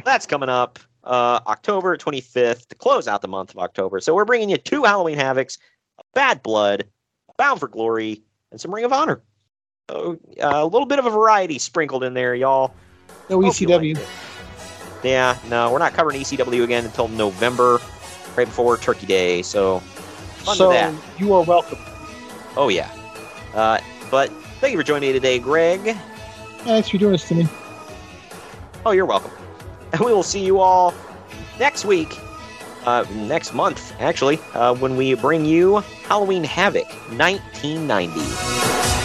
That's 0.05 0.25
coming 0.25 0.49
up 0.49 0.79
uh, 1.03 1.39
October 1.47 1.97
25th 1.97 2.67
to 2.67 2.75
close 2.75 3.07
out 3.07 3.21
the 3.21 3.27
month 3.27 3.51
of 3.51 3.59
October. 3.59 3.99
So 3.99 4.15
we're 4.15 4.25
bringing 4.25 4.49
you 4.49 4.57
two 4.57 4.83
Halloween 4.83 5.17
Havocs, 5.17 5.57
Bad 6.13 6.41
Blood, 6.41 6.85
Bound 7.37 7.59
for 7.59 7.67
Glory, 7.67 8.23
and 8.51 8.59
some 8.59 8.73
Ring 8.73 8.85
of 8.85 8.93
Honor. 8.93 9.21
So, 9.89 10.17
uh, 10.41 10.49
a 10.53 10.65
little 10.65 10.87
bit 10.87 10.97
of 10.97 11.05
a 11.05 11.11
variety 11.11 11.59
sprinkled 11.59 12.03
in 12.03 12.13
there, 12.13 12.33
y'all. 12.33 12.73
No 13.29 13.41
Hope 13.41 13.53
ECW. 13.53 13.99
Yeah, 15.03 15.37
no, 15.49 15.71
we're 15.71 15.77
not 15.79 15.93
covering 15.93 16.19
ECW 16.19 16.63
again 16.63 16.85
until 16.85 17.07
November, 17.07 17.79
right 18.37 18.47
before 18.47 18.77
Turkey 18.77 19.05
Day. 19.05 19.41
So, 19.41 19.81
so 20.43 20.69
that. 20.69 20.93
you 21.17 21.33
are 21.33 21.43
welcome. 21.43 21.79
Oh, 22.57 22.69
yeah. 22.69 22.89
Uh, 23.53 23.79
but 24.11 24.29
thank 24.59 24.71
you 24.71 24.77
for 24.77 24.83
joining 24.83 25.09
me 25.09 25.13
today, 25.13 25.39
Greg. 25.39 25.95
Thanks 26.59 26.89
for 26.89 26.97
doing 26.97 27.13
this 27.13 27.27
to 27.29 27.35
me. 27.35 27.47
Oh, 28.85 28.91
you're 28.91 29.05
welcome. 29.05 29.31
And 29.93 30.01
we 30.01 30.13
will 30.13 30.23
see 30.23 30.43
you 30.43 30.59
all 30.59 30.93
next 31.59 31.85
week, 31.85 32.17
uh, 32.85 33.05
next 33.13 33.53
month, 33.53 33.93
actually, 33.99 34.39
uh, 34.53 34.75
when 34.75 34.95
we 34.95 35.13
bring 35.15 35.45
you 35.45 35.77
Halloween 36.07 36.43
Havoc 36.43 36.87
1990. 37.17 39.04